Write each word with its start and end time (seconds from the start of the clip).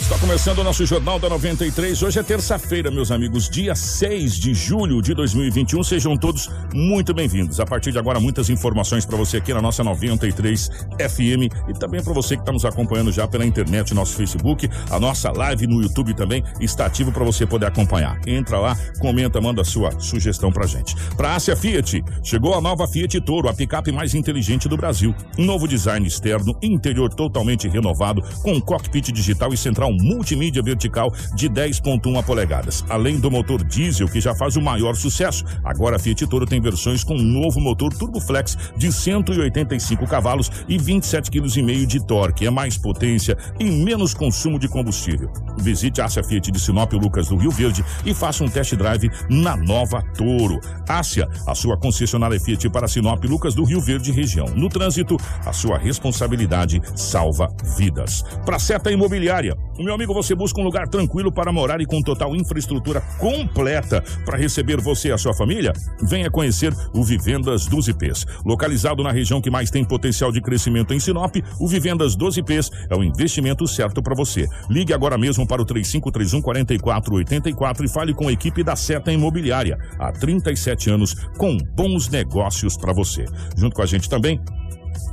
Está 0.00 0.18
começando 0.18 0.60
o 0.60 0.64
nosso 0.64 0.86
Jornal 0.86 1.18
da 1.18 1.28
93. 1.28 2.02
Hoje 2.02 2.18
é 2.18 2.22
terça-feira, 2.22 2.90
meus 2.90 3.10
amigos, 3.10 3.48
dia 3.48 3.74
6 3.74 4.36
de 4.36 4.54
julho 4.54 5.02
de 5.02 5.12
2021. 5.12 5.82
Sejam 5.82 6.16
todos 6.16 6.48
muito 6.72 7.12
bem-vindos. 7.12 7.60
A 7.60 7.66
partir 7.66 7.92
de 7.92 7.98
agora, 7.98 8.18
muitas 8.18 8.48
informações 8.48 9.04
para 9.04 9.16
você 9.16 9.36
aqui 9.36 9.52
na 9.52 9.60
nossa 9.60 9.84
93 9.84 10.70
FM 10.98 11.52
e 11.68 11.74
também 11.78 12.02
para 12.02 12.14
você 12.14 12.36
que 12.36 12.42
está 12.42 12.52
nos 12.52 12.64
acompanhando 12.64 13.12
já 13.12 13.28
pela 13.28 13.44
internet, 13.44 13.92
nosso 13.92 14.14
Facebook, 14.16 14.68
a 14.90 14.98
nossa 14.98 15.30
live 15.30 15.66
no 15.66 15.82
YouTube 15.82 16.14
também 16.14 16.42
está 16.58 16.86
ativo 16.86 17.12
para 17.12 17.24
você 17.24 17.44
poder 17.44 17.66
acompanhar. 17.66 18.18
Entra 18.26 18.58
lá, 18.58 18.78
comenta, 19.00 19.40
manda 19.40 19.62
sua 19.62 19.90
sugestão 20.00 20.50
pra 20.50 20.66
gente. 20.66 20.96
Para 21.16 21.34
Ásia 21.34 21.54
Fiat, 21.54 22.02
chegou 22.22 22.54
a 22.54 22.60
nova 22.60 22.86
Fiat 22.88 23.20
Toro, 23.20 23.48
a 23.48 23.52
picape 23.52 23.92
mais 23.92 24.14
inteligente 24.14 24.68
do 24.68 24.76
Brasil. 24.76 25.14
Novo 25.36 25.68
design 25.68 26.06
externo, 26.06 26.56
interior 26.62 27.12
totalmente 27.12 27.68
renovado, 27.68 28.22
com 28.42 28.58
cockpit 28.60 29.12
digital 29.12 29.52
e 29.52 29.56
central 29.56 29.87
multimídia 29.92 30.62
vertical 30.62 31.12
de 31.34 31.48
10.1 31.48 32.24
polegadas. 32.24 32.84
Além 32.88 33.18
do 33.18 33.30
motor 33.30 33.64
diesel, 33.64 34.08
que 34.08 34.20
já 34.20 34.34
faz 34.34 34.56
o 34.56 34.62
maior 34.62 34.94
sucesso, 34.94 35.44
agora 35.64 35.96
a 35.96 35.98
Fiat 35.98 36.26
Toro 36.26 36.46
tem 36.46 36.60
versões 36.60 37.04
com 37.04 37.14
um 37.14 37.22
novo 37.22 37.60
motor 37.60 37.92
Turboflex 37.92 38.56
de 38.76 38.92
185 38.92 40.06
cavalos 40.06 40.50
e 40.68 40.76
27,5 40.76 41.28
kg 41.30 41.86
de 41.86 42.06
torque. 42.06 42.46
É 42.46 42.50
mais 42.50 42.76
potência 42.76 43.36
e 43.58 43.64
menos 43.64 44.14
consumo 44.14 44.58
de 44.58 44.68
combustível. 44.68 45.30
Visite 45.58 46.00
a 46.00 46.08
Fiat 46.08 46.50
de 46.50 46.60
Sinop 46.60 46.92
Lucas 46.94 47.28
do 47.28 47.36
Rio 47.36 47.50
Verde 47.50 47.84
e 48.04 48.14
faça 48.14 48.42
um 48.42 48.48
test 48.48 48.74
drive 48.74 49.10
na 49.28 49.56
nova 49.56 50.02
Toro. 50.16 50.60
Ásia, 50.88 51.28
a 51.46 51.54
sua 51.54 51.78
concessionária 51.78 52.40
Fiat 52.40 52.68
para 52.70 52.88
Sinop 52.88 53.22
Lucas 53.24 53.54
do 53.54 53.64
Rio 53.64 53.80
Verde 53.80 54.12
região. 54.12 54.46
No 54.54 54.68
trânsito, 54.68 55.16
a 55.44 55.52
sua 55.52 55.78
responsabilidade 55.78 56.80
salva 56.94 57.48
vidas. 57.76 58.22
Para 58.44 58.58
Seta 58.58 58.90
Imobiliária, 58.90 59.56
meu 59.84 59.94
amigo, 59.94 60.12
você 60.12 60.34
busca 60.34 60.60
um 60.60 60.64
lugar 60.64 60.88
tranquilo 60.88 61.30
para 61.30 61.52
morar 61.52 61.80
e 61.80 61.86
com 61.86 62.02
total 62.02 62.34
infraestrutura 62.34 63.00
completa 63.18 64.02
para 64.24 64.36
receber 64.36 64.80
você 64.80 65.08
e 65.08 65.12
a 65.12 65.18
sua 65.18 65.34
família? 65.34 65.72
Venha 66.02 66.30
conhecer 66.30 66.72
o 66.92 67.04
Vivendas 67.04 67.66
dos 67.66 67.88
IPs. 67.88 68.26
Localizado 68.44 69.02
na 69.02 69.12
região 69.12 69.40
que 69.40 69.50
mais 69.50 69.70
tem 69.70 69.84
potencial 69.84 70.32
de 70.32 70.40
crescimento 70.40 70.92
em 70.92 71.00
Sinop, 71.00 71.36
o 71.60 71.68
Vivendas 71.68 72.16
dos 72.16 72.36
IPs 72.36 72.70
é 72.90 72.96
o 72.96 73.04
investimento 73.04 73.66
certo 73.66 74.02
para 74.02 74.14
você. 74.14 74.46
Ligue 74.68 74.92
agora 74.92 75.16
mesmo 75.16 75.46
para 75.46 75.62
o 75.62 75.64
3531 75.64 76.42
4484 76.42 77.84
e 77.84 77.88
fale 77.88 78.14
com 78.14 78.28
a 78.28 78.32
equipe 78.32 78.62
da 78.62 78.74
Seta 78.74 79.12
Imobiliária. 79.12 79.78
Há 79.98 80.12
37 80.12 80.90
anos 80.90 81.14
com 81.36 81.56
bons 81.56 82.08
negócios 82.08 82.76
para 82.76 82.92
você. 82.92 83.24
Junto 83.56 83.76
com 83.76 83.82
a 83.82 83.86
gente 83.86 84.08
também 84.08 84.40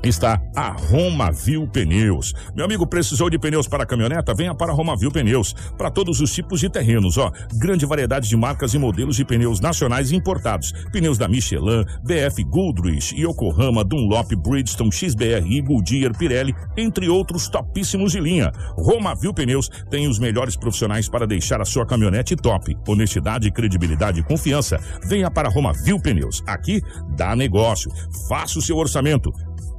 está 0.04 0.42
a 0.56 0.72
Romavil 0.72 1.68
Pneus. 1.68 2.34
Meu 2.56 2.66
amigo, 2.66 2.86
precisou 2.88 3.30
de 3.30 3.38
pneus 3.38 3.68
para 3.68 3.86
caminhoneta? 3.86 4.34
Venha 4.34 4.54
para 4.54 4.72
a 4.72 4.76
Romavil 4.76 5.12
Pneus. 5.12 5.54
Para 5.78 5.90
todos 5.92 6.22
os 6.22 6.32
tipos 6.34 6.60
de 6.60 6.70
terrenos, 6.70 7.18
ó. 7.18 7.32
Grande 7.56 7.86
variedade 7.86 8.28
de 8.30 8.36
marcas 8.38 8.74
e 8.74 8.80
modelos 8.80 9.16
de 9.16 9.26
pneus 9.26 9.60
nacionais 9.60 10.12
e 10.12 10.16
importados. 10.16 10.72
Pneus 10.92 11.18
da 11.18 11.28
Michelin, 11.28 11.86
BF 12.04 12.44
Goodrich, 12.44 13.16
Yokohama, 13.16 13.84
Dunlop, 13.84 14.36
Bridgestone, 14.36 14.92
XBR, 14.92 15.62
Goodyear, 15.62 16.18
Pirelli, 16.18 16.56
entre 16.78 17.10
outros 17.10 17.48
topíssimos 17.48 18.12
de 18.12 18.20
linha. 18.20 18.52
Romavil 18.78 19.34
Pneus 19.34 19.70
tem 19.90 20.08
os 20.08 20.20
melhores 20.20 20.56
profissionais 20.56 21.10
para 21.10 21.28
deixar 21.28 21.62
a 21.62 21.66
sua 21.66 21.86
caminhonete 21.86 22.36
top. 22.36 22.76
Honestidade, 22.88 23.52
credibilidade 23.52 24.20
e 24.20 24.24
confiança. 24.24 24.80
Venha 25.06 25.30
para 25.30 25.48
a 25.48 25.52
Romavil 25.52 26.00
Pneus. 26.00 26.44
Aqui 26.48 26.82
dá 27.16 27.36
negócio. 27.36 27.92
Faça 28.28 28.60
o 28.60 28.62
seu 28.62 28.78
orçamento. 28.78 29.32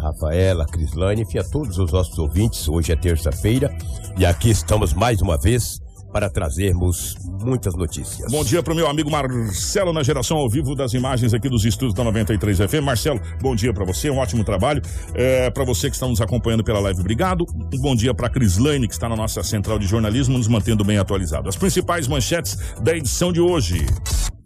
Rafaela, 0.00 0.66
Crislane, 0.66 1.22
enfim, 1.22 1.38
a 1.38 1.44
todos 1.44 1.78
os 1.78 1.92
nossos 1.92 2.18
ouvintes. 2.18 2.68
Hoje 2.68 2.92
é 2.92 2.96
terça-feira 2.96 3.70
e 4.18 4.26
aqui 4.26 4.50
estamos 4.50 4.92
mais 4.92 5.20
uma 5.20 5.38
vez 5.38 5.80
para 6.12 6.28
trazermos 6.28 7.16
muitas 7.40 7.74
notícias. 7.74 8.30
Bom 8.30 8.44
dia 8.44 8.62
para 8.62 8.72
o 8.72 8.76
meu 8.76 8.88
amigo 8.88 9.10
Marcelo 9.10 9.92
na 9.92 10.02
geração 10.02 10.36
ao 10.38 10.48
vivo 10.48 10.74
das 10.74 10.92
imagens 10.92 11.32
aqui 11.32 11.48
dos 11.48 11.64
estúdios 11.64 11.94
da 11.94 12.04
93 12.04 12.58
FM. 12.58 12.82
Marcelo, 12.82 13.20
bom 13.40 13.54
dia 13.54 13.72
para 13.72 13.84
você, 13.84 14.10
um 14.10 14.18
ótimo 14.18 14.44
trabalho. 14.44 14.82
É, 15.14 15.50
para 15.50 15.64
você 15.64 15.88
que 15.88 15.96
está 15.96 16.06
nos 16.06 16.20
acompanhando 16.20 16.64
pela 16.64 16.80
live, 16.80 17.00
obrigado. 17.00 17.46
Um 17.72 17.80
bom 17.80 17.94
dia 17.94 18.12
para 18.12 18.26
a 18.26 18.30
Crislane, 18.30 18.88
que 18.88 18.94
está 18.94 19.08
na 19.08 19.16
nossa 19.16 19.42
central 19.42 19.78
de 19.78 19.86
jornalismo, 19.86 20.36
nos 20.36 20.48
mantendo 20.48 20.84
bem 20.84 20.98
atualizado. 20.98 21.48
As 21.48 21.56
principais 21.56 22.08
manchetes 22.08 22.58
da 22.80 22.96
edição 22.96 23.32
de 23.32 23.40
hoje. 23.40 23.86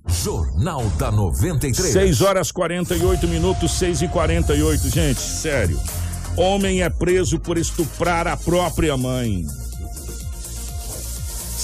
Jornal 0.06 0.84
da 0.98 1.10
93. 1.10 1.92
6 1.92 2.20
horas 2.20 2.52
48 2.52 3.26
minutos, 3.26 3.72
6 3.72 4.02
e 4.02 4.08
48, 4.08 4.90
gente, 4.90 5.20
sério. 5.20 5.80
Homem 6.36 6.82
é 6.82 6.90
preso 6.90 7.38
por 7.38 7.56
estuprar 7.56 8.26
a 8.26 8.36
própria 8.36 8.96
mãe. 8.96 9.46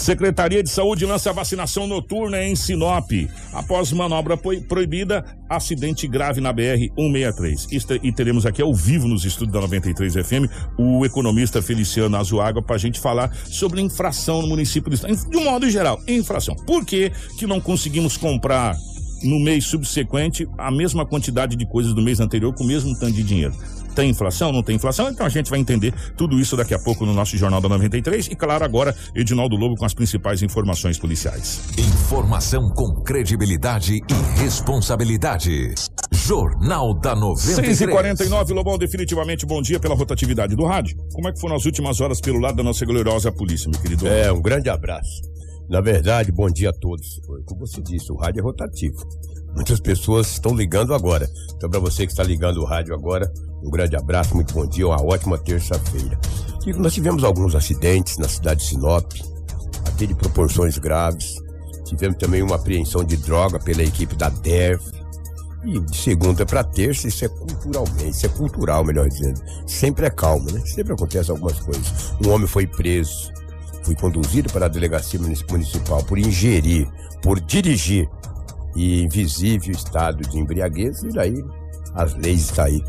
Secretaria 0.01 0.63
de 0.63 0.71
Saúde 0.71 1.05
lança 1.05 1.31
vacinação 1.31 1.87
noturna 1.87 2.43
em 2.43 2.57
Sinop. 2.57 3.11
Após 3.53 3.93
manobra 3.93 4.35
proibida, 4.35 5.23
acidente 5.47 6.09
grave 6.09 6.41
na 6.41 6.55
BR-163. 6.55 8.01
E 8.03 8.11
teremos 8.11 8.47
aqui 8.47 8.63
ao 8.63 8.75
vivo 8.75 9.07
nos 9.07 9.27
estúdios 9.27 9.53
da 9.53 9.61
93 9.61 10.15
FM 10.15 10.51
o 10.79 11.05
economista 11.05 11.61
Feliciano 11.61 12.17
Azuaga 12.17 12.63
para 12.63 12.77
a 12.77 12.79
gente 12.79 12.99
falar 12.99 13.31
sobre 13.45 13.83
infração 13.83 14.41
no 14.41 14.49
município 14.49 14.91
de 14.91 15.01
De 15.29 15.37
um 15.37 15.45
modo 15.45 15.69
geral, 15.69 16.01
infração. 16.09 16.57
Por 16.67 16.87
que, 16.87 17.13
que 17.39 17.47
não 17.47 17.61
conseguimos 17.61 18.17
comprar 18.17 18.75
no 19.23 19.39
mês 19.39 19.67
subsequente 19.67 20.49
a 20.57 20.71
mesma 20.71 21.05
quantidade 21.05 21.57
de 21.57 21.67
coisas 21.67 21.93
do 21.93 22.01
mês 22.01 22.21
anterior 22.21 22.55
com 22.55 22.65
o 22.65 22.67
mesmo 22.67 22.99
tanto 22.99 23.13
de 23.13 23.23
dinheiro? 23.23 23.55
Tem 24.01 24.09
inflação? 24.09 24.51
Não 24.51 24.63
tem 24.63 24.77
inflação? 24.77 25.11
Então 25.11 25.27
a 25.27 25.29
gente 25.29 25.51
vai 25.51 25.61
entender 25.61 25.93
tudo 26.17 26.41
isso 26.41 26.57
daqui 26.57 26.73
a 26.73 26.79
pouco 26.79 27.05
no 27.05 27.13
nosso 27.13 27.37
Jornal 27.37 27.61
da 27.61 27.69
93 27.69 28.29
e, 28.29 28.35
claro, 28.35 28.65
agora, 28.65 28.97
Edinaldo 29.15 29.57
Lobo 29.57 29.77
com 29.77 29.85
as 29.85 29.93
principais 29.93 30.43
informações 30.43 30.99
policiais. 30.99 31.61
Informação 31.77 32.71
com 32.71 32.95
credibilidade 33.03 33.97
e 33.97 34.41
responsabilidade. 34.41 35.75
Jornal 36.11 36.99
da 36.99 37.15
93. 37.15 37.77
6 37.77 37.81
e 37.83 37.89
49 37.89 38.55
Lobão, 38.55 38.79
definitivamente 38.79 39.45
bom 39.45 39.61
dia 39.61 39.79
pela 39.79 39.95
rotatividade 39.95 40.57
do 40.57 40.65
rádio. 40.65 40.97
Como 41.13 41.29
é 41.29 41.33
que 41.35 41.39
foram 41.39 41.57
as 41.57 41.67
últimas 41.67 42.01
horas 42.01 42.23
pelo 42.23 42.41
lado 42.41 42.57
da 42.57 42.63
nossa 42.63 42.87
gloriosa 42.87 43.31
polícia, 43.31 43.71
meu 43.71 43.79
querido? 43.83 44.09
É, 44.09 44.33
um 44.33 44.41
grande 44.41 44.71
abraço. 44.71 45.21
Na 45.69 45.83
verdade, 45.83 46.33
bom 46.33 46.49
dia 46.49 46.71
a 46.71 46.73
todos. 46.73 47.21
Como 47.45 47.67
você 47.67 47.83
disse, 47.83 48.11
o 48.11 48.17
rádio 48.17 48.41
é 48.41 48.43
rotativo. 48.43 48.97
Muitas 49.55 49.81
pessoas 49.81 50.31
estão 50.33 50.55
ligando 50.55 50.95
agora. 50.95 51.29
Então, 51.57 51.69
para 51.69 51.81
você 51.81 52.07
que 52.07 52.13
está 52.13 52.23
ligando 52.23 52.59
o 52.59 52.65
rádio 52.65 52.95
agora, 52.95 53.31
um 53.63 53.71
grande 53.71 53.97
abraço, 53.97 54.35
muito 54.35 54.55
bom 54.55 54.67
dia, 54.67 54.87
uma 54.87 55.03
ótima 55.03 55.37
terça-feira. 55.37 56.19
Nós 56.77 56.95
tivemos 56.95 57.25
alguns 57.25 57.55
acidentes 57.55 58.17
na 58.19 58.29
cidade 58.29 58.61
de 58.61 58.67
Sinop, 58.67 59.13
até 59.87 60.07
de 60.07 60.15
proporções 60.15 60.79
graves. 60.79 61.35
Tivemos 61.85 62.17
também 62.19 62.43
uma 62.43 62.57
apreensão 62.57 63.03
de 63.03 63.17
droga 63.17 63.59
pela 63.59 63.83
equipe 63.83 64.15
da 64.15 64.29
DERF. 64.29 65.01
E 65.63 65.79
de 65.79 65.95
segunda 65.95 66.47
para 66.47 66.65
terça, 66.65 67.07
isso 67.07 67.23
é 67.23 67.29
culturalmente, 67.29 68.11
isso 68.11 68.25
é 68.25 68.29
cultural, 68.31 68.83
melhor 68.83 69.09
dizendo. 69.09 69.41
Sempre 69.67 70.07
é 70.07 70.11
calmo, 70.11 70.51
né? 70.51 70.63
Sempre 70.65 70.95
acontece 70.95 71.31
algumas 71.31 71.61
coisas. 71.61 72.15
Um 72.25 72.31
homem 72.31 72.47
foi 72.47 72.67
preso, 72.67 73.31
foi 73.83 73.95
conduzido 73.95 74.51
para 74.51 74.67
a 74.67 74.69
delegacia 74.69 75.21
municipal 75.21 76.03
por 76.03 76.19
ingerir, 76.19 76.89
por 77.23 77.39
dirigir 77.39 78.09
e 78.75 79.03
invisível 79.03 79.73
estado 79.73 80.29
de 80.29 80.39
embriaguez, 80.39 81.03
e 81.03 81.09
daí 81.09 81.45
as 81.95 82.15
leis 82.15 82.43
estão 82.43 82.65
aí. 82.65 82.85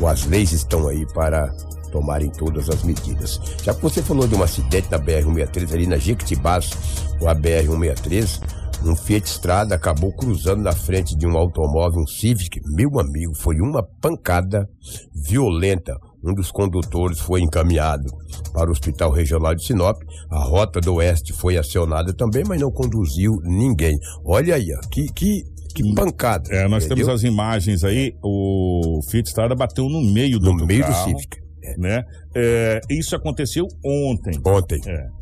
Ou 0.00 0.08
as 0.08 0.24
leis 0.26 0.52
estão 0.52 0.86
aí 0.88 1.06
para 1.12 1.48
tomarem 1.90 2.30
todas 2.30 2.68
as 2.68 2.82
medidas. 2.82 3.40
Já 3.62 3.74
que 3.74 3.82
você 3.82 4.02
falou 4.02 4.28
de 4.28 4.34
um 4.34 4.42
acidente 4.42 4.90
na 4.90 4.98
BR-163 4.98 5.72
ali 5.72 5.86
na 5.86 5.96
Jequitibás, 5.96 6.70
com 7.18 7.28
a 7.28 7.34
BR-163, 7.34 8.40
um 8.84 8.94
Fiat 8.94 9.28
Strada 9.28 9.74
acabou 9.74 10.12
cruzando 10.12 10.62
na 10.62 10.72
frente 10.72 11.16
de 11.16 11.26
um 11.26 11.36
automóvel, 11.36 12.02
um 12.02 12.06
Civic. 12.06 12.60
Meu 12.64 13.00
amigo, 13.00 13.34
foi 13.34 13.60
uma 13.60 13.82
pancada 13.82 14.68
violenta. 15.12 15.98
Um 16.24 16.34
dos 16.34 16.50
condutores 16.50 17.20
foi 17.20 17.40
encaminhado 17.40 18.04
para 18.52 18.68
o 18.68 18.72
Hospital 18.72 19.12
Regional 19.12 19.54
de 19.54 19.64
Sinop. 19.64 19.96
A 20.30 20.42
Rota 20.42 20.80
do 20.80 20.94
Oeste 20.94 21.32
foi 21.32 21.56
acionada 21.56 22.12
também, 22.12 22.42
mas 22.46 22.60
não 22.60 22.70
conduziu 22.70 23.38
ninguém. 23.44 23.98
Olha 24.24 24.56
aí, 24.56 24.66
ó, 24.74 24.80
que, 24.88 25.06
que, 25.12 25.44
que 25.74 25.94
pancada. 25.94 26.48
É, 26.52 26.66
nós 26.68 26.84
entendeu? 26.84 27.06
temos 27.06 27.22
as 27.22 27.28
imagens 27.28 27.84
aí, 27.84 28.14
o 28.22 29.00
Fiat 29.08 29.28
Strada 29.28 29.54
bateu 29.54 29.88
no 29.88 30.00
meio 30.02 30.38
do 30.38 30.52
No 30.52 30.66
meio 30.66 30.84
do 30.84 30.88
carro, 30.88 31.04
Civic. 31.10 31.38
né? 31.78 32.02
É, 32.34 32.80
isso 32.90 33.14
aconteceu 33.14 33.66
ontem. 33.84 34.40
Ontem. 34.44 34.80
É. 34.86 35.17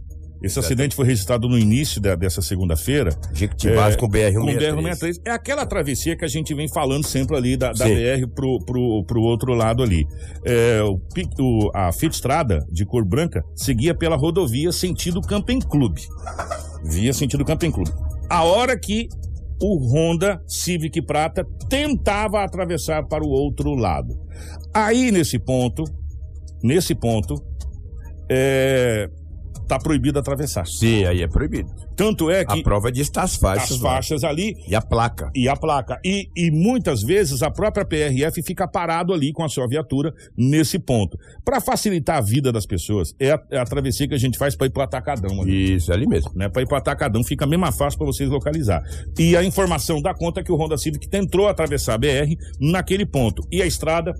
Esse 0.46 0.58
acidente 0.58 0.94
foi 0.96 1.06
registrado 1.06 1.48
no 1.48 1.58
início 1.58 2.00
da- 2.00 2.14
dessa 2.14 2.40
segunda-feira. 2.42 3.10
Jequitibás 3.32 3.94
É, 3.94 3.98
com 3.98 4.08
BR-163. 4.08 4.74
Com 4.74 4.82
BR-163. 4.82 5.20
É 5.26 5.30
aquela 5.30 5.66
travessia 5.66 6.16
que 6.16 6.24
a 6.24 6.28
gente 6.28 6.54
vem 6.54 6.68
falando 6.68 7.06
sempre 7.06 7.36
ali 7.36 7.56
da, 7.56 7.72
da. 7.72 7.84
BR 7.86 8.26
pro, 8.34 8.58
pro, 8.64 9.04
pro 9.04 9.20
outro 9.22 9.52
lado 9.54 9.82
ali. 9.82 10.06
É, 10.44 10.80
o, 10.82 10.98
o- 11.40 11.70
a 11.74 11.92
Fiat 11.92 12.14
Strada, 12.14 12.64
de 12.70 12.84
cor 12.86 13.04
branca, 13.04 13.42
seguia 13.54 13.94
pela 13.94 14.16
rodovia 14.16 14.72
sentido 14.72 15.20
Camping 15.20 15.60
Club. 15.60 15.96
Via 16.84 17.12
sentido 17.12 17.44
Camping 17.44 17.70
Club. 17.70 17.88
A 18.30 18.42
hora 18.44 18.78
que 18.78 19.08
o 19.62 19.78
Honda 19.90 20.40
Civic 20.46 21.00
Prata 21.02 21.44
tentava 21.68 22.44
atravessar 22.44 23.06
para 23.06 23.24
o 23.24 23.28
outro 23.28 23.74
lado. 23.74 24.14
Aí, 24.74 25.10
nesse 25.10 25.38
ponto, 25.38 25.82
nesse 26.62 26.94
ponto, 26.94 27.34
é, 28.30 29.08
tá 29.66 29.78
proibido 29.78 30.18
atravessar. 30.18 30.66
Sim, 30.66 31.04
aí 31.04 31.22
é 31.22 31.28
proibido. 31.28 31.68
Tanto 31.96 32.30
é 32.30 32.44
que 32.44 32.60
A 32.60 32.62
prova 32.62 32.90
diz 32.92 33.08
tá 33.10 33.22
as 33.22 33.36
faixas. 33.36 33.72
as 33.72 33.80
lá. 33.80 33.90
faixas 33.94 34.24
ali 34.24 34.54
E 34.68 34.74
a 34.74 34.80
placa. 34.80 35.30
e 35.34 35.48
a 35.48 35.56
placa. 35.56 35.98
E, 36.04 36.28
e 36.36 36.50
muitas 36.50 37.02
vezes 37.02 37.42
a 37.42 37.50
própria 37.50 37.84
PRF 37.84 38.42
fica 38.42 38.66
parado 38.68 39.12
ali 39.12 39.32
com 39.32 39.42
a 39.44 39.48
sua 39.48 39.66
viatura 39.66 40.12
nesse 40.36 40.78
ponto. 40.78 41.18
Para 41.44 41.60
facilitar 41.60 42.18
a 42.18 42.20
vida 42.20 42.52
das 42.52 42.66
pessoas, 42.66 43.14
é 43.18 43.32
a, 43.32 43.40
é 43.50 43.58
a 43.58 43.64
travessia 43.64 44.06
que 44.08 44.14
a 44.14 44.18
gente 44.18 44.38
faz 44.38 44.54
para 44.56 44.66
ir 44.66 44.70
para 44.70 44.80
o 44.80 44.84
Atacadão. 44.84 45.42
Ali. 45.42 45.74
Isso, 45.74 45.90
é 45.90 45.94
ali 45.94 46.06
mesmo. 46.06 46.30
Né, 46.34 46.48
para 46.48 46.62
ir 46.62 46.66
para 46.68 46.78
Atacadão 46.78 47.22
fica 47.24 47.46
bem 47.46 47.58
mais 47.58 47.76
fácil 47.76 47.98
para 47.98 48.06
vocês 48.06 48.28
localizar. 48.30 48.82
E 49.18 49.36
a 49.36 49.42
informação 49.44 50.00
dá 50.00 50.14
conta 50.14 50.42
que 50.42 50.52
o 50.52 50.56
Honda 50.56 50.76
Civic 50.76 51.08
tentou 51.08 51.48
atravessar 51.48 51.94
a 51.94 51.98
BR 51.98 52.34
naquele 52.60 53.06
ponto. 53.06 53.42
E 53.50 53.62
a 53.62 53.66
estrada 53.66 54.12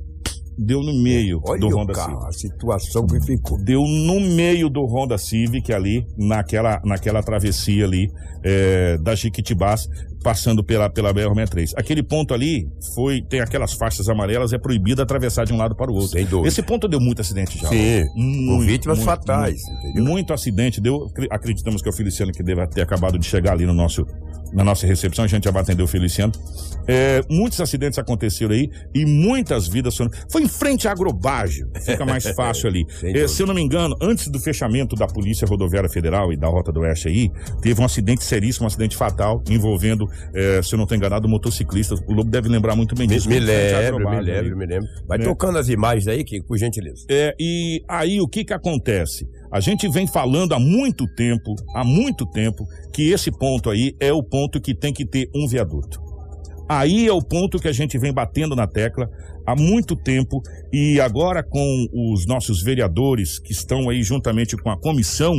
deu 0.58 0.82
no 0.82 0.92
meio 0.94 1.40
Olha 1.44 1.60
do 1.60 1.68
Honda 1.68 1.92
carro, 1.92 2.32
Civic 2.32 2.54
a 2.54 2.78
situação 2.78 3.06
que 3.06 3.20
ficou. 3.20 3.58
deu 3.58 3.82
no 3.82 4.20
meio 4.20 4.68
do 4.68 4.84
Honda 4.84 5.18
Civic 5.18 5.72
ali, 5.72 6.06
naquela, 6.16 6.80
naquela 6.84 7.22
travessia 7.22 7.84
ali 7.84 8.10
é, 8.42 8.96
da 8.98 9.14
Jiquitibás, 9.14 9.88
passando 10.22 10.64
pela, 10.64 10.90
pela 10.90 11.12
BR-63. 11.14 11.72
Aquele 11.76 12.02
ponto 12.02 12.34
ali 12.34 12.68
foi, 12.94 13.22
tem 13.22 13.40
aquelas 13.40 13.74
faixas 13.74 14.08
amarelas, 14.08 14.52
é 14.52 14.58
proibido 14.58 15.02
atravessar 15.02 15.44
de 15.44 15.52
um 15.52 15.56
lado 15.56 15.76
para 15.76 15.90
o 15.90 15.94
outro. 15.94 16.10
Sem 16.10 16.26
dúvida. 16.26 16.48
Esse 16.48 16.62
ponto 16.62 16.88
deu 16.88 17.00
muito 17.00 17.20
acidente 17.20 17.58
já. 17.58 17.68
Sim, 17.68 18.04
Muito, 18.14 18.46
com 18.50 18.60
vítimas 18.60 18.98
muito, 18.98 19.08
fatais, 19.08 19.60
Muito, 19.84 20.02
muito 20.02 20.32
acidente. 20.32 20.80
Deu, 20.80 21.06
acreditamos 21.30 21.82
que 21.82 21.88
é 21.88 21.92
o 21.92 21.94
Feliciano 21.94 22.32
que 22.32 22.42
deve 22.42 22.66
ter 22.68 22.82
acabado 22.82 23.18
de 23.18 23.26
chegar 23.26 23.52
ali 23.52 23.66
no 23.66 23.74
nosso, 23.74 24.04
na 24.56 24.64
nossa 24.64 24.86
recepção. 24.86 25.24
A 25.24 25.28
gente 25.28 25.44
já 25.44 25.50
vai 25.50 25.62
atender 25.62 25.82
o 25.82 25.86
Feliciano. 25.86 26.32
É, 26.88 27.20
muitos 27.28 27.60
acidentes 27.60 27.98
aconteceram 27.98 28.54
aí 28.54 28.70
e 28.94 29.04
muitas 29.04 29.68
vidas 29.68 29.96
foram. 29.96 30.10
Foi 30.30 30.42
em 30.42 30.48
frente 30.48 30.88
à 30.88 30.92
agrobagem, 30.92 31.66
fica 31.84 32.06
mais 32.06 32.24
fácil 32.34 32.68
ali. 32.68 32.86
É, 33.02 33.28
se 33.28 33.42
eu 33.42 33.46
não 33.46 33.54
me 33.54 33.60
engano, 33.60 33.94
antes 34.00 34.28
do 34.28 34.38
fechamento 34.40 34.96
da 34.96 35.06
Polícia 35.06 35.46
Rodoviária 35.46 35.90
Federal 35.90 36.32
e 36.32 36.36
da 36.36 36.48
Rota 36.48 36.72
do 36.72 36.80
Oeste 36.80 37.08
aí, 37.08 37.30
teve 37.60 37.80
um 37.80 37.84
acidente 37.84 38.24
seríssimo, 38.24 38.64
um 38.64 38.66
acidente 38.68 38.96
fatal, 38.96 39.42
envolvendo, 39.50 40.06
é, 40.34 40.62
se 40.62 40.74
eu 40.74 40.78
não 40.78 40.84
estou 40.84 40.96
enganado, 40.96 41.26
um 41.26 41.30
motociclista. 41.30 41.94
O 42.06 42.14
Lobo 42.14 42.30
deve 42.30 42.48
lembrar 42.48 42.74
muito 42.74 42.94
bem 42.94 43.06
Me, 43.06 43.14
disso. 43.14 43.28
me 43.28 43.36
à 43.36 43.40
lembro, 43.40 44.08
me 44.10 44.20
lembro, 44.20 44.56
me 44.56 44.66
lembro. 44.66 44.88
Vai 45.06 45.18
Né? 45.18 45.24
tocando 45.24 45.58
as 45.58 45.68
imagens 45.68 46.08
aí, 46.08 46.24
que, 46.24 46.42
por 46.42 46.56
gentileza. 46.56 47.04
É, 47.10 47.34
e 47.38 47.82
aí 47.88 48.20
o 48.20 48.28
que 48.28 48.44
que 48.44 48.54
acontece? 48.54 49.28
A 49.56 49.60
gente 49.60 49.88
vem 49.88 50.06
falando 50.06 50.52
há 50.52 50.60
muito 50.60 51.06
tempo, 51.06 51.54
há 51.74 51.82
muito 51.82 52.26
tempo, 52.26 52.66
que 52.92 53.10
esse 53.10 53.30
ponto 53.30 53.70
aí 53.70 53.96
é 53.98 54.12
o 54.12 54.22
ponto 54.22 54.60
que 54.60 54.74
tem 54.74 54.92
que 54.92 55.06
ter 55.06 55.30
um 55.34 55.48
viaduto. 55.48 55.98
Aí 56.68 57.08
é 57.08 57.12
o 57.12 57.22
ponto 57.22 57.58
que 57.58 57.66
a 57.66 57.72
gente 57.72 57.96
vem 57.96 58.12
batendo 58.12 58.54
na 58.54 58.66
tecla 58.66 59.08
há 59.46 59.56
muito 59.56 59.96
tempo 59.96 60.42
e 60.70 61.00
agora 61.00 61.42
com 61.42 61.86
os 61.90 62.26
nossos 62.26 62.62
vereadores 62.62 63.38
que 63.38 63.50
estão 63.50 63.88
aí 63.88 64.02
juntamente 64.02 64.58
com 64.58 64.68
a 64.68 64.78
comissão, 64.78 65.32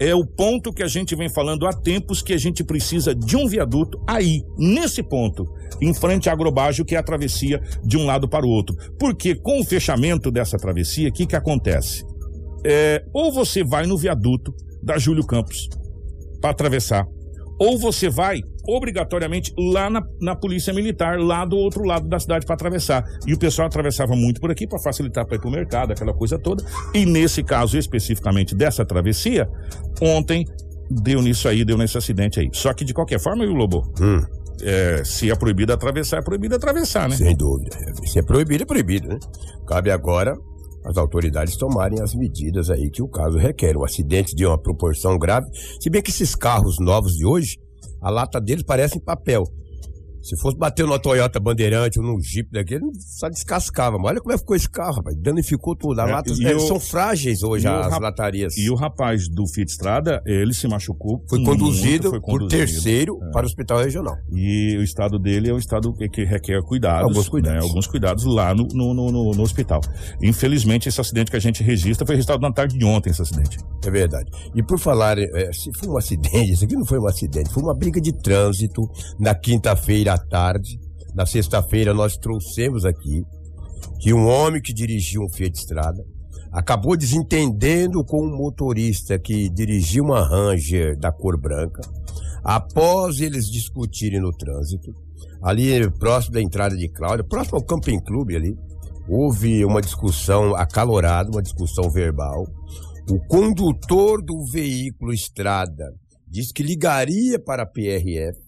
é 0.00 0.12
o 0.16 0.26
ponto 0.26 0.72
que 0.72 0.82
a 0.82 0.88
gente 0.88 1.14
vem 1.14 1.32
falando 1.32 1.64
há 1.64 1.72
tempos 1.72 2.22
que 2.22 2.32
a 2.32 2.38
gente 2.38 2.64
precisa 2.64 3.14
de 3.14 3.36
um 3.36 3.46
viaduto 3.46 4.02
aí, 4.04 4.42
nesse 4.58 5.00
ponto, 5.00 5.46
em 5.80 5.94
frente 5.94 6.28
à 6.28 6.32
agrobagem, 6.32 6.84
que 6.84 6.96
é 6.96 6.98
a 6.98 7.04
travessia 7.04 7.60
de 7.84 7.96
um 7.96 8.04
lado 8.04 8.28
para 8.28 8.44
o 8.44 8.50
outro. 8.50 8.74
Porque 8.98 9.36
com 9.36 9.60
o 9.60 9.64
fechamento 9.64 10.28
dessa 10.28 10.56
travessia, 10.56 11.08
o 11.08 11.12
que 11.12 11.24
que 11.24 11.36
acontece? 11.36 12.09
É, 12.64 13.02
ou 13.12 13.32
você 13.32 13.64
vai 13.64 13.86
no 13.86 13.96
viaduto 13.96 14.54
da 14.82 14.98
Júlio 14.98 15.26
Campos 15.26 15.68
para 16.40 16.50
atravessar, 16.50 17.06
ou 17.58 17.78
você 17.78 18.08
vai 18.08 18.40
obrigatoriamente 18.66 19.52
lá 19.58 19.90
na, 19.90 20.02
na 20.20 20.34
polícia 20.34 20.72
militar, 20.72 21.18
lá 21.18 21.44
do 21.44 21.56
outro 21.56 21.84
lado 21.84 22.08
da 22.08 22.18
cidade 22.18 22.46
para 22.46 22.54
atravessar. 22.54 23.04
E 23.26 23.34
o 23.34 23.38
pessoal 23.38 23.66
atravessava 23.66 24.14
muito 24.14 24.40
por 24.40 24.50
aqui 24.50 24.66
para 24.66 24.78
facilitar 24.78 25.26
para 25.26 25.36
ir 25.36 25.40
para 25.40 25.48
o 25.48 25.52
mercado, 25.52 25.92
aquela 25.92 26.14
coisa 26.14 26.38
toda. 26.38 26.64
E 26.94 27.04
nesse 27.04 27.42
caso 27.42 27.76
especificamente 27.76 28.54
dessa 28.54 28.84
travessia, 28.84 29.48
ontem 30.00 30.46
deu 30.90 31.20
nisso 31.20 31.48
aí, 31.48 31.64
deu 31.64 31.76
nesse 31.76 31.98
acidente 31.98 32.40
aí. 32.40 32.48
Só 32.52 32.72
que 32.72 32.84
de 32.84 32.94
qualquer 32.94 33.20
forma, 33.20 33.44
viu, 33.44 33.54
Lobo? 33.54 33.92
Hum, 34.00 34.22
É, 34.62 35.02
se 35.04 35.30
é 35.30 35.34
proibido 35.34 35.72
atravessar, 35.72 36.18
é 36.18 36.22
proibido 36.22 36.54
atravessar, 36.54 37.08
né? 37.08 37.16
sem 37.16 37.34
dúvida. 37.34 37.70
Se 38.04 38.18
é 38.18 38.22
proibido, 38.22 38.62
é 38.62 38.66
proibido, 38.66 39.08
né? 39.08 39.18
Cabe 39.66 39.90
agora 39.90 40.34
as 40.84 40.96
autoridades 40.96 41.56
tomarem 41.56 42.00
as 42.00 42.14
medidas 42.14 42.70
aí 42.70 42.90
que 42.90 43.02
o 43.02 43.08
caso 43.08 43.38
requer. 43.38 43.76
O 43.76 43.84
acidente 43.84 44.34
de 44.34 44.46
uma 44.46 44.58
proporção 44.58 45.18
grave, 45.18 45.48
se 45.80 45.90
bem 45.90 46.02
que 46.02 46.10
esses 46.10 46.34
carros 46.34 46.78
novos 46.78 47.16
de 47.16 47.26
hoje, 47.26 47.58
a 48.00 48.10
lata 48.10 48.40
deles 48.40 48.62
parece 48.62 48.98
em 48.98 49.00
papel. 49.00 49.44
Se 50.22 50.36
fosse 50.38 50.56
bater 50.56 50.84
numa 50.86 50.98
Toyota 50.98 51.40
Bandeirante 51.40 51.98
ou 51.98 52.04
num 52.04 52.20
Jeep 52.20 52.50
daquele, 52.52 52.84
só 52.98 53.28
descascava. 53.28 53.96
Mas 53.98 54.10
olha 54.12 54.20
como 54.20 54.32
é 54.32 54.34
que 54.34 54.40
ficou 54.40 54.54
esse 54.56 54.68
carro, 54.68 54.96
rapaz. 54.96 55.16
Danificou 55.16 55.74
tudo. 55.74 55.98
A 56.00 56.08
É, 56.08 56.12
lata, 56.12 56.32
e 56.32 56.46
é, 56.46 56.58
são 56.58 56.78
frágeis 56.78 57.42
hoje 57.42 57.66
as 57.66 57.90
rap- 57.90 58.00
latarias. 58.02 58.56
E 58.56 58.68
o 58.70 58.74
rapaz 58.74 59.28
do 59.28 59.46
Fiat 59.46 59.70
Estrada, 59.70 60.22
ele 60.26 60.52
se 60.52 60.68
machucou. 60.68 61.24
Foi 61.28 61.38
muito, 61.38 61.50
conduzido 61.58 62.10
foi 62.10 62.20
por 62.20 62.32
conduzido. 62.40 62.48
terceiro 62.50 63.18
É. 63.22 63.30
para 63.32 63.42
o 63.42 63.46
hospital 63.46 63.78
regional. 63.78 64.16
E 64.32 64.76
o 64.78 64.82
estado 64.82 65.18
dele 65.18 65.48
é 65.48 65.54
um 65.54 65.58
estado 65.58 65.92
que- 65.94 66.08
que 66.08 66.24
requer 66.24 66.62
cuidados. 66.62 67.04
Alguns 67.08 67.28
cuidados. 67.28 67.58
né, 67.62 67.66
alguns 67.68 67.86
cuidados 67.86 68.24
lá 68.24 68.54
no, 68.54 68.68
no, 68.74 68.92
no- 68.94 69.10
no- 69.32 69.42
hospital. 69.42 69.80
Infelizmente, 70.22 70.88
esse 70.88 71.00
acidente 71.00 71.30
que 71.30 71.36
a 71.36 71.40
gente 71.40 71.62
registra 71.62 72.06
foi 72.06 72.14
registrado 72.16 72.42
na 72.42 72.52
tarde 72.52 72.76
de 72.78 72.84
ontem, 72.84 73.10
esse 73.10 73.22
acidente. 73.22 73.56
É 73.84 73.90
verdade. 73.90 74.30
E 74.54 74.62
por 74.62 74.78
falar, 74.78 75.18
é, 75.18 75.50
se 75.52 75.70
foi 75.78 75.88
um 75.88 75.96
acidente, 75.96 76.52
isso 76.52 76.64
aqui 76.64 76.74
não 76.74 76.84
foi 76.84 76.98
um 76.98 77.06
acidente, 77.06 77.50
foi 77.52 77.62
uma 77.62 77.74
briga 77.74 78.00
de 78.00 78.12
trânsito 78.12 78.82
na 79.18 79.34
quinta-feira 79.34 80.09
à 80.14 80.18
tarde. 80.18 80.78
Na 81.14 81.26
sexta-feira 81.26 81.92
nós 81.94 82.16
trouxemos 82.16 82.84
aqui 82.84 83.24
que 84.00 84.12
um 84.12 84.26
homem 84.26 84.62
que 84.62 84.72
dirigia 84.72 85.20
um 85.20 85.28
Fiat 85.28 85.58
Estrada 85.58 86.04
acabou 86.52 86.96
desentendendo 86.96 88.04
com 88.04 88.24
um 88.26 88.36
motorista 88.36 89.18
que 89.18 89.48
dirigia 89.50 90.02
uma 90.02 90.26
Ranger 90.26 90.98
da 90.98 91.12
cor 91.12 91.38
branca. 91.38 91.80
Após 92.42 93.20
eles 93.20 93.46
discutirem 93.46 94.20
no 94.20 94.32
trânsito, 94.32 94.92
ali 95.42 95.88
próximo 95.92 96.34
da 96.34 96.42
entrada 96.42 96.76
de 96.76 96.88
Cláudia, 96.88 97.24
próximo 97.24 97.58
ao 97.58 97.64
Camping 97.64 98.00
Clube 98.00 98.34
ali, 98.34 98.56
houve 99.08 99.64
uma 99.64 99.80
discussão 99.80 100.54
acalorada, 100.56 101.30
uma 101.30 101.42
discussão 101.42 101.90
verbal. 101.90 102.46
O 103.10 103.18
condutor 103.26 104.22
do 104.22 104.44
veículo 104.44 105.12
Estrada 105.12 105.92
disse 106.26 106.52
que 106.52 106.62
ligaria 106.62 107.38
para 107.38 107.64
a 107.64 107.66
PRF. 107.66 108.38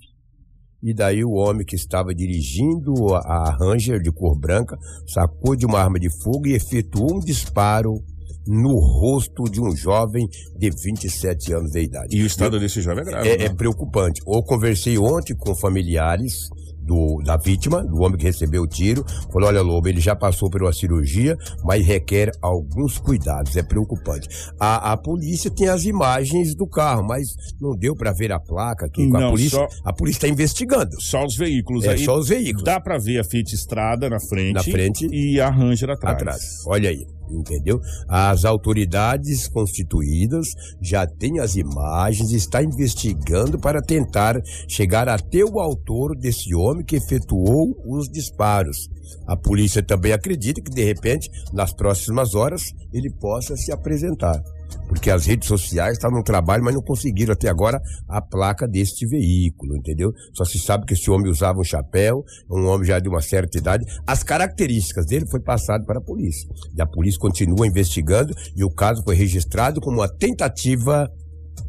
E 0.82 0.92
daí 0.92 1.24
o 1.24 1.32
homem 1.32 1.64
que 1.64 1.76
estava 1.76 2.12
dirigindo 2.12 3.14
a, 3.14 3.56
Ranger 3.56 4.00
de 4.00 4.10
cor 4.10 4.36
branca 4.36 4.76
sacou 5.06 5.54
de 5.54 5.64
uma 5.64 5.78
arma 5.78 5.98
de 6.00 6.10
fogo 6.22 6.48
e 6.48 6.54
efetuou 6.54 7.14
um 7.14 7.20
disparo 7.20 8.02
no 8.44 8.76
rosto 8.78 9.44
de 9.44 9.60
um 9.60 9.74
jovem 9.76 10.28
de 10.58 10.70
27 10.70 11.52
anos 11.52 11.70
de 11.70 11.82
idade. 11.82 12.16
E 12.16 12.22
o 12.22 12.26
estado 12.26 12.58
desse 12.58 12.80
jovem 12.80 13.02
é 13.02 13.06
grave. 13.06 13.28
É, 13.28 13.38
né? 13.38 13.44
é 13.44 13.48
preocupante. 13.48 14.20
Eu 14.26 14.42
conversei 14.42 14.98
ontem 14.98 15.36
com 15.36 15.54
familiares 15.54 16.48
do, 16.82 17.22
da 17.24 17.36
vítima, 17.36 17.82
do 17.84 18.00
homem 18.00 18.18
que 18.18 18.24
recebeu 18.24 18.62
o 18.62 18.66
tiro. 18.66 19.04
Falou: 19.32 19.48
olha, 19.48 19.62
Lobo, 19.62 19.88
ele 19.88 20.00
já 20.00 20.14
passou 20.16 20.50
por 20.50 20.62
uma 20.62 20.72
cirurgia, 20.72 21.36
mas 21.64 21.84
requer 21.86 22.30
alguns 22.40 22.98
cuidados. 22.98 23.56
É 23.56 23.62
preocupante. 23.62 24.28
A, 24.58 24.92
a 24.92 24.96
polícia 24.96 25.50
tem 25.50 25.68
as 25.68 25.84
imagens 25.84 26.54
do 26.54 26.66
carro, 26.66 27.02
mas 27.06 27.28
não 27.60 27.76
deu 27.76 27.94
para 27.94 28.12
ver 28.12 28.32
a 28.32 28.40
placa 28.40 28.86
aqui. 28.86 29.06
Não, 29.06 29.28
a 29.28 29.30
polícia 29.30 29.58
só- 29.58 29.68
a 29.84 29.92
polícia 29.92 30.18
está 30.18 30.28
investigando. 30.28 31.00
Só 31.00 31.24
os 31.24 31.36
veículos 31.36 31.84
É, 31.84 31.90
aí. 31.92 32.04
só 32.04 32.18
os 32.18 32.28
veículos. 32.28 32.64
Dá 32.64 32.80
pra 32.80 32.98
ver 32.98 33.20
a 33.20 33.24
Fiat 33.24 33.54
Estrada 33.54 34.08
na 34.10 34.18
frente. 34.20 34.54
Na 34.54 34.62
frente. 34.62 35.06
E 35.12 35.40
a 35.40 35.48
Ranger 35.50 35.90
atrás. 35.90 36.16
atrás. 36.16 36.42
Olha 36.66 36.90
aí, 36.90 37.06
entendeu? 37.38 37.80
As 38.08 38.44
autoridades 38.44 39.48
constituídas 39.48 40.48
já 40.80 41.06
têm 41.06 41.40
as 41.40 41.56
imagens, 41.56 42.32
está 42.32 42.62
investigando 42.62 43.58
para 43.58 43.80
tentar 43.80 44.40
chegar 44.68 45.08
até 45.08 45.44
o 45.44 45.60
autor 45.60 46.16
desse 46.16 46.54
homem 46.54 46.84
que 46.84 46.96
efetuou 46.96 47.76
os 47.86 48.08
disparos. 48.08 48.88
A 49.26 49.36
polícia 49.36 49.82
também 49.82 50.12
acredita 50.12 50.60
que 50.60 50.70
de 50.70 50.84
repente, 50.84 51.30
nas 51.52 51.72
próximas 51.72 52.34
horas, 52.34 52.62
ele 52.92 53.10
possa 53.10 53.56
se 53.56 53.72
apresentar. 53.72 54.42
Porque 54.88 55.10
as 55.10 55.26
redes 55.26 55.48
sociais 55.48 55.94
estavam 55.94 56.18
no 56.18 56.24
trabalho, 56.24 56.62
mas 56.62 56.74
não 56.74 56.82
conseguiram 56.82 57.32
até 57.32 57.48
agora 57.48 57.80
a 58.08 58.20
placa 58.20 58.66
deste 58.68 59.06
veículo, 59.06 59.76
entendeu? 59.76 60.12
Só 60.34 60.44
se 60.44 60.58
sabe 60.58 60.86
que 60.86 60.94
esse 60.94 61.10
homem 61.10 61.30
usava 61.30 61.58
um 61.58 61.64
chapéu, 61.64 62.24
um 62.50 62.66
homem 62.66 62.86
já 62.86 62.98
de 62.98 63.08
uma 63.08 63.22
certa 63.22 63.58
idade. 63.58 63.84
As 64.06 64.22
características 64.22 65.06
dele 65.06 65.26
foi 65.26 65.40
passado 65.40 65.84
para 65.84 65.98
a 65.98 66.02
polícia. 66.02 66.48
E 66.76 66.82
a 66.82 66.86
polícia 66.86 67.20
continua 67.20 67.66
investigando 67.66 68.34
e 68.56 68.64
o 68.64 68.70
caso 68.70 69.02
foi 69.02 69.14
registrado 69.14 69.80
como 69.80 69.98
uma 69.98 70.08
tentativa 70.08 71.10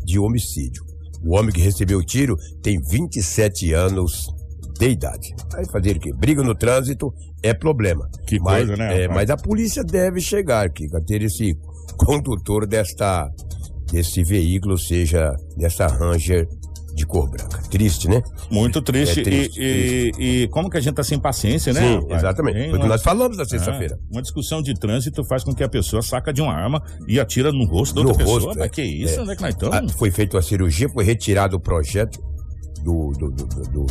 de 0.05 0.19
homicídio. 0.19 0.83
O 1.24 1.36
homem 1.38 1.53
que 1.53 1.62
recebeu 1.62 2.00
o 2.00 2.03
tiro 2.03 2.36
tem 2.62 2.81
27 2.81 3.74
anos 3.74 4.27
de 4.77 4.89
idade. 4.89 5.33
Aí 5.55 5.65
fazer 5.65 5.98
o 5.98 6.00
quê? 6.00 6.12
Briga 6.13 6.43
no 6.43 6.55
trânsito 6.55 7.13
é 7.41 7.53
problema. 7.53 8.10
Que 8.27 8.39
mas, 8.39 8.67
coisa, 8.67 8.75
né, 8.75 9.03
é, 9.03 9.07
mas 9.07 9.29
a 9.29 9.38
polícia 9.38 9.83
deve 9.83 10.19
chegar, 10.19 10.69
Kika, 10.69 11.01
ter 11.01 11.22
esse 11.22 11.57
condutor 11.93 12.65
desta 12.67 13.29
desse 13.91 14.23
veículo, 14.23 14.77
seja 14.77 15.35
dessa 15.55 15.85
Ranger 15.88 16.47
de 16.95 17.05
cor 17.07 17.29
branca. 17.29 17.62
Triste, 17.69 18.07
né? 18.07 18.21
Muito 18.51 18.81
triste. 18.81 19.19
É 19.21 19.23
triste, 19.23 19.59
e, 19.62 20.12
e- 20.19 20.43
e 20.43 20.47
como 20.50 20.69
que 20.69 20.77
a 20.77 20.79
gente 20.81 20.93
tá 20.95 21.03
sem 21.03 21.19
paciência, 21.19 21.73
né? 21.73 21.81
Sim, 21.81 21.95
rapaz? 21.95 22.21
exatamente. 22.21 22.55
Tem 22.59 22.69
Foi 22.69 22.79
o 22.79 22.81
que 22.81 22.88
nós 22.88 23.01
falamos 23.03 23.38
na 23.38 23.45
sexta-feira. 23.45 23.95
É, 23.95 24.13
uma 24.13 24.21
discussão 24.21 24.62
de 24.62 24.73
trânsito 24.75 25.23
faz 25.25 25.43
com 25.43 25.53
que 25.55 25.63
a 25.63 25.69
pessoa 25.69 26.01
saca 26.03 26.31
de 26.31 26.41
uma 26.41 26.53
arma 26.53 26.81
e 27.07 27.19
atira 27.19 27.51
no 27.51 27.65
rosto 27.65 27.95
da 27.95 28.01
No 28.03 28.09
outra 28.09 28.23
pessoa. 28.23 28.41
rosto, 28.41 28.57
Mas 28.59 28.67
é. 28.67 28.69
que 28.69 28.81
isso? 28.83 29.19
É. 29.19 29.23
É 29.23 29.25
nós 29.25 29.41
estamos? 29.41 29.75
Ah, 29.75 29.97
foi 29.97 30.12
feita 30.12 30.35
uma 30.38 30.43
cirurgia, 30.43 30.88
foi 30.89 31.03
retirado 31.03 31.55
o 31.57 31.59
projeto 31.59 32.19
do, 32.83 33.12
do- 33.17 33.31
do- 33.31 33.45
do- 33.71 33.85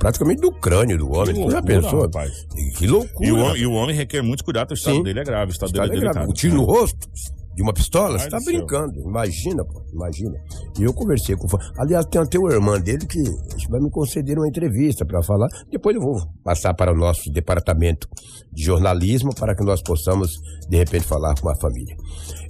praticamente 0.00 0.40
do 0.40 0.50
crânio 0.50 0.98
do 0.98 1.12
homem. 1.12 1.34
Que 1.34 1.40
loucura, 1.40 1.62
pensou? 1.62 2.00
rapaz. 2.02 2.46
Que 2.76 2.86
loucura. 2.86 3.28
E 3.28 3.30
o, 3.30 3.36
homem, 3.38 3.62
e 3.62 3.66
o 3.66 3.72
homem 3.72 3.94
requer 3.94 4.22
muito 4.22 4.42
cuidado, 4.42 4.72
o 4.72 4.74
estado 4.74 4.96
Sim. 4.96 5.02
dele 5.04 5.20
é 5.20 5.24
grave, 5.24 5.52
o 5.52 5.52
estado 5.52 5.68
Está 5.68 5.82
dele 5.82 5.98
é 5.98 6.00
grave. 6.00 6.14
delicado. 6.14 6.30
Um 6.30 6.34
tiro 6.34 6.54
no 6.56 6.64
rosto 6.64 7.08
de 7.54 7.62
uma 7.62 7.74
pistola? 7.74 8.18
Você 8.18 8.28
tá 8.30 8.40
céu. 8.40 8.54
brincando. 8.56 8.98
Imagina, 9.00 9.62
pô. 9.64 9.84
Imagina. 9.92 10.34
E 10.78 10.82
eu 10.82 10.94
conversei 10.94 11.36
com. 11.36 11.46
o 11.46 11.60
Aliás, 11.78 12.06
tem 12.06 12.20
até 12.20 12.38
uma 12.38 12.50
irmã 12.50 12.80
dele 12.80 13.06
que 13.06 13.22
vai 13.68 13.78
me 13.78 13.90
conceder 13.90 14.38
uma 14.38 14.48
entrevista 14.48 15.04
para 15.04 15.22
falar. 15.22 15.48
Depois 15.70 15.94
eu 15.94 16.00
vou 16.00 16.16
passar 16.42 16.72
para 16.74 16.92
o 16.92 16.96
nosso 16.96 17.30
departamento 17.30 18.08
de 18.52 18.64
jornalismo 18.64 19.34
para 19.34 19.54
que 19.54 19.62
nós 19.62 19.82
possamos, 19.82 20.40
de 20.68 20.76
repente, 20.78 21.04
falar 21.04 21.34
com 21.38 21.50
a 21.50 21.56
família. 21.56 21.94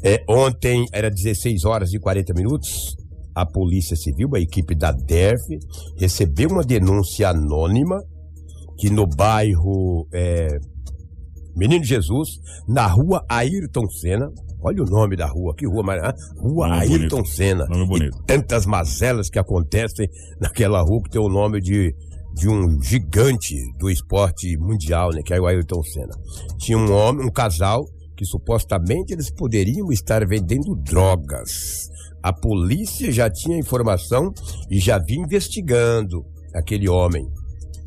É, 0.04 0.23
ontem 0.28 0.87
era 0.92 1.11
16 1.11 1.64
horas 1.64 1.92
e 1.92 1.99
40 1.99 2.33
minutos. 2.33 2.97
A 3.34 3.46
Polícia 3.46 3.96
Civil, 3.96 4.28
a 4.34 4.40
equipe 4.40 4.75
da 4.75 4.92
DERF, 4.92 5.58
recebeu 5.99 6.50
uma 6.50 6.62
denúncia 6.62 7.28
anônima 7.28 8.02
que 8.78 8.90
no 8.90 9.06
bairro 9.06 10.06
é, 10.12 10.58
Menino 11.56 11.84
Jesus, 11.84 12.40
na 12.66 12.87
rua 12.87 13.25
Ayrton 13.28 13.87
Senna. 13.90 14.30
Olha 14.62 14.82
o 14.82 14.87
nome 14.87 15.16
da 15.16 15.26
rua, 15.26 15.54
que 15.56 15.66
rua, 15.66 15.82
mas, 15.82 16.00
Rua 16.38 16.68
Nome 16.68 16.80
Ayrton 16.80 17.16
bonito. 17.16 17.28
Senna. 17.28 17.66
Nome 17.66 17.87
bonito. 17.87 18.18
E 18.18 18.26
tantas 18.26 18.66
mazelas 18.66 19.28
que 19.30 19.38
acontecem 19.38 20.08
naquela 20.40 20.80
rua 20.82 21.02
que 21.02 21.10
tem 21.10 21.20
o 21.20 21.28
nome 21.28 21.60
de, 21.60 21.94
de 22.34 22.49
um 22.49 22.80
gigante 22.82 23.54
do 23.78 23.90
esporte 23.90 24.56
mundial, 24.58 25.10
né? 25.12 25.22
Que 25.25 25.34
é 25.34 25.40
o 25.40 25.46
Ayrton 25.46 25.82
Senna. 25.82 26.14
Tinha 26.58 26.78
um 26.78 26.92
homem, 26.92 27.26
um 27.26 27.30
casal, 27.30 27.84
que 28.20 28.26
supostamente 28.26 29.14
eles 29.14 29.30
poderiam 29.30 29.90
estar 29.90 30.26
vendendo 30.26 30.76
drogas. 30.76 31.88
A 32.22 32.30
polícia 32.30 33.10
já 33.10 33.30
tinha 33.30 33.58
informação 33.58 34.30
e 34.70 34.78
já 34.78 34.98
vinha 34.98 35.24
investigando 35.24 36.22
aquele 36.54 36.86
homem 36.86 37.26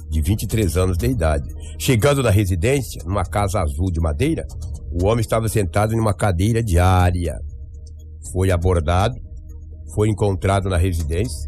de 0.09 0.23
23 0.23 0.75
anos 0.75 0.97
de 0.97 1.05
idade. 1.05 1.47
Chegando 1.77 2.23
na 2.23 2.31
residência, 2.31 3.03
numa 3.05 3.23
casa 3.23 3.61
azul 3.61 3.91
de 3.91 3.99
madeira, 3.99 4.43
o 4.91 5.05
homem 5.05 5.21
estava 5.21 5.47
sentado 5.47 5.93
em 5.93 5.99
uma 5.99 6.15
cadeira 6.15 6.63
de 6.63 6.79
área. 6.79 7.37
Foi 8.31 8.49
abordado, 8.49 9.13
foi 9.93 10.09
encontrado 10.09 10.67
na 10.67 10.77
residência, 10.77 11.47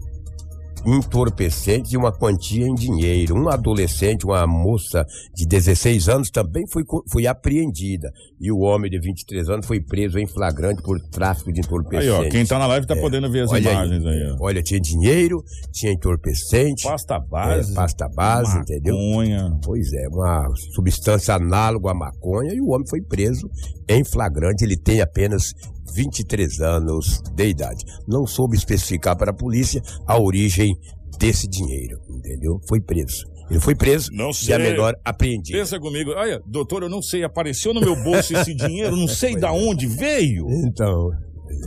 entorpecentes 0.86 1.92
e 1.92 1.98
uma 1.98 2.12
quantia 2.12 2.68
em 2.68 2.76
dinheiro. 2.76 3.36
Um 3.36 3.50
adolescente, 3.50 4.26
uma 4.26 4.46
moça 4.46 5.06
de 5.34 5.46
16 5.46 6.10
anos, 6.10 6.30
também 6.30 6.66
foi, 6.68 6.84
foi 7.12 7.28
apreendida. 7.28 8.12
E 8.40 8.52
o 8.52 8.60
homem 8.60 8.90
de 8.90 9.00
23 9.00 9.50
anos 9.50 9.66
foi 9.66 9.80
preso 9.80 10.20
em 10.20 10.28
flagrante 10.28 10.82
por 10.82 11.00
tráfico 11.10 11.52
de 11.52 11.62
Aí, 11.62 11.66
entorpecentes. 11.66 12.28
ó, 12.28 12.30
quem 12.30 12.46
tá 12.46 12.60
na 12.60 12.68
live 12.68 12.86
tá 12.86 12.96
podendo 12.96 13.32
ver 13.32 13.44
as 13.44 13.52
Olha 13.52 13.72
imagens 13.72 14.06
aí, 14.06 14.32
ó. 14.32 14.38
Olha, 14.40 14.62
tinha 14.62 14.80
dinheiro, 14.80 15.44
tinha 15.72 15.92
entorpecente. 15.92 16.84
Pasta 16.84 17.20
base. 17.20 17.72
É, 17.72 17.76
pasta 17.76 18.08
base, 18.10 18.58
entendeu? 18.58 18.96
maconha. 18.96 19.60
Pois 19.64 19.92
é, 19.94 20.08
uma 20.08 20.48
substância 20.74 21.36
análoga 21.36 21.92
à 21.92 21.94
maconha 21.94 22.54
e 22.54 22.62
o 22.62 22.70
homem 22.70 22.88
foi 22.88 23.02
preso 23.02 23.50
em 23.88 24.04
flagrante. 24.04 24.64
Ele 24.64 24.78
tem 24.78 25.02
apenas 25.02 25.54
23 25.96 26.60
anos 26.62 27.22
de 27.34 27.48
idade. 27.48 27.86
Não 28.06 28.28
soube 28.28 28.58
especificar 28.58 29.18
para 29.18 29.32
a 29.32 29.34
polícia 29.34 29.82
a 30.06 30.20
origem 30.20 30.78
desse 31.18 31.48
dinheiro, 31.48 31.98
entendeu? 32.10 32.60
Foi 32.68 32.82
preso. 32.82 33.26
Ele 33.50 33.60
foi 33.60 33.76
preso 33.76 34.10
Não 34.12 34.32
e 34.32 34.34
sei. 34.34 34.56
a 34.56 34.60
menor 34.60 34.96
apreendida. 35.06 35.58
Pensa 35.58 35.80
comigo, 35.80 36.12
olha, 36.12 36.42
doutor, 36.46 36.84
eu 36.84 36.90
não 36.90 37.02
sei, 37.02 37.24
apareceu 37.24 37.74
no 37.74 37.80
meu 37.80 37.96
bolso 38.04 38.36
esse 38.36 38.54
dinheiro, 38.56 38.96
não 38.96 39.08
sei 39.08 39.38
da 39.38 39.52
onde 39.54 39.86
veio. 39.88 40.48
Então, 40.66 41.12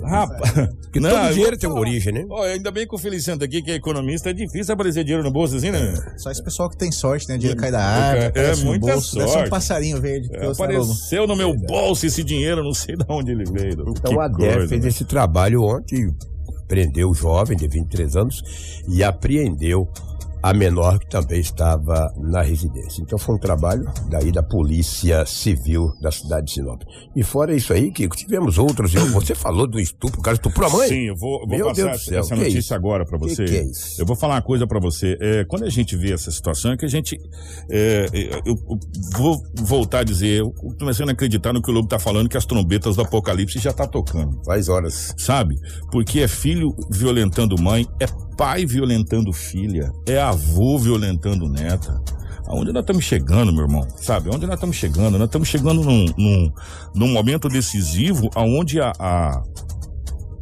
Rapaz, 0.02 0.52
porque 0.82 1.00
não, 1.00 1.10
todo 1.10 1.32
dinheiro 1.32 1.58
tem 1.58 1.68
uma 1.68 1.78
origem, 1.80 2.12
né? 2.12 2.24
Ó, 2.30 2.42
ainda 2.42 2.70
bem 2.70 2.86
que 2.86 2.94
o 2.94 2.98
Feliciano 2.98 3.42
aqui, 3.44 3.60
que 3.62 3.70
é 3.70 3.74
economista, 3.74 4.30
é 4.30 4.32
difícil 4.32 4.72
aparecer 4.74 5.04
dinheiro 5.04 5.22
no 5.24 5.30
bolso 5.30 5.56
assim, 5.56 5.70
né? 5.70 5.94
Só 6.16 6.30
esse 6.30 6.42
pessoal 6.42 6.68
que 6.70 6.76
tem 6.76 6.90
sorte, 6.92 7.28
né? 7.28 7.36
Dinheiro 7.36 7.58
cai 7.60 7.70
da 7.70 7.84
árvore, 7.84 8.32
É, 8.34 8.56
no 8.56 8.64
muita 8.64 8.92
bolso, 8.92 9.14
deve 9.16 9.26
ser 9.26 9.32
sorte. 9.32 9.46
um 9.46 9.50
passarinho 9.50 10.00
verde. 10.00 10.28
que 10.28 10.36
É, 10.36 10.46
apareceu 10.50 11.26
no 11.26 11.36
meu 11.36 11.54
bolso 11.54 12.06
esse 12.06 12.22
dinheiro, 12.24 12.62
não 12.62 12.72
sei 12.74 12.96
de 12.96 13.04
onde 13.08 13.32
ele 13.32 13.44
veio. 13.44 13.84
Então 13.88 14.12
Que 14.14 14.18
a 14.20 14.30
coisa, 14.30 14.68
fez 14.68 14.82
né? 14.82 14.88
esse 14.88 15.04
trabalho 15.04 15.62
ontem, 15.62 16.14
prendeu 16.66 17.10
o 17.10 17.14
jovem 17.14 17.56
de 17.56 17.66
23 17.68 18.16
anos 18.16 18.42
e 18.88 19.02
apreendeu 19.02 19.88
a 20.42 20.54
menor 20.54 20.98
que 20.98 21.08
também 21.08 21.40
estava 21.40 22.12
na 22.16 22.42
residência. 22.42 23.02
Então 23.02 23.18
foi 23.18 23.34
um 23.34 23.38
trabalho 23.38 23.84
daí 24.08 24.30
da 24.30 24.42
Polícia 24.42 25.24
Civil 25.26 25.92
da 26.00 26.10
cidade 26.10 26.46
de 26.46 26.52
Sinop. 26.52 26.82
E 27.14 27.22
fora 27.22 27.54
isso 27.54 27.72
aí, 27.72 27.90
Kiko, 27.90 28.16
tivemos 28.16 28.58
outros. 28.58 28.92
Você 28.92 29.34
falou 29.34 29.66
do 29.66 29.80
estupro, 29.80 30.20
o 30.20 30.22
cara 30.22 30.36
estuprou 30.36 30.68
a 30.68 30.72
mãe? 30.72 30.88
Sim, 30.88 31.08
eu 31.08 31.16
vou, 31.16 31.46
vou 31.46 31.58
passar 31.64 31.90
essa 31.90 32.34
que 32.34 32.40
é 32.40 32.44
notícia 32.44 32.76
agora 32.76 33.04
Que 33.04 33.16
você. 33.16 33.44
que 33.44 33.56
é 33.56 33.62
isso? 33.64 34.00
Eu 34.00 34.06
vou 34.06 34.16
falar 34.16 34.34
uma 34.34 34.42
coisa 34.42 34.66
pra 34.66 34.78
você. 34.78 35.16
É, 35.20 35.44
quando 35.44 35.64
a 35.64 35.70
gente 35.70 35.96
vê 35.96 36.12
essa 36.12 36.30
situação, 36.30 36.72
é 36.72 36.76
que 36.76 36.84
a 36.84 36.88
gente. 36.88 37.16
é, 37.70 38.06
é, 38.12 38.40
eu, 38.44 38.56
eu 38.68 38.78
vou 39.16 39.42
voltar 39.54 40.00
a 40.00 40.04
dizer, 40.04 40.40
eu 40.40 40.52
começando 40.78 41.08
a 41.08 41.12
acreditar 41.12 41.52
no 41.52 41.60
que 41.60 41.70
o 41.70 41.74
Lobo 41.74 41.88
tá 41.88 41.98
falando, 41.98 42.28
que 42.28 42.36
as 42.36 42.46
trombetas 42.46 42.96
do 42.96 43.02
apocalipse 43.02 43.58
já 43.58 43.72
tá 43.72 43.86
tocando. 43.86 44.40
Faz 44.44 44.68
horas. 44.68 45.14
Sabe? 45.16 45.56
Porque 45.90 46.20
é 46.20 46.28
filho 46.28 46.74
violentando 46.90 47.60
mãe, 47.60 47.86
é 48.00 48.06
pai 48.38 48.64
violentando 48.64 49.32
filha, 49.32 49.92
é 50.06 50.20
avô 50.20 50.78
violentando 50.78 51.48
neta. 51.48 52.00
Aonde 52.46 52.72
nós 52.72 52.82
estamos 52.82 53.04
chegando, 53.04 53.52
meu 53.52 53.64
irmão? 53.64 53.86
Sabe? 53.96 54.30
Aonde 54.30 54.46
nós 54.46 54.54
estamos 54.54 54.76
chegando? 54.76 55.18
Nós 55.18 55.26
estamos 55.26 55.48
chegando 55.48 55.82
num, 55.82 56.06
num, 56.16 56.52
num 56.94 57.08
momento 57.08 57.48
decisivo 57.48 58.30
aonde 58.34 58.80
a, 58.80 58.92
a, 58.98 59.42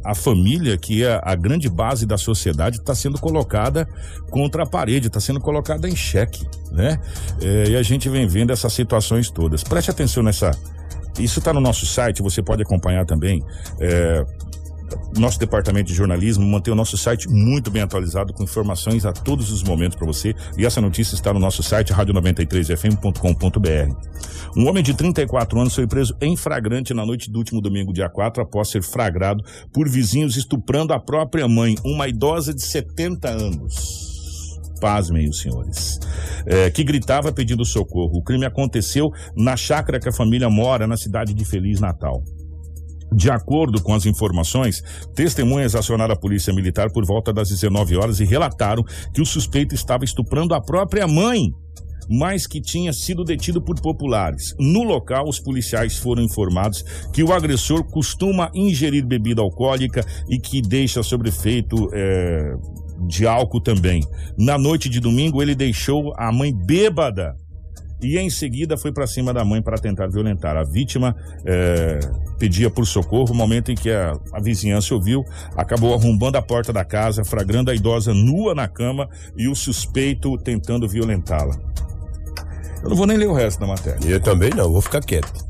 a 0.05 0.15
família, 0.15 0.77
que 0.77 1.03
é 1.03 1.19
a 1.21 1.35
grande 1.35 1.67
base 1.67 2.05
da 2.05 2.17
sociedade, 2.17 2.77
está 2.77 2.95
sendo 2.95 3.19
colocada 3.19 3.85
contra 4.29 4.63
a 4.63 4.65
parede, 4.65 5.07
está 5.07 5.19
sendo 5.19 5.41
colocada 5.41 5.89
em 5.89 5.95
xeque, 5.95 6.45
né? 6.71 7.01
É, 7.41 7.71
e 7.71 7.75
a 7.75 7.81
gente 7.81 8.07
vem 8.07 8.25
vendo 8.27 8.53
essas 8.53 8.71
situações 8.71 9.29
todas. 9.29 9.63
Preste 9.63 9.91
atenção 9.91 10.21
nessa. 10.23 10.51
Isso 11.19 11.39
está 11.39 11.51
no 11.51 11.59
nosso 11.59 11.85
site, 11.85 12.21
você 12.21 12.43
pode 12.43 12.61
acompanhar 12.61 13.05
também. 13.05 13.43
É, 13.81 14.23
nosso 15.17 15.39
departamento 15.39 15.87
de 15.87 15.93
jornalismo 15.93 16.45
mantém 16.45 16.73
o 16.73 16.75
nosso 16.75 16.97
site 16.97 17.29
muito 17.29 17.71
bem 17.71 17.81
atualizado 17.81 18.33
com 18.33 18.43
informações 18.43 19.05
a 19.05 19.13
todos 19.13 19.49
os 19.51 19.63
momentos 19.63 19.97
para 19.97 20.05
você. 20.05 20.35
E 20.57 20.65
essa 20.65 20.81
notícia 20.81 21.15
está 21.15 21.33
no 21.33 21.39
nosso 21.39 21.63
site 21.63 21.93
radio93fm.com.br. 21.93 23.95
Um 24.55 24.67
homem 24.67 24.83
de 24.83 24.93
34 24.93 25.59
anos 25.59 25.75
foi 25.75 25.87
preso 25.87 26.15
em 26.21 26.35
flagrante 26.35 26.93
na 26.93 27.05
noite 27.05 27.31
do 27.31 27.37
último 27.37 27.61
domingo, 27.61 27.93
dia 27.93 28.09
4, 28.09 28.43
após 28.43 28.69
ser 28.69 28.83
flagrado 28.83 29.43
por 29.71 29.87
vizinhos 29.89 30.35
estuprando 30.35 30.93
a 30.93 30.99
própria 30.99 31.47
mãe, 31.47 31.75
uma 31.83 32.07
idosa 32.07 32.53
de 32.53 32.61
70 32.61 33.29
anos. 33.29 34.07
Pasmem 34.79 35.27
os 35.27 35.39
senhores. 35.39 35.99
É, 36.45 36.69
que 36.69 36.83
gritava 36.83 37.31
pedindo 37.31 37.65
socorro. 37.65 38.19
O 38.19 38.23
crime 38.23 38.45
aconteceu 38.45 39.09
na 39.35 39.57
chácara 39.57 39.99
que 39.99 40.07
a 40.07 40.13
família 40.13 40.49
mora 40.49 40.87
na 40.87 40.95
cidade 40.95 41.33
de 41.33 41.43
Feliz 41.43 41.79
Natal. 41.79 42.21
De 43.11 43.29
acordo 43.31 43.81
com 43.81 43.93
as 43.93 44.05
informações, 44.05 44.83
testemunhas 45.15 45.75
acionaram 45.75 46.13
a 46.13 46.19
polícia 46.19 46.53
militar 46.53 46.91
por 46.91 47.05
volta 47.05 47.31
das 47.31 47.49
19 47.49 47.95
horas 47.95 48.19
e 48.19 48.25
relataram 48.25 48.83
que 49.13 49.21
o 49.21 49.25
suspeito 49.25 49.73
estava 49.73 50.03
estuprando 50.03 50.53
a 50.53 50.61
própria 50.61 51.07
mãe, 51.07 51.53
mas 52.09 52.45
que 52.45 52.61
tinha 52.61 52.91
sido 52.91 53.23
detido 53.23 53.61
por 53.61 53.79
populares. 53.79 54.53
No 54.59 54.83
local, 54.83 55.27
os 55.27 55.39
policiais 55.39 55.97
foram 55.97 56.21
informados 56.21 56.83
que 57.13 57.23
o 57.23 57.33
agressor 57.33 57.83
costuma 57.83 58.51
ingerir 58.53 59.05
bebida 59.05 59.41
alcoólica 59.41 60.05
e 60.29 60.39
que 60.39 60.61
deixa 60.61 61.01
sobre 61.01 61.29
efeito 61.29 61.89
é, 61.93 62.55
de 63.07 63.25
álcool 63.25 63.61
também. 63.61 64.01
Na 64.37 64.57
noite 64.57 64.89
de 64.89 64.99
domingo, 64.99 65.41
ele 65.41 65.55
deixou 65.55 66.13
a 66.17 66.31
mãe 66.31 66.53
bêbada 66.53 67.35
e 68.01 68.17
em 68.17 68.29
seguida 68.29 68.77
foi 68.77 68.91
para 68.91 69.07
cima 69.07 69.33
da 69.33 69.43
mãe 69.43 69.61
para 69.61 69.77
tentar 69.77 70.07
violentar. 70.07 70.55
A 70.55 70.63
vítima 70.63 71.15
eh, 71.45 71.99
pedia 72.37 72.69
por 72.69 72.85
socorro. 72.85 73.29
No 73.29 73.35
momento 73.35 73.71
em 73.71 73.75
que 73.75 73.89
a, 73.89 74.13
a, 74.31 74.39
vizinhança 74.39 74.93
ouviu, 74.93 75.25
acabou 75.55 75.93
arrombando 75.93 76.37
a 76.37 76.41
porta 76.41 76.71
da 76.71 76.85
casa, 76.85 77.25
flagrando 77.25 77.71
a 77.71 77.75
idosa 77.75 78.13
nua 78.13 78.53
na 78.53 78.67
cama 78.67 79.09
e 79.35 79.47
o 79.47 79.55
suspeito 79.55 80.37
tentando 80.37 80.87
violentá-la. 80.87 81.55
Eu 82.83 82.89
não 82.89 82.95
vou 82.95 83.07
nem 83.07 83.17
ler 83.17 83.27
o 83.27 83.33
resto 83.33 83.59
da 83.59 83.67
matéria. 83.67 84.07
Eu 84.07 84.21
também 84.21 84.51
não, 84.51 84.71
vou 84.71 84.81
ficar 84.81 85.01
quieto. 85.01 85.47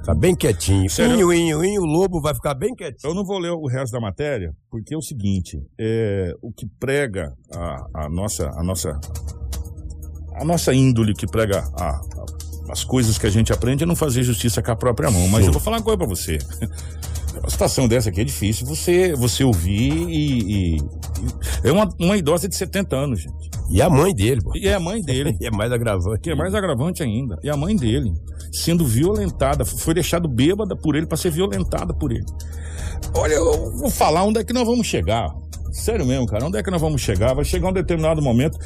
Ficar 0.00 0.16
bem 0.16 0.34
quietinho. 0.34 0.90
Sério? 0.90 1.14
Inho, 1.14 1.32
inho, 1.32 1.64
inho, 1.64 1.82
o 1.82 1.86
lobo 1.86 2.20
vai 2.20 2.34
ficar 2.34 2.54
bem 2.54 2.74
quietinho. 2.74 3.12
Eu 3.12 3.14
não 3.14 3.24
vou 3.24 3.38
ler 3.38 3.52
o 3.52 3.68
resto 3.68 3.92
da 3.92 4.00
matéria, 4.00 4.52
porque 4.68 4.94
é 4.94 4.96
o 4.96 5.00
seguinte, 5.02 5.62
é, 5.78 6.34
o 6.42 6.52
que 6.52 6.66
prega 6.80 7.32
a, 7.54 8.06
a 8.06 8.08
nossa, 8.08 8.50
a 8.50 8.64
nossa 8.64 8.98
a 10.34 10.44
nossa 10.44 10.72
índole 10.74 11.14
que 11.14 11.26
prega 11.26 11.64
a, 11.76 11.84
a, 11.84 12.00
as 12.70 12.84
coisas 12.84 13.18
que 13.18 13.26
a 13.26 13.30
gente 13.30 13.52
aprende 13.52 13.84
é 13.84 13.86
não 13.86 13.96
fazer 13.96 14.22
justiça 14.22 14.62
com 14.62 14.70
a 14.70 14.76
própria 14.76 15.10
mão. 15.10 15.26
Mas 15.28 15.46
eu 15.46 15.52
vou 15.52 15.60
falar 15.60 15.78
uma 15.78 15.82
coisa 15.82 15.98
pra 15.98 16.06
você. 16.06 16.38
Uma 17.32 17.48
situação 17.48 17.88
dessa 17.88 18.10
aqui 18.10 18.20
é 18.20 18.24
difícil 18.24 18.66
você, 18.66 19.14
você 19.14 19.42
ouvir 19.42 19.90
e. 19.90 20.42
e- 20.42 20.76
e- 20.76 20.80
é 21.64 21.72
uma, 21.72 21.88
uma 21.98 22.16
idosa 22.16 22.46
de 22.46 22.54
70 22.54 22.94
anos, 22.94 23.22
gente. 23.22 23.50
E 23.70 23.80
a 23.80 23.88
mãe 23.88 24.14
dele, 24.14 24.42
pô. 24.42 24.52
E 24.54 24.68
é 24.68 24.74
a 24.74 24.78
mãe 24.80 25.00
dele. 25.02 25.34
E 25.40 25.46
é 25.46 25.50
mais 25.50 25.72
agravante. 25.72 26.20
Que 26.20 26.30
é 26.30 26.34
mais 26.34 26.54
agravante 26.54 27.02
ainda. 27.02 27.38
E 27.42 27.48
a 27.48 27.56
mãe 27.56 27.74
dele, 27.74 28.12
sendo 28.52 28.84
violentada, 28.86 29.64
foi 29.64 29.94
deixado 29.94 30.28
bêbada 30.28 30.76
por 30.76 30.94
ele 30.94 31.06
para 31.06 31.16
ser 31.16 31.30
violentada 31.30 31.94
por 31.94 32.12
ele. 32.12 32.26
Olha, 33.14 33.32
eu 33.32 33.72
vou 33.78 33.90
falar 33.90 34.24
onde 34.24 34.38
é 34.38 34.44
que 34.44 34.52
nós 34.52 34.66
vamos 34.66 34.86
chegar. 34.86 35.34
Sério 35.72 36.04
mesmo, 36.04 36.26
cara, 36.26 36.44
onde 36.44 36.58
é 36.58 36.62
que 36.62 36.70
nós 36.70 36.80
vamos 36.80 37.00
chegar? 37.00 37.32
Vai 37.32 37.44
chegar 37.44 37.68
um 37.68 37.72
determinado 37.72 38.20
momento, 38.20 38.58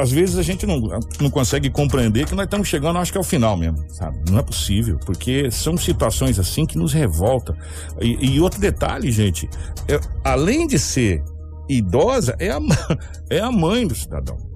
às 0.00 0.12
vezes 0.12 0.38
a 0.38 0.42
gente 0.42 0.64
não, 0.64 0.80
não 1.20 1.28
consegue 1.28 1.68
compreender 1.68 2.24
que 2.24 2.34
nós 2.34 2.44
estamos 2.44 2.68
chegando, 2.68 2.98
acho 2.98 3.10
que 3.10 3.18
é 3.18 3.20
o 3.20 3.24
final 3.24 3.56
mesmo, 3.56 3.84
sabe? 3.90 4.18
Não 4.30 4.38
é 4.38 4.42
possível, 4.42 4.98
porque 5.04 5.50
são 5.50 5.76
situações 5.76 6.38
assim 6.38 6.64
que 6.64 6.78
nos 6.78 6.92
revoltam. 6.92 7.56
E, 8.00 8.36
e 8.36 8.40
outro 8.40 8.60
detalhe, 8.60 9.10
gente, 9.10 9.50
é, 9.88 9.98
além 10.22 10.68
de 10.68 10.78
ser 10.78 11.22
idosa, 11.68 12.36
é 12.38 12.50
a, 12.50 12.60
é 13.28 13.40
a 13.40 13.50
mãe 13.50 13.86
do 13.86 13.94
cidadão 13.94 14.55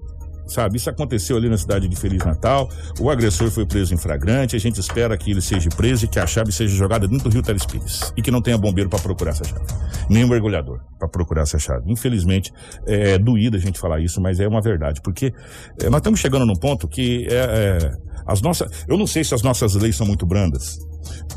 sabe? 0.53 0.77
Isso 0.77 0.91
aconteceu 0.91 1.37
ali 1.37 1.49
na 1.49 1.57
cidade 1.57 1.89
de 1.89 1.97
Feliz 1.97 2.25
Natal. 2.25 2.69
O 2.99 3.11
agressor 3.11 3.51
foi 3.51 3.67
preso 3.67 3.95
em 3.95 3.97
flagrante. 3.97 4.57
A 4.57 4.59
gente 4.59 4.81
espera 4.81 5.17
que 5.17 5.31
ele 5.31 5.41
seja 5.41 5.69
preso 5.71 6.05
e 6.05 6.09
que 6.09 6.19
a 6.19 6.27
chave 6.27 6.53
seja 6.53 6.75
jogada 6.75 7.07
dentro 7.07 7.29
do 7.29 7.33
Rio 7.33 7.43
Telespires. 7.43 8.13
E 8.17 8.23
que 8.23 8.31
não 8.31 8.43
tenha 8.43 8.59
bombeiro 8.59 8.91
para 8.91 8.99
procurar 8.99 9.31
essa 9.31 9.45
chave. 9.45 9.65
Nem 10.09 10.29
mergulhador 10.29 10.81
para 10.99 11.09
procurar 11.09 11.43
essa 11.43 11.59
chave. 11.59 11.91
Infelizmente, 11.91 12.53
é 12.87 13.19
doído 13.19 13.57
a 13.57 13.61
gente 13.61 13.79
falar 13.79 14.01
isso, 14.01 14.21
mas 14.21 14.41
é 14.41 14.47
uma 14.47 14.61
verdade. 14.61 15.01
Porque 15.03 15.33
é, 15.81 15.89
nós 15.89 15.99
estamos 15.99 16.21
chegando 16.21 16.45
num 16.45 16.57
ponto 16.57 16.89
que 16.89 17.27
é, 17.31 17.35
é, 17.35 17.93
as 18.27 18.43
nossas. 18.43 18.85
Eu 18.89 18.97
não 18.97 19.07
sei 19.07 19.25
se 19.25 19.35
as 19.35 19.43
nossas 19.43 19.75
leis 19.75 19.97
são 19.97 20.07
muito 20.07 20.27
brandas. 20.27 20.79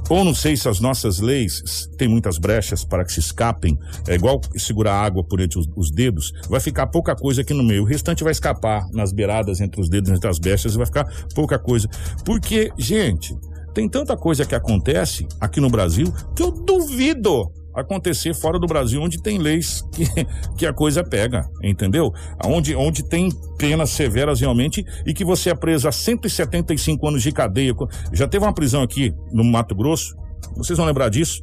Ou 0.10 0.24
não 0.24 0.36
sei 0.36 0.56
se 0.56 0.68
as 0.68 0.80
nossas 0.80 1.20
leis 1.20 1.88
têm 1.98 2.08
muitas 2.08 2.38
brechas 2.38 2.84
para 2.84 3.06
que 3.06 3.14
se 3.14 3.20
escapem. 3.20 3.78
É 4.08 4.16
igual 4.16 4.42
segurar 4.56 4.96
água 4.96 5.24
por 5.24 5.40
entre 5.40 5.60
os, 5.60 5.68
os 5.76 5.92
dedos. 5.92 6.34
Vai 6.50 6.60
ficar 6.60 6.88
pouca 6.88 7.16
coisa 7.16 7.42
aqui 7.42 7.54
no 7.54 7.64
meio. 7.64 7.84
O 7.84 7.86
restante 7.86 8.24
vai 8.24 8.32
escapar 8.32 8.88
nas 8.92 9.14
beiradas, 9.14 9.62
entre 9.62 9.80
os 9.80 9.90
dedos, 9.90 10.12
entre 10.12 10.30
as 10.30 10.40
brechas, 10.40 10.74
e 10.74 10.78
vai 10.78 10.86
ficar 10.86 11.06
pouca 11.34 11.58
coisa. 11.58 11.88
Porque, 12.26 12.72
gente, 12.78 13.36
tem 13.74 13.90
tanta 13.90 14.16
coisa 14.16 14.46
que 14.46 14.54
acontece 14.54 15.28
aqui 15.40 15.60
no 15.60 15.70
Brasil 15.70 16.14
que 16.36 16.44
eu 16.44 16.52
duvido 16.52 17.52
acontecer 17.76 18.34
fora 18.34 18.60
do 18.60 18.68
Brasil, 18.68 19.02
onde 19.02 19.22
tem 19.22 19.38
leis 19.38 19.82
que, 19.92 20.06
que 20.58 20.66
a 20.66 20.74
coisa 20.74 21.04
pega, 21.04 21.50
entendeu? 21.62 22.12
Onde, 22.46 22.76
onde 22.76 23.08
tem 23.08 23.30
penas 23.58 23.92
severas 23.92 24.40
realmente 24.40 24.86
e 25.06 25.14
que 25.14 25.26
você 25.26 25.50
é 25.50 25.56
preso 25.56 25.88
a 25.88 25.92
175 25.92 27.08
anos 27.08 27.24
de 27.24 27.32
cadeia. 27.32 27.74
Já 28.12 28.28
teve 28.28 28.46
uma 28.46 28.54
prisão 28.54 28.82
aqui 28.82 29.14
no 29.32 29.44
Mato 29.44 29.76
Grosso, 29.76 30.16
vocês 30.56 30.78
vão 30.78 30.86
lembrar 30.86 31.10
disso? 31.10 31.42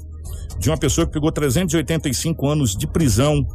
De 0.58 0.68
uma 0.68 0.76
pessoa 0.76 1.06
que 1.06 1.12
pegou 1.12 1.32
385 1.32 2.46
anos 2.46 2.76
de 2.76 2.86
prisão 2.86 3.46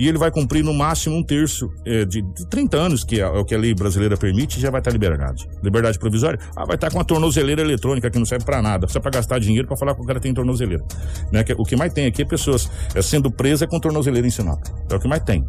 e 0.00 0.08
ele 0.08 0.16
vai 0.16 0.30
cumprir 0.30 0.64
no 0.64 0.72
máximo 0.72 1.14
um 1.14 1.22
terço 1.22 1.70
eh, 1.84 2.06
de, 2.06 2.22
de 2.22 2.48
30 2.48 2.74
anos, 2.74 3.04
que 3.04 3.20
é, 3.20 3.22
é 3.22 3.28
o 3.28 3.44
que 3.44 3.54
a 3.54 3.58
lei 3.58 3.74
brasileira 3.74 4.16
permite, 4.16 4.56
e 4.56 4.60
já 4.60 4.70
vai 4.70 4.80
estar 4.80 4.90
liberdade. 4.90 5.46
Liberdade 5.62 5.98
provisória? 5.98 6.40
Ah, 6.56 6.64
vai 6.64 6.76
estar 6.76 6.90
com 6.90 6.98
a 6.98 7.04
tornozeleira 7.04 7.60
eletrônica 7.60 8.10
que 8.10 8.18
não 8.18 8.24
serve 8.24 8.46
pra 8.46 8.62
nada, 8.62 8.88
só 8.88 8.98
pra 8.98 9.10
gastar 9.10 9.38
dinheiro 9.38 9.68
pra 9.68 9.76
falar 9.76 9.94
que 9.94 10.00
o 10.00 10.06
cara 10.06 10.18
tem 10.18 10.32
tornozeleira. 10.32 10.82
Né? 11.30 11.44
O 11.58 11.64
que 11.64 11.76
mais 11.76 11.92
tem 11.92 12.06
aqui 12.06 12.22
é 12.22 12.24
pessoas 12.24 12.70
eh, 12.94 13.02
sendo 13.02 13.30
presas 13.30 13.68
com 13.68 13.78
tornozeleira 13.78 14.26
em 14.26 14.30
Sinop. 14.30 14.62
É 14.90 14.94
o 14.94 14.98
que 14.98 15.06
mais 15.06 15.22
tem. 15.22 15.46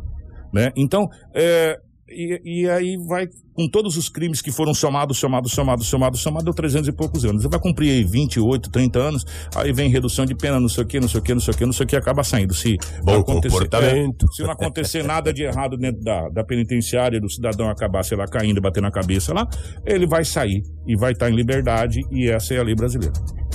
Né? 0.51 0.73
Então, 0.75 1.09
eh, 1.33 1.79
e, 2.11 2.41
e 2.63 2.69
aí 2.69 2.97
vai 3.07 3.27
com 3.53 3.67
todos 3.67 3.97
os 3.97 4.07
crimes 4.09 4.41
que 4.41 4.51
foram 4.51 4.73
somados, 4.73 5.17
somados, 5.17 5.51
somados, 5.51 5.87
somados, 5.87 6.21
somados, 6.21 6.45
deu 6.45 6.53
300 6.53 6.87
e 6.87 6.91
poucos 6.91 7.25
anos. 7.25 7.41
Você 7.43 7.49
vai 7.49 7.59
cumprir 7.59 7.91
aí 7.91 8.03
28, 8.03 8.69
30 8.69 8.99
anos, 8.99 9.25
aí 9.55 9.73
vem 9.73 9.89
redução 9.89 10.25
de 10.25 10.33
pena, 10.35 10.59
não 10.59 10.69
sei 10.69 10.83
o 10.83 10.87
que, 10.87 10.99
não 10.99 11.07
sei 11.07 11.19
o 11.19 11.23
que, 11.23 11.33
não 11.33 11.41
sei 11.41 11.53
o 11.53 11.57
que, 11.57 11.65
não 11.65 11.73
sei 11.73 11.83
o 11.85 11.87
que, 11.87 11.95
acaba 11.95 12.23
saindo. 12.23 12.53
Se 12.53 12.77
Bom 13.03 13.13
não 13.13 13.19
acontecer- 13.21 13.55
é, 13.85 14.05
se 14.31 14.43
não 14.43 14.51
acontecer 14.51 15.03
nada 15.03 15.33
de 15.33 15.43
errado 15.43 15.77
dentro 15.77 16.01
da, 16.01 16.29
da 16.29 16.43
penitenciária, 16.43 17.19
do 17.19 17.29
cidadão 17.29 17.69
acabar, 17.69 18.03
sei 18.03 18.17
lá, 18.17 18.25
caindo 18.25 18.57
e 18.57 18.61
bater 18.61 18.81
na 18.81 18.91
cabeça 18.91 19.33
lá, 19.33 19.47
ele 19.85 20.07
vai 20.07 20.23
sair 20.23 20.63
e 20.87 20.95
vai 20.95 21.11
estar 21.11 21.29
em 21.29 21.35
liberdade, 21.35 22.01
e 22.11 22.29
essa 22.29 22.53
é 22.53 22.59
a 22.59 22.63
lei 22.63 22.75
brasileira. 22.75 23.13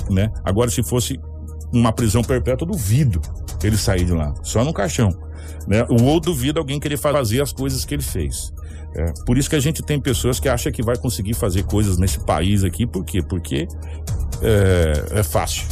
Né? 0.09 0.31
Agora, 0.45 0.69
se 0.69 0.81
fosse 0.83 1.19
uma 1.71 1.91
prisão 1.91 2.21
perpétua, 2.21 2.67
duvido 2.67 3.21
ele 3.63 3.77
sair 3.77 4.05
de 4.05 4.13
lá, 4.13 4.33
só 4.43 4.63
no 4.63 4.73
caixão. 4.73 5.09
Né? 5.67 5.85
Ou 5.89 6.19
duvido 6.19 6.59
alguém 6.59 6.79
querer 6.79 6.97
fazer 6.97 7.41
as 7.41 7.51
coisas 7.51 7.83
que 7.83 7.93
ele 7.93 8.03
fez. 8.03 8.53
É, 8.95 9.13
por 9.25 9.37
isso 9.37 9.49
que 9.49 9.55
a 9.55 9.59
gente 9.59 9.83
tem 9.83 9.99
pessoas 9.99 10.39
que 10.39 10.47
acham 10.47 10.71
que 10.71 10.81
vai 10.81 10.97
conseguir 10.97 11.33
fazer 11.33 11.63
coisas 11.63 11.97
nesse 11.97 12.19
país 12.19 12.63
aqui, 12.63 12.87
por 12.87 13.03
quê? 13.03 13.21
Porque 13.21 13.67
é, 14.41 15.19
é 15.19 15.23
fácil. 15.23 15.67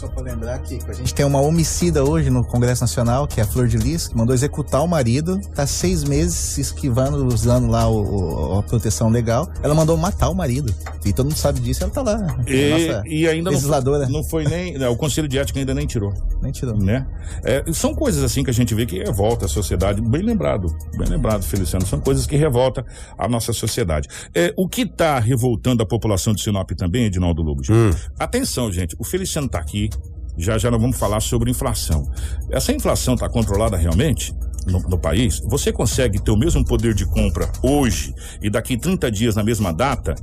Só 0.00 0.08
pra 0.08 0.22
lembrar 0.22 0.58
que 0.60 0.78
a 0.88 0.92
gente 0.94 1.12
tem 1.14 1.26
uma 1.26 1.40
homicida 1.42 2.02
hoje 2.02 2.30
no 2.30 2.42
Congresso 2.42 2.80
Nacional, 2.82 3.26
que 3.26 3.38
é 3.38 3.42
a 3.42 3.46
Flor 3.46 3.68
de 3.68 3.76
Lis, 3.76 4.08
que 4.08 4.16
mandou 4.16 4.34
executar 4.34 4.82
o 4.82 4.88
marido, 4.88 5.38
tá 5.54 5.66
seis 5.66 6.04
meses 6.04 6.34
se 6.34 6.60
esquivando, 6.62 7.26
usando 7.26 7.66
lá 7.68 7.86
o, 7.86 8.54
o- 8.54 8.58
a 8.58 8.62
proteção 8.62 9.10
legal. 9.10 9.46
Ela 9.62 9.74
mandou 9.74 9.94
matar 9.98 10.30
o 10.30 10.34
marido. 10.34 10.74
E 11.04 11.12
todo 11.12 11.26
mundo 11.26 11.36
sabe 11.36 11.60
disso, 11.60 11.82
ela 11.84 11.92
tá 11.92 12.00
lá. 12.00 12.16
E, 12.46 12.70
Nossa 12.70 13.02
e 13.06 13.28
ainda 13.28 13.50
não 13.50 13.52
foi, 13.52 13.52
legisladora. 13.52 14.08
não 14.08 14.24
foi 14.24 14.44
nem. 14.44 14.78
né, 14.78 14.88
o 14.88 14.96
Conselho 14.96 15.28
de 15.28 15.38
Ética 15.38 15.58
ainda 15.58 15.74
nem 15.74 15.86
tirou. 15.86 16.14
Nem 16.40 16.50
tirou. 16.50 16.76
né? 16.78 17.06
É, 17.44 17.62
são 17.74 17.94
coisas 17.94 18.22
assim 18.24 18.42
que 18.42 18.48
a 18.48 18.54
gente 18.54 18.74
vê 18.74 18.86
que 18.86 18.98
revolta 18.98 19.44
a 19.44 19.48
sociedade. 19.48 20.00
Bem 20.00 20.22
lembrado, 20.22 20.74
bem 20.96 21.08
lembrado, 21.08 21.42
Feliciano. 21.42 21.86
São 21.86 22.00
coisas 22.00 22.26
que 22.26 22.36
revoltam 22.36 22.82
a 23.18 23.28
nossa 23.28 23.52
sociedade. 23.52 24.08
É, 24.34 24.54
o 24.56 24.66
que 24.66 24.82
está 24.82 25.18
revoltando 25.18 25.82
a 25.82 25.86
população 25.86 26.32
de 26.32 26.40
Sinop 26.42 26.70
também, 26.70 27.04
Edinaldo 27.04 27.42
Lobo? 27.42 27.62
gente? 27.62 28.10
Atenção, 28.18 28.72
gente. 28.72 28.96
O 28.98 29.04
Feliciano 29.04 29.46
está 29.46 29.58
aqui. 29.58 29.89
Já 30.40 30.56
já 30.56 30.70
nós 30.70 30.80
vamos 30.80 30.98
falar 30.98 31.20
sobre 31.20 31.50
inflação. 31.50 32.10
Essa 32.50 32.72
inflação 32.72 33.14
está 33.14 33.28
controlada 33.28 33.76
realmente? 33.76 34.34
No, 34.66 34.80
no 34.80 34.98
país, 34.98 35.40
você 35.40 35.72
consegue 35.72 36.22
ter 36.22 36.30
o 36.30 36.36
mesmo 36.36 36.64
poder 36.64 36.94
de 36.94 37.06
compra 37.06 37.50
hoje 37.62 38.14
e 38.42 38.50
daqui 38.50 38.76
30 38.76 39.10
dias 39.10 39.36
na 39.36 39.42
mesma 39.42 39.72
data 39.72 40.14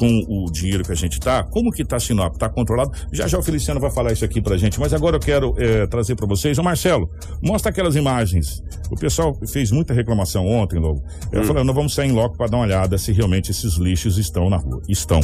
com 0.00 0.24
o 0.26 0.50
dinheiro 0.50 0.82
que 0.82 0.92
a 0.92 0.96
gente 0.96 1.20
tá, 1.20 1.44
como 1.44 1.70
que 1.70 1.84
tá 1.84 2.00
Sinop? 2.00 2.34
Tá 2.38 2.48
controlado? 2.48 2.90
Já 3.12 3.26
já 3.28 3.38
o 3.38 3.42
Feliciano 3.42 3.78
vai 3.78 3.90
falar 3.90 4.12
isso 4.12 4.24
aqui 4.24 4.40
pra 4.40 4.56
gente, 4.56 4.80
mas 4.80 4.94
agora 4.94 5.16
eu 5.16 5.20
quero 5.20 5.54
eh, 5.58 5.86
trazer 5.86 6.16
pra 6.16 6.26
vocês. 6.26 6.58
Ô 6.58 6.62
Marcelo, 6.62 7.10
mostra 7.42 7.70
aquelas 7.70 7.94
imagens. 7.96 8.62
O 8.90 8.96
pessoal 8.96 9.38
fez 9.46 9.70
muita 9.70 9.92
reclamação 9.92 10.46
ontem, 10.46 10.78
Lobo. 10.78 11.02
Eu 11.30 11.44
falei, 11.44 11.62
nós 11.62 11.76
vamos 11.76 11.92
sair 11.94 12.08
em 12.08 12.12
loco 12.12 12.36
pra 12.36 12.46
dar 12.46 12.56
uma 12.56 12.64
olhada 12.64 12.96
se 12.96 13.12
realmente 13.12 13.50
esses 13.50 13.74
lixos 13.76 14.16
estão 14.16 14.48
na 14.48 14.56
rua. 14.56 14.80
Estão. 14.88 15.20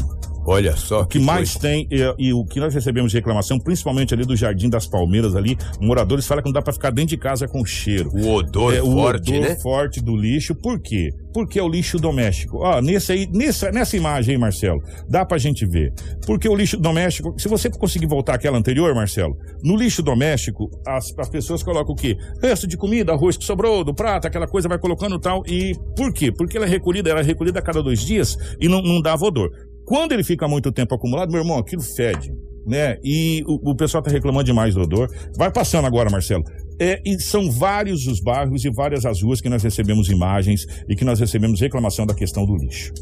Olha 0.48 0.76
só. 0.76 1.00
O 1.00 1.06
que 1.06 1.18
mais 1.18 1.56
tem, 1.56 1.88
e, 1.90 2.14
e 2.18 2.32
o 2.32 2.44
que 2.44 2.60
nós 2.60 2.72
recebemos 2.72 3.10
de 3.10 3.18
reclamação, 3.18 3.58
principalmente 3.58 4.14
ali 4.14 4.24
do 4.24 4.36
Jardim 4.36 4.68
das 4.68 4.86
Palmeiras 4.86 5.34
ali, 5.34 5.56
moradores 5.80 6.24
falam 6.26 6.42
que 6.42 6.48
não 6.48 6.52
dá 6.52 6.62
pra 6.62 6.72
ficar 6.72 6.90
dentro 6.90 7.10
de 7.10 7.16
casa 7.16 7.48
com 7.48 7.64
cheiro. 7.64 8.10
O 8.14 8.32
odor 8.34 8.72
É, 8.72 8.80
o 8.80 8.92
forte, 8.92 9.32
odor 9.32 9.48
né? 9.48 9.56
forte 9.56 10.00
do 10.00 10.14
lixo. 10.14 10.54
Por 10.54 10.78
quê? 10.78 11.10
Porque 11.34 11.58
é 11.58 11.62
o 11.62 11.68
lixo 11.68 11.98
doméstico. 11.98 12.58
Ó, 12.58 12.80
nesse 12.80 13.10
aí, 13.12 13.28
nessa, 13.32 13.72
nessa 13.72 13.96
imagem 13.96 14.34
aí, 14.34 14.40
Marcelo, 14.40 14.65
dá 15.08 15.24
pra 15.24 15.38
gente 15.38 15.66
ver. 15.66 15.92
Porque 16.26 16.48
o 16.48 16.54
lixo 16.54 16.76
doméstico, 16.76 17.34
se 17.38 17.48
você 17.48 17.70
conseguir 17.70 18.06
voltar 18.06 18.34
àquela 18.34 18.58
anterior, 18.58 18.94
Marcelo, 18.94 19.36
no 19.62 19.76
lixo 19.76 20.02
doméstico, 20.02 20.70
as, 20.86 21.12
as 21.18 21.28
pessoas 21.28 21.62
colocam 21.62 21.92
o 21.92 21.96
quê? 21.96 22.16
Resto 22.42 22.66
de 22.66 22.76
comida, 22.76 23.12
arroz 23.12 23.36
que 23.36 23.44
sobrou 23.44 23.84
do 23.84 23.94
prato, 23.94 24.26
aquela 24.26 24.46
coisa 24.46 24.68
vai 24.68 24.78
colocando 24.78 25.18
tal. 25.18 25.42
E 25.46 25.74
por 25.96 26.12
quê? 26.12 26.32
Porque 26.32 26.56
ela 26.56 26.66
é 26.66 26.68
recolhida, 26.68 27.10
ela 27.10 27.20
é 27.20 27.24
recolhida 27.24 27.58
a 27.58 27.62
cada 27.62 27.82
dois 27.82 28.00
dias 28.00 28.36
e 28.60 28.68
não, 28.68 28.82
não 28.82 29.00
dava 29.00 29.24
odor. 29.24 29.50
Quando 29.84 30.12
ele 30.12 30.24
fica 30.24 30.48
muito 30.48 30.72
tempo 30.72 30.94
acumulado, 30.94 31.30
meu 31.30 31.40
irmão, 31.40 31.58
aquilo 31.58 31.82
fede. 31.82 32.32
Né? 32.66 32.96
E 33.04 33.44
o, 33.46 33.70
o 33.70 33.76
pessoal 33.76 34.02
tá 34.02 34.10
reclamando 34.10 34.44
demais 34.44 34.74
do 34.74 34.80
odor. 34.80 35.08
Vai 35.36 35.52
passando 35.52 35.86
agora, 35.86 36.10
Marcelo. 36.10 36.42
É, 36.78 37.00
e 37.04 37.18
são 37.18 37.50
vários 37.50 38.06
os 38.06 38.20
bairros 38.20 38.64
e 38.64 38.70
várias 38.70 39.06
as 39.06 39.22
ruas 39.22 39.40
que 39.40 39.48
nós 39.48 39.62
recebemos 39.62 40.08
imagens 40.10 40.66
e 40.88 40.94
que 40.94 41.04
nós 41.04 41.18
recebemos 41.18 41.60
reclamação 41.60 42.06
da 42.06 42.14
questão 42.14 42.44
do 42.44 42.56
lixo. 42.56 42.92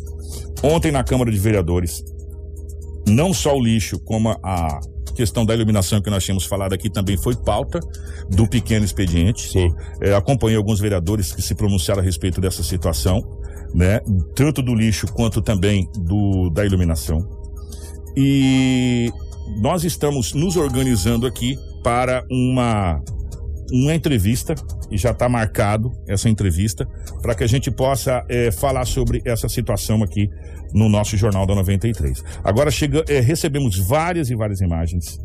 Ontem 0.62 0.92
na 0.92 1.02
Câmara 1.02 1.30
de 1.30 1.38
Vereadores, 1.38 2.04
não 3.08 3.34
só 3.34 3.56
o 3.56 3.62
lixo, 3.62 3.98
como 4.00 4.30
a 4.30 4.80
questão 5.14 5.44
da 5.44 5.54
iluminação 5.54 6.00
que 6.00 6.10
nós 6.10 6.24
tínhamos 6.24 6.44
falado 6.44 6.72
aqui 6.72 6.90
também 6.90 7.16
foi 7.16 7.36
pauta 7.36 7.80
do 8.30 8.48
pequeno 8.48 8.84
expediente. 8.84 9.50
Sim. 9.50 9.72
É, 10.00 10.14
acompanhei 10.14 10.56
alguns 10.56 10.80
vereadores 10.80 11.32
que 11.32 11.40
se 11.42 11.54
pronunciaram 11.54 12.00
a 12.00 12.04
respeito 12.04 12.40
dessa 12.40 12.62
situação, 12.62 13.20
né? 13.74 14.00
Tanto 14.34 14.62
do 14.62 14.74
lixo 14.74 15.06
quanto 15.12 15.40
também 15.40 15.88
do 15.96 16.50
da 16.50 16.64
iluminação. 16.64 17.18
E 18.16 19.10
nós 19.60 19.84
estamos 19.84 20.32
nos 20.32 20.56
organizando 20.56 21.26
aqui 21.26 21.56
para 21.82 22.24
uma 22.30 23.02
uma 23.72 23.94
entrevista 23.94 24.54
e 24.90 24.96
já 24.96 25.10
está 25.10 25.28
marcado 25.28 25.92
essa 26.06 26.28
entrevista 26.28 26.86
para 27.22 27.34
que 27.34 27.44
a 27.44 27.46
gente 27.46 27.70
possa 27.70 28.24
eh, 28.28 28.50
falar 28.50 28.84
sobre 28.84 29.22
essa 29.24 29.48
situação 29.48 30.02
aqui 30.02 30.28
no 30.72 30.88
nosso 30.88 31.16
jornal 31.16 31.46
da 31.46 31.54
93. 31.54 32.22
Agora 32.42 32.70
chega, 32.70 33.04
eh, 33.08 33.20
recebemos 33.20 33.78
várias 33.78 34.30
e 34.30 34.34
várias 34.34 34.60
imagens 34.60 35.18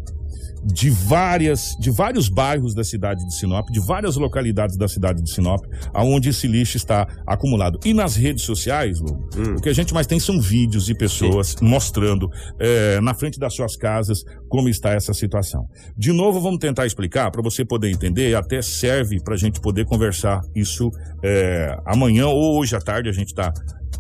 de 0.63 0.89
várias 0.89 1.75
de 1.79 1.89
vários 1.89 2.29
bairros 2.29 2.73
da 2.73 2.83
cidade 2.83 3.25
de 3.25 3.35
Sinop, 3.35 3.69
de 3.69 3.79
várias 3.79 4.15
localidades 4.15 4.77
da 4.77 4.87
cidade 4.87 5.21
de 5.21 5.31
Sinop, 5.31 5.63
aonde 5.93 6.29
esse 6.29 6.47
lixo 6.47 6.77
está 6.77 7.07
acumulado. 7.25 7.79
E 7.85 7.93
nas 7.93 8.15
redes 8.15 8.43
sociais, 8.43 8.99
Lu, 8.99 9.27
o 9.57 9.61
que 9.61 9.69
a 9.69 9.73
gente 9.73 9.93
mais 9.93 10.07
tem 10.07 10.19
são 10.19 10.39
vídeos 10.39 10.85
de 10.85 10.95
pessoas 10.95 11.55
mostrando 11.61 12.29
eh, 12.59 12.99
na 13.01 13.13
frente 13.13 13.39
das 13.39 13.53
suas 13.53 13.75
casas 13.75 14.23
como 14.47 14.69
está 14.69 14.91
essa 14.91 15.13
situação. 15.13 15.65
De 15.97 16.11
novo, 16.11 16.39
vamos 16.39 16.59
tentar 16.59 16.85
explicar 16.85 17.31
para 17.31 17.41
você 17.41 17.63
poder 17.63 17.89
entender, 17.89 18.35
até 18.35 18.61
serve 18.61 19.21
para 19.23 19.35
a 19.35 19.37
gente 19.37 19.59
poder 19.59 19.85
conversar 19.85 20.41
isso 20.55 20.89
eh, 21.23 21.75
amanhã 21.85 22.27
ou 22.27 22.59
hoje 22.59 22.75
à 22.75 22.79
tarde, 22.79 23.09
a 23.09 23.13
gente 23.13 23.29
está 23.29 23.53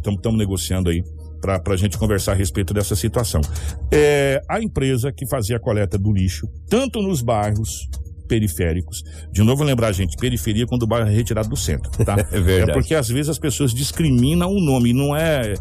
estamos 0.07 0.37
negociando 0.37 0.89
aí 0.89 1.03
para 1.39 1.61
a 1.67 1.77
gente 1.77 1.97
conversar 1.97 2.33
a 2.33 2.35
respeito 2.35 2.73
dessa 2.73 2.95
situação. 2.95 3.41
É, 3.91 4.41
a 4.49 4.61
empresa 4.61 5.11
que 5.11 5.27
fazia 5.27 5.57
a 5.57 5.59
coleta 5.59 5.97
do 5.97 6.11
lixo, 6.11 6.47
tanto 6.69 7.01
nos 7.01 7.21
bairros 7.21 7.87
periféricos. 8.29 9.03
De 9.31 9.41
novo, 9.41 9.63
lembrar, 9.63 9.91
gente, 9.91 10.15
periferia 10.15 10.67
quando 10.67 10.83
o 10.83 10.87
bairro 10.87 11.09
é 11.09 11.11
retirado 11.11 11.49
do 11.49 11.57
centro, 11.57 11.89
tá? 12.05 12.15
É 12.31 12.39
verdade. 12.39 12.71
É 12.71 12.73
porque 12.75 12.93
às 12.93 13.09
vezes 13.09 13.27
as 13.27 13.39
pessoas 13.39 13.73
discriminam 13.73 14.51
o 14.51 14.61
nome, 14.61 14.93
não 14.93 15.15
é 15.15 15.55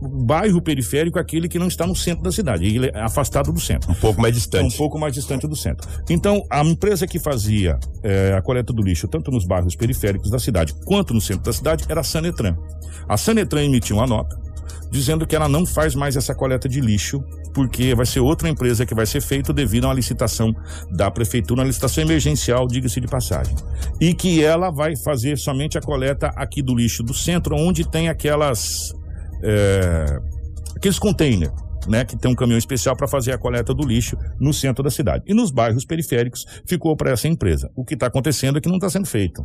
o 0.00 0.24
bairro 0.24 0.60
periférico 0.60 1.18
é 1.18 1.22
aquele 1.22 1.48
que 1.48 1.58
não 1.58 1.68
está 1.68 1.86
no 1.86 1.94
centro 1.94 2.22
da 2.22 2.32
cidade, 2.32 2.64
ele 2.64 2.88
é 2.88 3.00
afastado 3.00 3.52
do 3.52 3.60
centro. 3.60 3.90
Um 3.90 3.94
pouco 3.94 4.20
mais 4.20 4.34
É 4.34 4.36
um 4.36 4.38
distante. 4.38 4.76
pouco 4.76 4.98
mais 4.98 5.14
distante 5.14 5.46
do 5.46 5.56
centro. 5.56 5.88
Então, 6.10 6.42
a 6.50 6.62
empresa 6.62 7.06
que 7.06 7.18
fazia 7.18 7.78
eh, 8.02 8.34
a 8.36 8.42
coleta 8.42 8.72
do 8.72 8.82
lixo, 8.82 9.08
tanto 9.08 9.30
nos 9.30 9.44
bairros 9.44 9.74
periféricos 9.74 10.30
da 10.30 10.38
cidade 10.38 10.74
quanto 10.84 11.14
no 11.14 11.20
centro 11.20 11.44
da 11.44 11.52
cidade, 11.52 11.84
era 11.88 12.00
a 12.00 12.04
Sanetran. 12.04 12.56
A 13.08 13.16
Sanetran 13.16 13.64
emitiu 13.64 13.96
uma 13.96 14.06
nota 14.06 14.36
dizendo 14.90 15.26
que 15.26 15.36
ela 15.36 15.48
não 15.48 15.66
faz 15.66 15.94
mais 15.94 16.16
essa 16.16 16.34
coleta 16.34 16.68
de 16.68 16.80
lixo, 16.80 17.22
porque 17.52 17.94
vai 17.94 18.06
ser 18.06 18.20
outra 18.20 18.48
empresa 18.48 18.86
que 18.86 18.94
vai 18.94 19.06
ser 19.06 19.20
feito 19.20 19.52
devido 19.52 19.84
a 19.84 19.88
uma 19.88 19.94
licitação 19.94 20.54
da 20.90 21.10
prefeitura, 21.10 21.60
uma 21.60 21.66
licitação 21.66 22.02
emergencial, 22.04 22.66
diga-se 22.66 23.00
de 23.00 23.06
passagem. 23.06 23.54
E 24.00 24.14
que 24.14 24.42
ela 24.42 24.70
vai 24.70 24.96
fazer 24.96 25.36
somente 25.36 25.76
a 25.76 25.80
coleta 25.80 26.28
aqui 26.36 26.62
do 26.62 26.74
lixo 26.74 27.02
do 27.02 27.14
centro, 27.14 27.56
onde 27.56 27.88
tem 27.88 28.08
aquelas. 28.08 28.92
eh, 29.42 30.18
aqueles 30.76 30.98
containers. 30.98 31.52
Né, 31.86 32.04
que 32.04 32.18
tem 32.18 32.30
um 32.30 32.34
caminhão 32.34 32.58
especial 32.58 32.94
para 32.94 33.08
fazer 33.08 33.32
a 33.32 33.38
coleta 33.38 33.72
do 33.72 33.86
lixo 33.86 34.14
no 34.38 34.52
centro 34.52 34.84
da 34.84 34.90
cidade. 34.90 35.24
E 35.26 35.32
nos 35.32 35.50
bairros 35.50 35.86
periféricos 35.86 36.44
ficou 36.66 36.94
para 36.94 37.12
essa 37.12 37.28
empresa. 37.28 37.70
O 37.74 37.82
que 37.82 37.94
está 37.94 38.08
acontecendo 38.08 38.58
é 38.58 38.60
que 38.60 38.68
não 38.68 38.76
está 38.76 38.90
sendo 38.90 39.06
feito. 39.06 39.42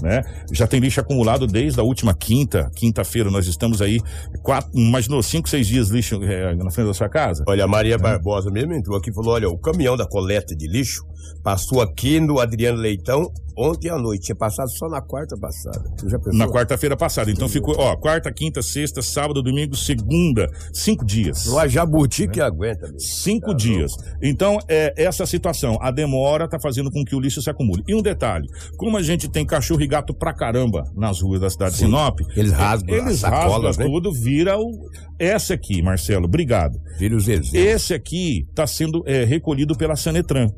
Né? 0.00 0.22
Já 0.52 0.66
tem 0.66 0.78
lixo 0.78 1.00
acumulado 1.00 1.46
desde 1.46 1.80
a 1.80 1.82
última 1.82 2.14
quinta, 2.14 2.70
quinta-feira. 2.74 3.30
Nós 3.30 3.46
estamos 3.46 3.82
aí, 3.82 4.00
quatro, 4.42 4.70
imaginou, 4.78 5.22
cinco, 5.22 5.48
seis 5.48 5.66
dias 5.66 5.88
lixo 5.88 6.22
eh, 6.22 6.54
na 6.54 6.70
frente 6.70 6.86
da 6.86 6.94
sua 6.94 7.08
casa? 7.08 7.44
Olha, 7.48 7.64
a 7.64 7.68
Maria 7.68 7.98
Barbosa 7.98 8.50
mesmo 8.50 8.72
entrou 8.74 8.96
aqui 8.96 9.10
e 9.10 9.14
falou: 9.14 9.34
olha, 9.34 9.48
o 9.48 9.58
caminhão 9.58 9.96
da 9.96 10.06
coleta 10.06 10.54
de 10.54 10.68
lixo 10.68 11.04
passou 11.42 11.80
aqui 11.80 12.20
no 12.20 12.38
Adriano 12.40 12.78
Leitão 12.78 13.30
ontem 13.56 13.90
à 13.90 13.98
noite. 13.98 14.26
Tinha 14.26 14.36
passado 14.36 14.70
só 14.70 14.88
na 14.88 15.00
quarta 15.00 15.36
passada. 15.36 15.82
Na 16.32 16.46
quarta-feira 16.46 16.96
passada. 16.96 17.30
Então 17.30 17.48
ficou, 17.48 17.74
ó, 17.76 17.96
quarta, 17.96 18.32
quinta, 18.32 18.62
sexta, 18.62 19.02
sábado, 19.02 19.42
domingo, 19.42 19.74
segunda, 19.74 20.48
cinco 20.72 21.04
dias. 21.04 21.46
Não 21.46 21.58
há 21.58 21.66
jabuti 21.66 22.28
que 22.28 22.40
aguenta. 22.40 22.92
Cinco 22.98 23.48
Tá 23.48 23.54
dias. 23.54 23.92
Então, 24.22 24.58
é 24.68 24.92
essa 24.96 25.26
situação. 25.26 25.76
A 25.80 25.90
demora 25.90 26.44
está 26.44 26.58
fazendo 26.60 26.90
com 26.90 27.04
que 27.04 27.16
o 27.16 27.20
lixo 27.20 27.42
se 27.42 27.50
acumule. 27.50 27.82
E 27.88 27.94
um 27.94 28.02
detalhe: 28.02 28.46
como 28.76 28.96
a 28.96 29.02
gente 29.02 29.28
tem 29.28 29.44
cachorro 29.44 29.80
e 29.82 29.86
gato 29.86 30.14
pra 30.14 30.32
caramba 30.32 30.84
nas 30.94 31.20
ruas 31.20 31.40
da 31.40 31.50
cidade 31.50 31.72
de 31.72 31.78
Sim. 31.78 31.84
Sinop, 31.86 32.20
Eles 32.36 32.52
rasgam 32.52 32.94
eles 32.96 33.14
as 33.14 33.20
sacolas, 33.20 33.76
rasgam 33.76 33.86
né? 33.86 33.92
tudo, 33.92 34.12
vira 34.12 34.56
o. 34.58 34.88
Essa 35.18 35.54
aqui, 35.54 35.82
Marcelo, 35.82 36.26
obrigado. 36.26 36.78
Vira 36.98 37.16
os 37.16 37.26
exemplos. 37.26 37.54
Esse 37.54 37.92
aqui 37.94 38.46
está 38.50 38.66
sendo 38.66 39.02
é, 39.06 39.24
recolhido 39.24 39.76
pela 39.76 39.96
Sanetran. 39.96 40.48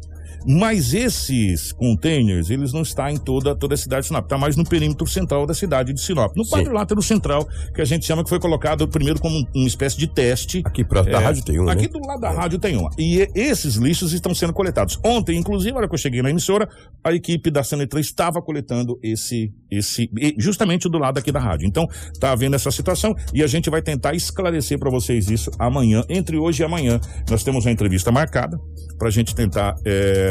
Mas 0.47 0.95
esses 0.95 1.73
containers, 1.73 2.51
eles 2.51 2.73
não 2.73 2.83
estão 2.83 3.09
em 3.09 3.17
toda, 3.17 3.55
toda 3.55 3.75
a 3.75 3.77
cidade 3.79 4.03
de 4.03 4.09
Sinop, 4.09 4.25
está 4.25 4.39
mais 4.39 4.57
no 4.57 4.65
perímetro 4.65 5.07
central 5.07 5.47
da 5.47 5.55
cidade 5.55 5.93
de 5.93 6.01
Sinop. 6.01 6.35
No 6.37 6.45
Sim. 6.45 6.51
quadrilátero 6.51 7.03
central, 7.03 7.47
que 7.75 7.81
a 7.81 7.85
gente 7.85 8.05
chama 8.07 8.23
que 8.25 8.29
foi 8.31 8.39
colocado 8.41 8.87
primeiro 8.89 9.21
como 9.21 9.37
um- 9.39 9.45
uma 9.55 9.67
espécie 9.67 9.97
de 9.99 10.07
teste. 10.07 10.63
Aqui 10.65 10.85
da 10.85 11.01
É, 11.01 11.17
rádio 11.17 11.45
tem 11.45 11.61
um, 11.61 11.69
Aqui 11.69 11.83
né? 11.83 11.89
do 11.89 12.01
lado 12.07 12.21
da 12.21 12.31
rádio 12.31 12.59
tem 12.59 12.77
uma. 12.77 12.91
E 12.99 13.29
esses 13.35 13.77
lixos 13.77 14.13
estão 14.13 14.35
sendo 14.35 14.53
coletados. 14.53 14.99
Ontem, 15.05 15.37
inclusive, 15.39 15.73
na 15.73 15.79
hora 15.79 15.89
que 15.89 15.95
eu 15.95 15.99
cheguei 15.99 16.23
na 16.23 16.31
emissora, 16.31 16.69
a 17.05 17.13
equipe 17.13 17.51
da 17.51 17.63
Sanetran 17.63 18.01
estava 18.01 18.41
coletando 18.43 18.99
esse, 19.03 19.53
esse, 19.71 20.11
justamente 20.39 20.89
do 20.89 20.99
lado 20.99 21.19
aqui 21.19 21.31
da 21.33 21.41
rádio. 21.41 21.67
Então, 21.67 21.87
tá 22.19 22.33
havendo 22.33 22.57
essa 22.57 22.71
situação 22.71 23.15
e 23.35 23.43
a 23.43 23.47
gente 23.47 23.69
vai 23.71 23.83
tentar 23.83 24.15
esclarecer 24.15 24.79
para 24.79 24.91
vocês 24.91 25.31
isso 25.31 25.51
amanhã, 25.59 26.03
entre 26.09 26.37
hoje 26.37 26.63
e 26.63 26.65
amanhã. 26.65 27.01
Nós 27.29 27.43
temos 27.45 27.65
uma 27.65 27.71
entrevista 27.73 28.11
marcada 28.11 28.59
para 28.99 29.09
a 29.09 29.11
gente 29.11 29.35
tentar 29.35 29.75
é, 29.85 30.30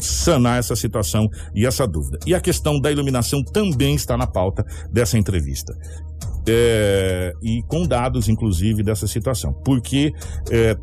sanar 0.00 0.58
essa 0.58 0.76
situação 0.76 1.28
e 1.54 1.66
essa 1.66 1.86
dúvida. 1.86 2.18
E 2.26 2.34
a 2.34 2.40
questão 2.40 2.80
da 2.80 2.90
iluminação 2.90 3.42
também 3.42 3.94
está 3.94 4.16
na 4.16 4.26
pauta 4.26 4.64
dessa 4.92 5.18
entrevista. 5.18 5.74
É, 6.46 7.32
e 7.42 7.62
com 7.62 7.86
dados, 7.86 8.28
inclusive, 8.28 8.82
dessa 8.82 9.06
situação. 9.06 9.52
Porque 9.64 10.12
é, 10.50 10.76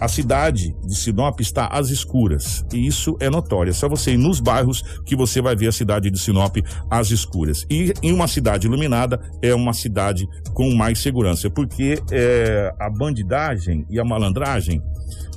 a 0.00 0.06
cidade 0.06 0.76
de 0.84 0.94
Sinop 0.94 1.40
está 1.40 1.66
às 1.66 1.90
escuras. 1.90 2.64
E 2.72 2.86
isso 2.86 3.16
é 3.18 3.30
notório. 3.30 3.70
É 3.70 3.72
só 3.72 3.88
você 3.88 4.12
ir 4.12 4.18
nos 4.18 4.40
bairros 4.40 4.82
que 5.04 5.16
você 5.16 5.40
vai 5.40 5.56
ver 5.56 5.68
a 5.68 5.72
cidade 5.72 6.10
de 6.10 6.18
Sinop 6.18 6.56
às 6.90 7.10
escuras. 7.10 7.64
E 7.70 7.92
em 8.02 8.12
uma 8.12 8.28
cidade 8.28 8.66
iluminada 8.66 9.20
é 9.42 9.54
uma 9.54 9.72
cidade 9.72 10.28
com 10.52 10.74
mais 10.74 11.00
segurança. 11.00 11.50
Porque 11.50 11.98
é, 12.12 12.72
a 12.78 12.90
bandidagem 12.90 13.86
e 13.90 13.98
a 13.98 14.04
malandragem 14.04 14.82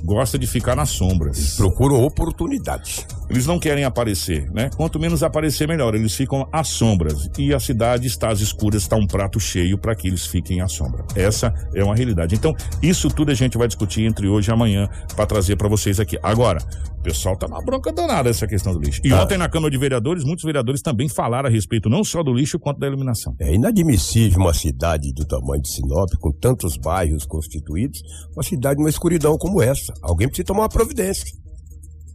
gosta 0.02 0.38
de 0.38 0.46
ficar 0.46 0.76
nas 0.76 0.90
sombras. 0.90 1.56
Procuram 1.56 2.02
oportunidades. 2.02 3.06
Eles 3.32 3.46
não 3.46 3.58
querem 3.58 3.82
aparecer, 3.82 4.50
né? 4.52 4.68
Quanto 4.76 5.00
menos 5.00 5.22
aparecer, 5.22 5.66
melhor. 5.66 5.94
Eles 5.94 6.14
ficam 6.14 6.46
às 6.52 6.68
sombras. 6.68 7.30
E 7.38 7.54
a 7.54 7.58
cidade 7.58 8.06
está 8.06 8.30
às 8.30 8.40
escuras, 8.40 8.82
está 8.82 8.94
um 8.94 9.06
prato 9.06 9.40
cheio 9.40 9.78
para 9.78 9.94
que 9.94 10.06
eles 10.06 10.26
fiquem 10.26 10.60
à 10.60 10.68
sombra. 10.68 11.02
Essa 11.16 11.52
é 11.74 11.82
uma 11.82 11.96
realidade. 11.96 12.34
Então, 12.34 12.54
isso 12.82 13.08
tudo 13.08 13.30
a 13.30 13.34
gente 13.34 13.56
vai 13.56 13.66
discutir 13.66 14.04
entre 14.04 14.28
hoje 14.28 14.50
e 14.50 14.52
amanhã 14.52 14.86
para 15.16 15.24
trazer 15.24 15.56
para 15.56 15.66
vocês 15.66 15.98
aqui. 15.98 16.18
Agora, 16.22 16.58
o 16.98 17.02
pessoal 17.02 17.34
tá 17.36 17.48
na 17.48 17.58
bronca 17.62 17.90
danada 17.90 18.28
essa 18.28 18.46
questão 18.46 18.74
do 18.74 18.78
lixo. 18.80 19.00
E 19.02 19.08
Tá. 19.08 19.22
ontem 19.22 19.38
na 19.38 19.48
Câmara 19.48 19.70
de 19.70 19.78
Vereadores, 19.78 20.24
muitos 20.24 20.44
vereadores 20.44 20.82
também 20.82 21.08
falaram 21.08 21.48
a 21.48 21.50
respeito 21.50 21.88
não 21.88 22.04
só 22.04 22.22
do 22.22 22.34
lixo 22.34 22.58
quanto 22.58 22.78
da 22.80 22.86
iluminação. 22.86 23.34
É 23.40 23.54
inadmissível 23.54 24.38
uma 24.40 24.52
cidade 24.52 25.10
do 25.14 25.24
tamanho 25.24 25.62
de 25.62 25.70
Sinop, 25.72 26.10
com 26.20 26.30
tantos 26.32 26.76
bairros 26.76 27.24
constituídos, 27.24 28.02
uma 28.36 28.42
cidade 28.42 28.78
numa 28.78 28.90
escuridão 28.90 29.38
como 29.38 29.62
essa. 29.62 29.92
Alguém 30.02 30.28
precisa 30.28 30.46
tomar 30.46 30.62
uma 30.64 30.68
providência. 30.68 31.24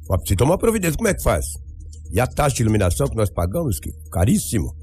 Precisa 0.07 0.37
tomar 0.37 0.57
providência. 0.57 0.95
Como 0.97 1.09
é 1.09 1.13
que 1.13 1.23
faz? 1.23 1.45
E 2.11 2.19
a 2.19 2.27
taxa 2.27 2.55
de 2.55 2.61
iluminação 2.61 3.07
que 3.07 3.15
nós 3.15 3.29
pagamos, 3.29 3.79
que 3.79 3.91
caríssimo. 4.11 4.73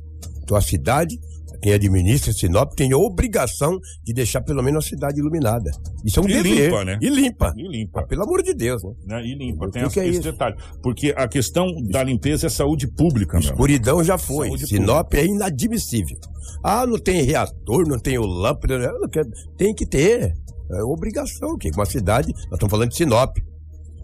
Então 0.42 0.56
a 0.56 0.60
cidade 0.60 1.18
quem 1.62 1.72
administra 1.72 2.30
Sinop 2.30 2.74
tem 2.74 2.92
a 2.92 2.98
obrigação 2.98 3.78
de 4.04 4.12
deixar 4.12 4.42
pelo 4.42 4.62
menos 4.62 4.84
a 4.84 4.88
cidade 4.88 5.18
iluminada. 5.18 5.70
Isso 6.04 6.20
é 6.20 6.22
um 6.22 6.28
E 6.28 6.32
dever. 6.34 6.64
limpa, 6.66 6.84
né? 6.84 6.98
E 7.00 7.08
limpa. 7.08 7.54
E 7.56 7.66
limpa. 7.66 8.00
Ah, 8.00 8.06
pelo 8.06 8.22
amor 8.24 8.42
de 8.42 8.52
Deus, 8.52 8.82
né? 8.84 8.90
Né? 9.06 9.22
E 9.24 9.34
limpa, 9.34 9.70
tem 9.70 9.80
que 9.84 9.88
essa- 9.88 10.00
é 10.00 10.08
esse 10.08 10.18
isso? 10.20 10.30
detalhe. 10.32 10.56
Porque 10.82 11.14
a 11.16 11.26
questão 11.26 11.66
da 11.90 12.02
limpeza 12.02 12.48
é 12.48 12.50
saúde 12.50 12.86
pública, 12.86 13.38
meu. 13.38 13.48
Escuridão 13.48 14.04
já 14.04 14.18
foi. 14.18 14.48
Saúde 14.48 14.66
Sinop 14.66 15.14
é 15.14 15.24
inadmissível. 15.24 16.18
Ah, 16.62 16.86
não 16.86 16.98
tem 16.98 17.22
reator, 17.22 17.88
não 17.88 17.98
tem 17.98 18.18
o 18.18 18.26
lâmpada. 18.26 18.78
né? 18.78 18.88
não 19.00 19.08
quer- 19.08 19.24
Tem 19.56 19.74
que 19.74 19.86
ter. 19.86 20.34
É 20.70 20.82
obrigação. 20.82 21.56
Que 21.56 21.70
uma 21.70 21.86
cidade, 21.86 22.30
nós 22.34 22.42
estamos 22.54 22.70
falando 22.70 22.90
de 22.90 22.96
Sinop. 22.96 23.38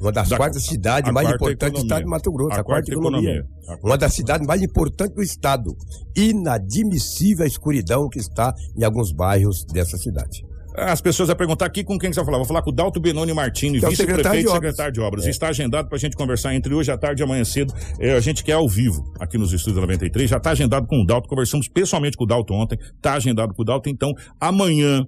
Uma 0.00 0.10
das 0.12 0.28
Da- 0.28 0.36
quartas 0.36 0.64
cidades 0.64 1.12
mais 1.12 1.28
importantes 1.30 1.80
do 1.80 1.84
estado 1.86 2.02
de 2.04 2.08
Mato 2.10 2.32
Grosso. 2.32 2.52
A 2.52 2.60
A, 2.60 2.64
quarta, 2.64 2.90
quarta 2.90 2.92
economia. 2.92 3.30
economia. 3.66 3.78
Uma 3.84 3.98
das 3.98 4.14
cidades 4.14 4.46
mais 4.46 4.62
importantes 4.62 5.14
do 5.14 5.22
estado. 5.22 5.76
Inadmissível 6.16 7.44
a 7.44 7.46
escuridão 7.48 8.08
que 8.08 8.18
está 8.18 8.54
em 8.76 8.84
alguns 8.84 9.12
bairros 9.12 9.64
dessa 9.66 9.96
cidade. 9.98 10.44
As 10.76 11.00
pessoas 11.00 11.26
vão 11.28 11.36
perguntar 11.36 11.66
aqui 11.66 11.82
com 11.82 11.98
quem 11.98 12.10
que 12.10 12.14
você 12.14 12.20
vai 12.20 12.26
falar. 12.26 12.38
Vou 12.38 12.46
falar 12.46 12.62
com 12.62 12.70
o 12.70 12.72
Dalto 12.72 13.00
Benoni 13.00 13.34
Martini, 13.34 13.80
Que 13.80 13.84
é 13.84 13.88
o 13.88 13.90
secretário 13.96 14.38
vice-prefeito 14.38 14.38
de 14.40 14.46
e 14.46 14.48
obras. 14.56 14.70
secretário 14.70 14.92
de 14.92 15.00
obras. 15.00 15.26
Está 15.26 15.48
agendado 15.48 15.88
para 15.88 15.96
a 15.96 15.98
gente 15.98 16.16
conversar 16.16 16.54
entre 16.54 16.72
hoje 16.72 16.90
à 16.92 16.96
tarde 16.96 17.22
e 17.22 17.24
amanhã 17.24 17.44
cedo. 17.44 17.74
É, 17.98 18.12
a 18.12 18.20
gente 18.20 18.44
quer 18.44 18.52
ao 18.52 18.68
vivo 18.68 19.02
aqui 19.18 19.36
nos 19.36 19.52
estúdios 19.52 19.74
da 19.76 19.80
93. 19.82 20.30
Já 20.30 20.36
está 20.36 20.50
agendado 20.52 20.86
com 20.86 21.02
o 21.02 21.04
Dalto. 21.04 21.28
Conversamos 21.28 21.68
pessoalmente 21.68 22.16
com 22.16 22.22
o 22.22 22.26
Dalto 22.26 22.54
ontem. 22.54 22.78
Está 22.96 23.14
agendado 23.14 23.52
com 23.52 23.62
o 23.62 23.64
Dalto. 23.64 23.88
Então, 23.90 24.12
amanhã, 24.40 25.04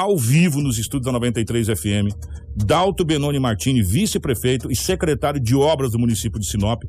ao 0.00 0.16
vivo 0.16 0.62
nos 0.62 0.78
estúdios 0.78 1.04
da 1.04 1.12
93 1.12 1.66
FM, 1.66 2.08
Dalto 2.56 3.04
Benoni 3.04 3.38
Martini, 3.38 3.82
vice-prefeito 3.82 4.72
e 4.72 4.74
secretário 4.74 5.38
de 5.38 5.54
obras 5.54 5.92
do 5.92 5.98
município 5.98 6.40
de 6.40 6.46
Sinop, 6.46 6.82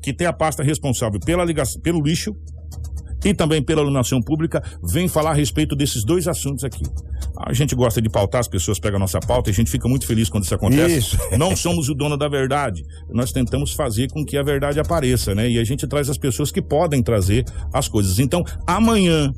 que 0.00 0.12
tem 0.12 0.28
a 0.28 0.32
pasta 0.32 0.62
responsável 0.62 1.18
pela 1.18 1.44
ligação, 1.44 1.80
pelo 1.82 2.00
lixo 2.00 2.32
e 3.24 3.34
também 3.34 3.62
pela 3.62 3.82
iluminação 3.82 4.20
pública, 4.20 4.62
vem 4.82 5.08
falar 5.08 5.30
a 5.30 5.34
respeito 5.34 5.74
desses 5.74 6.04
dois 6.04 6.28
assuntos 6.28 6.64
aqui. 6.64 6.82
A 7.44 7.52
gente 7.52 7.74
gosta 7.74 8.00
de 8.00 8.08
pautar, 8.08 8.40
as 8.40 8.48
pessoas 8.48 8.78
pegam 8.78 8.96
a 8.96 9.00
nossa 9.00 9.18
pauta 9.18 9.50
e 9.50 9.52
a 9.52 9.54
gente 9.54 9.70
fica 9.70 9.88
muito 9.88 10.06
feliz 10.06 10.28
quando 10.28 10.44
isso 10.44 10.54
acontece. 10.54 10.98
Isso. 10.98 11.18
Não 11.36 11.56
somos 11.56 11.88
o 11.88 11.94
dono 11.94 12.16
da 12.16 12.28
verdade. 12.28 12.82
Nós 13.10 13.32
tentamos 13.32 13.72
fazer 13.72 14.08
com 14.10 14.24
que 14.24 14.36
a 14.36 14.42
verdade 14.42 14.78
apareça, 14.78 15.34
né? 15.34 15.48
E 15.50 15.58
a 15.58 15.64
gente 15.64 15.86
traz 15.86 16.08
as 16.08 16.18
pessoas 16.18 16.52
que 16.52 16.62
podem 16.62 17.02
trazer 17.02 17.44
as 17.72 17.88
coisas. 17.88 18.18
Então, 18.18 18.44
amanhã 18.66 19.32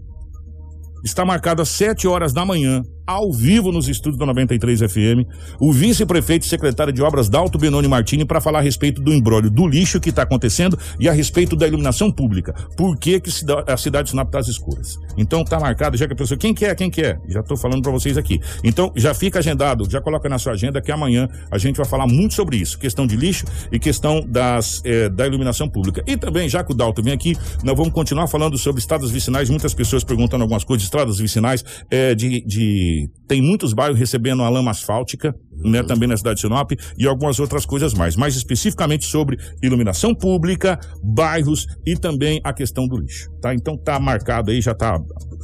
está 1.04 1.24
marcado 1.24 1.60
às 1.60 1.68
7 1.68 2.08
horas 2.08 2.32
da 2.32 2.46
manhã, 2.46 2.82
ao 3.06 3.32
vivo 3.32 3.70
nos 3.70 3.88
estúdios 3.88 4.18
da 4.18 4.26
93 4.26 4.80
FM, 4.80 5.28
o 5.60 5.72
vice-prefeito 5.72 6.46
e 6.46 6.48
secretário 6.48 6.92
de 6.92 7.02
obras 7.02 7.28
Dalto 7.28 7.58
Benoni 7.58 7.86
Martini 7.86 8.24
para 8.24 8.40
falar 8.40 8.60
a 8.60 8.62
respeito 8.62 9.02
do 9.02 9.12
embrólio 9.12 9.50
do 9.50 9.66
lixo 9.66 10.00
que 10.00 10.10
está 10.10 10.22
acontecendo 10.22 10.78
e 10.98 11.08
a 11.08 11.12
respeito 11.12 11.54
da 11.54 11.66
iluminação 11.66 12.10
pública. 12.10 12.54
Por 12.76 12.96
que, 12.96 13.20
que 13.20 13.30
a 13.66 13.76
cidade 13.76 14.04
de 14.04 14.10
Sinop 14.10 14.28
está 14.28 14.38
às 14.38 14.48
escuras? 14.48 14.98
Então 15.16 15.42
está 15.42 15.60
marcado, 15.60 15.96
já 15.96 16.06
que 16.06 16.14
a 16.14 16.16
pessoa, 16.16 16.38
quem 16.38 16.54
quer, 16.54 16.74
quem 16.74 16.90
quer? 16.90 17.20
Já 17.28 17.40
estou 17.40 17.56
falando 17.56 17.82
para 17.82 17.92
vocês 17.92 18.16
aqui. 18.16 18.40
Então 18.62 18.92
já 18.96 19.12
fica 19.12 19.38
agendado, 19.38 19.88
já 19.90 20.00
coloca 20.00 20.28
na 20.28 20.38
sua 20.38 20.52
agenda 20.52 20.80
que 20.80 20.90
amanhã 20.90 21.28
a 21.50 21.58
gente 21.58 21.76
vai 21.76 21.86
falar 21.86 22.06
muito 22.06 22.34
sobre 22.34 22.56
isso, 22.56 22.78
questão 22.78 23.06
de 23.06 23.16
lixo 23.16 23.44
e 23.70 23.78
questão 23.78 24.24
das, 24.26 24.80
eh, 24.84 25.08
da 25.08 25.26
iluminação 25.26 25.68
pública. 25.68 26.02
E 26.06 26.16
também, 26.16 26.48
já 26.48 26.64
que 26.64 26.72
o 26.72 26.74
Dalto 26.74 27.02
vem 27.02 27.12
aqui, 27.12 27.36
nós 27.62 27.76
vamos 27.76 27.92
continuar 27.92 28.26
falando 28.28 28.56
sobre 28.56 28.80
estradas 28.80 29.10
vicinais. 29.10 29.50
Muitas 29.50 29.74
pessoas 29.74 30.02
perguntando 30.04 30.42
algumas 30.42 30.64
coisas 30.64 30.82
de 30.82 30.86
estradas 30.86 31.18
vicinais, 31.18 31.64
eh, 31.90 32.14
de, 32.14 32.40
de 32.40 32.93
tem 33.26 33.40
muitos 33.40 33.72
bairros 33.72 33.98
recebendo 33.98 34.42
a 34.42 34.48
lama 34.48 34.70
asfáltica, 34.70 35.34
né, 35.52 35.82
também 35.82 36.08
na 36.08 36.16
cidade 36.16 36.36
de 36.36 36.42
Sinop, 36.42 36.72
e 36.98 37.06
algumas 37.06 37.38
outras 37.38 37.64
coisas 37.64 37.94
mais. 37.94 38.16
Mais 38.16 38.36
especificamente 38.36 39.06
sobre 39.06 39.38
iluminação 39.62 40.14
pública, 40.14 40.78
bairros 41.02 41.66
e 41.86 41.96
também 41.96 42.40
a 42.44 42.52
questão 42.52 42.86
do 42.86 42.96
lixo, 42.96 43.30
tá? 43.40 43.54
Então 43.54 43.76
tá 43.76 43.98
marcado 43.98 44.50
aí, 44.50 44.60
já 44.60 44.74
tá 44.74 45.00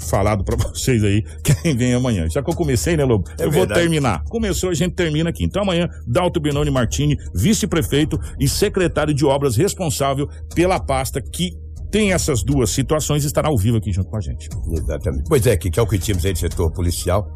falado 0.08 0.44
pra 0.44 0.56
vocês 0.68 1.02
aí 1.04 1.22
quem 1.42 1.76
vem 1.76 1.94
amanhã. 1.94 2.28
Já 2.28 2.42
que 2.42 2.50
eu 2.50 2.54
comecei, 2.54 2.96
né, 2.96 3.04
Lobo? 3.04 3.28
É 3.38 3.44
eu 3.44 3.50
vou 3.50 3.60
verdade. 3.60 3.80
terminar. 3.80 4.22
Começou, 4.24 4.70
a 4.70 4.74
gente 4.74 4.94
termina 4.94 5.30
aqui. 5.30 5.44
Então 5.44 5.62
amanhã, 5.62 5.88
Dalto 6.06 6.40
Benoni 6.40 6.70
Martini, 6.70 7.16
vice-prefeito 7.34 8.18
e 8.38 8.48
secretário 8.48 9.14
de 9.14 9.24
obras 9.24 9.56
responsável 9.56 10.28
pela 10.54 10.78
pasta 10.78 11.20
que 11.20 11.52
tem 11.90 12.12
essas 12.12 12.42
duas 12.42 12.70
situações, 12.70 13.24
estará 13.24 13.48
ao 13.48 13.56
vivo 13.56 13.76
aqui 13.78 13.92
junto 13.92 14.08
com 14.08 14.16
a 14.16 14.20
gente. 14.20 14.48
Exatamente. 14.72 15.24
Pois 15.28 15.46
é, 15.46 15.56
que 15.56 15.78
é 15.78 15.82
o 15.82 15.86
que 15.86 15.98
tínhamos 15.98 16.24
aí 16.24 16.32
do 16.32 16.38
setor 16.38 16.70
policial. 16.72 17.30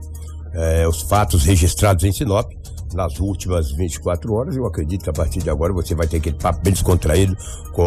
É, 0.55 0.87
os 0.87 1.03
fatos 1.03 1.45
registrados 1.45 2.05
em 2.05 2.13
Sinop 2.13 2.51
nas 2.95 3.19
últimas 3.19 3.73
24 3.73 4.33
horas. 4.33 4.57
Eu 4.57 4.67
acredito 4.67 5.03
que 5.03 5.11
a 5.11 5.13
partir 5.13 5.41
de 5.41 5.51
agora 5.51 5.73
você 5.73 5.95
vai 5.95 6.07
ter 6.07 6.19
aquele 6.19 6.37
papo 6.37 6.61
bem 6.63 6.73
descontraído 6.73 7.37
com 7.73 7.83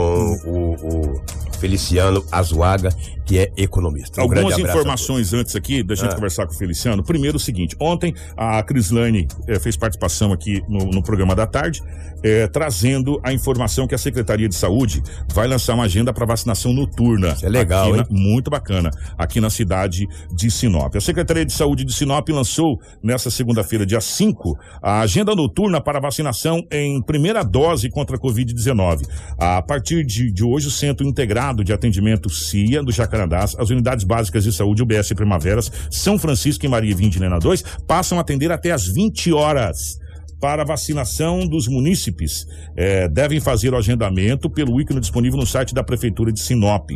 o, 0.46 0.74
o 0.74 1.22
Feliciano 1.60 2.24
Azuaga, 2.32 2.90
que 3.26 3.38
é 3.40 3.52
economista. 3.58 4.22
Um 4.22 4.24
Algumas 4.24 4.58
informações 4.58 5.34
antes 5.34 5.56
aqui, 5.56 5.84
da 5.84 5.96
gente 5.96 6.12
Ah. 6.12 6.16
conversar 6.16 6.46
com 6.48 6.54
o 6.54 6.58
Feliciano. 6.58 7.04
Primeiro, 7.04 7.38
o 7.38 7.40
seguinte: 7.40 7.76
ontem 7.80 8.14
a 8.38 8.62
Crislane 8.64 9.28
eh, 9.48 9.60
fez 9.60 9.76
participação 9.76 10.32
aqui 10.32 10.62
no, 10.68 10.86
no 10.86 11.04
programa 11.04 11.36
da 11.36 11.46
tarde, 11.46 11.82
eh, 12.24 12.48
trazendo 12.48 13.20
a 13.24 13.34
informação 13.34 13.86
que 13.88 13.94
a 13.94 13.98
Secretaria 13.98 14.48
de 14.48 14.56
Saúde 14.56 15.02
vai 15.34 15.48
lançar 15.48 15.74
uma 15.74 15.84
agenda 15.84 16.14
para 16.14 16.26
vacinação 16.26 16.74
noturna. 16.74 17.30
Isso 17.30 17.46
é 17.46 17.50
legal, 17.50 17.90
hein? 17.96 17.98
na- 17.98 18.06
muito 18.10 18.50
bacana, 18.50 18.90
aqui 19.18 19.42
na 19.42 19.50
cidade 19.50 20.08
de 20.34 20.50
Sinop. 20.50 20.96
A 20.96 21.02
Secretaria 21.02 21.46
de 21.46 21.52
Saúde 21.54 21.84
de 21.84 21.94
Sinop 21.94 22.28
lançou 22.30 22.80
nessa 23.04 23.30
segunda-feira, 23.30 23.86
dia 23.86 24.00
5, 24.02 24.58
a 24.82 25.02
agenda 25.02 25.36
noturna 25.36 25.82
para 25.82 26.00
vacinação 26.00 26.64
em 26.72 27.02
primeira 27.02 27.44
dose 27.44 27.90
contra 27.90 28.16
a 28.16 28.20
Covid-19. 28.20 29.02
A 29.38 29.62
partir 29.62 30.06
de, 30.06 30.32
de 30.32 30.44
hoje, 30.44 30.68
o 30.68 30.72
Centro 30.72 31.06
Integrado 31.06 31.47
de 31.64 31.74
Atendimento 31.74 32.30
CIA 32.30 32.84
do 32.84 32.92
Jacarandás, 32.92 33.56
as 33.58 33.70
unidades 33.70 34.04
básicas 34.04 34.44
de 34.44 34.52
saúde 34.52 34.84
UBS 34.84 35.14
Primaveras, 35.14 35.72
São 35.90 36.18
Francisco 36.18 36.66
e 36.66 36.70
Maria 36.70 36.96
Vindilena 36.96 37.40
2 37.40 37.64
passam 37.88 38.18
a 38.18 38.22
atender 38.22 38.52
até 38.52 38.72
às 38.72 38.88
20 38.88 39.34
horas 39.34 40.00
para 40.40 40.64
vacinação 40.64 41.48
dos 41.48 41.68
munícipes. 41.68 42.46
eh, 42.76 43.08
devem 43.08 43.40
fazer 43.40 43.74
o 43.74 43.78
agendamento 43.78 44.50
pelo 44.50 44.80
ícone 44.80 45.00
disponível 45.00 45.40
no 45.40 45.46
site 45.46 45.74
da 45.74 45.84
Prefeitura 45.84 46.32
de 46.32 46.40
Sinop. 46.40 46.92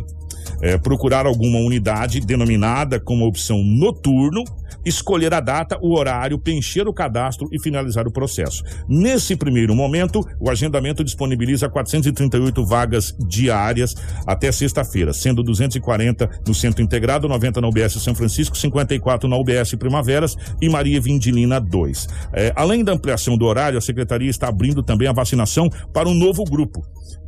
Eh, 0.60 0.78
procurar 0.78 1.26
alguma 1.26 1.58
unidade 1.58 2.20
denominada 2.20 3.00
como 3.00 3.26
opção 3.26 3.62
noturno, 3.62 4.44
escolher 4.84 5.32
a 5.34 5.40
data, 5.40 5.78
o 5.80 5.96
horário, 5.96 6.38
preencher 6.38 6.86
o 6.88 6.92
cadastro 6.92 7.48
e 7.52 7.60
finalizar 7.60 8.06
o 8.06 8.12
processo. 8.12 8.62
Nesse 8.88 9.36
primeiro 9.36 9.74
momento, 9.74 10.26
o 10.40 10.50
agendamento 10.50 11.04
disponibiliza 11.04 11.68
438 11.68 12.64
vagas 12.64 13.14
diárias 13.18 13.94
até 14.26 14.50
sexta-feira, 14.50 15.12
sendo 15.12 15.42
240 15.42 16.28
no 16.46 16.54
Centro 16.54 16.82
Integrado, 16.82 17.28
90 17.28 17.60
na 17.60 17.68
UBS 17.68 17.94
São 17.94 18.14
Francisco, 18.14 18.56
54 18.56 19.28
na 19.28 19.36
UBS 19.36 19.74
Primaveras 19.74 20.36
e 20.60 20.68
Maria 20.68 21.00
Vindilina 21.00 21.60
2. 21.60 22.08
Eh, 22.32 22.52
além 22.56 22.82
da 22.84 22.92
ampliação 22.92 23.31
do 23.36 23.46
horário, 23.46 23.78
a 23.78 23.80
Secretaria 23.80 24.30
está 24.30 24.48
abrindo 24.48 24.82
também 24.82 25.08
a 25.08 25.12
vacinação 25.12 25.68
para 25.92 26.08
um 26.08 26.14
novo 26.14 26.44
grupo. 26.44 26.82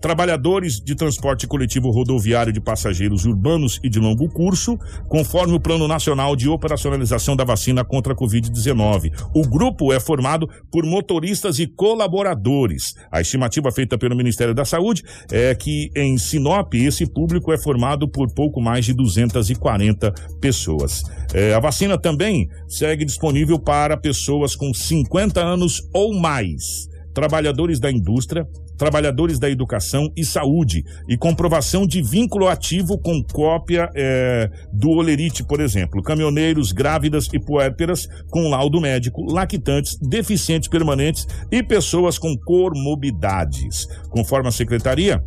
Trabalhadores 0.04 0.82
de 0.82 0.94
transporte 0.94 1.46
coletivo 1.46 1.90
rodoviário 1.90 2.52
de 2.52 2.60
passageiros 2.60 3.24
urbanos 3.24 3.80
e 3.82 3.88
de 3.88 3.98
longo 3.98 4.28
curso, 4.28 4.78
conforme 5.08 5.54
o 5.54 5.58
Plano 5.58 5.88
Nacional 5.88 6.36
de 6.36 6.46
Operacionalização 6.46 7.34
da 7.34 7.42
Vacina 7.42 7.82
contra 7.82 8.12
a 8.12 8.16
Covid-19. 8.16 9.10
O 9.34 9.48
grupo 9.48 9.94
é 9.94 9.98
formado 9.98 10.46
por 10.70 10.84
motoristas 10.84 11.58
e 11.58 11.66
colaboradores. 11.66 12.94
A 13.10 13.22
estimativa 13.22 13.72
feita 13.72 13.96
pelo 13.96 14.14
Ministério 14.14 14.54
da 14.54 14.66
Saúde 14.66 15.02
é 15.32 15.54
que 15.54 15.90
em 15.96 16.18
Sinop 16.18 16.74
esse 16.74 17.06
público 17.06 17.50
é 17.50 17.56
formado 17.56 18.06
por 18.06 18.30
pouco 18.34 18.60
mais 18.60 18.84
de 18.84 18.92
240 18.92 20.12
pessoas. 20.38 21.02
É, 21.32 21.54
a 21.54 21.60
vacina 21.60 21.96
também 21.96 22.50
segue 22.68 23.06
disponível 23.06 23.58
para 23.58 23.96
pessoas 23.96 24.54
com 24.54 24.74
50 24.74 25.40
anos 25.42 25.80
ou 25.94 26.12
mais 26.12 26.92
trabalhadores 27.14 27.78
da 27.78 27.90
indústria, 27.90 28.46
trabalhadores 28.76 29.38
da 29.38 29.50
educação 29.50 30.10
e 30.16 30.24
saúde, 30.24 30.84
e 31.08 31.16
comprovação 31.16 31.86
de 31.86 32.02
vínculo 32.02 32.48
ativo 32.48 32.98
com 32.98 33.22
cópia 33.22 33.90
eh, 33.94 34.50
do 34.72 34.90
olerite, 34.90 35.44
por 35.44 35.60
exemplo, 35.60 36.02
caminhoneiros, 36.02 36.72
grávidas 36.72 37.28
e 37.32 37.38
puérperas 37.38 38.08
com 38.30 38.48
laudo 38.48 38.80
médico, 38.80 39.24
lactantes, 39.24 39.96
deficientes 40.00 40.68
permanentes 40.68 41.26
e 41.50 41.62
pessoas 41.62 42.18
com 42.18 42.36
comorbidades. 42.36 43.86
Conforme 44.10 44.48
a 44.48 44.52
secretaria, 44.52 45.22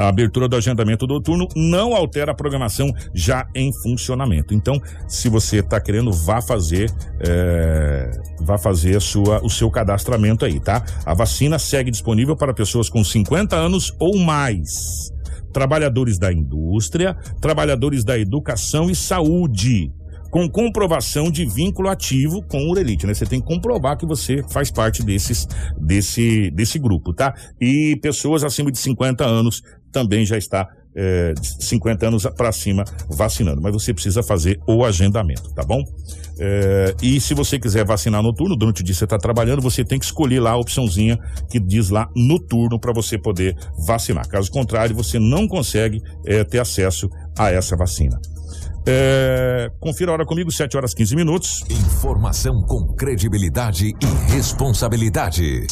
a 0.00 0.08
abertura 0.08 0.48
do 0.48 0.56
agendamento 0.56 1.06
noturno 1.06 1.46
não 1.54 1.94
altera 1.94 2.32
a 2.32 2.34
programação 2.34 2.90
já 3.14 3.46
em 3.54 3.70
funcionamento. 3.82 4.54
Então, 4.54 4.80
se 5.06 5.28
você 5.28 5.58
está 5.58 5.78
querendo, 5.78 6.10
vá 6.10 6.40
fazer, 6.40 6.90
é, 7.20 8.10
vá 8.40 8.56
fazer 8.56 8.98
sua, 9.02 9.44
o 9.44 9.50
seu 9.50 9.70
cadastramento 9.70 10.46
aí, 10.46 10.58
tá? 10.58 10.82
A 11.04 11.12
vacina 11.12 11.58
segue 11.58 11.90
disponível 11.90 12.34
para 12.34 12.54
pessoas 12.54 12.88
com 12.88 13.04
50 13.04 13.54
anos 13.54 13.94
ou 13.98 14.18
mais. 14.18 15.12
Trabalhadores 15.52 16.18
da 16.18 16.32
indústria, 16.32 17.14
trabalhadores 17.38 18.02
da 18.02 18.18
educação 18.18 18.88
e 18.88 18.94
saúde 18.94 19.92
com 20.30 20.48
comprovação 20.48 21.30
de 21.30 21.44
vínculo 21.44 21.88
ativo 21.88 22.40
com 22.42 22.58
o 22.58 22.70
Urelite, 22.70 23.06
né? 23.06 23.12
Você 23.12 23.26
tem 23.26 23.40
que 23.40 23.46
comprovar 23.46 23.98
que 23.98 24.06
você 24.06 24.42
faz 24.48 24.70
parte 24.70 25.02
desses, 25.02 25.46
desse, 25.76 26.50
desse 26.52 26.78
grupo, 26.78 27.12
tá? 27.12 27.34
E 27.60 27.98
pessoas 28.00 28.44
acima 28.44 28.70
de 28.70 28.78
50 28.78 29.26
anos 29.26 29.62
também 29.92 30.24
já 30.24 30.36
está 30.36 30.68
é, 30.94 31.32
de 31.34 31.64
50 31.64 32.06
anos 32.06 32.26
para 32.36 32.50
cima 32.52 32.84
vacinando, 33.08 33.60
mas 33.60 33.72
você 33.72 33.94
precisa 33.94 34.22
fazer 34.22 34.60
o 34.66 34.84
agendamento, 34.84 35.52
tá 35.54 35.62
bom? 35.62 35.82
É, 36.38 36.94
e 37.02 37.20
se 37.20 37.34
você 37.34 37.58
quiser 37.58 37.84
vacinar 37.84 38.22
noturno, 38.22 38.56
durante 38.56 38.80
o 38.80 38.84
dia 38.84 38.94
você 38.94 39.04
está 39.04 39.18
trabalhando, 39.18 39.60
você 39.60 39.84
tem 39.84 39.98
que 39.98 40.04
escolher 40.04 40.40
lá 40.40 40.52
a 40.52 40.56
opçãozinha 40.56 41.18
que 41.50 41.60
diz 41.60 41.90
lá 41.90 42.08
noturno 42.16 42.78
para 42.78 42.92
você 42.92 43.18
poder 43.18 43.54
vacinar. 43.86 44.26
Caso 44.26 44.50
contrário, 44.50 44.94
você 44.94 45.18
não 45.18 45.46
consegue 45.46 46.00
é, 46.26 46.42
ter 46.44 46.58
acesso 46.58 47.08
a 47.38 47.50
essa 47.50 47.76
vacina. 47.76 48.18
É, 48.86 49.70
confira 49.78 50.10
a 50.10 50.14
hora 50.14 50.26
comigo, 50.26 50.50
7 50.50 50.76
horas 50.76 50.94
15 50.94 51.14
minutos. 51.14 51.62
Informação 51.68 52.62
com 52.62 52.86
credibilidade 52.94 53.88
e 53.88 54.32
responsabilidade. 54.32 55.66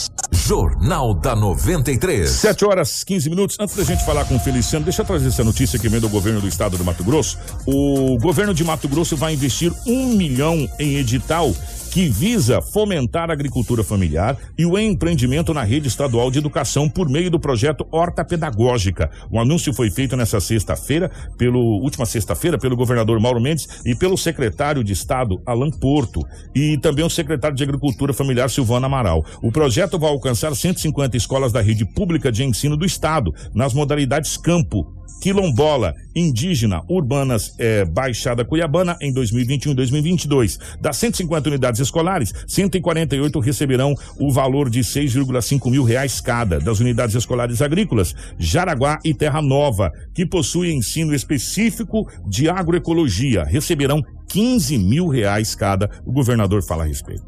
Jornal 0.48 1.12
da 1.12 1.36
93. 1.36 2.26
7 2.26 2.64
horas 2.64 3.04
15 3.04 3.28
minutos. 3.28 3.56
Antes 3.60 3.76
da 3.76 3.84
gente 3.84 4.02
falar 4.02 4.24
com 4.24 4.36
o 4.36 4.40
Feliciano, 4.40 4.82
deixa 4.82 5.02
eu 5.02 5.06
trazer 5.06 5.28
essa 5.28 5.44
notícia 5.44 5.78
que 5.78 5.90
vem 5.90 6.00
do 6.00 6.08
governo 6.08 6.40
do 6.40 6.48
estado 6.48 6.78
do 6.78 6.82
Mato 6.82 7.04
Grosso. 7.04 7.36
O 7.66 8.16
governo 8.18 8.54
de 8.54 8.64
Mato 8.64 8.88
Grosso 8.88 9.14
vai 9.14 9.34
investir 9.34 9.70
um 9.86 10.14
milhão 10.14 10.66
em 10.78 10.96
edital 10.96 11.54
que 11.90 12.08
visa 12.08 12.60
fomentar 12.60 13.30
a 13.30 13.32
agricultura 13.32 13.82
familiar 13.82 14.36
e 14.56 14.64
o 14.66 14.78
empreendimento 14.78 15.54
na 15.54 15.62
rede 15.62 15.88
estadual 15.88 16.30
de 16.30 16.38
educação 16.38 16.88
por 16.88 17.08
meio 17.08 17.30
do 17.30 17.40
projeto 17.40 17.86
Horta 17.90 18.24
Pedagógica. 18.24 19.10
O 19.30 19.40
anúncio 19.40 19.72
foi 19.72 19.90
feito 19.90 20.16
nessa 20.16 20.40
sexta-feira, 20.40 21.10
pelo 21.36 21.60
última 21.80 22.06
sexta-feira, 22.06 22.58
pelo 22.58 22.76
governador 22.76 23.18
Mauro 23.20 23.40
Mendes 23.40 23.68
e 23.84 23.94
pelo 23.94 24.16
secretário 24.16 24.84
de 24.84 24.92
Estado 24.92 25.40
Alan 25.46 25.70
Porto 25.70 26.26
e 26.54 26.76
também 26.78 27.04
o 27.04 27.10
secretário 27.10 27.56
de 27.56 27.62
Agricultura 27.62 28.12
Familiar 28.12 28.50
Silvana 28.50 28.86
Amaral. 28.86 29.24
O 29.42 29.50
projeto 29.50 29.98
vai 29.98 30.10
alcançar 30.10 30.54
150 30.54 31.16
escolas 31.16 31.52
da 31.52 31.60
rede 31.60 31.84
pública 31.84 32.30
de 32.30 32.44
ensino 32.44 32.76
do 32.76 32.84
estado 32.84 33.34
nas 33.54 33.72
modalidades 33.72 34.36
campo, 34.36 34.97
quilombola, 35.20 35.94
indígena, 36.14 36.82
urbanas, 36.88 37.54
eh, 37.58 37.84
Baixada 37.84 38.44
Cuiabana 38.44 38.96
em 39.00 39.12
2021 39.12 39.72
e 39.72 39.74
2022. 39.74 40.58
Das 40.80 40.96
150 40.96 41.48
unidades 41.48 41.80
escolares, 41.80 42.32
148 42.46 43.38
receberão 43.40 43.94
o 44.18 44.32
valor 44.32 44.70
de 44.70 44.80
6,5 44.80 45.70
mil 45.70 45.84
reais 45.84 46.20
cada. 46.20 46.58
Das 46.58 46.80
unidades 46.80 47.14
escolares 47.14 47.60
agrícolas, 47.62 48.14
Jaraguá 48.38 48.98
e 49.04 49.14
Terra 49.14 49.42
Nova, 49.42 49.92
que 50.14 50.26
possuem 50.26 50.78
ensino 50.78 51.14
específico 51.14 52.08
de 52.26 52.48
agroecologia, 52.48 53.44
receberão 53.44 54.02
15 54.28 54.78
mil 54.78 55.08
reais 55.08 55.54
cada. 55.54 55.90
O 56.04 56.12
governador 56.12 56.62
fala 56.62 56.84
a 56.84 56.86
respeito. 56.86 57.27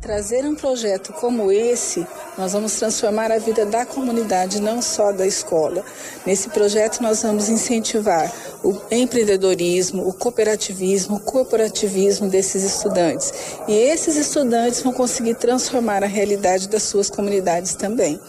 Trazer 0.00 0.44
um 0.44 0.54
projeto 0.54 1.12
como 1.14 1.50
esse, 1.50 2.06
nós 2.36 2.52
vamos 2.52 2.72
transformar 2.74 3.32
a 3.32 3.38
vida 3.38 3.66
da 3.66 3.84
comunidade, 3.84 4.60
não 4.60 4.80
só 4.80 5.10
da 5.10 5.26
escola. 5.26 5.84
Nesse 6.24 6.48
projeto, 6.50 7.00
nós 7.02 7.22
vamos 7.22 7.48
incentivar 7.48 8.32
o 8.62 8.80
empreendedorismo, 8.92 10.08
o 10.08 10.12
cooperativismo, 10.14 11.16
o 11.16 11.20
corporativismo 11.20 12.28
desses 12.28 12.62
estudantes. 12.62 13.32
E 13.66 13.72
esses 13.72 14.14
estudantes 14.14 14.82
vão 14.82 14.92
conseguir 14.92 15.34
transformar 15.34 16.04
a 16.04 16.06
realidade 16.06 16.68
das 16.68 16.84
suas 16.84 17.10
comunidades 17.10 17.74
também. 17.74 18.20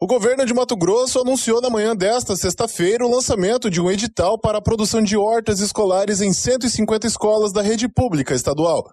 O 0.00 0.06
governo 0.06 0.46
de 0.46 0.54
Mato 0.54 0.76
Grosso 0.76 1.20
anunciou 1.20 1.60
na 1.60 1.70
manhã 1.70 1.94
desta 1.94 2.34
sexta-feira 2.34 3.06
o 3.06 3.10
lançamento 3.10 3.70
de 3.70 3.80
um 3.80 3.90
edital 3.90 4.36
para 4.36 4.58
a 4.58 4.62
produção 4.62 5.02
de 5.02 5.16
hortas 5.16 5.60
escolares 5.60 6.20
em 6.20 6.32
150 6.32 7.06
escolas 7.06 7.52
da 7.52 7.62
rede 7.62 7.86
pública 7.86 8.34
estadual. 8.34 8.84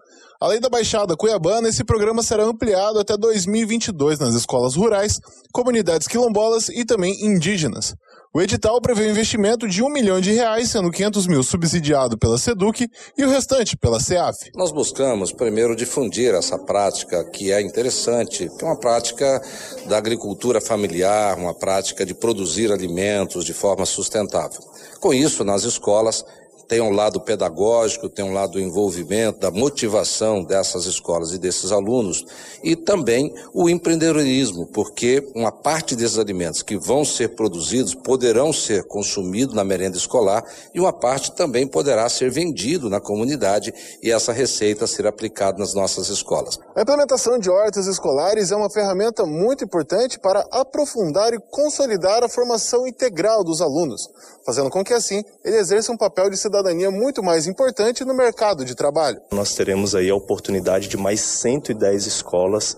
Além 0.42 0.58
da 0.58 0.70
Baixada 0.70 1.14
Cuiabana, 1.14 1.68
esse 1.68 1.84
programa 1.84 2.22
será 2.22 2.44
ampliado 2.44 2.98
até 2.98 3.14
2022 3.14 4.18
nas 4.18 4.34
escolas 4.34 4.74
rurais, 4.74 5.20
comunidades 5.52 6.08
quilombolas 6.08 6.70
e 6.70 6.82
também 6.82 7.26
indígenas. 7.26 7.94
O 8.32 8.40
edital 8.40 8.80
prevê 8.80 9.06
um 9.06 9.10
investimento 9.10 9.68
de 9.68 9.82
um 9.82 9.90
milhão 9.90 10.18
de 10.18 10.32
reais, 10.32 10.70
sendo 10.70 10.90
500 10.90 11.26
mil 11.26 11.42
subsidiado 11.42 12.16
pela 12.16 12.38
SEDUC 12.38 12.88
e 13.18 13.24
o 13.24 13.28
restante 13.28 13.76
pela 13.76 14.00
SEAF. 14.00 14.50
Nós 14.54 14.72
buscamos 14.72 15.30
primeiro 15.30 15.76
difundir 15.76 16.32
essa 16.32 16.56
prática 16.56 17.22
que 17.24 17.52
é 17.52 17.60
interessante, 17.60 18.48
que 18.48 18.64
é 18.64 18.66
uma 18.66 18.78
prática 18.78 19.42
da 19.88 19.98
agricultura 19.98 20.58
familiar, 20.58 21.36
uma 21.36 21.52
prática 21.52 22.06
de 22.06 22.14
produzir 22.14 22.72
alimentos 22.72 23.44
de 23.44 23.52
forma 23.52 23.84
sustentável. 23.84 24.62
Com 25.00 25.12
isso, 25.12 25.44
nas 25.44 25.64
escolas 25.64 26.24
tem 26.70 26.80
um 26.80 26.92
lado 26.92 27.20
pedagógico, 27.20 28.08
tem 28.08 28.24
um 28.24 28.32
lado 28.32 28.52
do 28.52 28.60
envolvimento, 28.60 29.40
da 29.40 29.50
motivação 29.50 30.44
dessas 30.44 30.86
escolas 30.86 31.32
e 31.32 31.38
desses 31.38 31.72
alunos, 31.72 32.24
e 32.62 32.76
também 32.76 33.34
o 33.52 33.68
empreendedorismo, 33.68 34.68
porque 34.68 35.28
uma 35.34 35.50
parte 35.50 35.96
desses 35.96 36.16
alimentos 36.16 36.62
que 36.62 36.78
vão 36.78 37.04
ser 37.04 37.30
produzidos 37.30 37.92
poderão 37.92 38.52
ser 38.52 38.84
consumidos 38.84 39.52
na 39.52 39.64
merenda 39.64 39.96
escolar 39.96 40.44
e 40.72 40.78
uma 40.78 40.92
parte 40.92 41.32
também 41.32 41.66
poderá 41.66 42.08
ser 42.08 42.30
vendido 42.30 42.88
na 42.88 43.00
comunidade 43.00 43.74
e 44.00 44.12
essa 44.12 44.32
receita 44.32 44.86
ser 44.86 45.08
aplicada 45.08 45.58
nas 45.58 45.74
nossas 45.74 46.08
escolas. 46.08 46.56
A 46.76 46.82
implementação 46.82 47.36
de 47.36 47.50
hortas 47.50 47.88
escolares 47.88 48.52
é 48.52 48.56
uma 48.56 48.70
ferramenta 48.70 49.26
muito 49.26 49.64
importante 49.64 50.20
para 50.20 50.46
aprofundar 50.52 51.34
e 51.34 51.40
consolidar 51.50 52.22
a 52.22 52.28
formação 52.28 52.86
integral 52.86 53.42
dos 53.42 53.60
alunos, 53.60 54.08
fazendo 54.46 54.70
com 54.70 54.84
que 54.84 54.94
assim 54.94 55.24
ele 55.44 55.56
exerça 55.56 55.90
um 55.90 55.96
papel 55.96 56.30
de 56.30 56.36
cidadania 56.60 56.90
muito 56.90 57.22
mais 57.22 57.46
importante 57.46 58.04
no 58.04 58.14
mercado 58.14 58.64
de 58.64 58.74
trabalho. 58.74 59.20
Nós 59.32 59.54
teremos 59.54 59.94
aí 59.94 60.10
a 60.10 60.14
oportunidade 60.14 60.88
de 60.88 60.96
mais 60.96 61.20
110 61.20 62.06
escolas 62.06 62.76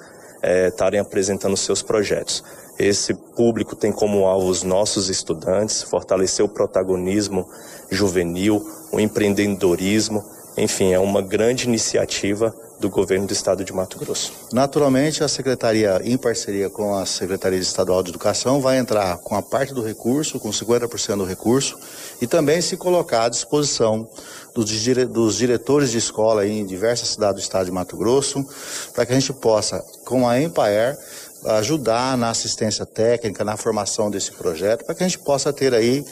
estarem 0.69 1.01
apresentando 1.01 1.57
seus 1.57 1.83
projetos. 1.83 2.43
Esse 2.79 3.15
público 3.15 3.77
tem 3.77 3.93
como 3.93 4.25
alvo 4.25 4.49
os 4.49 4.63
nossos 4.63 5.09
estudantes, 5.09 5.83
fortalecer 5.83 6.45
o 6.45 6.49
protagonismo 6.49 7.47
juvenil, 7.91 8.65
o 8.93 8.99
empreendedorismo, 8.99 10.25
enfim, 10.57 10.93
é 10.93 10.99
uma 10.99 11.23
grande 11.23 11.67
iniciativa 11.67 12.55
do 12.83 12.91
governo 12.91 13.29
do 13.29 13.33
estado 13.33 13.65
de 13.65 13.73
Mato 13.73 13.97
Grosso. 13.97 14.33
Naturalmente, 14.53 15.23
a 15.23 15.29
secretaria, 15.29 16.01
em 16.05 16.19
parceria 16.19 16.69
com 16.69 16.97
a 16.97 17.07
Secretaria 17.07 17.59
Estadual 17.61 18.03
de 18.03 18.11
Educação, 18.11 18.61
vai 18.61 18.77
entrar 18.77 19.19
com 19.19 19.37
a 19.37 19.41
parte 19.41 19.73
do 19.73 19.81
recurso, 19.81 20.41
com 20.41 20.51
50% 20.51 21.17
do 21.17 21.25
recurso, 21.25 21.79
e 22.21 22.27
também 22.27 22.61
se 22.61 22.77
colocar 22.77 23.27
à 23.27 23.29
disposição 23.29 24.09
dos, 24.53 24.69
dire 24.69 25.05
dos 25.05 25.37
diretores 25.37 25.93
de 25.93 25.99
escola 25.99 26.45
em 26.45 26.67
diversas 26.67 27.11
cidades 27.11 27.37
do 27.37 27.45
estado 27.45 27.67
de 27.67 27.71
Mato 27.71 27.97
Grosso, 27.97 28.45
para 28.93 29.07
que 29.07 29.13
a 29.13 29.15
gente 29.15 29.33
possa, 29.33 29.79
com 30.05 30.29
a 30.29 30.41
Empaer, 30.41 30.99
ajudar 31.45 32.19
na 32.19 32.31
assistência 32.31 32.85
técnica, 32.85 33.45
na 33.45 33.57
formação 33.57 34.11
desse 34.11 34.33
projeto, 34.33 34.85
para 34.85 34.95
que 34.95 35.05
a 35.05 35.09
gente 35.09 35.21
possa 35.21 35.53
ter 35.53 35.73
aí 35.73 36.05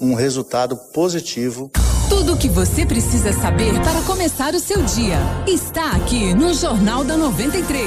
um 0.00 0.14
resultado 0.14 0.76
positivo. 0.94 1.70
Tudo 2.08 2.34
o 2.34 2.36
que 2.36 2.48
você 2.48 2.86
precisa 2.86 3.32
saber 3.32 3.72
para 3.80 4.00
começar 4.02 4.54
o 4.54 4.60
seu 4.60 4.80
dia 4.84 5.18
está 5.46 5.90
aqui 5.90 6.32
no 6.34 6.54
Jornal 6.54 7.02
da 7.02 7.16
93. 7.16 7.84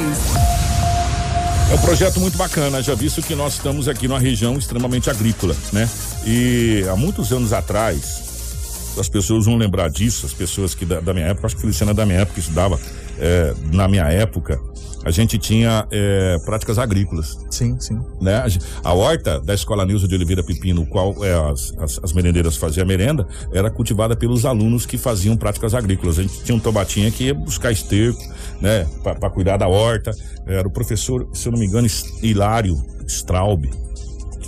É 1.72 1.76
um 1.76 1.78
projeto 1.78 2.20
muito 2.20 2.38
bacana, 2.38 2.82
já 2.84 2.94
visto 2.96 3.22
que 3.22 3.34
nós 3.34 3.54
estamos 3.54 3.88
aqui 3.88 4.10
numa 4.10 4.20
região 4.20 4.58
extremamente 4.58 5.10
agrícola, 5.10 5.56
né? 5.72 5.90
E 6.26 6.84
há 6.92 6.98
muitos 6.98 7.32
anos 7.32 7.54
atrás, 7.54 8.29
as 9.00 9.10
pessoas 9.10 9.46
vão 9.46 9.58
lembrar 9.58 9.90
disso, 9.90 10.26
as 10.26 10.34
pessoas 10.34 10.76
que 10.76 10.86
da, 10.86 11.00
da 11.00 11.14
minha 11.14 11.28
época, 11.28 11.48
acho 11.48 11.56
que 11.56 11.62
Feliciana 11.62 11.92
é 11.92 11.96
da 11.96 12.06
minha 12.06 12.20
época 12.20 12.40
estudava, 12.40 12.80
é, 13.18 13.54
na 13.72 13.88
minha 13.88 14.04
época, 14.04 14.60
a 15.04 15.12
gente 15.12 15.38
tinha 15.38 15.88
é, 15.92 16.38
práticas 16.46 16.78
agrícolas. 16.78 17.38
Sim, 17.50 17.80
sim. 17.80 18.00
Né? 18.22 18.44
A 18.84 18.94
horta 18.94 19.40
da 19.40 19.54
Escola 19.54 19.86
Nilson 19.86 20.08
de 20.08 20.16
Oliveira 20.16 20.44
Pepino, 20.44 20.86
qual 20.86 21.16
é, 21.24 21.34
as, 21.52 21.74
as, 21.80 22.00
as, 22.04 22.14
merendeiras 22.14 22.58
faziam 22.58 22.84
a 22.84 22.88
merenda, 22.88 23.26
era 23.54 23.70
cultivada 23.70 24.16
pelos 24.16 24.46
alunos 24.46 24.86
que 24.86 24.98
faziam 24.98 25.38
práticas 25.38 25.74
agrícolas. 25.74 26.20
A 26.20 26.24
gente 26.24 26.44
tinha 26.44 26.56
um 26.56 26.60
tobatinha 26.60 27.10
que 27.12 27.26
ia 27.26 27.34
buscar 27.34 27.72
esterco, 27.72 28.22
né, 28.60 28.86
para 29.04 29.30
cuidar 29.30 29.58
da 29.58 29.68
horta. 29.68 30.12
Era 30.46 30.68
o 30.68 30.72
professor, 30.72 31.30
se 31.34 31.48
eu 31.48 31.54
não 31.54 31.60
me 31.60 31.66
engano, 31.66 31.88
Hilário 32.22 32.76
Straub, 33.08 33.66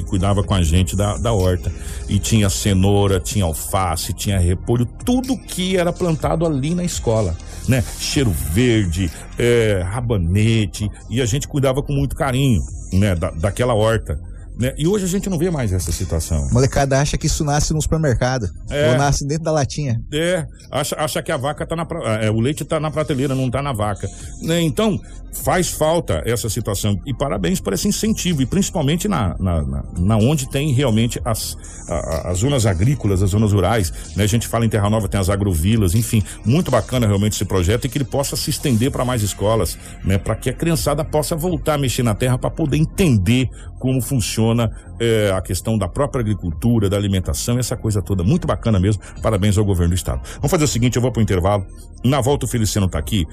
que 0.02 0.10
cuidava 0.10 0.44
com 0.44 0.54
a 0.54 0.64
gente 0.64 0.96
da, 0.96 1.18
da 1.18 1.32
horta. 1.32 1.72
E 2.10 2.20
tinha 2.20 2.50
cenoura, 2.50 3.20
tinha 3.20 3.46
alface, 3.46 4.14
tinha 4.14 4.40
repolho, 4.40 4.86
tudo 5.06 5.38
que 5.38 5.78
era 5.78 5.94
plantado 5.94 6.46
ali 6.46 6.74
na 6.74 6.84
escola 6.84 7.36
né? 7.68 7.84
Cheiro 8.00 8.32
verde, 8.32 9.12
é, 9.38 9.82
rabanete, 9.84 10.90
e 11.10 11.22
a 11.22 11.26
gente 11.26 11.48
cuidava 11.48 11.82
com 11.82 11.94
muito 11.94 12.16
carinho, 12.16 12.62
né? 12.92 13.16
Da, 13.16 13.32
daquela 13.32 13.74
horta. 13.74 14.20
Né? 14.62 14.76
E 14.78 14.88
hoje 14.88 15.06
a 15.06 15.08
gente 15.08 15.28
não 15.28 15.40
vê 15.40 15.50
mais 15.50 15.74
essa 15.74 15.92
situação. 15.92 16.48
A 16.48 16.54
molecada 16.54 17.02
acha 17.02 17.18
que 17.18 17.26
isso 17.26 17.44
nasce 17.44 17.74
no 17.74 17.82
supermercado. 17.82 18.48
É, 18.70 18.92
ou 18.92 18.98
nasce 18.98 19.26
dentro 19.26 19.46
da 19.46 19.52
latinha. 19.52 20.00
É, 20.14 20.46
acha, 20.70 20.96
acha 21.00 21.24
que 21.24 21.32
a 21.32 21.38
vaca 21.38 21.66
tá 21.66 21.76
na. 21.76 21.88
É, 22.22 22.30
o 22.30 22.40
leite 22.40 22.64
tá 22.64 22.80
na 22.80 22.92
prateleira, 22.92 23.34
não 23.34 23.50
tá 23.50 23.60
na 23.60 23.74
vaca. 23.74 24.08
Né? 24.40 24.62
Então, 24.62 25.00
faz 25.44 25.70
falta 25.72 26.22
essa 26.28 26.48
situação. 26.48 26.96
E 27.08 27.14
parabéns 27.14 27.60
por 27.60 27.74
esse 27.74 27.88
incentivo, 27.88 28.44
e 28.44 28.46
principalmente 28.46 29.08
na, 29.08 29.36
na, 29.40 29.64
na, 29.64 29.84
na 29.98 30.18
onde 30.18 30.48
tem 30.48 30.72
realmente 30.74 31.20
as, 31.26 31.58
a, 31.90 32.30
as 32.30 32.38
zonas 32.38 32.68
agrícolas, 32.68 33.24
as 33.24 33.32
zonas 33.32 33.54
rurais. 33.54 33.92
Né? 34.16 34.24
A 34.24 34.28
gente 34.28 34.48
fala 34.48 34.64
em 34.64 34.70
Terra 34.70 34.92
Nova, 34.92 35.08
tem 35.08 35.20
as 35.20 35.30
agrovilas, 35.30 35.96
enfim. 35.96 36.24
Muito 36.46 36.70
bacana 36.70 37.08
realmente 37.08 37.34
esse 37.34 37.46
projeto 37.46 37.86
e 37.86 37.90
que 37.90 37.98
ele 37.98 38.06
possa 38.06 38.36
se 38.36 38.52
estender 38.52 38.92
para 38.92 39.04
mais 39.04 39.24
escolas, 39.24 39.76
né? 40.06 40.20
Para 40.20 40.36
que 40.36 40.52
a 40.52 40.54
criançada 40.54 41.04
possa 41.04 41.36
voltar 41.36 41.74
a 41.74 41.78
mexer 41.80 42.04
na 42.04 42.14
terra 42.14 42.38
para 42.38 42.52
poder 42.52 42.78
entender 42.78 43.50
como 43.82 44.00
funciona 44.00 44.72
é, 45.00 45.32
a 45.36 45.42
questão 45.42 45.76
da 45.76 45.88
própria 45.88 46.22
agricultura, 46.22 46.88
da 46.88 46.96
alimentação, 46.96 47.58
essa 47.58 47.76
coisa 47.76 48.00
toda. 48.00 48.24
Muito 48.24 48.46
bacana 48.46 48.80
mesmo. 48.80 49.02
Parabéns 49.24 49.58
ao 49.58 49.66
governo 49.66 49.90
do 49.90 49.96
estado. 49.96 50.22
Vamos 50.36 50.52
fazer 50.52 50.66
o 50.66 50.68
seguinte, 50.68 50.98
eu 50.98 51.02
vou 51.02 51.12
para 51.12 51.20
o 51.20 51.24
intervalo. 51.24 51.66
Na 52.06 52.22
volta 52.22 52.46
o 52.46 52.48
Feliciano 52.48 52.86
está 52.86 53.00
aqui. 53.00 53.26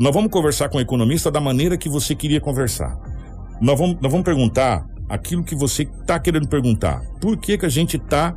Nós 0.00 0.12
vamos 0.12 0.32
conversar 0.32 0.68
com 0.68 0.78
o 0.78 0.80
economista 0.80 1.30
da 1.30 1.40
maneira 1.40 1.78
que 1.78 1.88
você 1.88 2.16
queria 2.16 2.40
conversar. 2.40 2.98
Nós 3.60 3.78
vamos, 3.78 3.96
nós 4.02 4.10
vamos 4.10 4.24
perguntar 4.24 4.84
aquilo 5.08 5.44
que 5.44 5.54
você 5.54 5.84
está 5.84 6.18
querendo 6.18 6.48
perguntar. 6.48 7.00
Por 7.20 7.36
que, 7.36 7.56
que 7.56 7.64
a 7.64 7.68
gente 7.68 7.96
tá, 7.96 8.34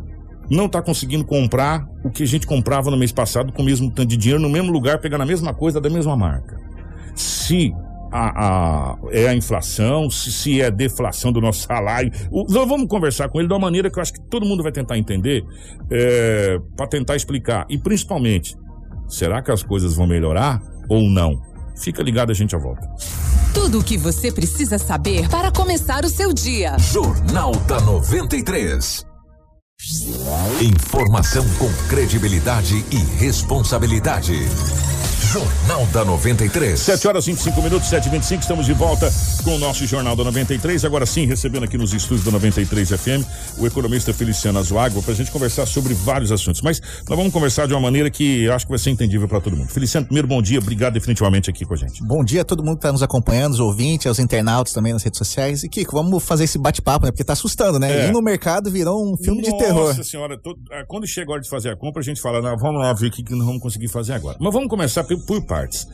não 0.51 0.67
está 0.67 0.83
conseguindo 0.83 1.25
comprar 1.25 1.83
o 2.03 2.11
que 2.11 2.21
a 2.21 2.27
gente 2.27 2.45
comprava 2.45 2.91
no 2.91 2.97
mês 2.97 3.11
passado 3.11 3.51
com 3.51 3.63
o 3.63 3.65
mesmo 3.65 3.89
tanto 3.89 4.09
de 4.09 4.17
dinheiro, 4.17 4.39
no 4.39 4.49
mesmo 4.49 4.71
lugar, 4.71 4.99
pegando 4.99 5.23
a 5.23 5.25
mesma 5.25 5.51
coisa 5.51 5.81
da 5.81 5.89
mesma 5.89 6.15
marca? 6.15 6.59
Se 7.15 7.73
a, 8.15 8.93
a, 8.93 8.97
é 9.11 9.27
a 9.27 9.35
inflação, 9.35 10.09
se, 10.09 10.31
se 10.31 10.61
é 10.61 10.67
a 10.67 10.69
deflação 10.69 11.33
do 11.33 11.41
nosso 11.41 11.67
salário. 11.67 12.11
O, 12.31 12.45
nós 12.49 12.67
vamos 12.67 12.87
conversar 12.87 13.27
com 13.27 13.39
ele 13.39 13.47
de 13.47 13.53
uma 13.53 13.59
maneira 13.59 13.91
que 13.91 13.99
eu 13.99 14.01
acho 14.01 14.13
que 14.13 14.21
todo 14.29 14.45
mundo 14.45 14.63
vai 14.63 14.71
tentar 14.71 14.97
entender, 14.97 15.43
é, 15.91 16.57
para 16.77 16.87
tentar 16.87 17.17
explicar. 17.17 17.65
E 17.69 17.77
principalmente, 17.77 18.55
será 19.09 19.41
que 19.41 19.51
as 19.51 19.61
coisas 19.61 19.95
vão 19.95 20.07
melhorar 20.07 20.61
ou 20.87 21.09
não? 21.09 21.41
Fica 21.77 22.01
ligado, 22.01 22.31
a 22.31 22.33
gente 22.33 22.51
já 22.51 22.57
volta. 22.57 22.87
Tudo 23.53 23.79
o 23.79 23.83
que 23.83 23.97
você 23.97 24.31
precisa 24.31 24.77
saber 24.77 25.27
para 25.29 25.51
começar 25.51 26.05
o 26.05 26.09
seu 26.09 26.33
dia. 26.33 26.77
Jornal 26.79 27.51
da 27.67 27.81
93. 27.81 29.05
Informação 30.61 31.45
com 31.57 31.69
credibilidade 31.89 32.85
e 32.91 32.97
responsabilidade. 33.19 34.33
Jornal 35.33 35.85
da 35.87 36.05
93. 36.05 36.79
7 36.79 37.07
horas 37.07 37.25
25 37.25 37.61
minutos, 37.61 37.89
7 37.89 38.05
e 38.07 38.09
25 38.11 38.41
estamos 38.41 38.65
de 38.65 38.73
volta 38.73 39.11
com 39.43 39.55
o 39.55 39.59
nosso 39.59 39.85
Jornal 39.85 40.15
da 40.15 40.23
93. 40.23 40.85
Agora 40.85 41.05
sim, 41.05 41.25
recebendo 41.25 41.63
aqui 41.63 41.77
nos 41.77 41.93
estúdios 41.93 42.23
da 42.23 42.31
93 42.31 42.89
FM 42.89 43.25
o 43.57 43.65
economista 43.65 44.13
Feliciano 44.13 44.59
Azuago 44.59 45.01
para 45.01 45.13
a 45.13 45.15
gente 45.15 45.31
conversar 45.31 45.65
sobre 45.65 45.93
vários 45.93 46.31
assuntos. 46.31 46.61
Mas 46.61 46.79
nós 47.09 47.17
vamos 47.17 47.33
conversar 47.33 47.67
de 47.67 47.73
uma 47.73 47.79
maneira 47.81 48.09
que 48.09 48.43
eu 48.43 48.53
acho 48.53 48.65
que 48.65 48.69
vai 48.71 48.79
ser 48.79 48.91
entendível 48.91 49.27
para 49.27 49.41
todo 49.41 49.57
mundo. 49.57 49.67
Feliciano, 49.69 50.05
primeiro, 50.05 50.27
bom 50.27 50.41
dia, 50.41 50.59
obrigado 50.59 50.93
definitivamente 50.93 51.49
aqui 51.49 51.65
com 51.65 51.73
a 51.73 51.77
gente. 51.77 52.03
Bom 52.03 52.23
dia 52.23 52.41
a 52.41 52.45
todo 52.45 52.63
mundo 52.63 52.75
que 52.75 52.79
está 52.79 52.91
nos 52.91 53.03
acompanhando, 53.03 53.53
os 53.53 53.59
ouvintes, 53.59 54.07
aos 54.07 54.19
internautas 54.19 54.73
também 54.73 54.93
nas 54.93 55.03
redes 55.03 55.17
sociais. 55.17 55.63
E 55.63 55.69
Kiko, 55.69 55.91
vamos 55.95 56.23
fazer 56.23 56.43
esse 56.45 56.57
bate-papo, 56.57 57.05
né? 57.05 57.11
Porque 57.11 57.23
tá 57.23 57.33
assustando, 57.33 57.79
né? 57.79 58.05
É. 58.05 58.09
E 58.09 58.11
no 58.11 58.21
mercado 58.21 58.69
virou 58.71 59.03
um 59.03 59.17
filme 59.17 59.41
de 59.41 59.57
terror. 59.57 59.87
Nossa 59.89 60.03
senhora, 60.03 60.37
to- 60.37 60.55
ah, 60.71 60.83
quando 60.87 61.07
chega 61.07 61.31
a 61.31 61.33
hora 61.33 61.41
de 61.41 61.49
fazer 61.49 61.69
a 61.71 61.75
compra, 61.75 62.01
a 62.01 62.05
gente 62.05 62.21
fala, 62.21 62.41
não, 62.41 62.55
vamos 62.57 62.79
lá 62.79 62.93
ver 62.93 63.07
o 63.07 63.11
que, 63.11 63.23
que 63.23 63.33
nós 63.35 63.45
vamos 63.45 63.61
conseguir 63.61 63.87
fazer 63.87 64.13
agora. 64.13 64.37
Mas 64.39 64.53
vamos 64.53 64.69
começar 64.69 65.03
por, 65.03 65.14
por 65.19 65.45
partes. 65.45 65.87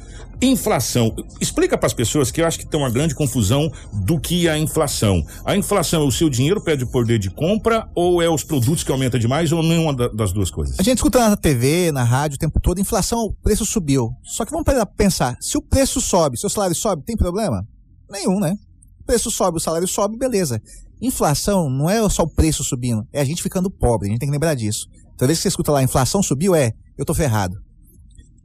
Inflação. 0.44 1.16
Explica 1.40 1.78
para 1.78 1.86
as 1.86 1.94
pessoas 1.94 2.32
que 2.32 2.42
eu 2.42 2.48
acho 2.48 2.58
que 2.58 2.66
tem 2.66 2.80
uma 2.80 2.90
grande 2.90 3.14
confusão 3.14 3.72
do 3.94 4.20
que 4.20 4.48
é 4.48 4.52
a 4.52 4.58
inflação. 4.58 5.24
A 5.46 5.56
inflação 5.56 6.02
é 6.02 6.06
o 6.06 6.12
seu 6.12 6.30
dinheiro 6.32 6.60
perde 6.64 6.84
poder 6.92 7.20
de 7.20 7.30
compra 7.30 7.88
ou 7.96 8.22
é 8.24 8.28
os 8.30 8.44
produtos 8.44 8.84
que 8.84 8.92
aumentam 8.92 9.20
demais 9.20 9.52
ou 9.52 9.62
nenhuma 9.62 9.96
da- 9.96 10.08
das 10.08 10.34
duas 10.34 10.50
coisas? 10.50 10.80
A 10.80 10.84
gente 10.84 10.98
escuta 10.98 11.30
na 11.30 11.38
TV, 11.38 11.92
na 11.92 12.04
rádio 12.04 12.38
o 12.38 12.40
tempo 12.40 12.60
todo, 12.60 12.82
inflação, 12.82 13.20
o 13.26 13.34
preço 13.34 13.66
subiu. 13.66 14.10
Só 14.24 14.44
que 14.44 14.52
vamos 14.52 14.66
pensar, 14.98 15.38
se 15.40 15.60
o 15.60 15.62
preço 15.62 16.02
sobe, 16.02 16.38
se 16.40 16.48
o 16.48 16.50
salário 16.50 16.76
sobe, 16.76 17.04
tem 17.06 17.16
problema? 17.16 17.64
Nenhum, 18.10 18.40
né? 18.40 18.56
O 19.00 19.04
preço 19.06 19.30
sobe, 19.30 19.58
o 19.58 19.62
salário 19.62 19.88
sobe, 19.88 20.18
beleza. 20.18 20.60
Inflação 21.00 21.70
não 21.70 21.88
é 21.88 22.08
só 22.10 22.24
o 22.24 22.28
preço 22.28 22.64
subindo, 22.64 23.08
é 23.14 23.22
a 23.22 23.26
gente 23.26 23.44
ficando 23.44 23.70
pobre, 23.70 24.08
a 24.08 24.12
gente 24.12 24.20
tem 24.20 24.28
que 24.30 24.34
lembrar 24.34 24.56
disso. 24.56 24.88
Toda 25.18 25.28
vez 25.28 25.38
que 25.38 25.44
você 25.44 25.50
escuta 25.50 25.72
lá, 25.72 25.84
inflação 25.84 26.24
subiu, 26.24 26.56
é, 26.56 26.72
eu 26.98 27.06
tô 27.06 27.14
ferrado. 27.14 27.56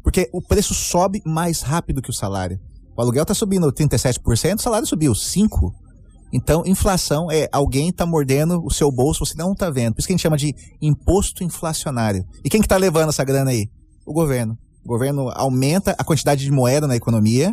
Porque 0.07 0.31
o 0.33 0.41
preço 0.41 0.73
sobe 0.73 1.21
mais 1.27 1.63
rápido 1.63 2.01
que 2.01 2.11
o 2.11 2.13
salário. 2.13 2.61
O 2.97 3.03
aluguel 3.03 3.23
está 3.23 3.35
subindo 3.35 3.73
37%, 3.73 4.61
o 4.61 4.63
salário 4.63 4.87
subiu 4.87 5.11
5%. 5.11 5.73
Então, 6.33 6.63
inflação 6.65 7.29
é 7.29 7.49
alguém 7.51 7.89
está 7.89 8.07
mordendo 8.07 8.65
o 8.65 8.71
seu 8.71 8.89
bolso, 8.93 9.27
você 9.27 9.35
não 9.37 9.51
está 9.51 9.69
vendo. 9.69 9.95
Por 9.95 9.99
isso 9.99 10.07
que 10.07 10.13
a 10.13 10.17
gente 10.17 10.23
chama 10.23 10.37
de 10.37 10.55
imposto 10.81 11.43
inflacionário. 11.43 12.25
E 12.45 12.49
quem 12.49 12.61
que 12.61 12.67
está 12.67 12.77
levando 12.77 13.09
essa 13.09 13.25
grana 13.25 13.51
aí? 13.51 13.69
O 14.07 14.13
governo. 14.13 14.57
O 14.85 14.89
governo 14.89 15.29
aumenta 15.35 15.91
a 15.99 16.05
quantidade 16.05 16.45
de 16.45 16.53
moeda 16.53 16.87
na 16.87 16.95
economia. 16.95 17.53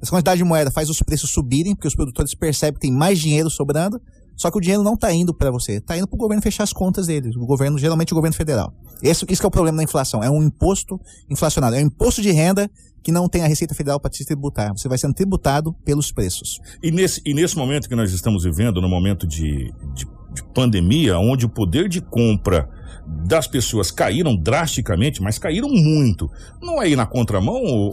Essa 0.00 0.10
quantidade 0.10 0.38
de 0.38 0.44
moeda 0.44 0.70
faz 0.70 0.88
os 0.88 1.02
preços 1.02 1.32
subirem, 1.32 1.74
porque 1.74 1.88
os 1.88 1.94
produtores 1.94 2.34
percebem 2.34 2.80
que 2.80 2.80
tem 2.80 2.92
mais 2.92 3.18
dinheiro 3.18 3.50
sobrando. 3.50 4.00
Só 4.38 4.50
que 4.50 4.56
o 4.56 4.60
dinheiro 4.60 4.82
não 4.82 4.94
está 4.94 5.12
indo 5.12 5.34
para 5.34 5.50
você, 5.50 5.72
está 5.72 5.98
indo 5.98 6.08
para 6.08 6.16
o 6.16 6.18
governo 6.18 6.42
fechar 6.42 6.64
as 6.64 6.72
contas 6.72 7.08
deles. 7.08 7.36
O 7.36 7.44
governo, 7.44 7.78
geralmente 7.78 8.14
o 8.14 8.16
governo 8.16 8.34
federal. 8.34 8.72
Esse, 9.04 9.26
isso 9.28 9.42
que 9.42 9.46
é 9.46 9.48
o 9.48 9.50
problema 9.50 9.76
da 9.76 9.84
inflação. 9.84 10.24
É 10.24 10.30
um 10.30 10.42
imposto 10.42 10.98
inflacionário. 11.28 11.76
É 11.76 11.82
um 11.82 11.86
imposto 11.86 12.22
de 12.22 12.32
renda 12.32 12.70
que 13.02 13.12
não 13.12 13.28
tem 13.28 13.42
a 13.42 13.46
Receita 13.46 13.74
Federal 13.74 14.00
para 14.00 14.10
te 14.10 14.24
tributar. 14.24 14.72
Você 14.72 14.88
vai 14.88 14.96
sendo 14.96 15.12
tributado 15.12 15.74
pelos 15.84 16.10
preços. 16.10 16.58
E 16.82 16.90
nesse, 16.90 17.20
e 17.22 17.34
nesse 17.34 17.54
momento 17.54 17.86
que 17.86 17.94
nós 17.94 18.10
estamos 18.12 18.44
vivendo, 18.44 18.80
no 18.80 18.88
momento 18.88 19.26
de, 19.26 19.70
de, 19.94 20.06
de 20.32 20.42
pandemia, 20.54 21.18
onde 21.18 21.44
o 21.44 21.50
poder 21.50 21.86
de 21.86 22.00
compra 22.00 22.66
das 23.06 23.46
pessoas 23.46 23.90
caíram 23.90 24.34
drasticamente, 24.34 25.20
mas 25.20 25.38
caíram 25.38 25.68
muito. 25.68 26.30
Não 26.62 26.82
é 26.82 26.88
ir 26.88 26.96
na 26.96 27.04
contramão, 27.04 27.62
ou, 27.62 27.90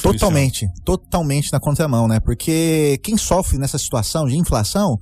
Totalmente, 0.00 0.68
totalmente 0.84 1.52
na 1.52 1.58
contramão, 1.58 2.06
né? 2.06 2.20
Porque 2.20 3.00
quem 3.02 3.16
sofre 3.16 3.58
nessa 3.58 3.78
situação 3.78 4.28
de 4.28 4.38
inflação 4.38 5.00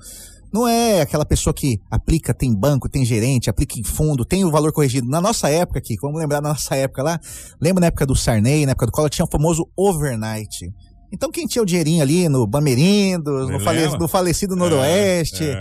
não 0.52 0.66
é 0.68 1.00
aquela 1.00 1.24
pessoa 1.24 1.52
que 1.54 1.78
aplica, 1.90 2.34
tem 2.34 2.54
banco, 2.54 2.88
tem 2.88 3.04
gerente, 3.04 3.48
aplica 3.48 3.78
em 3.78 3.84
fundo, 3.84 4.24
tem 4.24 4.44
o 4.44 4.50
valor 4.50 4.72
corrigido. 4.72 5.08
Na 5.08 5.20
nossa 5.20 5.48
época 5.48 5.78
aqui, 5.78 5.96
vamos 6.00 6.20
lembrar 6.20 6.40
da 6.40 6.48
nossa 6.50 6.74
época 6.76 7.02
lá, 7.02 7.18
lembra 7.60 7.80
na 7.82 7.86
época 7.88 8.04
do 8.06 8.14
Sarney, 8.16 8.66
na 8.66 8.72
época 8.72 8.86
do 8.86 8.92
Collor, 8.92 9.10
tinha 9.10 9.24
o 9.24 9.30
famoso 9.30 9.66
overnight. 9.76 10.70
Então 11.12 11.30
quem 11.30 11.46
tinha 11.46 11.62
o 11.62 11.66
dinheirinho 11.66 12.02
ali 12.02 12.28
no 12.28 12.46
Bamerindos, 12.46 13.48
no, 13.50 13.60
fale- 13.60 13.98
no 13.98 14.08
falecido 14.08 14.56
Noroeste, 14.56 15.44
é. 15.44 15.60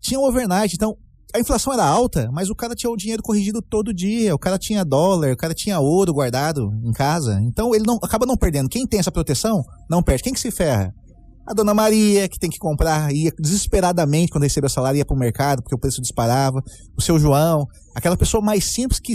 tinha 0.00 0.18
o 0.20 0.26
overnight. 0.28 0.74
Então 0.74 0.96
a 1.34 1.40
inflação 1.40 1.72
era 1.72 1.84
alta, 1.84 2.28
mas 2.32 2.50
o 2.50 2.54
cara 2.54 2.74
tinha 2.74 2.90
o 2.90 2.96
dinheiro 2.96 3.22
corrigido 3.22 3.62
todo 3.62 3.92
dia, 3.94 4.34
o 4.34 4.38
cara 4.38 4.58
tinha 4.58 4.84
dólar, 4.84 5.32
o 5.32 5.36
cara 5.36 5.54
tinha 5.54 5.80
ouro 5.80 6.12
guardado 6.12 6.70
em 6.84 6.92
casa. 6.92 7.40
Então 7.42 7.74
ele 7.74 7.84
não 7.86 7.96
acaba 8.02 8.26
não 8.26 8.36
perdendo. 8.36 8.68
Quem 8.68 8.86
tem 8.86 9.00
essa 9.00 9.10
proteção 9.10 9.64
não 9.88 10.02
perde. 10.02 10.22
Quem 10.22 10.32
que 10.34 10.40
se 10.40 10.50
ferra? 10.50 10.94
A 11.46 11.52
dona 11.54 11.74
Maria, 11.74 12.28
que 12.28 12.38
tem 12.38 12.48
que 12.48 12.58
comprar, 12.58 13.12
ia 13.12 13.32
desesperadamente 13.38 14.30
quando 14.30 14.44
recebeu 14.44 14.68
o 14.68 14.70
salário, 14.70 14.98
ia 14.98 15.04
pro 15.04 15.16
mercado, 15.16 15.62
porque 15.62 15.74
o 15.74 15.78
preço 15.78 16.00
disparava. 16.00 16.62
O 16.96 17.02
seu 17.02 17.18
João, 17.18 17.66
aquela 17.94 18.16
pessoa 18.16 18.42
mais 18.42 18.64
simples 18.64 19.00
que 19.00 19.12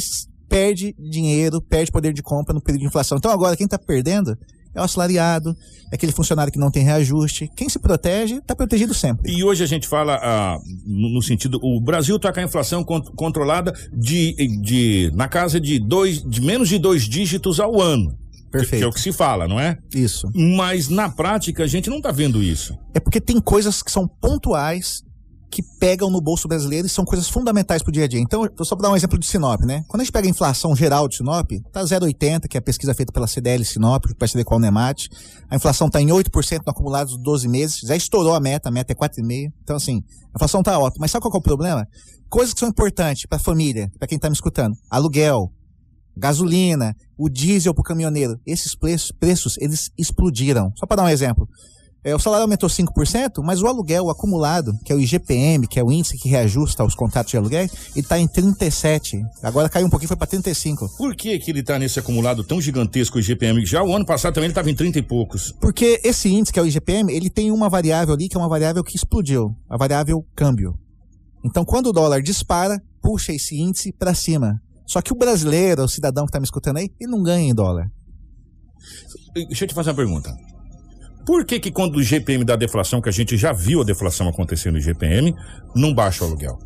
perde 0.49 0.95
dinheiro, 0.99 1.61
perde 1.61 1.91
poder 1.91 2.13
de 2.13 2.21
compra 2.21 2.53
no 2.53 2.61
período 2.61 2.81
de 2.81 2.87
inflação. 2.87 3.17
Então 3.17 3.31
agora 3.31 3.55
quem 3.55 3.67
tá 3.67 3.77
perdendo 3.77 4.37
é 4.75 4.79
o 4.79 4.83
assalariado, 4.83 5.55
é 5.91 5.95
aquele 5.95 6.11
funcionário 6.11 6.53
que 6.53 6.59
não 6.59 6.69
tem 6.69 6.83
reajuste. 6.83 7.49
Quem 7.55 7.67
se 7.67 7.79
protege, 7.79 8.39
tá 8.41 8.55
protegido 8.55 8.93
sempre. 8.93 9.31
E 9.31 9.43
hoje 9.43 9.63
a 9.63 9.67
gente 9.67 9.87
fala 9.87 10.19
ah, 10.21 10.59
no, 10.85 11.21
sentido, 11.21 11.59
o 11.63 11.81
Brasil 11.81 12.17
está 12.17 12.31
com 12.31 12.39
a 12.39 12.43
inflação 12.43 12.83
con- 12.83 13.01
controlada 13.15 13.73
de, 13.91 14.35
de 14.61 15.11
na 15.15 15.27
casa 15.27 15.59
de 15.59 15.79
dois, 15.79 16.21
de 16.21 16.41
menos 16.41 16.69
de 16.69 16.77
dois 16.77 17.03
dígitos 17.03 17.59
ao 17.59 17.81
ano. 17.81 18.15
Perfeito. 18.51 18.81
Que 18.81 18.85
é 18.85 18.87
o 18.87 18.91
que 18.91 19.01
se 19.01 19.11
fala, 19.11 19.47
não 19.47 19.59
é? 19.59 19.77
Isso. 19.93 20.27
Mas 20.33 20.89
na 20.89 21.09
prática 21.09 21.63
a 21.63 21.67
gente 21.67 21.89
não 21.89 21.97
está 21.97 22.11
vendo 22.11 22.41
isso. 22.41 22.77
É 22.93 22.99
porque 22.99 23.19
tem 23.19 23.39
coisas 23.39 23.83
que 23.83 23.91
são 23.91 24.07
pontuais 24.07 25.03
que 25.49 25.63
pegam 25.79 26.09
no 26.09 26.21
bolso 26.21 26.47
brasileiro 26.47 26.87
e 26.87 26.89
são 26.89 27.05
coisas 27.05 27.29
fundamentais 27.29 27.81
pro 27.81 27.91
dia 27.91 28.03
a 28.03 28.07
dia. 28.07 28.19
Então, 28.19 28.47
só 28.61 28.75
para 28.75 28.87
dar 28.87 28.93
um 28.93 28.95
exemplo 28.95 29.17
de 29.17 29.25
Sinop, 29.25 29.61
né? 29.61 29.83
Quando 29.87 30.01
a 30.01 30.03
gente 30.03 30.11
pega 30.11 30.27
a 30.27 30.29
inflação 30.29 30.75
geral 30.75 31.07
de 31.07 31.17
Sinop, 31.17 31.49
tá 31.71 31.81
0,80, 31.81 32.47
que 32.47 32.57
é 32.57 32.59
a 32.59 32.61
pesquisa 32.61 32.93
feita 32.93 33.13
pela 33.13 33.27
CDL 33.27 33.63
Sinop, 33.63 34.05
que 34.05 34.15
parceria 34.15 34.43
com 34.43 34.55
a 34.55 34.57
Unemat. 34.57 35.07
A 35.49 35.55
inflação 35.55 35.89
tá 35.89 36.01
em 36.01 36.07
8% 36.07 36.61
no 36.65 36.71
acumulado 36.71 37.07
dos 37.07 37.17
12 37.17 37.47
meses, 37.47 37.79
já 37.79 37.95
estourou 37.95 38.35
a 38.35 38.39
meta, 38.39 38.69
a 38.69 38.71
meta 38.71 38.91
é 38.91 38.95
4,5. 38.95 39.51
Então, 39.63 39.75
assim, 39.77 40.03
a 40.33 40.37
inflação 40.37 40.61
tá 40.61 40.77
ótima. 40.77 41.01
Mas 41.01 41.11
sabe 41.11 41.21
qual 41.21 41.33
é 41.33 41.37
o 41.37 41.41
problema? 41.41 41.87
Coisas 42.29 42.53
que 42.53 42.59
são 42.59 42.69
importantes 42.69 43.25
para 43.25 43.37
a 43.37 43.41
família, 43.41 43.89
para 43.97 44.07
quem 44.07 44.19
tá 44.19 44.29
me 44.29 44.35
escutando. 44.35 44.75
Aluguel, 44.91 45.49
gasolina, 46.15 46.93
o 47.17 47.29
diesel 47.29 47.73
pro 47.73 47.83
caminhoneiro. 47.83 48.39
Esses 48.45 48.75
preços, 48.75 49.11
preços 49.11 49.57
eles 49.59 49.89
explodiram. 49.97 50.71
Só 50.75 50.85
para 50.85 50.97
dar 50.97 51.03
um 51.03 51.09
exemplo. 51.09 51.47
É, 52.03 52.15
o 52.15 52.19
salário 52.19 52.43
aumentou 52.43 52.69
5%, 52.69 53.43
mas 53.43 53.61
o 53.61 53.67
aluguel 53.67 54.05
o 54.05 54.09
acumulado, 54.09 54.71
que 54.85 54.93
é 54.93 54.95
o 54.95 54.99
IGPM, 54.99 55.67
que 55.67 55.77
é 55.77 55.83
o 55.83 55.91
índice 55.91 56.17
que 56.17 56.29
reajusta 56.29 56.83
os 56.85 56.95
contratos 56.95 57.31
de 57.31 57.37
aluguel, 57.37 57.63
ele 57.63 57.71
está 57.95 58.17
em 58.17 58.25
37. 58.25 59.21
Agora 59.43 59.67
caiu 59.67 59.87
um 59.87 59.89
pouquinho, 59.89 60.07
foi 60.07 60.15
para 60.15 60.27
35. 60.27 60.87
Por 60.97 61.13
que, 61.13 61.37
que 61.37 61.51
ele 61.51 61.59
está 61.59 61.77
nesse 61.77 61.99
acumulado 61.99 62.45
tão 62.45 62.61
gigantesco, 62.61 63.17
o 63.17 63.19
IGPM? 63.19 63.65
Já 63.65 63.83
o 63.83 63.93
ano 63.93 64.05
passado 64.05 64.33
também 64.33 64.45
ele 64.45 64.51
estava 64.51 64.69
em 64.69 64.75
30 64.75 64.99
e 64.99 65.01
poucos. 65.01 65.51
Porque 65.59 65.99
esse 66.01 66.29
índice, 66.29 66.53
que 66.53 66.59
é 66.59 66.61
o 66.61 66.65
IGPM, 66.65 67.11
ele 67.11 67.29
tem 67.29 67.51
uma 67.51 67.67
variável 67.67 68.13
ali, 68.13 68.29
que 68.29 68.37
é 68.37 68.39
uma 68.39 68.47
variável 68.47 68.85
que 68.85 68.95
explodiu, 68.95 69.53
a 69.69 69.75
variável 69.75 70.25
câmbio. 70.33 70.75
Então, 71.43 71.65
quando 71.65 71.87
o 71.87 71.93
dólar 71.93 72.21
dispara, 72.21 72.81
puxa 73.01 73.33
esse 73.33 73.59
índice 73.59 73.91
para 73.91 74.13
cima. 74.13 74.61
Só 74.87 75.01
que 75.01 75.11
o 75.11 75.17
brasileiro, 75.17 75.83
o 75.83 75.87
cidadão 75.87 76.25
que 76.25 76.29
está 76.29 76.39
me 76.39 76.45
escutando 76.45 76.77
aí, 76.77 76.89
ele 76.99 77.11
não 77.11 77.21
ganha 77.21 77.49
em 77.49 77.53
dólar. 77.53 77.85
Deixa 79.35 79.65
eu 79.65 79.67
te 79.67 79.73
fazer 79.73 79.89
uma 79.89 79.95
pergunta. 79.95 80.33
Por 81.25 81.45
que 81.45 81.59
que 81.59 81.71
quando 81.71 81.97
o 81.97 82.01
IGPM 82.01 82.45
dá 82.45 82.55
deflação, 82.55 83.01
que 83.01 83.09
a 83.09 83.11
gente 83.11 83.35
já 83.35 83.51
viu 83.51 83.81
a 83.81 83.83
deflação 83.83 84.29
acontecer 84.29 84.71
no 84.71 84.77
IGPM, 84.77 85.35
não 85.75 85.93
baixa 85.93 86.23
o 86.23 86.27
aluguel? 86.27 86.57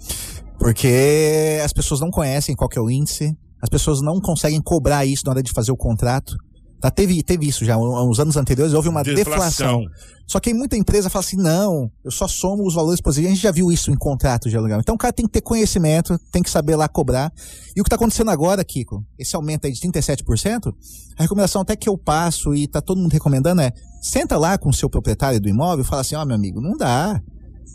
Porque 0.59 1.59
as 1.65 1.73
pessoas 1.73 1.99
não 1.99 2.11
conhecem 2.11 2.55
qual 2.55 2.69
que 2.69 2.77
é 2.77 2.81
o 2.81 2.91
índice, 2.91 3.35
as 3.59 3.69
pessoas 3.69 4.01
não 4.01 4.21
conseguem 4.21 4.61
cobrar 4.61 5.03
isso 5.03 5.23
na 5.25 5.31
hora 5.31 5.41
de 5.41 5.51
fazer 5.51 5.71
o 5.71 5.75
contrato. 5.77 6.35
Tá? 6.81 6.89
Teve, 6.89 7.21
teve 7.21 7.47
isso 7.47 7.63
já, 7.63 7.77
uns 7.77 8.19
anos 8.19 8.35
anteriores, 8.35 8.73
houve 8.73 8.89
uma 8.89 9.03
Deflação. 9.03 9.81
deflação. 9.81 9.85
Só 10.27 10.39
que 10.39 10.53
muita 10.53 10.75
empresa 10.77 11.09
fala 11.09 11.23
assim, 11.23 11.37
não, 11.37 11.91
eu 12.03 12.09
só 12.09 12.27
somo 12.27 12.65
os 12.65 12.73
valores 12.73 12.99
positivos. 13.01 13.31
A 13.31 13.35
gente 13.35 13.43
já 13.43 13.51
viu 13.51 13.71
isso 13.71 13.91
em 13.91 13.95
contrato 13.95 14.49
de 14.49 14.57
aluguel. 14.57 14.79
Então 14.79 14.95
o 14.95 14.97
cara 14.97 15.13
tem 15.13 15.25
que 15.25 15.31
ter 15.31 15.41
conhecimento, 15.41 16.17
tem 16.31 16.41
que 16.41 16.49
saber 16.49 16.75
lá 16.75 16.87
cobrar. 16.87 17.31
E 17.75 17.81
o 17.81 17.83
que 17.83 17.87
está 17.87 17.97
acontecendo 17.97 18.31
agora, 18.31 18.63
Kiko, 18.63 19.05
esse 19.19 19.35
aumento 19.35 19.67
aí 19.67 19.73
de 19.73 19.79
37%, 19.79 20.73
a 21.17 21.21
recomendação 21.21 21.61
até 21.61 21.75
que 21.75 21.87
eu 21.87 21.97
passo 21.97 22.55
e 22.55 22.65
tá 22.67 22.81
todo 22.81 22.99
mundo 22.99 23.11
recomendando 23.11 23.61
é, 23.61 23.71
senta 24.01 24.37
lá 24.37 24.57
com 24.57 24.69
o 24.69 24.73
seu 24.73 24.89
proprietário 24.89 25.39
do 25.39 25.49
imóvel 25.49 25.83
e 25.83 25.87
fala 25.87 26.01
assim, 26.01 26.15
ó 26.15 26.25
meu 26.25 26.35
amigo, 26.35 26.59
não 26.61 26.75
dá. 26.77 27.21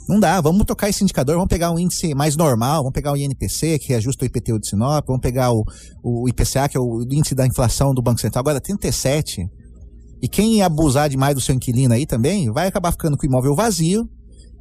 Não 0.08 0.20
dá, 0.20 0.40
vamos 0.40 0.64
tocar 0.64 0.88
esse 0.88 1.02
indicador, 1.02 1.34
vamos 1.34 1.48
pegar 1.48 1.72
um 1.72 1.78
índice 1.78 2.14
mais 2.14 2.36
normal, 2.36 2.78
vamos 2.78 2.92
pegar 2.92 3.12
o 3.12 3.16
INPC, 3.16 3.78
que 3.78 3.92
ajusta 3.92 4.24
o 4.24 4.26
IPTU 4.26 4.60
de 4.60 4.68
Sinop, 4.68 5.04
vamos 5.06 5.20
pegar 5.20 5.52
o, 5.52 5.64
o 6.02 6.28
IPCA, 6.28 6.68
que 6.68 6.76
é 6.76 6.80
o 6.80 7.02
índice 7.10 7.34
da 7.34 7.44
inflação 7.46 7.92
do 7.92 8.00
Banco 8.00 8.20
Central. 8.20 8.40
Agora, 8.40 8.60
37, 8.60 9.48
e 10.22 10.28
quem 10.28 10.62
abusar 10.62 11.08
demais 11.08 11.34
do 11.34 11.40
seu 11.40 11.54
inquilino 11.54 11.92
aí 11.92 12.06
também, 12.06 12.50
vai 12.52 12.68
acabar 12.68 12.92
ficando 12.92 13.16
com 13.16 13.26
o 13.26 13.28
imóvel 13.28 13.54
vazio. 13.54 14.08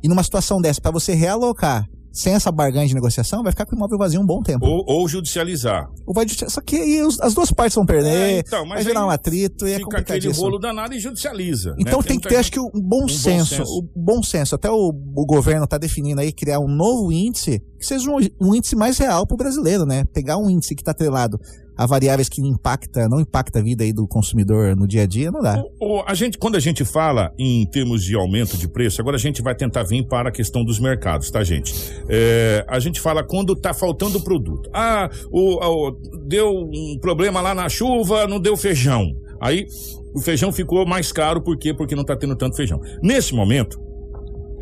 E 0.04 0.08
numa 0.08 0.24
situação 0.24 0.60
dessa, 0.60 0.82
para 0.82 0.92
você 0.92 1.14
realocar 1.14 1.86
sem 2.16 2.34
essa 2.34 2.50
barganha 2.52 2.88
de 2.88 2.94
negociação, 2.96 3.44
vai 3.44 3.52
ficar 3.52 3.66
com 3.66 3.76
o 3.76 3.78
imóvel 3.78 3.98
vazio 3.98 4.22
um 4.22 4.26
bom 4.26 4.42
tempo. 4.42 4.66
Ou, 4.66 4.84
ou 4.88 5.08
judicializar. 5.08 5.90
Ou 6.08 6.14
vai 6.14 6.26
Só 6.30 6.62
que 6.62 6.78
aí 6.78 7.02
os- 7.02 7.20
as 7.20 7.34
duas 7.34 7.52
partes 7.52 7.76
vão 7.76 7.86
perder, 7.86 8.10
É, 8.10 8.40
então, 8.40 8.66
mas 8.66 8.86
vai 8.86 8.96
aí 8.96 9.04
um 9.04 9.10
atrito 9.10 9.68
e 9.68 9.74
é 9.74 9.78
Fica 9.78 9.98
aquele 9.98 10.32
rolo 10.32 10.58
danado 10.58 10.94
e 10.94 11.00
judicializa. 11.00 11.72
né? 11.72 11.76
Então 11.80 12.02
tem 12.02 12.18
que 12.18 12.26
muita 12.26 12.30
ter, 12.30 12.38
acho 12.38 12.52
que, 12.52 12.60
um 12.60 12.70
bom, 12.74 13.08
senso, 13.10 13.62
O 13.64 13.82
bom 13.96 14.24
senso. 14.24 14.56
Até 14.56 14.72
o, 14.72 14.94
o 15.16 15.26
governo 15.26 15.66
está 15.66 15.78
definindo 15.78 16.22
aí 16.22 16.32
criar 16.32 16.60
um 16.60 16.68
novo 16.70 17.12
índice 17.12 17.62
que 17.88 17.94
seja 17.94 18.10
um, 18.10 18.18
um 18.42 18.56
índice 18.56 18.76
mais 18.76 18.98
real 18.98 19.26
para 19.28 19.36
o 19.36 19.38
brasileiro, 19.38 19.86
né? 19.86 20.04
Pegar 20.14 20.38
um 20.38 20.50
índice 20.50 20.76
que 20.76 20.82
está 20.82 20.92
atrelado 20.92 21.40
a 21.78 21.86
variáveis 21.86 22.30
que 22.30 22.42
impacta, 22.42 23.08
não 23.10 23.20
impacta 23.20 23.60
a 23.60 23.62
vida 23.62 23.84
aí 23.84 23.92
do 23.92 24.08
consumidor 24.08 24.76
no 24.78 24.88
dia 24.88 25.04
a 25.04 25.06
dia, 25.06 25.30
não 25.30 25.42
dá. 25.42 25.62
O- 25.80 26.02
a 26.08 26.14
gente, 26.14 26.38
quando 26.38 26.56
a 26.56 26.60
gente 26.60 26.86
fala 26.86 27.34
em 27.38 27.66
termos 27.70 28.02
de 28.02 28.16
aumento 28.16 28.58
de 28.58 28.66
preço, 28.68 29.02
agora 29.02 29.18
a 29.18 29.20
gente 29.20 29.42
vai 29.42 29.54
tentar 29.54 29.84
vir 29.84 30.08
para 30.08 30.30
a 30.30 30.32
questão 30.32 30.64
dos 30.64 30.80
mercados, 30.80 31.30
tá, 31.30 31.44
gente? 31.44 31.74
É, 32.08 32.66
a 32.68 32.80
gente 32.80 33.02
fala 33.02 33.24
quando 33.26 33.52
está 33.54 33.74
faltando 33.74 34.22
produto. 34.22 34.70
Ah, 34.74 35.10
o, 35.30 35.58
o- 35.90 35.92
deu 36.26 36.50
um 36.50 36.98
problema 37.02 37.42
lá 37.42 37.54
na 37.54 37.68
chuva, 37.68 38.26
não 38.26 38.40
deu 38.40 38.56
feijão. 38.56 39.12
Aí 39.42 39.66
o 40.14 40.22
feijão 40.22 40.54
ficou 40.54 40.86
mais 40.88 41.12
caro, 41.12 41.42
por 41.42 41.58
quê? 41.58 41.74
Porque 41.74 41.94
não 41.94 42.04
está 42.04 42.16
tendo 42.16 42.38
tanto 42.38 42.56
feijão. 42.56 42.80
Nesse 43.04 43.36
momento, 43.36 43.78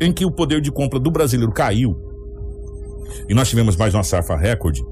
em 0.00 0.12
que 0.12 0.24
o 0.26 0.32
poder 0.32 0.60
de 0.60 0.72
compra 0.72 0.98
do 0.98 1.12
brasileiro 1.12 1.52
caiu, 1.52 1.94
e 3.28 3.34
nós 3.34 3.48
tivemos 3.48 3.76
mais 3.76 3.94
uma 3.94 4.02
safra 4.04 4.36
recorde, 4.36 4.82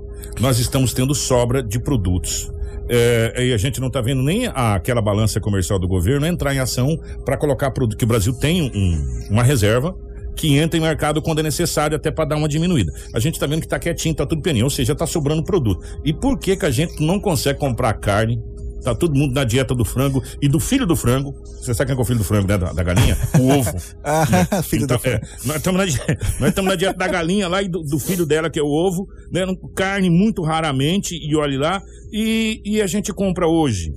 nós 0.41 0.59
estamos 0.59 0.93
tendo 0.93 1.15
sobra 1.15 1.63
de 1.63 1.79
produtos. 1.79 2.51
É, 2.89 3.47
e 3.47 3.53
a 3.53 3.57
gente 3.57 3.81
não 3.81 3.87
está 3.89 4.01
vendo 4.01 4.23
nem 4.23 4.47
a- 4.49 4.75
aquela 4.75 5.01
balança 5.01 5.41
comercial 5.41 5.79
do 5.79 5.87
governo 5.87 6.27
entrar 6.27 6.55
em 6.55 6.59
ação 6.59 6.99
para 7.25 7.37
colocar 7.37 7.71
produto 7.71 7.97
que 7.97 8.05
o 8.05 8.09
Brasil 8.09 8.33
tem 8.35 8.63
um- 8.63 9.29
uma 9.31 9.43
reserva 9.43 9.95
que 10.35 10.57
entra 10.59 10.79
em 10.79 10.83
mercado 10.83 11.23
quando 11.23 11.39
é 11.41 11.43
necessário 11.43 11.97
até 11.97 12.11
para 12.11 12.25
dar 12.25 12.37
uma 12.37 12.49
diminuída. 12.49 12.93
A 13.15 13.21
gente 13.21 13.35
está 13.35 13.47
vendo 13.47 13.61
que 13.61 13.67
está 13.67 13.79
quietinho, 13.79 14.13
está 14.13 14.27
tudo 14.27 14.43
peninho, 14.43 14.65
ou 14.65 14.71
seja, 14.71 14.95
está 14.95 15.07
sobrando 15.07 15.45
produto. 15.45 15.85
E 16.05 16.13
por 16.13 16.39
que 16.39 16.57
que 16.57 16.67
a 16.67 16.71
gente 16.71 17.05
não 17.05 17.21
consegue 17.21 17.59
comprar 17.59 17.93
carne? 17.95 18.43
Tá 18.83 18.95
todo 18.95 19.15
mundo 19.15 19.33
na 19.33 19.45
dieta 19.45 19.75
do 19.75 19.85
frango 19.85 20.23
e 20.41 20.49
do 20.49 20.59
filho 20.59 20.87
do 20.87 20.97
frango. 20.97 21.33
Você 21.61 21.73
sabe 21.73 21.89
quem 21.89 21.97
é, 21.97 21.99
é 21.99 22.03
o 22.03 22.05
filho 22.05 22.19
do 22.19 22.25
frango, 22.25 22.49
né? 22.49 22.59
Da, 22.59 22.73
da 22.73 22.83
galinha? 22.83 23.17
O 23.39 23.49
ovo. 23.59 23.73
Ah, 24.05 24.27
filho 24.63 24.85
Então, 24.85 24.97
do 24.97 25.01
frango. 25.01 25.25
é, 25.25 25.47
nós 25.47 25.57
estamos 25.57 25.79
na, 25.79 25.87
nós 26.41 26.49
estamos 26.49 26.71
na 26.71 26.75
dieta 26.77 26.99
da 26.99 27.07
galinha 27.09 27.47
lá 27.49 27.63
e 27.63 27.69
do, 27.69 27.81
do 27.83 27.99
filho 27.99 28.27
dela, 28.27 28.51
que 28.51 28.59
é 28.59 28.63
o 28.63 28.67
ovo, 28.67 29.07
né? 29.31 29.43
Carne 29.77 30.11
muito 30.11 30.43
raramente, 30.43 31.15
e 31.17 31.37
olhe 31.37 31.57
lá. 31.57 31.81
E, 32.13 32.61
e 32.65 32.83
a 32.83 32.87
gente 32.87 33.13
compra 33.13 33.47
hoje 33.47 33.93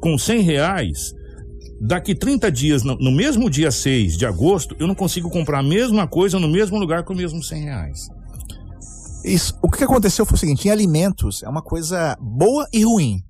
com 0.00 0.18
100 0.18 0.40
reais. 0.42 0.98
Daqui 1.80 2.14
30 2.14 2.50
dias, 2.50 2.82
no, 2.82 2.96
mesmo 3.12 3.50
dia 3.50 3.70
6 3.70 4.16
de 4.16 4.24
agosto, 4.26 4.74
eu 4.78 4.86
não 4.86 4.94
consigo 4.94 5.28
comprar 5.30 5.58
a 5.58 5.62
mesma 5.62 6.06
coisa 6.06 6.38
no 6.38 6.48
mesmo 6.48 6.78
lugar 6.78 7.04
com 7.04 7.12
os 7.12 7.18
mesmos 7.18 7.48
100 7.48 7.62
reais. 7.64 8.00
Isso. 9.24 9.58
O 9.62 9.70
que 9.70 9.84
aconteceu 9.84 10.26
foi 10.26 10.34
o 10.36 10.38
seguinte: 10.38 10.66
em 10.68 10.70
alimentos 10.70 11.42
é 11.42 11.48
uma 11.48 11.62
coisa 11.62 12.16
boa 12.20 12.66
e 12.72 12.84
ruim. 12.84 13.22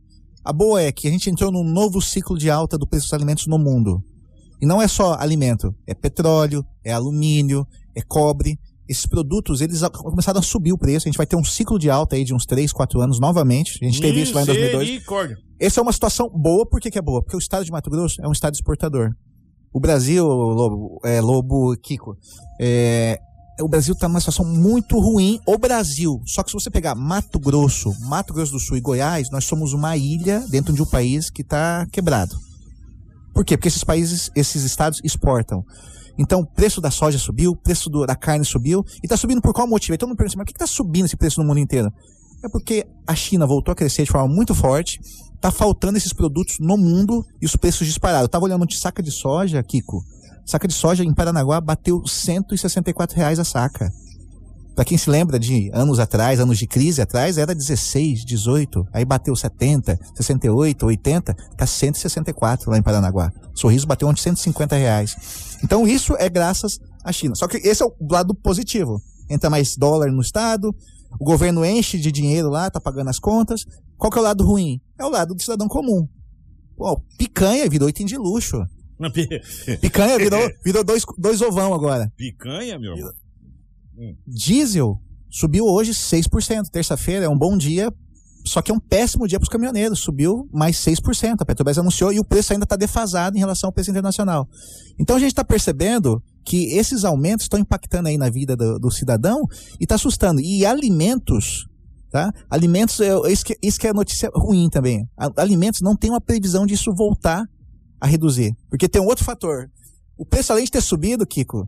A 0.44 0.52
boa 0.52 0.82
é 0.82 0.92
que 0.92 1.08
a 1.08 1.10
gente 1.10 1.30
entrou 1.30 1.50
num 1.50 1.64
novo 1.64 2.02
ciclo 2.02 2.36
de 2.36 2.50
alta 2.50 2.76
do 2.76 2.86
preço 2.86 3.06
dos 3.06 3.14
alimentos 3.14 3.46
no 3.46 3.58
mundo. 3.58 4.04
E 4.60 4.66
não 4.66 4.80
é 4.80 4.86
só 4.86 5.14
alimento, 5.14 5.74
é 5.86 5.94
petróleo, 5.94 6.64
é 6.84 6.92
alumínio, 6.92 7.66
é 7.94 8.02
cobre. 8.02 8.58
Esses 8.86 9.06
produtos, 9.06 9.62
eles 9.62 9.80
começaram 9.94 10.40
a 10.40 10.42
subir 10.42 10.72
o 10.72 10.78
preço. 10.78 11.08
A 11.08 11.10
gente 11.10 11.16
vai 11.16 11.26
ter 11.26 11.36
um 11.36 11.44
ciclo 11.44 11.78
de 11.78 11.88
alta 11.88 12.16
aí 12.16 12.24
de 12.24 12.34
uns 12.34 12.44
3, 12.44 12.70
4 12.70 13.00
anos 13.00 13.18
novamente. 13.18 13.78
A 13.80 13.86
gente 13.86 14.00
teve 14.02 14.20
isso 14.20 14.34
lá 14.34 14.42
em 14.42 14.46
2002. 14.46 14.88
Misericórdia. 14.88 15.38
Essa 15.58 15.80
é 15.80 15.82
uma 15.82 15.92
situação 15.92 16.28
boa, 16.28 16.66
por 16.66 16.78
que, 16.78 16.90
que 16.90 16.98
é 16.98 17.02
boa? 17.02 17.22
Porque 17.22 17.36
o 17.36 17.38
estado 17.38 17.64
de 17.64 17.72
Mato 17.72 17.88
Grosso 17.88 18.20
é 18.22 18.28
um 18.28 18.32
estado 18.32 18.54
exportador. 18.54 19.12
O 19.72 19.80
Brasil, 19.80 20.26
Lobo, 20.26 21.00
é, 21.02 21.20
Lobo 21.22 21.74
Kiko, 21.82 22.18
é, 22.60 23.18
o 23.60 23.68
Brasil 23.68 23.94
está 23.94 24.08
numa 24.08 24.20
situação 24.20 24.44
muito 24.44 24.98
ruim, 24.98 25.38
o 25.46 25.56
Brasil. 25.56 26.20
Só 26.26 26.42
que 26.42 26.50
se 26.50 26.54
você 26.54 26.70
pegar 26.70 26.94
Mato 26.94 27.38
Grosso, 27.38 27.94
Mato 28.00 28.34
Grosso 28.34 28.52
do 28.52 28.60
Sul 28.60 28.76
e 28.76 28.80
Goiás, 28.80 29.30
nós 29.30 29.44
somos 29.44 29.72
uma 29.72 29.96
ilha 29.96 30.40
dentro 30.48 30.72
de 30.72 30.82
um 30.82 30.86
país 30.86 31.30
que 31.30 31.42
está 31.42 31.86
quebrado. 31.92 32.36
Por 33.32 33.44
quê? 33.44 33.56
Porque 33.56 33.68
esses 33.68 33.84
países, 33.84 34.30
esses 34.34 34.62
estados 34.62 35.00
exportam. 35.04 35.64
Então, 36.16 36.40
o 36.40 36.46
preço 36.46 36.80
da 36.80 36.90
soja 36.90 37.18
subiu, 37.18 37.50
o 37.52 37.56
preço 37.56 37.90
do- 37.90 38.06
da 38.06 38.14
carne 38.14 38.44
subiu. 38.44 38.84
E 39.02 39.06
está 39.06 39.16
subindo 39.16 39.40
por 39.42 39.52
qual 39.52 39.66
motivo? 39.66 39.94
Então, 39.94 40.08
não 40.08 40.14
pergunta, 40.14 40.36
mas 40.38 40.44
por 40.44 40.52
que 40.52 40.56
está 40.56 40.66
subindo 40.66 41.06
esse 41.06 41.16
preço 41.16 41.40
no 41.40 41.46
mundo 41.46 41.58
inteiro? 41.58 41.92
É 42.44 42.48
porque 42.48 42.86
a 43.06 43.14
China 43.14 43.46
voltou 43.46 43.72
a 43.72 43.74
crescer 43.74 44.04
de 44.04 44.12
forma 44.12 44.32
muito 44.32 44.54
forte, 44.54 45.00
está 45.34 45.50
faltando 45.50 45.96
esses 45.98 46.12
produtos 46.12 46.56
no 46.60 46.76
mundo 46.76 47.24
e 47.42 47.46
os 47.46 47.56
preços 47.56 47.86
dispararam. 47.86 48.22
Eu 48.22 48.26
estava 48.26 48.44
olhando 48.44 48.66
de 48.66 48.78
saca 48.78 49.02
de 49.02 49.10
soja, 49.10 49.62
Kiko. 49.62 50.04
Saca 50.46 50.68
de 50.68 50.74
soja 50.74 51.02
em 51.02 51.14
Paranaguá 51.14 51.60
bateu 51.60 52.06
164 52.06 53.16
reais 53.16 53.38
a 53.38 53.44
saca. 53.44 53.90
Para 54.74 54.84
quem 54.84 54.98
se 54.98 55.08
lembra 55.08 55.38
de 55.38 55.70
anos 55.72 56.00
atrás, 56.00 56.40
anos 56.40 56.58
de 56.58 56.66
crise 56.66 57.00
atrás, 57.00 57.38
era 57.38 57.54
16, 57.54 58.24
18, 58.24 58.88
aí 58.92 59.04
bateu 59.04 59.34
70, 59.34 59.98
68, 60.16 60.86
80, 60.86 61.34
tá 61.56 61.66
164 61.66 62.70
lá 62.70 62.76
em 62.76 62.82
Paranaguá. 62.82 63.32
Sorriso 63.54 63.86
bateu 63.86 64.08
ontem 64.08 64.20
150 64.20 64.76
reais. 64.76 65.16
Então 65.62 65.86
isso 65.86 66.16
é 66.18 66.28
graças 66.28 66.80
à 67.04 67.12
China. 67.12 67.36
Só 67.36 67.46
que 67.46 67.58
esse 67.58 67.82
é 67.82 67.86
o 67.86 67.92
lado 68.10 68.34
positivo. 68.34 69.00
Entra 69.30 69.48
mais 69.48 69.76
dólar 69.76 70.10
no 70.10 70.20
estado, 70.20 70.74
o 71.20 71.24
governo 71.24 71.64
enche 71.64 71.96
de 71.98 72.10
dinheiro 72.10 72.50
lá, 72.50 72.68
tá 72.68 72.80
pagando 72.80 73.10
as 73.10 73.20
contas. 73.20 73.64
Qual 73.96 74.10
que 74.10 74.18
é 74.18 74.20
o 74.20 74.24
lado 74.24 74.44
ruim? 74.44 74.80
É 74.98 75.04
o 75.04 75.08
lado 75.08 75.34
do 75.34 75.40
cidadão 75.40 75.68
comum. 75.68 76.08
Pô, 76.76 77.00
picanha 77.16 77.68
virou 77.68 77.88
item 77.88 78.06
de 78.06 78.16
luxo. 78.16 78.60
Picanha 79.80 80.18
virou, 80.18 80.50
virou 80.64 80.84
dois, 80.84 81.04
dois 81.18 81.40
ovão 81.40 81.74
agora. 81.74 82.12
Picanha, 82.16 82.78
meu 82.78 82.96
irmão. 82.96 83.12
Diesel 84.26 85.00
subiu 85.30 85.64
hoje 85.64 85.92
6%. 85.92 86.68
Terça-feira 86.70 87.26
é 87.26 87.28
um 87.28 87.36
bom 87.36 87.56
dia, 87.56 87.92
só 88.46 88.62
que 88.62 88.70
é 88.70 88.74
um 88.74 88.78
péssimo 88.78 89.26
dia 89.26 89.38
para 89.38 89.44
os 89.44 89.48
caminhoneiros. 89.48 90.00
Subiu 90.00 90.48
mais 90.52 90.76
6%. 90.76 91.36
A 91.40 91.44
Petrobras 91.44 91.78
anunciou 91.78 92.12
e 92.12 92.20
o 92.20 92.24
preço 92.24 92.52
ainda 92.52 92.64
está 92.64 92.76
defasado 92.76 93.36
em 93.36 93.40
relação 93.40 93.68
ao 93.68 93.72
preço 93.72 93.90
internacional. 93.90 94.48
Então 94.98 95.16
a 95.16 95.18
gente 95.18 95.30
está 95.30 95.44
percebendo 95.44 96.22
que 96.44 96.76
esses 96.76 97.04
aumentos 97.04 97.44
estão 97.44 97.58
impactando 97.58 98.08
aí 98.08 98.18
na 98.18 98.28
vida 98.28 98.56
do, 98.56 98.78
do 98.78 98.90
cidadão 98.90 99.40
e 99.80 99.84
está 99.84 99.96
assustando. 99.96 100.40
E 100.40 100.64
alimentos. 100.64 101.66
Tá? 102.10 102.32
Alimentos, 102.48 103.00
isso, 103.28 103.44
que, 103.44 103.58
isso 103.60 103.76
que 103.76 103.88
é 103.88 103.92
notícia 103.92 104.30
ruim 104.32 104.68
também. 104.70 105.04
Alimentos 105.36 105.80
não 105.80 105.96
tem 105.96 106.10
uma 106.10 106.20
previsão 106.20 106.64
disso 106.64 106.94
voltar 106.94 107.44
a 108.04 108.06
reduzir. 108.06 108.54
Porque 108.68 108.86
tem 108.86 109.00
um 109.00 109.06
outro 109.06 109.24
fator. 109.24 109.70
O 110.14 110.26
preço, 110.26 110.52
além 110.52 110.66
de 110.66 110.70
ter 110.70 110.82
subido, 110.82 111.26
Kiko, 111.26 111.66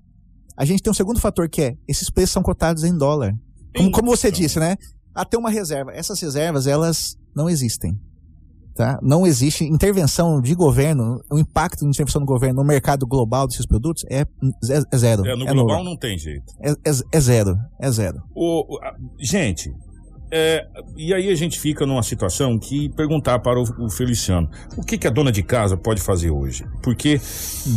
a 0.54 0.66
gente 0.66 0.82
tem 0.82 0.90
um 0.90 0.94
segundo 0.94 1.18
fator 1.18 1.48
que 1.48 1.62
é, 1.62 1.76
esses 1.88 2.10
preços 2.10 2.32
são 2.32 2.42
cotados 2.42 2.84
em 2.84 2.96
dólar. 2.96 3.32
Como, 3.74 3.90
como 3.90 4.10
você 4.10 4.30
disse, 4.30 4.60
né? 4.60 4.76
Até 5.14 5.38
uma 5.38 5.48
reserva. 5.48 5.92
Essas 5.92 6.20
reservas, 6.20 6.66
elas 6.66 7.16
não 7.34 7.48
existem. 7.48 7.98
Tá? 8.74 8.98
Não 9.02 9.26
existe 9.26 9.64
intervenção 9.64 10.38
de 10.42 10.54
governo, 10.54 11.18
o 11.32 11.38
impacto 11.38 11.80
de 11.80 11.86
intervenção 11.86 12.20
do 12.20 12.26
governo 12.26 12.60
no 12.60 12.68
mercado 12.68 13.06
global 13.06 13.46
desses 13.46 13.64
produtos 13.64 14.04
é, 14.10 14.20
é, 14.20 14.26
é 14.92 14.98
zero. 14.98 15.24
É, 15.24 15.34
no 15.34 15.48
é 15.48 15.52
global 15.54 15.78
nulo. 15.78 15.90
não 15.90 15.96
tem 15.96 16.18
jeito. 16.18 16.52
É, 16.60 16.72
é- 16.72 17.02
é 17.12 17.20
zero. 17.20 17.56
É 17.80 17.90
zero. 17.90 18.18
O, 18.34 18.78
gente, 19.18 19.72
é, 20.38 20.66
e 20.98 21.14
aí 21.14 21.30
a 21.30 21.34
gente 21.34 21.58
fica 21.58 21.86
numa 21.86 22.02
situação 22.02 22.58
que 22.58 22.90
perguntar 22.90 23.38
para 23.38 23.58
o, 23.58 23.64
o 23.86 23.88
Feliciano 23.88 24.50
o 24.76 24.82
que, 24.82 24.98
que 24.98 25.06
a 25.06 25.10
dona 25.10 25.32
de 25.32 25.42
casa 25.42 25.78
pode 25.78 26.02
fazer 26.02 26.30
hoje? 26.30 26.62
Porque 26.82 27.18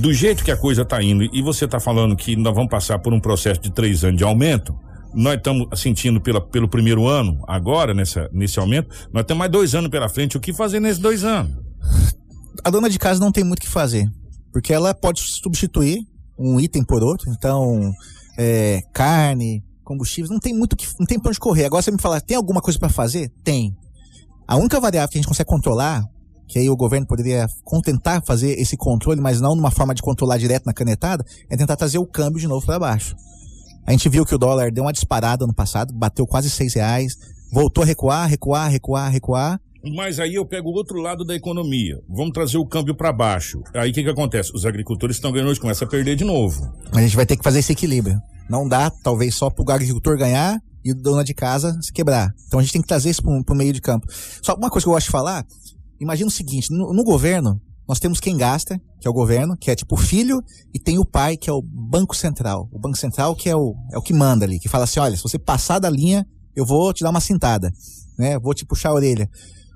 do 0.01 0.13
jeito 0.13 0.43
que 0.43 0.51
a 0.51 0.57
coisa 0.57 0.81
está 0.81 1.01
indo, 1.01 1.23
e 1.23 1.41
você 1.41 1.63
está 1.63 1.79
falando 1.79 2.17
que 2.17 2.35
nós 2.35 2.53
vamos 2.53 2.69
passar 2.69 2.99
por 2.99 3.13
um 3.13 3.19
processo 3.21 3.61
de 3.61 3.71
três 3.71 4.03
anos 4.03 4.17
de 4.17 4.25
aumento, 4.25 4.77
nós 5.13 5.35
estamos 5.35 5.67
sentindo 5.79 6.19
pela, 6.19 6.41
pelo 6.41 6.67
primeiro 6.67 7.07
ano, 7.07 7.41
agora, 7.47 7.93
nessa, 7.93 8.29
nesse 8.33 8.59
aumento, 8.59 8.89
nós 9.13 9.23
temos 9.23 9.39
mais 9.39 9.51
dois 9.51 9.73
anos 9.73 9.89
pela 9.89 10.09
frente. 10.09 10.35
O 10.35 10.41
que 10.41 10.51
fazer 10.51 10.81
nesses 10.81 10.99
dois 10.99 11.23
anos? 11.23 11.57
A 12.61 12.69
dona 12.69 12.89
de 12.89 12.99
casa 12.99 13.21
não 13.21 13.31
tem 13.31 13.45
muito 13.45 13.59
o 13.59 13.61
que 13.61 13.69
fazer, 13.69 14.05
porque 14.51 14.73
ela 14.73 14.93
pode 14.93 15.21
substituir 15.21 15.99
um 16.37 16.59
item 16.59 16.83
por 16.83 17.01
outro. 17.03 17.31
Então, 17.31 17.89
é, 18.37 18.81
carne, 18.93 19.63
combustíveis, 19.89 20.29
não 20.29 20.39
tem 20.39 20.53
muito 20.53 20.75
que, 20.75 20.87
não 20.99 21.05
tem 21.05 21.19
pra 21.19 21.29
onde 21.29 21.39
correr. 21.39 21.65
Agora 21.65 21.81
você 21.81 21.89
me 21.89 21.99
fala, 21.99 22.21
tem 22.21 22.37
alguma 22.37 22.61
coisa 22.61 22.77
para 22.77 22.89
fazer? 22.89 23.29
Tem. 23.43 23.75
A 24.47 24.55
única 24.55 24.79
variável 24.79 25.09
que 25.09 25.17
a 25.17 25.21
gente 25.21 25.27
consegue 25.27 25.49
controlar, 25.49 26.03
que 26.47 26.59
aí 26.59 26.69
o 26.69 26.77
governo 26.77 27.07
poderia 27.07 27.47
tentar 27.83 28.21
fazer 28.25 28.59
esse 28.59 28.77
controle, 28.77 29.19
mas 29.19 29.41
não 29.41 29.55
numa 29.55 29.71
forma 29.71 29.95
de 29.95 30.01
controlar 30.01 30.37
direto 30.37 30.65
na 30.65 30.73
canetada, 30.73 31.25
é 31.49 31.57
tentar 31.57 31.75
trazer 31.75 31.97
o 31.97 32.05
câmbio 32.05 32.39
de 32.39 32.47
novo 32.47 32.65
para 32.65 32.79
baixo. 32.79 33.15
A 33.85 33.91
gente 33.91 34.07
viu 34.07 34.25
que 34.25 34.35
o 34.35 34.37
dólar 34.37 34.71
deu 34.71 34.83
uma 34.83 34.93
disparada 34.93 35.47
no 35.47 35.53
passado, 35.53 35.93
bateu 35.93 36.25
quase 36.27 36.49
seis 36.49 36.75
reais, 36.75 37.17
voltou 37.51 37.83
a 37.83 37.87
recuar, 37.87 38.29
recuar, 38.29 38.69
recuar, 38.69 39.11
recuar. 39.11 39.59
Mas 39.83 40.19
aí 40.19 40.35
eu 40.35 40.45
pego 40.45 40.69
o 40.69 40.73
outro 40.73 40.99
lado 40.99 41.23
da 41.23 41.35
economia. 41.35 41.95
Vamos 42.07 42.33
trazer 42.33 42.57
o 42.57 42.65
câmbio 42.65 42.95
para 42.95 43.13
baixo. 43.13 43.61
Aí 43.73 43.91
o 43.91 43.93
que, 43.93 44.03
que 44.03 44.09
acontece? 44.09 44.51
Os 44.53 44.65
agricultores 44.65 45.15
estão 45.15 45.31
ganhando 45.31 45.49
hoje, 45.49 45.59
começam 45.59 45.87
a 45.87 45.91
perder 45.91 46.15
de 46.15 46.25
novo. 46.25 46.61
Mas 46.91 46.97
a 46.97 47.01
gente 47.01 47.15
vai 47.15 47.25
ter 47.25 47.37
que 47.37 47.43
fazer 47.43 47.59
esse 47.59 47.71
equilíbrio. 47.71 48.19
Não 48.49 48.67
dá, 48.67 48.89
talvez, 48.89 49.35
só 49.35 49.49
para 49.49 49.63
o 49.63 49.71
agricultor 49.71 50.17
ganhar 50.17 50.59
e 50.83 50.91
o 50.91 50.95
dona 50.95 51.23
de 51.23 51.33
casa 51.33 51.77
se 51.81 51.93
quebrar. 51.93 52.33
Então 52.47 52.59
a 52.59 52.63
gente 52.63 52.73
tem 52.73 52.81
que 52.81 52.87
trazer 52.87 53.09
isso 53.09 53.21
para 53.21 53.53
o 53.53 53.57
meio 53.57 53.71
de 53.71 53.81
campo. 53.81 54.07
Só 54.41 54.55
uma 54.55 54.69
coisa 54.69 54.85
que 54.85 54.89
eu 54.89 54.93
gosto 54.93 55.05
de 55.05 55.11
falar, 55.11 55.45
imagina 55.99 56.27
o 56.27 56.31
seguinte, 56.31 56.71
no, 56.71 56.93
no 56.93 57.03
governo, 57.03 57.61
nós 57.87 57.99
temos 57.99 58.19
quem 58.19 58.37
gasta, 58.37 58.79
que 58.99 59.07
é 59.07 59.09
o 59.09 59.13
governo, 59.13 59.57
que 59.57 59.71
é 59.71 59.75
tipo 59.75 59.95
o 59.95 59.97
filho, 59.97 60.41
e 60.73 60.79
tem 60.79 60.99
o 60.99 61.05
pai, 61.05 61.37
que 61.37 61.49
é 61.49 61.53
o 61.53 61.61
Banco 61.61 62.15
Central. 62.15 62.69
O 62.71 62.79
Banco 62.79 62.97
Central 62.97 63.35
que 63.35 63.49
é 63.49 63.55
o, 63.55 63.75
é 63.93 63.97
o 63.97 64.01
que 64.01 64.13
manda 64.13 64.45
ali, 64.45 64.59
que 64.59 64.69
fala 64.69 64.83
assim, 64.83 64.99
olha, 64.99 65.15
se 65.15 65.23
você 65.23 65.39
passar 65.39 65.79
da 65.79 65.89
linha, 65.89 66.25
eu 66.55 66.65
vou 66.65 66.93
te 66.93 67.03
dar 67.03 67.09
uma 67.09 67.21
cintada, 67.21 67.71
né? 68.17 68.37
Vou 68.39 68.53
te 68.53 68.65
puxar 68.65 68.89
a 68.89 68.93
orelha. 68.93 69.29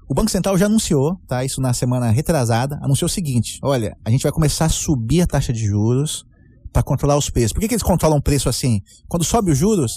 O 0.08 0.14
Banco 0.14 0.30
Central 0.30 0.58
já 0.58 0.66
anunciou, 0.66 1.18
tá? 1.28 1.43
Isso 1.45 1.62
na 1.62 1.74
semana 1.74 2.10
retrasada, 2.12 2.80
anunciou 2.82 3.08
o 3.08 3.12
seguinte: 3.12 3.60
olha, 3.64 3.95
a 4.04 4.10
gente 4.10 4.24
vai 4.24 4.32
começar 4.32 4.66
a 4.66 4.70
subir 4.70 5.22
a 5.22 5.28
taxa 5.28 5.54
de 5.54 5.66
juros 5.66 6.26
para 6.72 6.84
controlar 6.84 7.18
os 7.18 7.30
preços. 7.30 7.54
Por 7.54 7.62
que, 7.62 7.68
que 7.68 7.74
eles 7.74 7.84
controlam 7.84 8.18
o 8.18 8.22
preço 8.22 8.49
assim? 8.49 8.82
Quando 9.08 9.24
sobe 9.24 9.51
os 9.51 9.58
juros, 9.58 9.93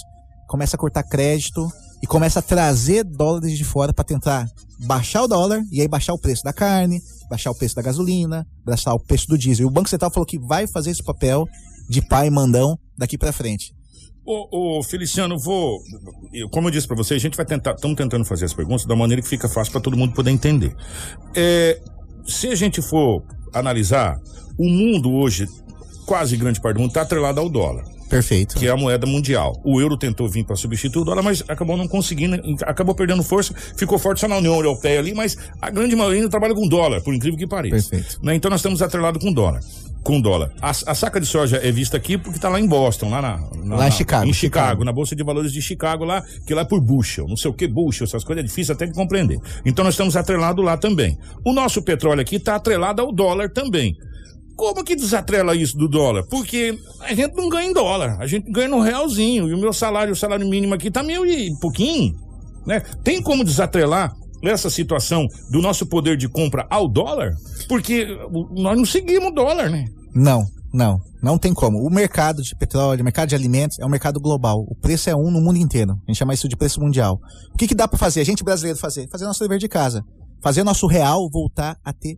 começa 0.47 0.75
a 0.75 0.79
cortar 0.79 1.03
crédito 1.03 1.67
e 2.01 2.07
começa 2.07 2.39
a 2.39 2.41
trazer 2.41 3.03
dólares 3.03 3.57
de 3.57 3.63
fora 3.63 3.91
para 3.91 4.05
tentar 4.05 4.47
baixar 4.79 5.23
o 5.23 5.27
dólar 5.27 5.61
e 5.71 5.81
aí 5.81 5.87
baixar 5.87 6.13
o 6.13 6.19
preço 6.19 6.43
da 6.43 6.53
carne, 6.53 7.01
baixar 7.29 7.51
o 7.51 7.55
preço 7.55 7.75
da 7.75 7.81
gasolina, 7.81 8.45
baixar 8.63 8.93
o 8.93 8.99
preço 8.99 9.27
do 9.27 9.37
diesel. 9.37 9.65
E 9.65 9.67
o 9.67 9.71
Banco 9.71 9.89
Central 9.89 10.11
falou 10.11 10.25
que 10.25 10.39
vai 10.39 10.67
fazer 10.67 10.91
esse 10.91 11.03
papel 11.03 11.45
de 11.89 12.01
pai 12.01 12.29
mandão 12.29 12.77
daqui 12.97 13.17
para 13.17 13.33
frente. 13.33 13.76
Ô, 14.29 14.83
Feliciano, 14.83 15.39
vou. 15.39 15.81
como 16.51 16.67
eu 16.67 16.71
disse 16.71 16.85
para 16.85 16.97
você, 16.97 17.13
a 17.13 17.17
gente 17.17 17.37
vai 17.37 17.45
tentar. 17.45 17.75
Estamos 17.75 17.95
tentando 17.95 18.25
fazer 18.25 18.43
as 18.43 18.53
perguntas 18.53 18.85
da 18.85 18.93
maneira 18.93 19.21
que 19.21 19.27
fica 19.27 19.47
fácil 19.47 19.71
para 19.71 19.79
todo 19.79 19.95
mundo 19.95 20.13
poder 20.13 20.31
entender. 20.31 20.75
É, 21.33 21.79
se 22.25 22.49
a 22.49 22.55
gente 22.55 22.81
for 22.81 23.23
analisar, 23.53 24.17
o 24.59 24.67
mundo 24.67 25.13
hoje, 25.13 25.47
quase 26.05 26.35
grande 26.35 26.59
parte 26.59 26.75
do 26.75 26.81
mundo, 26.81 26.89
está 26.89 27.03
atrelado 27.03 27.39
ao 27.39 27.47
dólar. 27.47 27.85
Perfeito. 28.09 28.55
Que 28.57 28.67
é 28.67 28.71
a 28.71 28.77
moeda 28.77 29.05
mundial. 29.05 29.59
O 29.63 29.81
euro 29.81 29.97
tentou 29.97 30.27
vir 30.29 30.43
para 30.45 30.55
substituir 30.55 31.01
o 31.01 31.05
dólar, 31.05 31.21
mas 31.23 31.43
acabou 31.47 31.75
não 31.77 31.87
conseguindo, 31.87 32.35
acabou 32.65 32.95
perdendo 32.95 33.23
força, 33.23 33.53
ficou 33.75 33.99
forte 33.99 34.21
só 34.21 34.27
na 34.27 34.37
União 34.37 34.53
Europeia 34.55 34.99
ali, 34.99 35.13
mas 35.13 35.37
a 35.61 35.69
grande 35.69 35.95
maioria 35.95 36.19
ainda 36.19 36.29
trabalha 36.29 36.55
com 36.55 36.67
dólar, 36.67 37.01
por 37.01 37.13
incrível 37.13 37.37
que 37.37 37.47
pareça. 37.47 37.89
Perfeito. 37.89 38.19
Né? 38.23 38.35
Então 38.35 38.49
nós 38.49 38.59
estamos 38.59 38.81
atrelados 38.81 39.21
com 39.23 39.31
dólar. 39.33 39.59
Com 40.03 40.21
dólar. 40.21 40.53
A, 40.61 40.69
a 40.69 40.95
saca 40.95 41.19
de 41.19 41.25
soja 41.25 41.57
é 41.61 41.69
vista 41.69 41.97
aqui 41.97 42.17
porque 42.17 42.37
está 42.37 42.47
lá 42.47 42.61
em 42.61 42.65
Boston, 42.67 43.09
lá 43.09 43.21
na. 43.21 43.37
na- 43.61 43.75
Lá 43.75 43.87
em 43.89 43.91
Chicago, 43.91 44.25
Em 44.29 44.31
Chicago. 44.33 44.65
Chicago, 44.67 44.83
na 44.85 44.93
Bolsa 44.93 45.13
de 45.15 45.21
Valores 45.23 45.51
de 45.51 45.61
Chicago, 45.61 46.05
lá, 46.05 46.23
que 46.45 46.53
lá 46.53 46.61
é 46.61 46.65
por 46.65 46.79
bushel, 46.79 47.27
não 47.27 47.35
sei 47.35 47.51
o 47.51 47.53
que 47.53 47.67
bushel, 47.67 48.05
essas 48.05 48.23
coisas 48.23 48.41
é 48.41 48.47
difícil 48.47 48.73
até 48.73 48.85
de 48.85 48.93
compreender. 48.93 49.37
Então 49.65 49.83
nós 49.83 49.95
estamos 49.95 50.15
atrelados 50.15 50.63
lá 50.63 50.77
também. 50.77 51.17
O 51.43 51.51
nosso 51.51 51.81
petróleo 51.81 52.21
aqui 52.21 52.37
está 52.37 52.55
atrelado 52.55 53.01
ao 53.01 53.11
dólar 53.11 53.49
também. 53.49 53.97
Como 54.57 54.83
que 54.83 54.95
desatrela 54.95 55.55
isso 55.55 55.77
do 55.77 55.87
dólar? 55.87 56.25
Porque 56.31 56.75
a 57.01 57.13
gente 57.13 57.35
não 57.35 57.47
ganha 57.47 57.69
em 57.69 57.73
dólar, 57.73 58.17
a 58.19 58.25
gente 58.25 58.51
ganha 58.51 58.67
no 58.67 58.81
realzinho. 58.81 59.47
E 59.47 59.53
o 59.53 59.57
meu 59.57 59.71
salário, 59.71 60.11
o 60.11 60.15
salário 60.15 60.49
mínimo 60.49 60.73
aqui 60.73 60.89
tá 60.89 61.03
mil 61.03 61.23
e 61.27 61.55
pouquinho, 61.59 62.15
né? 62.65 62.81
Tem 63.03 63.21
como 63.21 63.43
desatrelar 63.43 64.11
essa 64.43 64.67
situação 64.67 65.27
do 65.51 65.61
nosso 65.61 65.85
poder 65.85 66.17
de 66.17 66.27
compra 66.27 66.65
ao 66.71 66.87
dólar? 66.87 67.35
Porque 67.69 68.07
nós 68.51 68.75
não 68.75 68.83
seguimos 68.83 69.29
o 69.29 69.31
dólar, 69.31 69.69
né? 69.69 69.85
Não, 70.15 70.43
não, 70.73 70.99
não 71.21 71.37
tem 71.37 71.53
como. 71.53 71.77
O 71.77 71.89
mercado 71.91 72.41
de 72.41 72.55
petróleo, 72.55 73.01
o 73.01 73.03
mercado 73.03 73.29
de 73.29 73.35
alimentos 73.35 73.77
é 73.77 73.85
um 73.85 73.89
mercado 73.89 74.19
global. 74.19 74.65
O 74.67 74.75
preço 74.75 75.07
é 75.07 75.15
um 75.15 75.29
no 75.29 75.39
mundo 75.39 75.57
inteiro. 75.57 75.91
A 75.91 76.11
gente 76.11 76.17
chama 76.17 76.33
isso 76.33 76.49
de 76.49 76.57
preço 76.57 76.81
mundial. 76.81 77.19
O 77.53 77.57
que, 77.57 77.67
que 77.67 77.75
dá 77.75 77.87
para 77.87 77.99
fazer? 77.99 78.21
A 78.21 78.25
gente 78.25 78.43
brasileiro 78.43 78.79
fazer? 78.79 79.07
Fazer 79.11 79.25
nosso 79.25 79.39
dever 79.39 79.59
de 79.59 79.67
casa. 79.67 80.03
Fazer 80.41 80.63
nosso 80.63 80.87
real 80.87 81.29
voltar 81.31 81.77
a 81.85 81.93
ter 81.93 82.17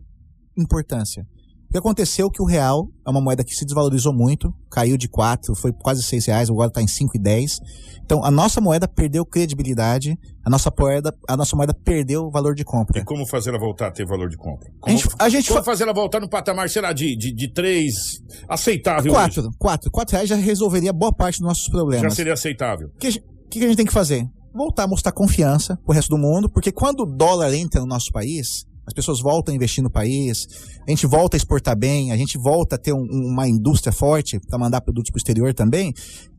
importância. 0.56 1.22
O 1.70 1.72
que 1.72 1.78
aconteceu 1.78 2.26
é 2.26 2.30
que 2.30 2.42
o 2.42 2.44
real 2.44 2.88
é 3.06 3.10
uma 3.10 3.20
moeda 3.20 3.44
que 3.44 3.54
se 3.54 3.64
desvalorizou 3.64 4.12
muito, 4.12 4.52
caiu 4.68 4.98
de 4.98 5.08
4, 5.08 5.54
foi 5.54 5.72
quase 5.72 6.02
6 6.02 6.26
reais, 6.26 6.50
agora 6.50 6.66
está 6.66 6.82
em 6.82 6.86
5,10. 6.86 7.58
Então 8.04 8.24
a 8.24 8.30
nossa 8.30 8.60
moeda 8.60 8.88
perdeu 8.88 9.24
credibilidade, 9.24 10.18
a 10.44 10.50
nossa 10.50 10.68
moeda, 10.76 11.14
a 11.28 11.36
nossa 11.36 11.54
moeda 11.54 11.72
perdeu 11.72 12.24
o 12.24 12.30
valor 12.30 12.56
de 12.56 12.64
compra. 12.64 12.98
E 13.00 13.04
como 13.04 13.24
fazer 13.24 13.50
ela 13.50 13.58
voltar 13.60 13.86
a 13.86 13.90
ter 13.92 14.04
valor 14.04 14.28
de 14.28 14.36
compra? 14.36 14.68
A 14.68 14.80
Como, 14.80 14.96
gente- 14.98 15.14
a 15.16 15.28
gente 15.28 15.46
como 15.46 15.60
fa- 15.60 15.64
fazer 15.70 15.84
ela 15.84 15.94
voltar 15.94 16.18
no 16.18 16.28
patamar, 16.28 16.68
será, 16.68 16.92
de, 16.92 17.14
de, 17.14 17.32
de 17.32 17.52
três 17.52 18.20
aceitável? 18.48 19.12
Quatro, 19.12 19.40
hoje? 19.42 19.50
quatro, 19.56 19.90
quatro 19.92 20.12
reais 20.16 20.28
já 20.28 20.34
resolveria 20.34 20.92
boa 20.92 21.12
parte 21.12 21.38
dos 21.38 21.46
nossos 21.46 21.68
problemas. 21.68 22.02
Já 22.02 22.10
seria 22.10 22.32
aceitável. 22.32 22.88
O 22.88 22.98
que, 22.98 23.06
a 23.06 23.12
que 23.48 23.58
a 23.64 23.68
gente 23.68 23.76
tem 23.76 23.86
que 23.86 23.92
fazer? 23.92 24.26
Voltar 24.52 24.82
a 24.82 24.88
mostrar 24.88 25.12
confiança 25.12 25.78
pro 25.84 25.94
resto 25.94 26.08
do 26.08 26.18
mundo, 26.18 26.50
porque 26.50 26.72
quando 26.72 27.02
o 27.02 27.06
dólar 27.06 27.54
entra 27.54 27.80
no 27.80 27.86
nosso 27.86 28.10
país, 28.10 28.64
as 28.90 28.94
pessoas 28.94 29.20
voltam 29.20 29.52
a 29.52 29.56
investir 29.56 29.82
no 29.82 29.90
país, 29.90 30.48
a 30.86 30.90
gente 30.90 31.06
volta 31.06 31.36
a 31.36 31.38
exportar 31.38 31.76
bem, 31.76 32.10
a 32.10 32.16
gente 32.16 32.36
volta 32.36 32.74
a 32.74 32.78
ter 32.78 32.92
um- 32.92 33.06
uma 33.06 33.48
indústria 33.48 33.92
forte 33.92 34.40
para 34.40 34.58
mandar 34.58 34.80
produtos 34.80 35.10
pro 35.10 35.18
exterior 35.18 35.54
também. 35.54 35.94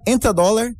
Entra 0.05 0.33
dólar, 0.33 0.73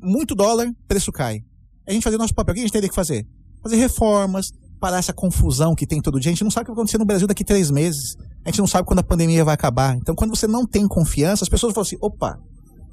muito 0.00 0.34
dólar, 0.34 0.72
preço 0.88 1.12
cai. 1.12 1.40
A 1.86 1.92
gente 1.92 2.02
fazer 2.02 2.16
nosso 2.16 2.34
papel, 2.34 2.52
o 2.52 2.54
que 2.54 2.60
a 2.60 2.64
gente 2.64 2.72
teria 2.72 2.88
que 2.88 2.94
fazer? 2.94 3.26
Fazer 3.62 3.76
reformas, 3.76 4.50
parar 4.80 4.98
essa 4.98 5.12
confusão 5.12 5.74
que 5.74 5.86
tem 5.86 6.00
todo 6.00 6.18
dia. 6.18 6.30
A 6.30 6.34
gente 6.34 6.44
não 6.44 6.50
sabe 6.50 6.62
o 6.62 6.64
que 6.66 6.70
vai 6.70 6.76
acontecer 6.76 6.98
no 6.98 7.04
Brasil 7.04 7.28
daqui 7.28 7.42
a 7.42 7.46
três 7.46 7.70
meses. 7.70 8.16
A 8.44 8.48
gente 8.48 8.58
não 8.58 8.66
sabe 8.66 8.86
quando 8.86 9.00
a 9.00 9.04
pandemia 9.04 9.44
vai 9.44 9.54
acabar. 9.54 9.96
Então, 9.96 10.14
quando 10.14 10.34
você 10.34 10.46
não 10.46 10.66
tem 10.66 10.88
confiança, 10.88 11.44
as 11.44 11.48
pessoas 11.48 11.74
falam 11.74 11.86
assim: 11.86 11.98
opa, 12.00 12.38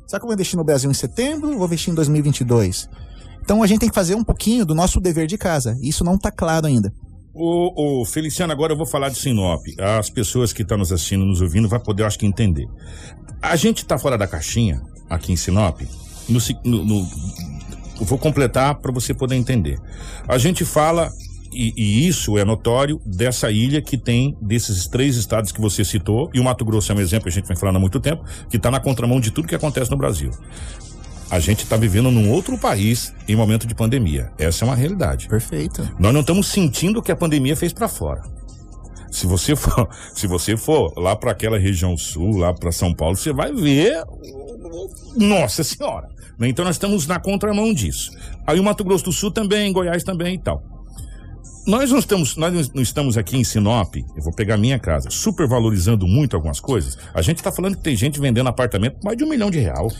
será 0.06 0.20
que 0.20 0.26
eu 0.26 0.28
vou 0.28 0.34
investir 0.34 0.58
no 0.58 0.64
Brasil 0.64 0.92
em 0.92 0.94
setembro 0.94 1.52
ou 1.52 1.58
vou 1.58 1.66
investir 1.68 1.92
em 1.92 1.96
2022? 1.96 2.90
Então, 3.42 3.64
a 3.64 3.68
gente 3.68 3.80
tem 3.80 3.90
que 3.90 3.96
fazer 3.96 4.14
um 4.14 4.24
pouquinho 4.24 4.66
do 4.66 4.76
nosso 4.76 5.00
dever 5.00 5.26
de 5.26 5.38
casa. 5.38 5.76
Isso 5.82 6.04
não 6.04 6.16
está 6.16 6.32
claro 6.32 6.68
ainda. 6.68 6.94
Ô, 7.34 8.04
Feliciano, 8.06 8.52
agora 8.52 8.74
eu 8.74 8.78
vou 8.78 8.86
falar 8.86 9.10
de 9.10 9.18
Sinop. 9.18 9.62
As 10.00 10.10
pessoas 10.10 10.52
que 10.52 10.62
estão 10.64 10.78
nos 10.78 10.92
assistindo, 10.92 11.26
nos 11.26 11.42
ouvindo, 11.42 11.70
vai 11.70 11.80
poder, 11.80 12.04
acho 12.04 12.18
que, 12.18 12.26
entender. 12.26 12.68
A 13.42 13.56
gente 13.56 13.78
está 13.80 13.98
fora 13.98 14.18
da 14.18 14.28
caixinha, 14.28 14.82
aqui 15.10 15.32
em 15.32 15.36
Sinop, 15.38 15.82
no, 16.28 16.40
no- 16.66 16.84
no- 16.86 17.08
vou 18.02 18.18
completar 18.18 18.76
para 18.76 18.92
você 18.92 19.14
poder 19.14 19.36
entender. 19.36 19.78
A 20.28 20.38
gente 20.38 20.66
fala, 20.66 21.10
e, 21.54 21.74
e 21.78 22.08
isso 22.08 22.38
é 22.38 22.44
notório, 22.44 23.00
dessa 23.06 23.52
ilha 23.52 23.82
que 23.82 23.98
tem 23.98 24.36
desses 24.42 24.88
três 24.88 25.16
estados 25.16 25.52
que 25.52 25.62
você 25.62 25.86
citou, 25.86 26.30
e 26.34 26.40
o 26.40 26.44
Mato 26.44 26.66
Grosso 26.66 26.92
é 26.92 26.96
um 26.96 27.00
exemplo, 27.00 27.30
a 27.30 27.32
gente 27.32 27.48
vem 27.48 27.56
falando 27.58 27.78
há 27.78 27.80
muito 27.80 28.00
tempo, 28.00 28.24
que 28.50 28.58
está 28.58 28.70
na 28.72 28.80
contramão 28.80 29.20
de 29.20 29.32
tudo 29.32 29.48
que 29.48 29.56
acontece 29.56 29.90
no 29.92 29.98
Brasil. 29.98 30.32
A 31.30 31.40
gente 31.40 31.64
está 31.64 31.78
vivendo 31.78 32.10
num 32.10 32.32
outro 32.32 32.58
país 32.58 33.14
em 33.28 33.36
momento 33.36 33.68
de 33.68 33.76
pandemia. 33.76 34.32
Essa 34.38 34.66
é 34.66 34.68
uma 34.68 34.76
realidade. 34.76 35.28
Perfeito. 35.28 35.88
Nós 36.00 36.12
não 36.12 36.22
estamos 36.22 36.48
sentindo 36.48 37.00
o 37.00 37.04
que 37.04 37.12
a 37.12 37.16
pandemia 37.16 37.56
fez 37.56 37.72
para 37.72 37.88
fora. 37.88 38.24
Se 39.12 39.28
você 39.28 39.54
for, 39.58 39.88
se 40.14 40.26
você 40.26 40.58
for 40.58 40.92
lá 40.98 41.16
para 41.16 41.32
aquela 41.32 41.60
região 41.60 41.96
sul, 41.96 42.38
lá 42.38 42.54
para 42.54 42.72
São 42.72 42.94
Paulo, 42.94 43.16
você 43.16 43.32
vai 43.32 43.54
ver, 43.54 44.04
nossa 45.16 45.64
senhora. 45.64 46.10
Então 46.42 46.66
nós 46.66 46.76
estamos 46.76 47.06
na 47.06 47.20
contramão 47.20 47.74
disso. 47.74 48.12
Aí 48.48 48.60
o 48.60 48.64
Mato 48.64 48.84
Grosso 48.84 49.06
do 49.06 49.12
Sul 49.12 49.30
também, 49.30 49.72
Goiás 49.72 50.04
também 50.04 50.36
e 50.36 50.40
tal. 50.40 50.64
Nós 51.68 51.92
não 51.92 52.00
estamos, 52.00 52.36
nós 52.38 52.74
não 52.74 52.82
estamos 52.82 53.18
aqui 53.18 53.38
em 53.38 53.44
Sinop, 53.44 53.96
eu 53.96 54.24
vou 54.24 54.34
pegar 54.34 54.58
minha 54.58 54.80
casa, 54.80 55.10
supervalorizando 55.12 56.08
muito 56.08 56.36
algumas 56.36 56.60
coisas. 56.60 56.98
A 57.14 57.22
gente 57.22 57.38
está 57.38 57.52
falando 57.52 57.76
que 57.76 57.84
tem 57.84 57.96
gente 57.96 58.20
vendendo 58.20 58.48
apartamento 58.48 58.96
por 58.96 59.06
mais 59.06 59.18
de 59.18 59.24
um 59.24 59.30
milhão 59.30 59.52
de 59.52 59.60
real. 59.60 59.92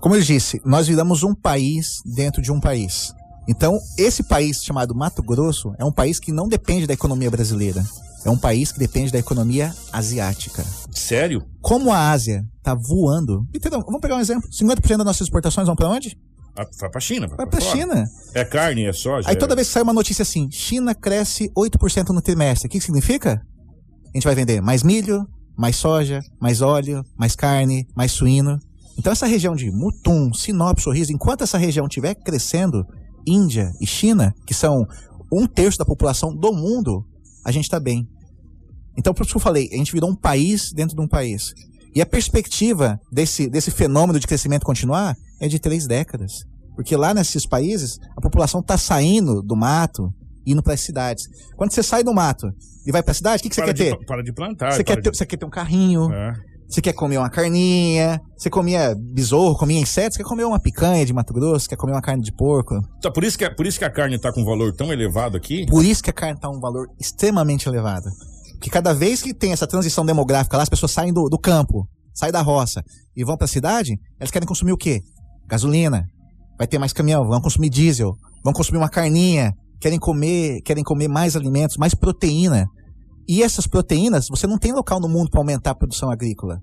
Como 0.00 0.14
eu 0.14 0.20
disse, 0.20 0.60
nós 0.64 0.86
viramos 0.86 1.22
um 1.22 1.34
país 1.34 2.00
dentro 2.04 2.42
de 2.42 2.52
um 2.52 2.60
país. 2.60 3.14
Então, 3.48 3.78
esse 3.98 4.22
país 4.22 4.62
chamado 4.62 4.94
Mato 4.94 5.22
Grosso 5.22 5.74
é 5.78 5.84
um 5.84 5.92
país 5.92 6.18
que 6.18 6.32
não 6.32 6.48
depende 6.48 6.86
da 6.86 6.94
economia 6.94 7.30
brasileira. 7.30 7.84
É 8.24 8.30
um 8.30 8.38
país 8.38 8.72
que 8.72 8.78
depende 8.78 9.12
da 9.12 9.18
economia 9.18 9.74
asiática. 9.92 10.64
Sério? 10.90 11.42
Como 11.60 11.92
a 11.92 12.10
Ásia 12.10 12.42
está 12.56 12.74
voando. 12.74 13.46
Vamos 13.86 14.00
pegar 14.00 14.16
um 14.16 14.20
exemplo. 14.20 14.48
50% 14.50 14.96
das 14.96 15.06
nossas 15.06 15.22
exportações 15.22 15.66
vão 15.66 15.76
para 15.76 15.88
onde? 15.88 16.16
Ah, 16.56 16.66
Vai 16.80 16.88
pra 16.90 17.00
China. 17.00 17.26
Vai 17.28 17.46
pra 17.46 17.60
fora. 17.60 17.76
China. 17.76 18.04
É 18.32 18.44
carne, 18.44 18.86
é 18.86 18.92
soja. 18.92 19.28
Aí 19.28 19.34
é- 19.34 19.38
toda 19.38 19.54
vez 19.54 19.66
que 19.68 19.74
sai 19.74 19.82
uma 19.82 19.92
notícia 19.92 20.22
assim, 20.22 20.48
China 20.50 20.94
cresce 20.94 21.50
8% 21.54 22.10
no 22.14 22.22
trimestre, 22.22 22.66
o 22.66 22.70
que 22.70 22.78
que 22.78 22.84
significa? 22.84 23.42
A 24.06 24.16
gente 24.16 24.24
vai 24.24 24.34
vender 24.34 24.62
mais 24.62 24.82
milho, 24.82 25.26
mais 25.58 25.76
soja, 25.76 26.20
mais 26.40 26.62
óleo, 26.62 27.04
mais 27.18 27.34
carne, 27.36 27.86
mais 27.94 28.12
suíno. 28.12 28.58
Então 28.98 29.12
essa 29.12 29.26
região 29.26 29.54
de 29.54 29.70
Mutum, 29.70 30.32
Sinop, 30.32 30.78
Sorriso, 30.78 31.12
enquanto 31.12 31.42
essa 31.42 31.58
região 31.58 31.86
estiver 31.86 32.14
crescendo, 32.14 32.84
Índia 33.26 33.72
e 33.80 33.86
China, 33.86 34.34
que 34.46 34.54
são 34.54 34.86
um 35.32 35.46
terço 35.46 35.78
da 35.78 35.84
população 35.84 36.34
do 36.34 36.52
mundo, 36.52 37.04
a 37.44 37.50
gente 37.50 37.64
está 37.64 37.80
bem. 37.80 38.06
Então 38.96 39.12
por 39.12 39.22
isso 39.24 39.32
que 39.32 39.36
eu 39.36 39.40
falei, 39.40 39.68
a 39.72 39.76
gente 39.76 39.92
virou 39.92 40.08
um 40.10 40.14
país 40.16 40.72
dentro 40.72 40.94
de 40.96 41.02
um 41.02 41.08
país. 41.08 41.52
E 41.94 42.00
a 42.00 42.06
perspectiva 42.06 42.98
desse, 43.10 43.48
desse 43.48 43.70
fenômeno 43.70 44.18
de 44.18 44.26
crescimento 44.26 44.64
continuar 44.64 45.16
é 45.40 45.48
de 45.48 45.58
três 45.58 45.86
décadas. 45.86 46.32
Porque 46.74 46.96
lá 46.96 47.14
nesses 47.14 47.46
países, 47.46 47.98
a 48.16 48.20
população 48.20 48.60
está 48.60 48.76
saindo 48.76 49.40
do 49.42 49.54
mato, 49.56 50.12
indo 50.44 50.60
para 50.62 50.74
as 50.74 50.80
cidades. 50.80 51.24
Quando 51.56 51.72
você 51.72 51.82
sai 51.84 52.02
do 52.02 52.12
mato 52.12 52.48
e 52.84 52.90
vai 52.90 53.00
para 53.02 53.12
a 53.12 53.14
cidade, 53.14 53.40
o 53.40 53.42
que, 53.44 53.48
que 53.48 53.54
você 53.54 53.62
Para 53.62 53.72
quer 53.74 53.84
de 53.92 53.96
ter? 53.96 54.06
para 54.06 54.22
de 54.22 54.32
plantar. 54.32 54.72
Você 54.72 54.82
quer, 54.84 54.96
ter, 54.96 55.10
de- 55.10 55.16
você 55.16 55.24
quer 55.24 55.36
ter 55.36 55.44
um 55.46 55.50
carrinho, 55.50 56.12
É. 56.12 56.32
você 56.74 56.82
quer 56.82 56.92
comer 56.92 57.18
uma 57.18 57.30
carninha, 57.30 58.20
você 58.36 58.50
comia 58.50 58.94
besouro, 58.98 59.56
comia 59.56 59.78
insetos, 59.78 60.16
você 60.16 60.22
quer 60.24 60.28
comer 60.28 60.44
uma 60.44 60.58
picanha 60.60 61.06
de 61.06 61.12
Mato 61.12 61.32
Grosso, 61.32 61.68
quer 61.68 61.76
comer 61.76 61.92
uma 61.92 62.02
carne 62.02 62.22
de 62.22 62.32
porco. 62.32 62.74
Tá, 63.00 63.10
por, 63.10 63.22
isso 63.22 63.38
que, 63.38 63.44
a- 63.44 63.54
por 63.54 63.64
isso 63.66 63.78
que 63.78 63.84
a 63.84 63.90
carne 63.90 64.18
tá 64.18 64.32
com 64.32 64.40
um 64.42 64.44
valor 64.44 64.74
tão 64.74 64.92
elevado 64.92 65.36
aqui. 65.36 65.66
Por 65.66 65.84
isso 65.84 66.02
que 66.02 66.10
a 66.10 66.12
carne 66.12 66.34
está 66.34 66.50
um 66.50 66.58
valor 66.58 66.88
extremamente 67.00 67.68
elevado. 67.68 68.06
Porque 68.54 68.70
cada 68.70 68.92
vez 68.92 69.22
que 69.22 69.32
tem 69.32 69.52
essa 69.52 69.66
transição 69.66 70.04
demográfica 70.04 70.56
lá, 70.56 70.62
as 70.64 70.68
pessoas 70.68 70.90
saem 70.90 71.12
do, 71.12 71.28
do 71.28 71.38
campo, 71.38 71.86
saem 72.12 72.32
da 72.32 72.40
roça 72.42 72.82
e 73.16 73.22
vão 73.22 73.36
para 73.36 73.44
a 73.44 73.48
cidade, 73.48 73.96
elas 74.18 74.30
querem 74.32 74.48
consumir 74.48 74.72
o 74.72 74.76
quê? 74.76 75.00
Gasolina. 75.46 76.04
Vai 76.58 76.66
ter 76.66 76.78
mais 76.78 76.92
caminhão, 76.92 77.24
vão 77.26 77.40
consumir 77.40 77.68
diesel, 77.68 78.16
vão 78.42 78.52
consumir 78.52 78.78
uma 78.78 78.88
carninha, 78.88 79.52
querem 79.80 79.98
comer, 79.98 80.60
querem 80.64 80.82
comer 80.82 81.06
mais 81.08 81.36
alimentos, 81.36 81.76
mais 81.76 81.94
proteína. 81.94 82.66
E 83.28 83.42
essas 83.42 83.66
proteínas, 83.66 84.28
você 84.28 84.46
não 84.46 84.58
tem 84.58 84.72
local 84.72 85.00
no 85.00 85.08
mundo 85.08 85.30
para 85.30 85.40
aumentar 85.40 85.70
a 85.70 85.74
produção 85.74 86.10
agrícola. 86.10 86.60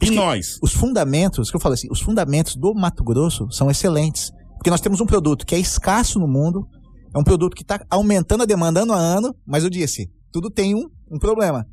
E 0.00 0.10
nós? 0.10 0.58
Os 0.62 0.72
fundamentos, 0.72 1.50
que 1.50 1.56
eu 1.56 1.60
falo 1.60 1.74
assim, 1.74 1.88
os 1.90 2.00
fundamentos 2.00 2.56
do 2.56 2.74
Mato 2.74 3.04
Grosso 3.04 3.50
são 3.50 3.70
excelentes. 3.70 4.30
Porque 4.54 4.70
nós 4.70 4.80
temos 4.80 5.00
um 5.00 5.06
produto 5.06 5.46
que 5.46 5.54
é 5.54 5.58
escasso 5.58 6.18
no 6.18 6.26
mundo, 6.26 6.66
é 7.14 7.18
um 7.18 7.24
produto 7.24 7.54
que 7.54 7.62
está 7.62 7.80
aumentando 7.88 8.42
a 8.42 8.46
demanda 8.46 8.82
ano 8.82 8.92
a 8.92 8.98
ano, 8.98 9.34
mas 9.46 9.62
eu 9.62 9.70
disse, 9.70 10.10
tudo 10.32 10.50
tem 10.50 10.74
um, 10.74 10.88
um 11.10 11.18
problema. 11.18 11.64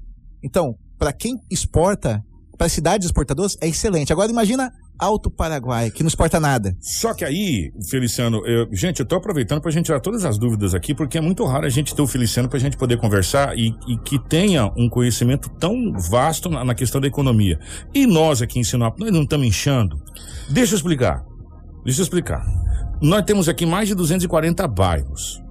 Então, 0.44 0.76
para 0.98 1.12
quem 1.12 1.36
exporta, 1.50 2.22
para 2.58 2.68
as 2.68 2.74
cidades 2.74 3.08
exportadoras, 3.08 3.56
é 3.60 3.68
excelente. 3.68 4.14
Agora 4.14 4.32
imagina 4.32 4.72
Alto 5.02 5.32
Paraguai, 5.32 5.90
que 5.90 6.04
não 6.04 6.08
exporta 6.08 6.40
nada. 6.40 6.78
Só 6.80 7.14
que 7.16 7.26
aí, 7.26 7.72
Feliciano, 7.90 8.46
eu- 8.46 8.68
gente, 8.72 9.00
eu 9.00 9.06
tô 9.06 9.16
aproveitando 9.16 9.60
pra 9.60 9.72
gente 9.72 9.86
tirar 9.86 10.00
todas 10.00 10.24
as 10.24 10.38
dúvidas 10.38 10.76
aqui, 10.76 10.94
porque 10.94 11.18
é 11.18 11.22
muito 11.22 11.44
raro 11.44 11.66
a 11.66 11.70
gente 11.70 11.96
ter 11.96 12.02
o 12.04 12.08
Feliciano 12.08 12.48
pra 12.48 12.60
gente 12.60 12.78
poder 12.78 12.98
conversar 12.98 13.58
e, 13.58 13.74
e 13.88 13.98
que 13.98 14.20
tenha 14.30 14.72
um 14.78 14.88
conhecimento 14.88 15.50
tão 15.60 15.92
vasto 16.10 16.50
na, 16.50 16.64
na 16.64 16.76
questão 16.76 17.02
da 17.02 17.08
economia. 17.08 17.60
E 17.94 18.06
nós 18.06 18.42
aqui 18.42 18.60
em 18.60 18.64
Sinop, 18.64 19.00
nós 19.00 19.12
não 19.12 19.24
estamos 19.24 19.48
inchando. 19.48 20.00
Deixa 20.50 20.74
eu 20.74 20.78
explicar. 20.78 21.26
Deixa 21.84 22.00
eu 22.02 22.04
explicar. 22.04 22.46
Nós 23.02 23.24
temos 23.26 23.50
aqui 23.50 23.66
mais 23.66 23.88
de 23.88 23.96
240 23.96 24.68
bairros. 24.68 25.42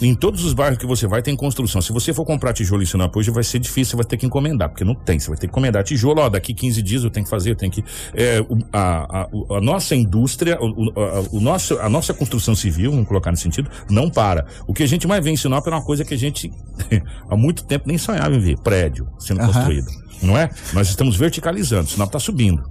Em 0.00 0.14
todos 0.14 0.44
os 0.44 0.52
bairros 0.52 0.78
que 0.78 0.86
você 0.86 1.06
vai 1.06 1.22
tem 1.22 1.34
construção. 1.34 1.80
Se 1.82 1.92
você 1.92 2.12
for 2.14 2.24
comprar 2.24 2.52
tijolo 2.52 2.82
em 2.82 2.86
Sinop 2.86 3.14
hoje 3.16 3.30
vai 3.30 3.42
ser 3.42 3.58
difícil, 3.58 3.90
você 3.92 3.96
vai 3.96 4.04
ter 4.04 4.16
que 4.16 4.26
encomendar, 4.26 4.68
porque 4.68 4.84
não 4.84 4.94
tem. 4.94 5.18
Você 5.18 5.28
vai 5.28 5.36
ter 5.36 5.46
que 5.46 5.50
encomendar 5.50 5.82
tijolo. 5.82 6.20
Ó, 6.20 6.28
daqui 6.28 6.54
15 6.54 6.80
dias 6.82 7.02
eu 7.04 7.10
tenho 7.10 7.24
que 7.24 7.30
fazer, 7.30 7.50
eu 7.50 7.56
tenho 7.56 7.72
que. 7.72 7.82
é, 8.14 8.38
a, 8.72 9.22
a- 9.22 9.28
a 9.56 9.60
nossa 9.60 9.96
indústria, 9.96 10.56
o, 10.60 10.90
a, 11.00 11.36
o 11.36 11.40
nosso, 11.40 11.78
a 11.80 11.88
nossa 11.88 12.14
construção 12.14 12.54
civil, 12.54 12.90
vamos 12.92 13.08
colocar 13.08 13.30
nesse 13.30 13.42
sentido, 13.42 13.70
não 13.90 14.08
para. 14.10 14.46
O 14.66 14.72
que 14.74 14.82
a 14.82 14.86
gente 14.86 15.06
mais 15.06 15.24
vê 15.24 15.30
em 15.30 15.36
Sinop 15.36 15.66
é 15.66 15.70
uma 15.70 15.82
coisa 15.84 16.04
que 16.04 16.14
a 16.14 16.18
gente 16.18 16.50
há 17.28 17.36
muito 17.36 17.64
tempo 17.64 17.84
nem 17.88 17.98
sonhava 17.98 18.34
em 18.36 18.40
ver: 18.40 18.58
prédio 18.60 19.08
sendo 19.18 19.40
Aham. 19.40 19.52
construído. 19.52 19.86
Não 20.22 20.36
é? 20.38 20.48
Nós 20.74 20.88
estamos 20.88 21.16
verticalizando, 21.16 21.88
Sinop 21.88 22.08
está 22.08 22.18
subindo. 22.20 22.62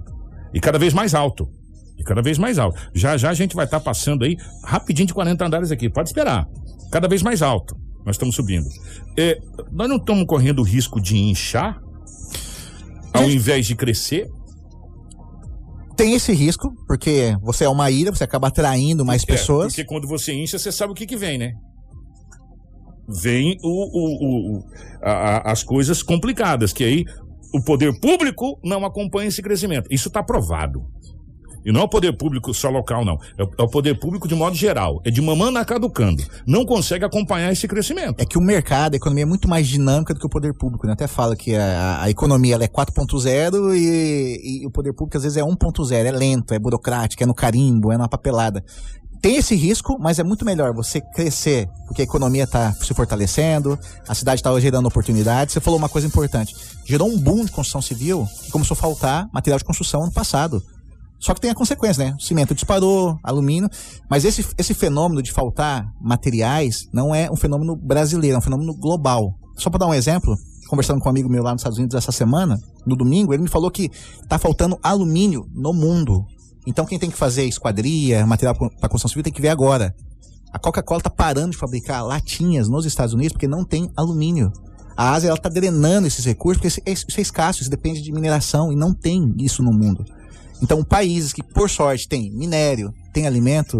E 0.54 0.60
cada 0.60 0.78
vez 0.78 0.94
mais 0.94 1.14
alto. 1.14 1.46
E 1.98 2.04
cada 2.04 2.22
vez 2.22 2.38
mais 2.38 2.58
alto. 2.58 2.80
Já 2.94 3.16
já 3.16 3.28
a 3.30 3.34
gente 3.34 3.56
vai 3.56 3.64
estar 3.64 3.80
passando 3.80 4.24
aí 4.24 4.36
rapidinho 4.64 5.06
de 5.08 5.12
40 5.14 5.44
andares 5.44 5.70
aqui. 5.72 5.90
Pode 5.90 6.08
esperar. 6.08 6.46
Cada 6.90 7.08
vez 7.08 7.22
mais 7.22 7.42
alto. 7.42 7.76
Nós 8.04 8.14
estamos 8.16 8.34
subindo. 8.34 8.66
É, 9.18 9.38
nós 9.70 9.88
não 9.88 9.96
estamos 9.96 10.24
correndo 10.26 10.60
o 10.60 10.62
risco 10.62 11.00
de 11.00 11.16
inchar 11.18 11.78
ao 13.12 13.24
invés 13.28 13.66
de 13.66 13.74
crescer? 13.74 14.26
Tem 15.96 16.14
esse 16.14 16.32
risco, 16.32 16.72
porque 16.86 17.36
você 17.42 17.64
é 17.64 17.68
uma 17.68 17.90
ilha, 17.90 18.12
você 18.14 18.22
acaba 18.24 18.48
atraindo 18.48 19.04
mais 19.04 19.24
É, 19.24 19.26
pessoas. 19.26 19.68
porque 19.74 19.84
quando 19.84 20.06
você 20.06 20.32
incha, 20.32 20.58
você 20.58 20.70
sabe 20.70 20.92
o 20.92 20.94
que, 20.94 21.04
que 21.06 21.16
vem, 21.16 21.36
né? 21.38 21.52
Vem 23.08 23.56
o, 23.62 23.68
o- 23.68 24.24
o- 24.24 24.58
o- 24.58 24.64
a- 25.02 25.10
a- 25.38 25.52
as 25.52 25.62
coisas 25.64 26.02
complicadas, 26.02 26.72
que 26.72 26.84
aí 26.84 27.04
o 27.52 27.62
poder 27.64 27.98
público 28.00 28.58
não 28.62 28.84
acompanha 28.84 29.28
esse 29.28 29.42
crescimento. 29.42 29.88
Isso 29.90 30.08
está 30.08 30.22
provado. 30.22 30.80
E 31.68 31.72
não 31.72 31.82
é 31.82 31.84
o 31.84 31.88
poder 31.88 32.16
público 32.16 32.54
só 32.54 32.70
local, 32.70 33.04
não. 33.04 33.20
É 33.36 33.42
o, 33.42 33.50
é 33.58 33.68
poder 33.68 34.00
público 34.00 34.26
de 34.26 34.34
modo 34.34 34.56
geral. 34.56 35.02
É 35.04 35.10
de 35.10 35.20
mamãe 35.20 35.52
caducando. 35.66 36.24
Não 36.46 36.64
consegue 36.64 37.04
acompanhar 37.04 37.52
esse 37.52 37.68
crescimento. 37.68 38.22
É 38.22 38.24
que 38.24 38.38
o 38.38 38.40
mercado, 38.40 38.94
a 38.94 38.96
economia 38.96 39.24
é 39.24 39.26
muito 39.26 39.46
mais 39.46 39.68
dinâmica 39.68 40.14
do 40.14 40.20
que 40.20 40.24
o 40.24 40.30
poder 40.30 40.54
público, 40.54 40.86
né? 40.86 40.94
Até 40.94 41.06
fala 41.06 41.36
que 41.36 41.54
a, 41.54 42.00
a 42.00 42.08
economia 42.08 42.54
ela 42.54 42.64
é 42.64 42.68
4.0 42.68 43.76
e, 43.76 44.62
e 44.62 44.66
o 44.66 44.70
poder 44.70 44.94
público 44.94 45.18
às 45.18 45.24
vezes 45.24 45.36
é 45.36 45.42
1.0, 45.42 45.92
é 45.92 46.10
lento, 46.10 46.54
é 46.54 46.58
burocrático, 46.58 47.22
é 47.22 47.26
no 47.26 47.34
carimbo, 47.34 47.92
é 47.92 47.98
na 47.98 48.08
papelada. 48.08 48.64
Tem 49.20 49.36
esse 49.36 49.54
risco, 49.54 49.98
mas 50.00 50.18
é 50.18 50.22
muito 50.22 50.46
melhor 50.46 50.72
você 50.72 51.02
crescer, 51.02 51.68
porque 51.86 52.00
a 52.00 52.04
economia 52.04 52.44
está 52.44 52.72
se 52.72 52.94
fortalecendo, 52.94 53.78
a 54.08 54.14
cidade 54.14 54.40
está 54.40 54.58
gerando 54.58 54.86
oportunidades. 54.86 55.52
Você 55.52 55.60
falou 55.60 55.78
uma 55.78 55.88
coisa 55.88 56.06
importante: 56.06 56.56
gerou 56.86 57.08
um 57.08 57.18
boom 57.18 57.44
de 57.44 57.50
construção 57.52 57.82
civil 57.82 58.26
e 58.46 58.50
começou 58.50 58.74
a 58.74 58.78
faltar 58.78 59.28
material 59.34 59.58
de 59.58 59.66
construção 59.66 60.04
ano 60.04 60.12
passado. 60.12 60.62
Só 61.18 61.34
que 61.34 61.40
tem 61.40 61.50
a 61.50 61.54
consequência, 61.54 62.04
né? 62.04 62.16
Cimento 62.20 62.54
disparou, 62.54 63.18
alumínio. 63.22 63.68
Mas 64.08 64.24
esse, 64.24 64.46
esse 64.56 64.72
fenômeno 64.72 65.22
de 65.22 65.32
faltar 65.32 65.92
materiais 66.00 66.88
não 66.92 67.14
é 67.14 67.30
um 67.30 67.36
fenômeno 67.36 67.74
brasileiro, 67.74 68.36
é 68.36 68.38
um 68.38 68.42
fenômeno 68.42 68.74
global. 68.74 69.34
Só 69.56 69.68
para 69.68 69.80
dar 69.80 69.86
um 69.86 69.94
exemplo, 69.94 70.36
conversando 70.68 71.00
com 71.00 71.08
um 71.08 71.10
amigo 71.10 71.28
meu 71.28 71.42
lá 71.42 71.52
nos 71.52 71.60
Estados 71.60 71.78
Unidos 71.78 71.96
essa 71.96 72.12
semana, 72.12 72.60
no 72.86 72.94
domingo, 72.94 73.34
ele 73.34 73.42
me 73.42 73.48
falou 73.48 73.70
que 73.70 73.90
tá 74.28 74.38
faltando 74.38 74.78
alumínio 74.82 75.44
no 75.52 75.72
mundo. 75.72 76.24
Então 76.66 76.86
quem 76.86 76.98
tem 76.98 77.10
que 77.10 77.16
fazer 77.16 77.44
esquadria, 77.44 78.24
material 78.26 78.54
para 78.54 78.88
construção 78.88 79.08
civil 79.08 79.24
tem 79.24 79.32
que 79.32 79.42
ver 79.42 79.48
agora. 79.48 79.94
A 80.52 80.58
Coca-Cola 80.58 81.00
tá 81.00 81.10
parando 81.10 81.50
de 81.50 81.58
fabricar 81.58 82.04
latinhas 82.04 82.68
nos 82.68 82.86
Estados 82.86 83.12
Unidos 83.12 83.32
porque 83.32 83.48
não 83.48 83.64
tem 83.64 83.90
alumínio. 83.96 84.52
A 84.96 85.12
Ásia 85.12 85.28
ela 85.28 85.36
tá 85.36 85.48
drenando 85.48 86.06
esses 86.06 86.24
recursos 86.24 86.60
porque 86.60 86.92
isso 86.92 87.18
é 87.18 87.22
escasso, 87.22 87.60
isso 87.60 87.70
depende 87.70 88.02
de 88.02 88.12
mineração 88.12 88.72
e 88.72 88.76
não 88.76 88.92
tem 88.92 89.34
isso 89.38 89.62
no 89.62 89.72
mundo. 89.72 90.04
Então, 90.62 90.82
países 90.82 91.32
que, 91.32 91.42
por 91.42 91.70
sorte, 91.70 92.08
têm 92.08 92.30
minério, 92.30 92.92
tem 93.12 93.26
alimento, 93.26 93.78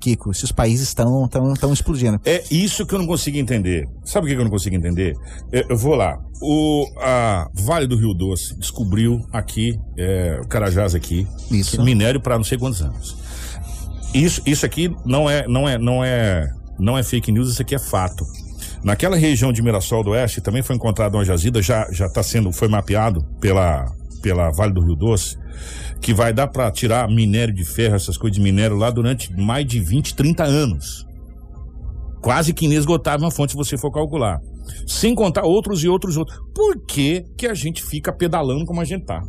Kiko, 0.00 0.30
esses 0.30 0.52
países 0.52 0.88
estão 0.88 1.26
tão, 1.28 1.54
tão 1.54 1.72
explodindo. 1.72 2.20
É 2.24 2.42
isso 2.50 2.86
que 2.86 2.94
eu 2.94 2.98
não 2.98 3.06
consigo 3.06 3.36
entender. 3.38 3.88
Sabe 4.04 4.26
o 4.26 4.28
que 4.28 4.36
eu 4.36 4.44
não 4.44 4.50
consigo 4.50 4.76
entender? 4.76 5.14
Eu 5.50 5.76
vou 5.76 5.94
lá. 5.94 6.16
O 6.40 6.86
a 6.98 7.48
Vale 7.54 7.86
do 7.86 7.96
Rio 7.96 8.14
Doce 8.14 8.56
descobriu 8.58 9.20
aqui, 9.32 9.78
é, 9.98 10.38
o 10.42 10.46
Carajás 10.46 10.94
aqui, 10.94 11.26
Isso. 11.50 11.82
minério 11.82 12.20
para 12.20 12.36
não 12.36 12.44
sei 12.44 12.58
quantos 12.58 12.82
anos. 12.82 13.16
Isso, 14.14 14.40
isso 14.46 14.64
aqui 14.64 14.94
não 15.04 15.28
é, 15.28 15.46
não 15.48 15.68
é, 15.68 15.78
não 15.78 16.04
é, 16.04 16.48
não 16.78 16.96
é 16.96 17.02
fake 17.02 17.32
news, 17.32 17.50
isso 17.50 17.62
aqui 17.62 17.74
é 17.74 17.78
fato. 17.78 18.24
Naquela 18.84 19.16
região 19.16 19.52
de 19.52 19.62
Mirassol 19.62 20.04
do 20.04 20.10
Oeste 20.10 20.40
também 20.40 20.62
foi 20.62 20.76
encontrada 20.76 21.16
uma 21.16 21.24
jazida, 21.24 21.60
já 21.60 21.88
já 21.90 22.06
está 22.06 22.22
sendo, 22.22 22.52
foi 22.52 22.68
mapeado 22.68 23.24
pela 23.40 23.84
pela 24.22 24.50
Vale 24.50 24.72
do 24.72 24.80
Rio 24.80 24.96
Doce, 24.96 25.36
que 26.00 26.14
vai 26.14 26.32
dar 26.32 26.46
para 26.48 26.70
tirar 26.70 27.08
minério 27.08 27.54
de 27.54 27.64
ferro, 27.64 27.96
essas 27.96 28.16
coisas 28.16 28.36
de 28.36 28.42
minério 28.42 28.76
lá 28.76 28.90
durante 28.90 29.32
mais 29.34 29.66
de 29.66 29.80
20, 29.80 30.14
30 30.14 30.44
anos 30.44 31.06
quase 32.26 32.52
que 32.52 32.64
inesgotável 32.64 33.24
uma 33.24 33.30
fonte 33.30 33.52
se 33.52 33.56
você 33.56 33.78
for 33.78 33.92
calcular. 33.92 34.40
Sem 34.84 35.14
contar 35.14 35.44
outros 35.44 35.84
e 35.84 35.88
outros 35.88 36.16
outros. 36.16 36.36
Por 36.52 36.84
que, 36.84 37.24
que 37.38 37.46
a 37.46 37.54
gente 37.54 37.84
fica 37.84 38.12
pedalando 38.12 38.64
como 38.64 38.80
a 38.80 38.84
gente 38.84 39.04
tá? 39.04 39.22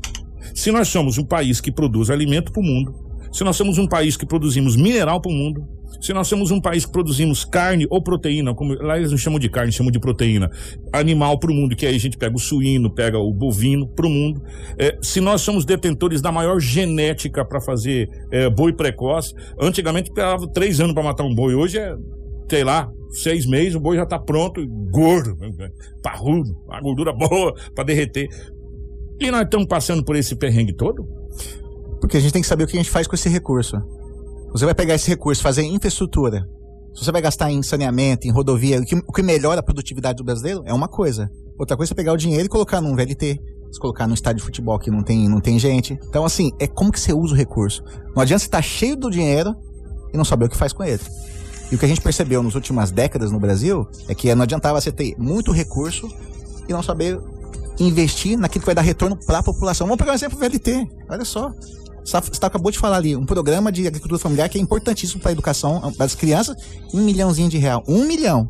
Se 0.55 0.71
nós 0.71 0.87
somos 0.87 1.19
um 1.19 1.23
país 1.23 1.61
que 1.61 1.71
produz 1.71 2.09
alimento 2.09 2.51
para 2.51 2.59
o 2.59 2.65
mundo, 2.65 2.95
se 3.31 3.43
nós 3.43 3.55
somos 3.55 3.77
um 3.77 3.87
país 3.87 4.17
que 4.17 4.25
produzimos 4.25 4.75
mineral 4.75 5.21
para 5.21 5.31
o 5.31 5.35
mundo, 5.35 5.63
se 6.01 6.13
nós 6.13 6.27
somos 6.27 6.51
um 6.51 6.61
país 6.61 6.85
que 6.85 6.91
produzimos 6.91 7.43
carne 7.43 7.87
ou 7.89 8.01
proteína, 8.01 8.53
como 8.53 8.73
lá 8.75 8.97
eles 8.97 9.11
não 9.11 9.17
chamam 9.17 9.39
de 9.39 9.49
carne, 9.49 9.71
chamam 9.71 9.91
de 9.91 9.99
proteína, 9.99 10.49
animal 10.93 11.39
para 11.39 11.51
o 11.51 11.53
mundo, 11.53 11.75
que 11.75 11.85
aí 11.85 11.95
a 11.95 11.99
gente 11.99 12.17
pega 12.17 12.35
o 12.35 12.39
suíno, 12.39 12.93
pega 12.93 13.17
o 13.17 13.33
bovino 13.33 13.87
para 13.87 14.05
o 14.05 14.09
mundo. 14.09 14.41
É, 14.77 14.97
se 15.01 15.19
nós 15.19 15.41
somos 15.41 15.65
detentores 15.65 16.21
da 16.21 16.31
maior 16.31 16.59
genética 16.59 17.43
para 17.45 17.59
fazer 17.61 18.09
é, 18.31 18.49
boi 18.49 18.73
precoce, 18.73 19.33
antigamente 19.59 20.09
esperava 20.09 20.47
três 20.47 20.79
anos 20.79 20.93
para 20.93 21.03
matar 21.03 21.23
um 21.23 21.33
boi, 21.33 21.55
hoje 21.55 21.77
é 21.77 21.95
sei 22.49 22.63
lá, 22.63 22.89
seis 23.09 23.45
meses, 23.45 23.75
o 23.75 23.79
boi 23.79 23.97
já 23.97 24.05
tá 24.05 24.17
pronto, 24.17 24.65
gordo, 24.89 25.37
parrudo, 26.01 26.55
a 26.69 26.79
gordura 26.79 27.11
boa 27.11 27.53
para 27.75 27.83
derreter. 27.83 28.29
E 29.19 29.29
nós 29.31 29.41
estamos 29.41 29.67
passando 29.67 30.03
por 30.03 30.15
esse 30.15 30.35
perrengue 30.35 30.73
todo? 30.73 31.05
Porque 31.99 32.17
a 32.17 32.19
gente 32.19 32.31
tem 32.31 32.41
que 32.41 32.47
saber 32.47 32.63
o 32.63 32.67
que 32.67 32.77
a 32.77 32.81
gente 32.81 32.89
faz 32.89 33.07
com 33.07 33.15
esse 33.15 33.27
recurso. 33.27 33.75
Você 34.51 34.65
vai 34.65 34.73
pegar 34.73 34.95
esse 34.95 35.09
recurso, 35.09 35.41
fazer 35.41 35.63
infraestrutura. 35.63 36.47
Se 36.93 37.05
você 37.05 37.11
vai 37.11 37.21
gastar 37.21 37.51
em 37.51 37.61
saneamento, 37.61 38.27
em 38.27 38.31
rodovia, 38.31 38.79
o 38.79 38.85
que, 38.85 38.95
o 38.95 39.11
que 39.11 39.21
melhora 39.21 39.59
a 39.59 39.63
produtividade 39.63 40.17
do 40.17 40.23
brasileiro 40.23 40.63
é 40.65 40.73
uma 40.73 40.87
coisa. 40.87 41.29
Outra 41.59 41.77
coisa 41.77 41.93
é 41.93 41.95
pegar 41.95 42.13
o 42.13 42.17
dinheiro 42.17 42.45
e 42.45 42.49
colocar 42.49 42.81
num 42.81 42.95
VLT, 42.95 43.39
se 43.71 43.79
colocar 43.79 44.07
num 44.07 44.13
estádio 44.13 44.37
de 44.37 44.45
futebol 44.45 44.79
que 44.79 44.89
não 44.89 45.03
tem, 45.03 45.27
não 45.27 45.39
tem 45.39 45.59
gente. 45.59 45.99
Então, 46.09 46.25
assim, 46.25 46.51
é 46.59 46.65
como 46.65 46.91
que 46.91 46.99
você 46.99 47.13
usa 47.13 47.33
o 47.33 47.37
recurso. 47.37 47.83
Não 48.15 48.21
adianta 48.21 48.39
você 48.39 48.47
estar 48.47 48.61
cheio 48.61 48.95
do 48.95 49.11
dinheiro 49.11 49.55
e 50.13 50.17
não 50.17 50.25
saber 50.25 50.45
o 50.45 50.49
que 50.49 50.57
faz 50.57 50.73
com 50.73 50.83
ele. 50.83 51.01
E 51.71 51.75
o 51.75 51.77
que 51.77 51.85
a 51.85 51.87
gente 51.87 52.01
percebeu 52.01 52.41
nas 52.41 52.55
últimas 52.55 52.91
décadas 52.91 53.31
no 53.31 53.39
Brasil 53.39 53.87
é 54.07 54.15
que 54.15 54.33
não 54.33 54.43
adiantava 54.43 54.79
você 54.79 54.91
ter 54.91 55.15
muito 55.17 55.51
recurso 55.51 56.07
e 56.67 56.73
não 56.73 56.81
saber 56.81 57.19
investir 57.79 58.37
naquilo 58.37 58.61
que 58.61 58.65
vai 58.65 58.75
dar 58.75 58.81
retorno 58.81 59.17
para 59.25 59.39
a 59.39 59.43
população. 59.43 59.85
Vamos 59.85 59.99
pegar 59.99 60.13
um 60.13 60.15
exemplo 60.15 60.37
do 60.37 60.41
VLT. 60.41 60.87
Olha 61.09 61.25
só. 61.25 61.51
Você 62.07 62.39
tá- 62.39 62.47
acabou 62.47 62.71
de 62.71 62.79
falar 62.79 62.95
ali, 62.97 63.15
um 63.15 63.25
programa 63.25 63.69
de 63.71 63.85
agricultura 63.85 64.17
familiar 64.19 64.47
que 64.47 64.57
é 64.57 64.61
importantíssimo 64.61 65.19
para 65.21 65.31
a 65.31 65.33
educação 65.33 65.91
das 65.97 66.15
crianças, 66.15 66.55
um 66.93 67.01
milhãozinho 67.03 67.49
de 67.49 67.57
real. 67.57 67.83
Um 67.87 68.05
milhão. 68.05 68.49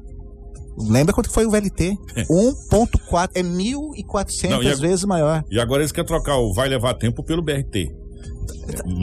Lembra 0.79 1.11
quanto 1.11 1.31
foi 1.31 1.43
o 1.45 1.49
VLT? 1.49 1.97
1.4, 2.29 3.31
é 3.33 3.41
1.400 3.41 4.49
Não, 4.51 4.61
e 4.63 4.67
ag- 4.71 4.79
vezes 4.79 5.05
maior. 5.05 5.43
E 5.49 5.59
agora 5.59 5.81
eles 5.81 5.91
querem 5.91 6.07
trocar 6.07 6.37
o 6.37 6.53
vai 6.53 6.69
levar 6.69 6.93
tempo 6.93 7.23
pelo 7.23 7.41
BRT. 7.41 7.89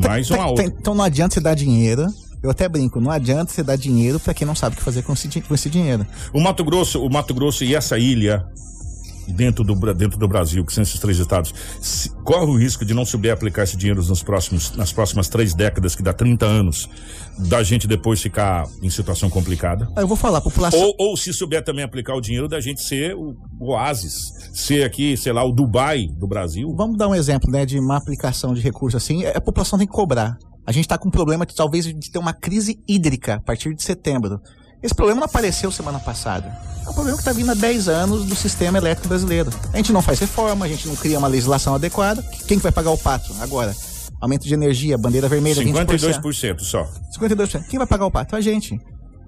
Mais 0.07 0.29
Tá- 0.29 0.37
uma 0.37 0.49
outra. 0.51 0.65
Então 0.65 0.95
não 0.95 1.05
adianta 1.05 1.35
você 1.35 1.41
dar 1.41 1.55
dinheiro. 1.55 2.07
Eu 2.43 2.51
até 2.51 2.69
brinco, 2.69 3.01
não 3.01 3.11
adianta 3.11 3.53
você 3.53 3.63
dar 3.63 3.75
dinheiro 3.77 4.21
para 4.21 4.35
quem 4.35 4.47
não 4.47 4.55
sabe 4.55 4.75
o 4.75 4.79
que 4.79 4.85
fazer 4.85 5.03
com 5.03 5.15
esse, 5.15 5.41
com 5.41 5.55
esse 5.55 5.69
dinheiro. 5.71 6.07
O 6.33 6.41
Mato 6.41 6.63
Grosso, 6.63 7.03
o 7.05 7.11
Mato 7.11 7.33
Grosso 7.35 7.65
e 7.65 7.75
essa 7.75 7.99
ilha 7.99 8.45
dentro 9.29 9.65
do, 9.65 9.75
dentro 9.95 10.19
do 10.19 10.29
Brasil, 10.29 10.65
que 10.65 10.73
são 10.73 10.83
esses 10.83 10.99
três 11.01 11.19
estados, 11.19 11.53
se- 11.81 12.11
corre 12.25 12.47
o 12.47 12.57
risco 12.57 12.85
de 12.85 12.95
não 12.95 13.05
souber 13.05 13.33
aplicar 13.33 13.65
esse 13.65 13.77
dinheiro 13.77 14.03
nos 14.05 14.23
próximos, 14.23 14.77
nas 14.77 14.93
próximas 14.93 15.29
três 15.29 15.55
décadas, 15.55 15.95
que 15.95 16.03
dá 16.03 16.13
30 16.13 16.47
anos, 16.47 16.89
da 17.39 17.63
gente 17.63 17.87
depois 17.87 18.21
ficar 18.23 18.67
em 18.83 18.89
situação 18.91 19.29
complicada? 19.29 19.89
Eu 19.97 20.07
vou 20.07 20.17
falar, 20.17 20.41
população. 20.41 20.81
Ou, 20.81 20.95
ou 20.99 21.17
se 21.17 21.33
souber 21.33 21.63
também 21.65 21.85
aplicar 21.85 22.15
o 22.15 22.21
dinheiro, 22.21 22.49
da 22.49 22.61
gente 22.61 22.83
ser 22.83 23.15
o, 23.15 23.35
o 23.61 23.73
oásis, 23.73 24.15
ser 24.53 24.85
aqui, 24.85 25.17
sei 25.17 25.33
lá, 25.33 25.45
o 25.45 25.53
Dubai 25.53 26.07
do 26.19 26.27
Brasil. 26.27 26.73
Vamos 26.77 26.97
dar 26.97 27.09
um 27.09 27.15
exemplo, 27.15 27.51
né, 27.51 27.67
de 27.67 27.79
uma 27.79 27.97
aplicação 27.97 28.55
de 28.55 28.61
recurso 28.61 28.97
assim. 28.97 29.25
A 29.27 29.41
população 29.41 29.79
tem 29.79 29.87
que 29.89 29.93
cobrar. 29.93 30.37
A 30.67 30.73
gente 30.73 30.85
está 30.85 30.97
com 30.97 31.09
um 31.09 31.11
problema 31.11 31.45
de 31.45 31.55
talvez 31.55 31.85
de 31.85 32.11
ter 32.11 32.19
uma 32.19 32.33
crise 32.33 32.79
hídrica 32.89 33.35
a 33.35 33.41
partir 33.41 33.75
de 33.75 33.83
setembro. 33.83 34.41
Esse 34.85 34.95
problema 34.95 35.21
não 35.21 35.25
apareceu 35.25 35.73
semana 35.73 35.99
passada. 35.99 36.55
É 36.85 36.91
um 36.91 36.93
problema 36.93 37.17
que 37.17 37.23
está 37.23 37.33
vindo 37.33 37.51
há 37.51 37.55
10 37.55 37.89
anos 37.89 38.27
do 38.27 38.37
sistema 38.37 38.77
elétrico 38.77 39.09
brasileiro. 39.09 39.51
A 39.73 39.79
gente 39.79 39.95
não 39.95 40.03
faz 40.03 40.19
reforma, 40.19 40.67
a 40.67 40.69
gente 40.69 40.87
não 40.87 40.95
cria 40.95 41.19
uma 41.19 41.27
legislação 41.27 41.75
adequada. 41.75 42.23
Quem 42.47 42.59
que 42.59 42.63
vai 42.63 42.71
pagar 42.71 42.91
o 42.91 42.99
pato 42.99 43.35
agora? 43.41 43.75
Aumento 44.21 44.47
de 44.47 44.53
energia, 44.53 44.99
bandeira 44.99 45.27
vermelha, 45.27 45.63
20%. 45.63 45.87
52% 45.87 46.61
só. 46.61 46.87
52%. 47.19 47.67
Quem 47.67 47.79
vai 47.79 47.87
pagar 47.87 48.05
o 48.05 48.11
pato? 48.11 48.37
A 48.37 48.43
gente. 48.43 48.79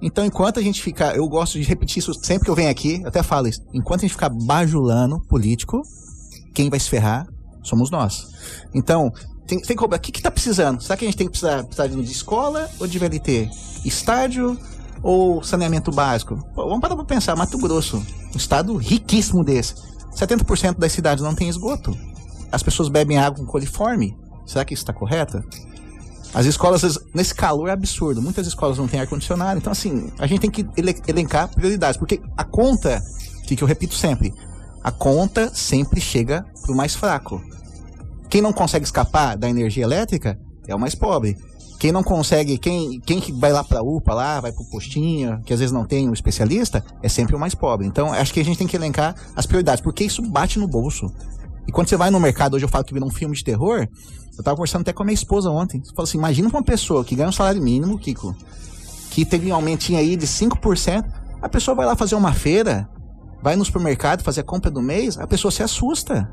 Então, 0.02 0.26
enquanto 0.26 0.60
a 0.60 0.62
gente 0.62 0.82
ficar. 0.82 1.16
Eu 1.16 1.26
gosto 1.26 1.58
de 1.58 1.64
repetir 1.64 2.00
isso 2.00 2.12
sempre 2.12 2.44
que 2.44 2.50
eu 2.50 2.54
venho 2.54 2.68
aqui, 2.68 3.00
eu 3.00 3.08
até 3.08 3.22
falo 3.22 3.48
isso. 3.48 3.62
Enquanto 3.72 4.00
a 4.00 4.02
gente 4.02 4.12
ficar 4.12 4.28
bajulando 4.28 5.22
político, 5.26 5.80
quem 6.54 6.68
vai 6.68 6.78
se 6.78 6.90
ferrar 6.90 7.26
somos 7.62 7.90
nós. 7.90 8.26
Então, 8.74 9.10
tem, 9.46 9.58
tem 9.58 9.68
que 9.68 9.76
cobrar. 9.76 9.96
O 9.96 10.00
que, 10.00 10.12
que 10.12 10.20
tá 10.20 10.30
precisando? 10.30 10.82
Será 10.82 10.98
que 10.98 11.06
a 11.06 11.08
gente 11.08 11.16
tem 11.16 11.26
que 11.26 11.30
precisar, 11.30 11.64
precisar 11.64 11.86
de 11.86 12.12
escola 12.12 12.68
ou 12.78 12.86
de 12.86 12.98
VLT? 12.98 13.48
Estádio 13.86 14.58
ou 15.06 15.40
saneamento 15.42 15.92
básico? 15.92 16.36
Pô, 16.52 16.64
vamos 16.64 16.80
parar 16.80 16.96
pra 16.96 17.04
pensar. 17.04 17.36
Mato 17.36 17.56
Grosso, 17.58 17.98
um 18.34 18.36
estado 18.36 18.76
riquíssimo 18.76 19.44
desse. 19.44 19.74
70% 20.16 20.78
das 20.78 20.90
cidades 20.92 21.22
não 21.22 21.34
tem 21.34 21.48
esgoto. 21.48 21.96
As 22.50 22.62
pessoas 22.62 22.88
bebem 22.88 23.16
água 23.18 23.38
com 23.38 23.46
coliforme. 23.46 24.16
Será 24.44 24.64
que 24.64 24.74
isso 24.74 24.82
está 24.82 24.92
correto? 24.92 25.42
As 26.34 26.44
escolas, 26.44 26.82
nesse 27.14 27.34
calor 27.34 27.68
é 27.68 27.72
absurdo. 27.72 28.20
Muitas 28.20 28.46
escolas 28.48 28.78
não 28.78 28.88
têm 28.88 28.98
ar-condicionado. 29.00 29.58
Então, 29.58 29.70
assim, 29.72 30.10
a 30.18 30.26
gente 30.26 30.40
tem 30.40 30.50
que 30.50 30.66
ele- 30.76 31.00
elencar 31.06 31.48
prioridades. 31.48 31.96
Porque 31.98 32.20
a 32.36 32.42
conta, 32.44 33.00
que, 33.46 33.54
que 33.54 33.62
eu 33.62 33.68
repito 33.68 33.94
sempre, 33.94 34.34
a 34.82 34.90
conta 34.90 35.50
sempre 35.54 36.00
chega 36.00 36.44
pro 36.62 36.74
mais 36.74 36.94
fraco. 36.96 37.40
Quem 38.28 38.42
não 38.42 38.52
consegue 38.52 38.84
escapar 38.84 39.36
da 39.36 39.48
energia 39.48 39.84
elétrica 39.84 40.36
é 40.66 40.74
o 40.74 40.80
mais 40.80 40.94
pobre. 40.96 41.36
Quem 41.78 41.92
não 41.92 42.02
consegue, 42.02 42.56
quem, 42.56 43.00
quem 43.00 43.20
que 43.20 43.30
vai 43.32 43.52
lá 43.52 43.62
pra 43.62 43.82
UPA, 43.82 44.14
lá, 44.14 44.40
vai 44.40 44.50
pro 44.50 44.64
postinho, 44.64 45.42
que 45.44 45.52
às 45.52 45.60
vezes 45.60 45.72
não 45.72 45.84
tem 45.84 46.08
um 46.08 46.12
especialista, 46.12 46.82
é 47.02 47.08
sempre 47.08 47.36
o 47.36 47.38
mais 47.38 47.54
pobre. 47.54 47.86
Então, 47.86 48.12
acho 48.12 48.32
que 48.32 48.40
a 48.40 48.44
gente 48.44 48.56
tem 48.56 48.66
que 48.66 48.76
elencar 48.76 49.14
as 49.34 49.44
prioridades, 49.44 49.82
porque 49.82 50.04
isso 50.04 50.22
bate 50.22 50.58
no 50.58 50.66
bolso. 50.66 51.12
E 51.68 51.72
quando 51.72 51.88
você 51.88 51.96
vai 51.96 52.10
no 52.10 52.18
mercado, 52.18 52.54
hoje 52.54 52.64
eu 52.64 52.68
falo 52.68 52.84
que 52.84 52.94
vira 52.94 53.04
um 53.04 53.10
filme 53.10 53.36
de 53.36 53.44
terror, 53.44 53.86
eu 54.38 54.42
tava 54.42 54.56
conversando 54.56 54.82
até 54.82 54.92
com 54.92 55.02
a 55.02 55.06
minha 55.06 55.14
esposa 55.14 55.50
ontem. 55.50 55.82
Você 55.84 55.92
fala 55.92 56.08
assim, 56.08 56.18
imagina 56.18 56.48
uma 56.48 56.62
pessoa 56.62 57.04
que 57.04 57.14
ganha 57.14 57.28
um 57.28 57.32
salário 57.32 57.62
mínimo, 57.62 57.98
Kiko, 57.98 58.34
que 59.10 59.24
teve 59.24 59.52
um 59.52 59.54
aumentinho 59.54 59.98
aí 59.98 60.16
de 60.16 60.26
5%, 60.26 61.04
a 61.42 61.48
pessoa 61.48 61.74
vai 61.74 61.84
lá 61.84 61.94
fazer 61.94 62.14
uma 62.14 62.32
feira, 62.32 62.88
vai 63.42 63.54
no 63.54 63.64
supermercado 63.64 64.22
fazer 64.22 64.40
a 64.40 64.44
compra 64.44 64.70
do 64.70 64.80
mês, 64.80 65.18
a 65.18 65.26
pessoa 65.26 65.50
se 65.50 65.62
assusta. 65.62 66.32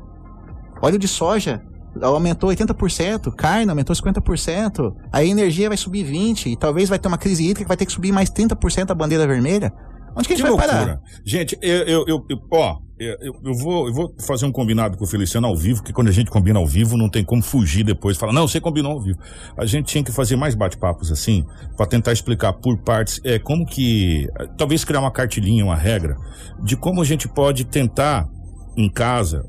Óleo 0.80 0.98
de 0.98 1.08
soja 1.08 1.62
aumentou 2.02 2.50
80%, 2.50 3.34
carne 3.34 3.68
aumentou 3.70 3.94
50%, 3.94 4.94
a 5.12 5.24
energia 5.24 5.68
vai 5.68 5.76
subir 5.76 6.04
20%, 6.06 6.46
e 6.46 6.56
talvez 6.56 6.88
vai 6.88 6.98
ter 6.98 7.08
uma 7.08 7.18
crise 7.18 7.42
hídrica 7.44 7.62
que 7.64 7.68
vai 7.68 7.76
ter 7.76 7.86
que 7.86 7.92
subir 7.92 8.12
mais 8.12 8.30
30% 8.30 8.90
a 8.90 8.94
bandeira 8.94 9.26
vermelha. 9.26 9.72
Onde 10.16 10.28
que 10.28 10.34
a 10.34 10.36
gente 10.36 10.46
vai 10.46 10.56
parar? 10.68 11.00
Gente, 11.24 11.58
eu, 11.60 11.78
eu, 11.88 12.04
eu- 12.06 12.38
ó, 12.52 12.76
eu, 13.00 13.16
eu- 13.42 13.54
vou, 13.58 13.88
eu 13.88 13.92
vou 13.92 14.14
fazer 14.24 14.46
um 14.46 14.52
combinado 14.52 14.96
com 14.96 15.04
o 15.04 15.08
Feliciano 15.08 15.48
ao 15.48 15.56
vivo, 15.56 15.82
que 15.82 15.92
quando 15.92 16.06
a 16.06 16.12
gente 16.12 16.30
combina 16.30 16.60
ao 16.60 16.66
vivo, 16.68 16.96
não 16.96 17.08
tem 17.10 17.24
como 17.24 17.42
fugir 17.42 17.82
depois. 17.82 18.16
Falar, 18.16 18.32
não, 18.32 18.46
você 18.46 18.60
combinou 18.60 18.92
ao 18.92 19.00
vivo. 19.02 19.18
A 19.58 19.66
gente 19.66 19.86
tinha 19.86 20.04
que 20.04 20.12
fazer 20.12 20.36
mais 20.36 20.54
bate-papos 20.54 21.10
assim, 21.10 21.44
para 21.76 21.86
tentar 21.86 22.12
explicar 22.12 22.52
por 22.52 22.78
partes, 22.78 23.20
é, 23.24 23.40
como 23.40 23.66
que, 23.66 24.28
talvez 24.56 24.84
criar 24.84 25.00
uma 25.00 25.10
cartilhinha, 25.10 25.64
uma 25.64 25.74
regra, 25.74 26.16
de 26.62 26.76
como 26.76 27.02
a 27.02 27.04
gente 27.04 27.26
pode 27.26 27.64
tentar, 27.64 28.28
em 28.76 28.88
casa, 28.88 29.44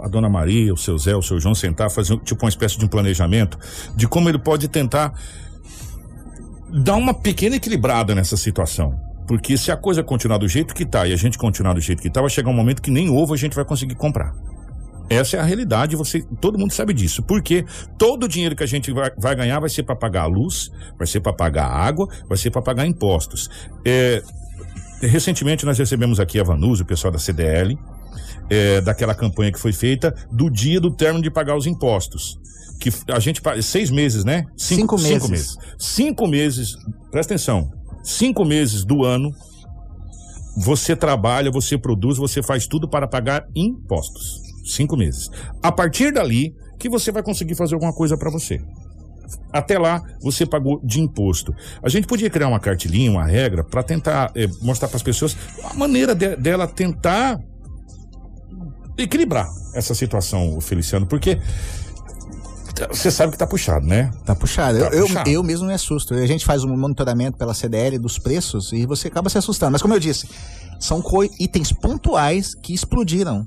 a 0.00 0.08
dona 0.08 0.28
Maria, 0.28 0.72
o 0.72 0.76
seu 0.76 0.96
Zé, 0.98 1.14
o 1.16 1.22
seu 1.22 1.40
João, 1.40 1.54
sentar, 1.54 1.90
fazer 1.90 2.16
tipo 2.18 2.44
uma 2.44 2.48
espécie 2.48 2.78
de 2.78 2.84
um 2.84 2.88
planejamento, 2.88 3.58
de 3.96 4.06
como 4.06 4.28
ele 4.28 4.38
pode 4.38 4.68
tentar 4.68 5.12
dar 6.70 6.96
uma 6.96 7.14
pequena 7.14 7.56
equilibrada 7.56 8.14
nessa 8.14 8.36
situação. 8.36 8.94
Porque 9.26 9.58
se 9.58 9.70
a 9.70 9.76
coisa 9.76 10.02
continuar 10.02 10.38
do 10.38 10.48
jeito 10.48 10.74
que 10.74 10.86
tá 10.86 11.06
e 11.06 11.12
a 11.12 11.16
gente 11.16 11.36
continuar 11.36 11.74
do 11.74 11.80
jeito 11.80 12.00
que 12.00 12.10
tá, 12.10 12.20
vai 12.20 12.30
chegar 12.30 12.50
um 12.50 12.54
momento 12.54 12.80
que 12.80 12.90
nem 12.90 13.10
ovo 13.10 13.34
a 13.34 13.36
gente 13.36 13.54
vai 13.54 13.64
conseguir 13.64 13.94
comprar. 13.94 14.32
Essa 15.10 15.38
é 15.38 15.40
a 15.40 15.42
realidade, 15.42 15.96
você, 15.96 16.22
todo 16.40 16.58
mundo 16.58 16.72
sabe 16.72 16.92
disso. 16.92 17.22
Porque 17.22 17.64
todo 17.98 18.24
o 18.24 18.28
dinheiro 18.28 18.54
que 18.54 18.62
a 18.62 18.66
gente 18.66 18.92
vai, 18.92 19.10
vai 19.18 19.34
ganhar 19.34 19.58
vai 19.60 19.70
ser 19.70 19.82
para 19.82 19.96
pagar 19.96 20.22
a 20.22 20.26
luz, 20.26 20.70
vai 20.96 21.06
ser 21.06 21.20
para 21.20 21.32
pagar 21.32 21.66
a 21.66 21.76
água, 21.76 22.08
vai 22.28 22.36
ser 22.36 22.50
para 22.50 22.62
pagar 22.62 22.86
impostos. 22.86 23.48
É, 23.84 24.22
recentemente 25.00 25.64
nós 25.64 25.78
recebemos 25.78 26.20
aqui 26.20 26.38
a 26.38 26.44
Vanusa, 26.44 26.82
o 26.82 26.86
pessoal 26.86 27.12
da 27.12 27.18
CDL, 27.18 27.78
é, 28.50 28.80
daquela 28.80 29.14
campanha 29.14 29.52
que 29.52 29.58
foi 29.58 29.72
feita 29.72 30.14
do 30.30 30.50
dia 30.50 30.80
do 30.80 30.90
término 30.94 31.22
de 31.22 31.30
pagar 31.30 31.56
os 31.56 31.66
impostos. 31.66 32.38
Que 32.80 32.90
a 33.12 33.18
gente 33.18 33.42
seis 33.62 33.90
meses, 33.90 34.24
né? 34.24 34.44
Cinco 34.56 34.96
meses. 34.96 35.12
Cinco 35.12 35.28
meses. 35.28 35.56
Cinco 35.78 36.26
meses, 36.28 36.76
presta 37.10 37.34
atenção. 37.34 37.68
Cinco 38.04 38.44
meses 38.44 38.84
do 38.84 39.04
ano 39.04 39.32
você 40.56 40.96
trabalha, 40.96 41.50
você 41.50 41.78
produz, 41.78 42.18
você 42.18 42.42
faz 42.42 42.66
tudo 42.66 42.88
para 42.88 43.06
pagar 43.06 43.46
impostos. 43.54 44.40
Cinco 44.64 44.96
meses. 44.96 45.30
A 45.62 45.70
partir 45.70 46.12
dali 46.12 46.52
que 46.78 46.88
você 46.88 47.12
vai 47.12 47.22
conseguir 47.22 47.54
fazer 47.54 47.74
alguma 47.74 47.92
coisa 47.92 48.16
para 48.16 48.30
você. 48.30 48.60
Até 49.52 49.78
lá, 49.78 50.02
você 50.22 50.46
pagou 50.46 50.80
de 50.82 51.00
imposto. 51.00 51.54
A 51.82 51.88
gente 51.88 52.06
podia 52.06 52.30
criar 52.30 52.48
uma 52.48 52.58
cartilinha, 52.60 53.10
uma 53.10 53.26
regra, 53.26 53.62
para 53.62 53.82
tentar 53.82 54.32
eh, 54.34 54.48
mostrar 54.62 54.88
para 54.88 54.96
as 54.96 55.02
pessoas 55.02 55.36
a 55.64 55.74
maneira 55.74 56.14
de- 56.14 56.36
dela 56.36 56.66
tentar 56.66 57.38
equilibrar 59.02 59.48
essa 59.74 59.94
situação, 59.94 60.60
Feliciano, 60.60 61.06
porque 61.06 61.38
você 62.92 63.10
sabe 63.10 63.32
que 63.32 63.38
tá 63.38 63.46
puxado, 63.46 63.86
né? 63.86 64.10
Tá 64.24 64.34
puxado. 64.34 64.78
Tá 64.78 64.86
eu, 64.86 64.92
eu- 65.00 65.06
puxado. 65.06 65.30
Eu, 65.30 65.42
mesmo 65.42 65.66
me 65.66 65.74
assusto. 65.74 66.14
A 66.14 66.26
gente 66.26 66.44
faz 66.44 66.62
um 66.64 66.76
monitoramento 66.76 67.36
pela 67.36 67.52
CDL 67.52 67.98
dos 67.98 68.18
preços 68.18 68.72
e 68.72 68.86
você 68.86 69.08
acaba 69.08 69.28
se 69.28 69.36
assustando. 69.38 69.72
Mas 69.72 69.82
como 69.82 69.94
eu 69.94 70.00
disse, 70.00 70.28
são 70.78 71.02
itens 71.40 71.72
pontuais 71.72 72.54
que 72.54 72.72
explodiram. 72.72 73.44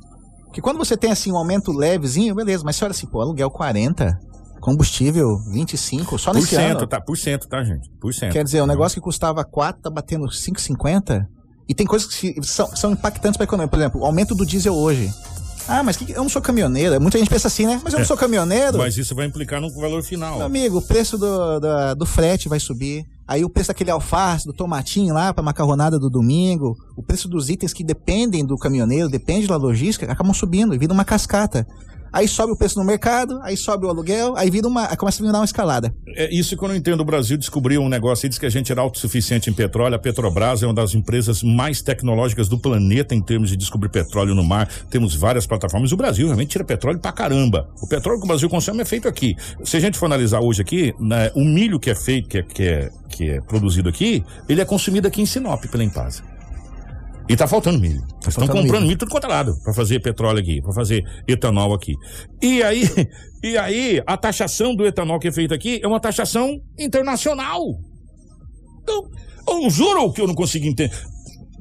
Que 0.53 0.59
quando 0.61 0.77
você 0.77 0.97
tem 0.97 1.11
assim 1.11 1.31
um 1.31 1.37
aumento 1.37 1.71
levezinho, 1.71 2.35
beleza, 2.35 2.61
mas 2.65 2.75
você 2.75 2.83
olha 2.83 2.91
assim, 2.91 3.07
pô, 3.07 3.21
aluguel 3.21 3.49
40, 3.49 4.19
combustível 4.59 5.37
25, 5.49 6.19
só 6.19 6.31
Por 6.31 6.39
nesse 6.41 6.49
cento, 6.55 6.79
ano. 6.79 6.87
tá? 6.87 6.99
Por 6.99 7.17
cento, 7.17 7.47
tá, 7.47 7.63
gente? 7.63 7.89
Por 8.01 8.13
cento. 8.13 8.33
Quer 8.33 8.43
dizer, 8.43 8.61
um 8.61 8.67
negócio 8.67 8.95
que 8.95 9.01
custava 9.01 9.45
4 9.45 9.81
tá 9.81 9.89
batendo 9.89 10.25
5,50. 10.27 11.25
E 11.69 11.73
tem 11.73 11.87
coisas 11.87 12.13
que 12.13 12.35
são, 12.43 12.67
são 12.75 12.91
impactantes 12.91 13.37
para 13.37 13.45
a 13.45 13.47
economia. 13.47 13.69
Por 13.69 13.79
exemplo, 13.79 14.01
o 14.01 14.05
aumento 14.05 14.35
do 14.35 14.45
diesel 14.45 14.73
hoje. 14.75 15.09
Ah, 15.67 15.83
mas 15.83 15.95
que 15.97 16.11
eu 16.11 16.21
não 16.21 16.29
sou 16.29 16.41
caminhoneiro. 16.41 16.99
Muita 16.99 17.17
gente 17.17 17.29
pensa 17.29 17.47
assim, 17.47 17.65
né? 17.65 17.79
Mas 17.83 17.93
eu 17.93 17.99
não 17.99 18.03
É. 18.03 18.07
sou 18.07 18.17
caminhoneiro. 18.17 18.77
Mas 18.77 18.97
isso 18.97 19.15
vai 19.15 19.25
implicar 19.25 19.61
no 19.61 19.69
valor 19.73 20.03
final. 20.03 20.37
Meu 20.37 20.45
amigo, 20.45 20.77
o 20.79 20.81
preço 20.81 21.17
do, 21.17 21.59
da- 21.59 21.93
do 21.93 22.05
frete 22.05 22.49
vai 22.49 22.59
subir. 22.59 23.05
Aí 23.27 23.45
o 23.45 23.49
preço 23.49 23.69
daquele 23.69 23.89
alface, 23.91 24.45
do 24.45 24.51
tomatinho 24.51 25.13
lá 25.13 25.33
pra 25.33 25.41
macarronada 25.43 25.97
do 25.97 26.09
domingo. 26.09 26.75
O 26.97 27.03
preço 27.03 27.29
dos 27.29 27.49
itens 27.49 27.71
que 27.73 27.83
dependem 27.83 28.45
do 28.45 28.57
caminhoneiro, 28.57 29.07
depende 29.07 29.47
da 29.47 29.55
logística, 29.55 30.11
acabam 30.11 30.33
subindo 30.33 30.75
e 30.75 30.77
vira 30.77 30.91
uma 30.91 31.05
cascata. 31.05 31.65
Aí 32.13 32.27
sobe 32.27 32.51
o 32.51 32.55
preço 32.55 32.77
no 32.77 32.85
mercado, 32.85 33.39
aí 33.41 33.55
sobe 33.55 33.85
o 33.85 33.89
aluguel, 33.89 34.35
aí 34.35 34.49
vira 34.49 34.67
uma. 34.67 34.89
aí 34.89 34.97
começa 34.97 35.23
a 35.23 35.25
virar 35.25 35.39
uma 35.39 35.45
escalada. 35.45 35.93
É 36.15 36.33
isso 36.33 36.57
que 36.57 36.63
eu 36.63 36.67
não 36.67 36.75
entendo. 36.75 37.01
O 37.01 37.05
Brasil 37.05 37.37
descobriu 37.37 37.81
um 37.81 37.87
negócio 37.87 38.25
e 38.25 38.29
diz 38.29 38.37
que 38.37 38.45
a 38.45 38.49
gente 38.49 38.71
era 38.71 38.81
autossuficiente 38.81 39.49
em 39.49 39.53
petróleo. 39.53 39.95
A 39.95 39.99
Petrobras 39.99 40.61
é 40.61 40.67
uma 40.67 40.73
das 40.73 40.93
empresas 40.93 41.41
mais 41.41 41.81
tecnológicas 41.81 42.49
do 42.49 42.59
planeta 42.59 43.15
em 43.15 43.21
termos 43.21 43.49
de 43.49 43.55
descobrir 43.55 43.89
petróleo 43.89 44.35
no 44.35 44.43
mar. 44.43 44.67
Temos 44.89 45.15
várias 45.15 45.47
plataformas. 45.47 45.91
O 45.91 45.97
Brasil 45.97 46.25
realmente 46.25 46.49
tira 46.49 46.65
petróleo 46.65 46.99
pra 46.99 47.11
caramba. 47.11 47.69
O 47.81 47.87
petróleo 47.87 48.19
que 48.19 48.25
o 48.25 48.27
Brasil 48.27 48.49
consome 48.49 48.81
é 48.81 48.85
feito 48.85 49.07
aqui. 49.07 49.35
Se 49.63 49.77
a 49.77 49.79
gente 49.79 49.97
for 49.97 50.07
analisar 50.07 50.41
hoje 50.41 50.61
aqui, 50.61 50.93
né, 50.99 51.31
o 51.33 51.45
milho 51.45 51.79
que 51.79 51.89
é 51.89 51.95
feito, 51.95 52.27
que 52.27 52.37
é, 52.39 52.43
que, 52.43 52.63
é, 52.63 52.89
que 53.09 53.29
é 53.29 53.41
produzido 53.41 53.87
aqui, 53.87 54.23
ele 54.49 54.59
é 54.59 54.65
consumido 54.65 55.07
aqui 55.07 55.21
em 55.21 55.25
Sinop 55.25 55.63
pela 55.65 55.83
Empasa. 55.83 56.30
E 57.31 57.35
tá 57.37 57.47
faltando 57.47 57.79
milho. 57.79 57.95
Eles 57.95 58.27
estão 58.27 58.45
faltando 58.45 58.61
comprando 58.61 58.81
milho. 58.81 58.87
milho. 58.87 58.97
tudo 58.97 59.09
quanto 59.09 59.23
é 59.23 59.29
lado 59.29 59.57
pra 59.63 59.73
fazer 59.73 60.01
petróleo 60.01 60.39
aqui, 60.39 60.61
pra 60.61 60.73
fazer 60.73 61.01
etanol 61.25 61.73
aqui. 61.73 61.93
E 62.41 62.61
aí, 62.61 62.83
e 63.41 63.57
aí, 63.57 64.03
a 64.05 64.17
taxação 64.17 64.75
do 64.75 64.85
etanol 64.85 65.17
que 65.17 65.29
é 65.29 65.31
feita 65.31 65.55
aqui 65.55 65.79
é 65.81 65.87
uma 65.87 66.01
taxação 66.01 66.59
internacional. 66.77 67.61
Eu, 68.85 69.09
eu 69.47 69.69
juro 69.69 70.11
que 70.11 70.19
eu 70.19 70.27
não 70.27 70.35
consigo 70.35 70.65
entender. 70.65 70.91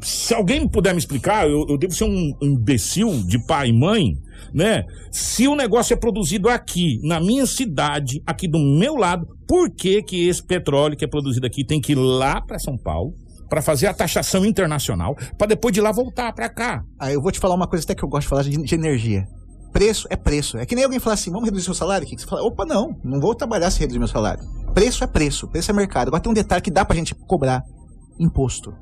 Se 0.03 0.35
alguém 0.35 0.67
puder 0.67 0.93
me 0.93 0.99
explicar, 0.99 1.49
eu, 1.49 1.65
eu 1.69 1.79
devo 1.79 1.95
ser 1.95 2.03
um 2.03 2.33
imbecil 2.43 3.23
de 3.23 3.39
pai 3.47 3.69
e 3.69 3.73
mãe, 3.73 4.17
né? 4.53 4.83
Se 5.13 5.47
o 5.47 5.55
negócio 5.55 5.95
é 5.95 5.97
produzido 5.97 6.49
aqui, 6.49 6.99
na 7.05 7.21
minha 7.21 7.47
cidade, 7.47 8.21
aqui 8.27 8.49
do 8.49 8.59
meu 8.59 8.97
lado, 8.97 9.25
por 9.47 9.71
que 9.71 10.03
que 10.03 10.27
esse 10.27 10.45
petróleo 10.45 10.97
que 10.97 11.05
é 11.05 11.09
produzido 11.09 11.47
aqui 11.47 11.65
tem 11.65 11.81
que 11.81 11.93
ir 11.93 11.97
lá 11.97 12.41
para 12.41 12.59
São 12.59 12.77
Paulo 12.77 13.15
para 13.51 13.61
fazer 13.61 13.89
a 13.89 13.93
taxação 13.93 14.47
internacional, 14.47 15.17
para 15.37 15.49
depois 15.49 15.75
de 15.75 15.81
lá 15.81 15.91
voltar 15.91 16.33
para 16.33 16.49
cá? 16.49 16.83
Aí 16.99 17.15
eu 17.15 17.21
vou 17.21 17.33
te 17.33 17.41
falar 17.41 17.57
uma 17.57 17.67
coisa 17.67 17.85
até 17.85 17.95
que 17.95 18.05
eu 18.05 18.09
gosto 18.09 18.23
de 18.23 18.29
falar 18.29 18.43
de, 18.45 18.51
de 18.57 18.75
energia. 18.75 19.27
Preço 19.73 20.07
é 20.09 20.17
preço. 20.17 20.57
É 20.57 20.65
que 20.65 20.75
nem 20.75 20.85
alguém 20.85 21.01
falar 21.01 21.15
assim, 21.15 21.31
vamos 21.31 21.47
reduzir 21.47 21.65
seu 21.65 21.75
salário? 21.75 22.07
O 22.07 22.11
que 22.11 22.17
você 22.17 22.27
fala? 22.27 22.43
Opa, 22.43 22.65
não, 22.65 22.97
não 23.05 23.21
vou 23.21 23.35
trabalhar 23.35 23.71
se 23.71 23.81
reduzir 23.81 23.99
meu 23.99 24.09
salário. 24.09 24.43
Preço 24.73 25.03
é 25.03 25.07
preço, 25.07 25.49
preço 25.49 25.71
é 25.71 25.75
mercado. 25.75 26.09
Agora 26.09 26.23
tem 26.23 26.31
um 26.31 26.35
detalhe 26.35 26.63
que 26.63 26.71
dá 26.71 26.85
pra 26.85 26.97
gente 26.97 27.15
cobrar 27.27 27.63
imposto. 28.19 28.73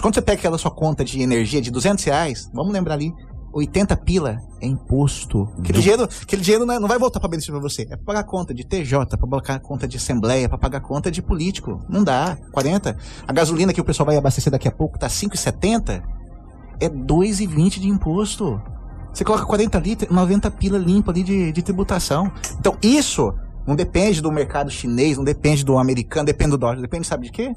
Quando 0.00 0.14
você 0.14 0.22
pega 0.22 0.38
aquela 0.38 0.56
sua 0.56 0.70
conta 0.70 1.04
de 1.04 1.20
energia 1.20 1.60
de 1.60 1.70
200 1.70 2.02
reais, 2.04 2.50
vamos 2.52 2.72
lembrar 2.72 2.94
ali, 2.94 3.12
80 3.52 3.96
pila 3.98 4.38
é 4.60 4.66
imposto. 4.66 5.48
Aquele 5.58 5.80
dinheiro, 5.80 6.08
aquele 6.22 6.42
dinheiro 6.42 6.64
não, 6.64 6.74
é- 6.74 6.78
não 6.80 6.88
vai 6.88 6.98
voltar 6.98 7.20
para 7.20 7.28
benefício 7.28 7.52
para 7.52 7.60
você. 7.62 7.82
É 7.82 7.96
para 7.96 7.98
pagar 7.98 8.24
conta 8.24 8.54
de 8.54 8.64
TJ, 8.64 9.16
para 9.16 9.28
pagar 9.28 9.60
conta 9.60 9.86
de 9.86 9.96
assembleia, 9.96 10.48
para 10.48 10.58
pagar 10.58 10.80
conta 10.80 11.10
de 11.10 11.20
político. 11.20 11.80
Não 11.88 12.02
dá. 12.02 12.36
40. 12.52 12.96
A 13.26 13.32
gasolina 13.32 13.72
que 13.72 13.80
o 13.80 13.84
pessoal 13.84 14.06
vai 14.06 14.16
abastecer 14.16 14.50
daqui 14.50 14.68
a 14.68 14.72
pouco 14.72 14.98
tá 14.98 15.08
5,70. 15.08 16.02
É 16.80 16.88
2,20 16.88 17.78
de 17.78 17.88
imposto. 17.88 18.60
Você 19.12 19.24
coloca 19.24 19.44
40 19.44 19.78
litros, 19.78 20.10
90 20.10 20.50
pila 20.52 20.78
limpa 20.78 21.12
ali 21.12 21.22
de, 21.22 21.52
de 21.52 21.62
tributação. 21.62 22.32
Então 22.58 22.76
isso 22.82 23.32
não 23.66 23.76
depende 23.76 24.20
do 24.22 24.32
mercado 24.32 24.70
chinês, 24.70 25.16
não 25.16 25.24
depende 25.24 25.64
do 25.64 25.78
americano, 25.78 26.24
depende 26.24 26.52
do 26.52 26.58
dólar, 26.58 26.80
depende 26.80 27.06
sabe 27.06 27.26
de 27.26 27.32
quê? 27.32 27.52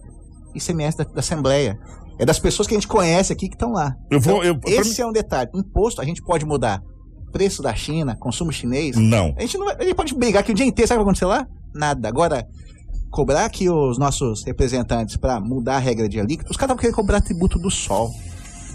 ICMS 0.54 0.98
da, 0.98 1.04
da 1.06 1.20
Assembleia. 1.20 1.80
É 2.18 2.26
das 2.26 2.40
pessoas 2.40 2.68
que 2.68 2.74
a 2.74 2.78
gente 2.78 2.88
conhece 2.88 3.32
aqui 3.34 3.48
que 3.50 3.56
estão 3.56 3.72
lá. 3.72 3.94
Eu 4.10 4.20
vou- 4.22 4.44
Então, 4.44 4.60
eu- 4.66 4.80
esse 4.82 5.02
é 5.02 5.06
um 5.06 5.12
detalhe. 5.12 5.50
Imposto, 5.54 6.02
a 6.02 6.06
gente 6.06 6.22
pode 6.22 6.46
mudar. 6.46 6.82
Preço 7.32 7.62
da 7.62 7.76
China, 7.76 8.16
consumo 8.18 8.52
chinês. 8.52 8.96
Não. 8.96 9.34
A 9.38 9.42
gente, 9.42 9.58
não 9.58 9.66
vai, 9.66 9.76
a 9.78 9.84
gente 9.84 9.96
pode 9.96 10.16
brigar 10.16 10.42
aqui 10.42 10.52
o 10.52 10.56
dia 10.56 10.66
inteiro. 10.66 10.88
Sabe 10.88 11.00
o 11.00 11.02
que 11.02 11.06
vai 11.06 11.12
acontecer 11.14 11.26
lá? 11.26 11.46
Nada. 11.74 12.08
Agora, 12.08 12.46
cobrar 13.12 13.44
aqui 13.46 13.70
os 13.70 13.98
nossos 13.98 14.44
representantes 14.46 15.18
para 15.18 15.40
mudar 15.42 15.76
a 15.76 15.80
regra 15.80 16.08
de 16.08 16.18
alíquota, 16.20 16.50
os 16.52 16.56
caras 16.58 16.70
estavam 16.72 16.78
querendo 16.82 16.96
cobrar 16.96 17.20
tributo 17.22 17.60
do 17.60 17.70
sol. 17.70 18.10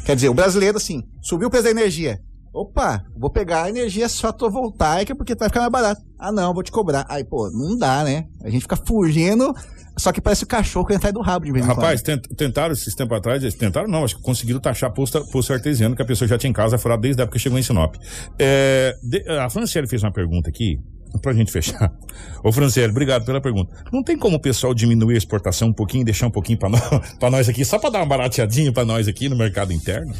Quer 0.04 0.14
dizer, 0.14 0.28
o 0.28 0.34
brasileiro, 0.34 0.76
assim, 0.76 1.02
subiu 1.22 1.48
o 1.48 1.50
preço 1.50 1.64
da 1.64 1.70
energia. 1.70 2.18
Opa, 2.52 3.02
vou 3.16 3.30
pegar 3.30 3.62
a 3.64 3.68
energia 3.70 4.08
fotovoltaica 4.08 5.14
porque 5.14 5.34
vai 5.34 5.48
ficar 5.48 5.60
mais 5.60 5.72
barato. 5.72 6.02
Ah, 6.18 6.32
não, 6.32 6.52
vou 6.52 6.62
te 6.62 6.72
cobrar. 6.72 7.06
Aí, 7.08 7.24
pô, 7.24 7.48
não 7.50 7.76
dá, 7.78 8.02
né? 8.04 8.24
A 8.42 8.50
gente 8.50 8.62
fica 8.62 8.76
fugindo, 8.76 9.54
só 10.00 10.12
que 10.12 10.20
parece 10.20 10.44
o 10.44 10.46
cachorro 10.46 10.86
que 10.86 10.94
entra 10.94 11.12
do 11.12 11.20
rabo 11.20 11.44
de 11.46 11.52
vez 11.52 11.64
em 11.64 11.68
Rapaz, 11.68 12.02
tent- 12.02 12.26
tentaram 12.36 12.72
esses 12.72 12.94
tempos 12.94 13.16
atrás, 13.18 13.54
tentaram 13.54 13.88
não, 13.88 14.04
acho 14.04 14.16
que 14.16 14.22
conseguiram 14.22 14.58
taxar 14.60 14.92
posto, 14.92 15.52
artesiano 15.52 15.94
que 15.94 16.02
a 16.02 16.04
pessoa 16.04 16.26
já 16.26 16.36
tinha 16.38 16.50
em 16.50 16.54
casa 16.54 16.78
furado 16.78 17.02
desde 17.02 17.20
a 17.20 17.24
época 17.24 17.36
que 17.36 17.42
chegou 17.42 17.58
em 17.58 17.62
Sinop. 17.62 17.94
É, 18.38 18.94
de- 19.02 19.24
a 19.28 19.48
Franciele 19.50 19.86
fez 19.86 20.02
uma 20.02 20.12
pergunta 20.12 20.48
aqui, 20.48 20.78
pra 21.22 21.32
gente 21.32 21.50
fechar. 21.52 21.92
Ô 22.42 22.50
Franciele, 22.52 22.90
obrigado 22.90 23.24
pela 23.24 23.40
pergunta. 23.40 23.74
Não 23.92 24.02
tem 24.02 24.16
como 24.16 24.36
o 24.36 24.40
pessoal 24.40 24.72
diminuir 24.74 25.14
a 25.14 25.18
exportação 25.18 25.68
um 25.68 25.72
pouquinho, 25.72 26.04
deixar 26.04 26.26
um 26.26 26.30
pouquinho 26.30 26.58
pra 26.58 26.68
nós, 26.68 26.82
pra 27.18 27.30
nós 27.30 27.48
aqui, 27.48 27.64
só 27.64 27.78
pra 27.78 27.90
dar 27.90 27.98
uma 27.98 28.06
barateadinha 28.06 28.72
pra 28.72 28.84
nós 28.84 29.06
aqui 29.08 29.28
no 29.28 29.36
mercado 29.36 29.72
interno? 29.72 30.12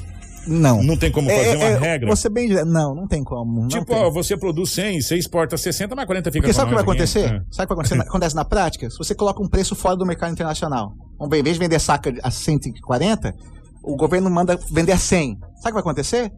Não. 0.46 0.82
Não 0.82 0.96
tem 0.96 1.10
como 1.12 1.30
É, 1.30 1.36
fazer 1.36 1.48
é, 1.50 1.56
uma 1.56 1.66
é, 1.66 1.78
regra? 1.78 2.08
Você 2.08 2.28
bem. 2.28 2.48
Não, 2.64 2.94
não 2.94 3.06
tem 3.06 3.22
como. 3.22 3.62
Não 3.62 3.68
Tipo, 3.68 3.86
tem. 3.86 3.96
ó, 3.96 4.10
você 4.10 4.36
produz 4.36 4.70
100, 4.70 5.00
você 5.02 5.16
exporta 5.16 5.56
60, 5.56 5.94
mas 5.94 6.06
40 6.06 6.30
fica 6.30 6.42
Porque 6.42 6.52
sabe 6.54 6.66
o 6.66 6.68
que 6.70 6.74
vai 6.74 6.82
acontecer? 6.82 7.20
É. 7.24 7.28
Sabe 7.28 7.40
o 7.40 7.46
que 7.50 7.56
vai 7.56 7.64
acontecer? 7.72 8.00
acontece 8.00 8.34
na 8.34 8.44
prática? 8.44 8.88
Se 8.90 8.98
você 8.98 9.14
coloca 9.14 9.42
um 9.42 9.48
preço 9.48 9.74
fora 9.74 9.96
do 9.96 10.06
mercado 10.06 10.32
internacional, 10.32 10.92
em 11.20 11.28
vez 11.42 11.56
de 11.56 11.58
vender 11.58 11.78
saca 11.78 12.12
a 12.22 12.30
140, 12.30 13.34
o 13.82 13.96
governo 13.96 14.30
manda 14.30 14.58
vender 14.70 14.92
a 14.92 14.98
100. 14.98 15.38
Sabe 15.38 15.44
o 15.44 15.62
que 15.62 15.72
vai 15.72 15.80
acontecer? 15.80 16.32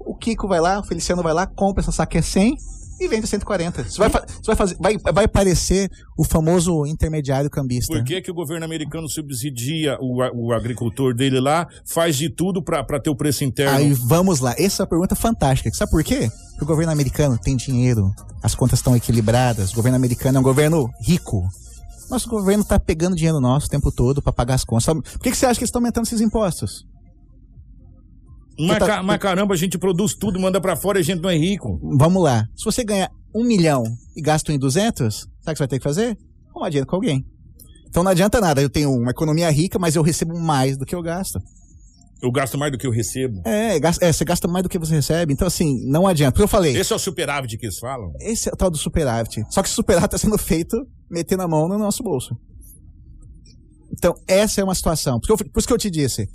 O 0.00 0.14
Kiko 0.14 0.48
vai 0.48 0.60
lá, 0.60 0.78
o 0.78 0.84
Feliciano 0.84 1.22
vai 1.22 1.34
lá, 1.34 1.46
compra 1.46 1.82
essa 1.82 1.92
saca 1.92 2.18
a 2.18 2.22
100 2.22 2.56
e 3.00 3.08
vende 3.08 3.24
a 3.24 3.28
140. 3.28 3.84
Você 3.84 3.98
vai, 3.98 4.10
você 4.10 4.46
vai 4.46 4.56
fazer, 4.56 4.76
vai, 4.78 4.98
vai 4.98 5.24
aparecer 5.24 5.90
o 6.16 6.24
famoso 6.24 6.84
intermediário 6.86 7.48
cambista. 7.48 7.92
Por 7.92 8.04
que, 8.04 8.20
que 8.20 8.30
o 8.30 8.34
governo 8.34 8.64
americano 8.64 9.08
subsidia 9.08 9.96
o, 10.00 10.18
o 10.34 10.52
agricultor 10.52 11.14
dele 11.14 11.40
lá, 11.40 11.66
faz 11.84 12.16
de 12.16 12.28
tudo 12.28 12.62
pra 12.62 13.00
ter 13.00 13.10
o 13.10 13.16
preço 13.16 13.44
interno? 13.44 13.76
Aí 13.76 13.92
vamos 13.92 14.40
lá. 14.40 14.54
Essa 14.58 14.82
é 14.82 14.84
uma 14.84 14.88
pergunta 14.88 15.14
fantástica. 15.14 15.72
Sabe 15.72 15.90
por 15.90 16.02
quê? 16.02 16.30
Porque 16.50 16.64
o 16.64 16.66
governo 16.66 16.92
americano 16.92 17.38
tem 17.38 17.56
dinheiro, 17.56 18.12
as 18.42 18.54
contas 18.54 18.80
estão 18.80 18.96
equilibradas, 18.96 19.72
o 19.72 19.76
governo 19.76 19.96
americano 19.96 20.38
é 20.38 20.40
um 20.40 20.44
governo 20.44 20.90
rico. 21.00 21.48
Nosso 22.10 22.28
governo 22.28 22.64
tá 22.64 22.80
pegando 22.80 23.14
dinheiro 23.14 23.38
nosso 23.38 23.66
o 23.66 23.70
tempo 23.70 23.92
todo 23.92 24.22
para 24.22 24.32
pagar 24.32 24.54
as 24.54 24.64
contas. 24.64 24.86
Por 24.86 25.20
que, 25.20 25.30
que 25.30 25.36
você 25.36 25.46
acha 25.46 25.54
que 25.58 25.64
eles 25.64 25.68
estão 25.68 25.80
aumentando 25.80 26.06
esses 26.06 26.20
impostos? 26.20 26.86
Mas, 28.58 28.78
Tá- 28.78 29.02
mas 29.02 29.18
caramba, 29.18 29.54
a 29.54 29.56
gente 29.56 29.78
produz 29.78 30.14
tudo, 30.14 30.38
manda 30.40 30.60
pra 30.60 30.74
fora 30.76 30.98
e 30.98 31.02
a 31.02 31.04
gente 31.04 31.20
não 31.22 31.30
é 31.30 31.36
rico. 31.36 31.78
Vamos 31.96 32.22
lá. 32.22 32.44
Se 32.56 32.64
você 32.64 32.82
ganha 32.82 33.08
um 33.34 33.44
milhão 33.44 33.84
e 34.16 34.20
gasta 34.20 34.52
em 34.52 34.58
200, 34.58 35.20
sabe 35.20 35.28
o 35.28 35.28
que 35.52 35.56
você 35.56 35.58
vai 35.58 35.68
ter 35.68 35.78
que 35.78 35.84
fazer? 35.84 36.18
Arrumar 36.50 36.68
dinheiro 36.70 36.86
com 36.86 36.96
alguém. 36.96 37.24
Então 37.88 38.02
não 38.02 38.10
adianta 38.10 38.40
nada. 38.40 38.60
Eu 38.60 38.68
tenho 38.68 38.90
uma 38.92 39.10
economia 39.10 39.48
rica, 39.50 39.78
mas 39.78 39.94
eu 39.96 40.02
recebo 40.02 40.38
mais 40.38 40.76
do 40.76 40.84
que 40.84 40.94
eu 40.94 41.02
gasto. 41.02 41.38
Eu 42.20 42.32
gasto 42.32 42.58
mais 42.58 42.72
do 42.72 42.78
que 42.78 42.84
eu 42.86 42.90
recebo. 42.90 43.42
É, 43.44 43.76
é, 43.76 44.12
você 44.12 44.24
gasta 44.24 44.48
mais 44.48 44.64
do 44.64 44.68
que 44.68 44.76
você 44.76 44.92
recebe. 44.92 45.32
Então, 45.32 45.46
assim, 45.46 45.88
não 45.88 46.04
adianta. 46.04 46.32
Porque 46.32 46.42
eu 46.42 46.48
falei. 46.48 46.76
Esse 46.76 46.92
é 46.92 46.96
o 46.96 46.98
superávit 46.98 47.56
que 47.56 47.66
eles 47.66 47.78
falam? 47.78 48.12
Esse 48.20 48.48
é 48.48 48.52
o 48.52 48.56
tal 48.56 48.70
do 48.70 48.76
superávit. 48.76 49.44
Só 49.50 49.62
que 49.62 49.68
o 49.68 49.72
superávit 49.72 50.06
está 50.16 50.18
sendo 50.18 50.36
feito 50.36 50.76
metendo 51.08 51.44
a 51.44 51.48
mão 51.48 51.68
no 51.68 51.78
nosso 51.78 52.02
bolso. 52.02 52.36
Então, 53.92 54.14
essa 54.26 54.60
é 54.60 54.64
uma 54.64 54.74
situação. 54.74 55.20
Por 55.20 55.26
isso 55.26 55.36
que 55.36 55.44
eu, 55.44 55.52
por 55.52 55.58
isso 55.60 55.68
que 55.68 55.74
eu 55.74 55.78
te 55.78 55.90
disse. 55.90 56.28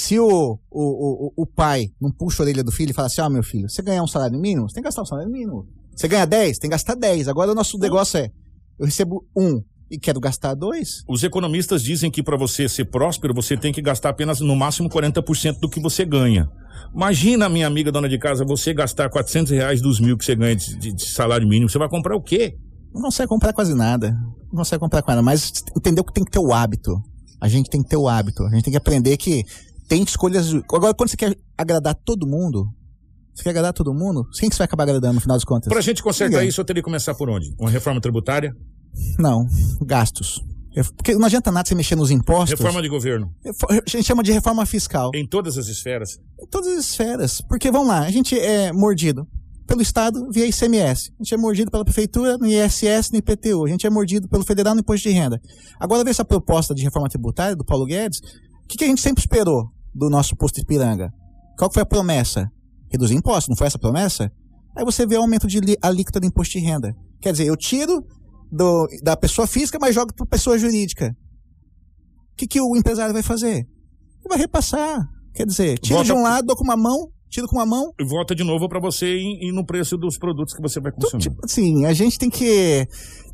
Se 0.00 0.18
o, 0.18 0.58
o, 0.70 1.26
o, 1.28 1.32
o 1.42 1.46
pai 1.46 1.88
não 2.00 2.10
puxa 2.10 2.42
a 2.42 2.44
orelha 2.44 2.62
do 2.62 2.70
filho 2.70 2.90
e 2.90 2.94
fala 2.94 3.06
assim, 3.06 3.20
ó, 3.20 3.28
meu 3.28 3.42
filho, 3.42 3.68
você 3.68 3.82
ganhar 3.82 4.02
um 4.02 4.06
salário 4.06 4.38
mínimo, 4.38 4.68
você 4.68 4.74
tem 4.74 4.82
que 4.82 4.86
gastar 4.86 5.02
um 5.02 5.06
salário 5.06 5.30
mínimo. 5.30 5.66
Você 5.96 6.06
ganha 6.06 6.24
10, 6.24 6.58
tem 6.58 6.70
que 6.70 6.74
gastar 6.74 6.94
10. 6.94 7.26
Agora 7.26 7.50
o 7.50 7.54
nosso 7.54 7.76
negócio 7.78 8.18
é, 8.18 8.30
eu 8.78 8.86
recebo 8.86 9.26
um 9.36 9.60
e 9.90 9.98
quero 9.98 10.20
gastar 10.20 10.54
dois. 10.54 11.02
Os 11.08 11.24
economistas 11.24 11.82
dizem 11.82 12.10
que 12.10 12.22
para 12.22 12.36
você 12.36 12.68
ser 12.68 12.84
próspero, 12.84 13.34
você 13.34 13.56
tem 13.56 13.72
que 13.72 13.82
gastar 13.82 14.10
apenas 14.10 14.38
no 14.40 14.54
máximo 14.54 14.88
40% 14.88 15.58
do 15.60 15.68
que 15.68 15.80
você 15.80 16.04
ganha. 16.04 16.48
Imagina, 16.94 17.48
minha 17.48 17.66
amiga 17.66 17.90
dona 17.90 18.08
de 18.08 18.18
casa, 18.18 18.44
você 18.44 18.72
gastar 18.72 19.10
400 19.10 19.50
reais 19.52 19.80
dos 19.82 19.98
mil 19.98 20.16
que 20.16 20.24
você 20.24 20.36
ganha 20.36 20.54
de, 20.54 20.76
de- 20.76 20.92
de 20.92 21.06
salário 21.08 21.48
mínimo. 21.48 21.68
Você 21.68 21.78
vai 21.78 21.88
comprar 21.88 22.14
o 22.16 22.22
quê? 22.22 22.56
Não 22.94 23.02
consegue 23.02 23.28
comprar 23.28 23.52
quase 23.52 23.74
nada. 23.74 24.12
Não 24.52 24.58
consegue 24.58 24.78
comprar 24.80 25.02
quase 25.02 25.16
nada. 25.16 25.24
Mas 25.24 25.52
entendeu 25.76 26.04
que 26.04 26.12
tem 26.12 26.24
que 26.24 26.30
ter 26.30 26.38
o 26.38 26.52
hábito. 26.52 26.92
A 27.40 27.48
gente 27.48 27.68
tem 27.70 27.82
que 27.82 27.88
ter 27.88 27.96
o 27.96 28.08
hábito. 28.08 28.42
A 28.44 28.50
gente 28.50 28.64
tem 28.64 28.70
que 28.72 28.76
aprender 28.78 29.16
que 29.16 29.42
tem 29.88 30.02
escolhas. 30.02 30.52
Agora, 30.72 30.94
quando 30.94 31.08
você 31.08 31.16
quer 31.16 31.36
agradar 31.56 31.94
todo 31.94 32.26
mundo, 32.26 32.68
você 33.34 33.42
quer 33.42 33.50
agradar 33.50 33.72
todo 33.72 33.94
mundo, 33.94 34.28
quem 34.38 34.48
que 34.48 34.54
você 34.54 34.58
vai 34.58 34.66
acabar 34.66 34.84
agradando 34.84 35.14
no 35.14 35.20
final 35.20 35.36
das 35.36 35.44
contas? 35.44 35.68
Pra 35.68 35.80
gente 35.80 36.02
consertar 36.02 36.36
Ninguém. 36.36 36.48
isso, 36.48 36.60
eu 36.60 36.64
teria 36.64 36.82
que 36.82 36.84
começar 36.84 37.14
por 37.14 37.30
onde? 37.30 37.54
Uma 37.58 37.70
reforma 37.70 38.00
tributária? 38.00 38.54
Não, 39.18 39.46
gastos. 39.80 40.42
Porque 40.96 41.14
não 41.14 41.24
adianta 41.26 41.50
nada 41.50 41.66
você 41.66 41.74
mexer 41.74 41.96
nos 41.96 42.10
impostos. 42.10 42.58
Reforma 42.58 42.80
de 42.82 42.88
governo? 42.88 43.32
A 43.68 43.74
gente 43.74 44.04
chama 44.04 44.22
de 44.22 44.32
reforma 44.32 44.64
fiscal. 44.66 45.10
Em 45.14 45.26
todas 45.26 45.58
as 45.58 45.66
esferas. 45.66 46.18
Em 46.40 46.46
todas 46.46 46.68
as 46.68 46.84
esferas. 46.84 47.40
Porque, 47.40 47.70
vamos 47.70 47.88
lá, 47.88 48.00
a 48.00 48.10
gente 48.10 48.38
é 48.38 48.72
mordido 48.72 49.26
pelo 49.66 49.82
Estado 49.82 50.28
via 50.30 50.46
ICMS. 50.46 51.12
A 51.18 51.22
gente 51.22 51.34
é 51.34 51.36
mordido 51.36 51.70
pela 51.70 51.84
Prefeitura 51.84 52.38
no 52.38 52.46
ISS 52.46 53.10
no 53.10 53.18
IPTU. 53.18 53.64
A 53.64 53.68
gente 53.68 53.86
é 53.86 53.90
mordido 53.90 54.28
pelo 54.28 54.44
Federal 54.44 54.74
no 54.74 54.80
Imposto 54.80 55.08
de 55.08 55.14
Renda. 55.14 55.40
Agora, 55.80 56.04
vê 56.04 56.10
essa 56.10 56.24
proposta 56.24 56.74
de 56.74 56.84
reforma 56.84 57.08
tributária 57.08 57.56
do 57.56 57.64
Paulo 57.64 57.84
Guedes. 57.84 58.20
O 58.64 58.68
que, 58.68 58.78
que 58.78 58.84
a 58.84 58.88
gente 58.88 59.00
sempre 59.00 59.20
esperou 59.20 59.70
do 59.98 60.08
nosso 60.08 60.36
posto 60.36 60.60
Ipiranga? 60.60 61.12
Qual 61.58 61.72
foi 61.72 61.82
a 61.82 61.86
promessa? 61.86 62.50
Reduzir 62.90 63.14
impostos, 63.16 63.48
não 63.48 63.56
foi 63.56 63.66
essa 63.66 63.76
a 63.76 63.80
promessa? 63.80 64.32
Aí 64.76 64.84
você 64.84 65.06
vê 65.06 65.16
o 65.16 65.20
aumento 65.22 65.46
de 65.48 65.60
alíquota 65.82 66.20
do 66.20 66.26
imposto 66.26 66.52
de 66.58 66.64
renda. 66.64 66.94
Quer 67.20 67.32
dizer, 67.32 67.46
eu 67.46 67.56
tiro 67.56 68.04
do- 68.50 68.86
da 69.02 69.16
pessoa 69.16 69.46
física, 69.46 69.78
mas 69.80 69.94
jogo 69.94 70.14
para 70.14 70.24
pessoa 70.26 70.56
jurídica. 70.58 71.14
O 72.32 72.36
que, 72.36 72.46
que 72.46 72.60
o 72.60 72.76
empresário 72.76 73.12
vai 73.12 73.22
fazer? 73.22 73.56
Ele 73.56 74.28
vai 74.28 74.38
repassar. 74.38 75.04
Quer 75.34 75.44
dizer, 75.46 75.78
tira 75.78 75.96
Volta- 75.96 76.12
de 76.12 76.18
um 76.18 76.22
lado, 76.22 76.46
dou 76.46 76.56
com 76.56 76.64
uma 76.64 76.76
mão, 76.76 77.10
tiro 77.28 77.46
com 77.46 77.56
uma 77.56 77.66
mão. 77.66 77.92
E 77.98 78.04
volta 78.04 78.34
de 78.34 78.42
novo 78.44 78.68
pra 78.68 78.80
você 78.80 79.16
ir, 79.16 79.48
ir 79.48 79.52
no 79.52 79.64
preço 79.64 79.96
dos 79.96 80.18
produtos 80.18 80.54
que 80.54 80.62
você 80.62 80.80
vai 80.80 80.92
consumir. 80.92 81.30
Sim, 81.46 81.84
a 81.86 81.92
gente 81.92 82.18
tem 82.18 82.30
que 82.30 82.86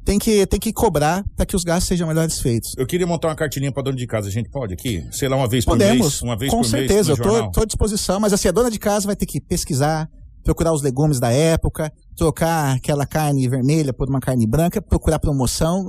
tem 0.05 0.19
que 0.19 0.47
tem 0.47 0.61
que 0.61 0.73
cobrar 0.73 1.25
para 1.37 1.47
que 1.47 1.57
os 1.57 1.65
gastos 1.65 1.89
sejam 1.89 2.07
melhores 2.07 2.39
feitos. 2.39 2.75
Eu 2.77 2.87
queria 2.87 3.07
montar 3.07 3.29
uma 3.29 3.35
cartilinha 3.35 3.73
pra 3.73 3.83
dona 3.83 3.97
de 3.97 4.07
casa. 4.07 4.29
A 4.29 4.31
gente 4.31 4.51
pode 4.51 4.75
aqui? 4.75 5.05
Sei 5.11 5.29
lá, 5.29 5.37
uma 5.37 5.49
vez 5.49 5.65
por 5.65 5.73
Podemos, 5.73 6.01
mês? 6.01 6.23
Uma 6.23 6.37
vez 6.37 6.51
com 6.51 6.59
por 6.59 6.67
certeza, 6.67 6.95
mês 6.95 7.09
eu 7.09 7.17
no 7.17 7.23
tô, 7.23 7.31
jornal? 7.31 7.51
tô 7.53 7.61
à 7.63 7.65
disposição, 7.65 8.21
mas 8.21 8.33
assim, 8.33 8.49
a 8.49 8.53
dona 8.53 8.71
de 8.71 8.79
casa 8.79 9.07
vai 9.07 9.17
ter 9.17 9.27
que 9.27 9.41
pesquisar, 9.41 10.09
procurar 10.45 10.73
os 10.75 10.83
legumes 10.83 11.19
da 11.19 11.31
época, 11.31 11.91
trocar 12.17 12.77
aquela 12.77 13.07
carne 13.07 13.49
vermelha 13.49 13.93
por 13.93 14.09
uma 14.09 14.21
carne 14.21 14.47
branca, 14.47 14.83
procurar 14.83 15.19
promoção. 15.19 15.85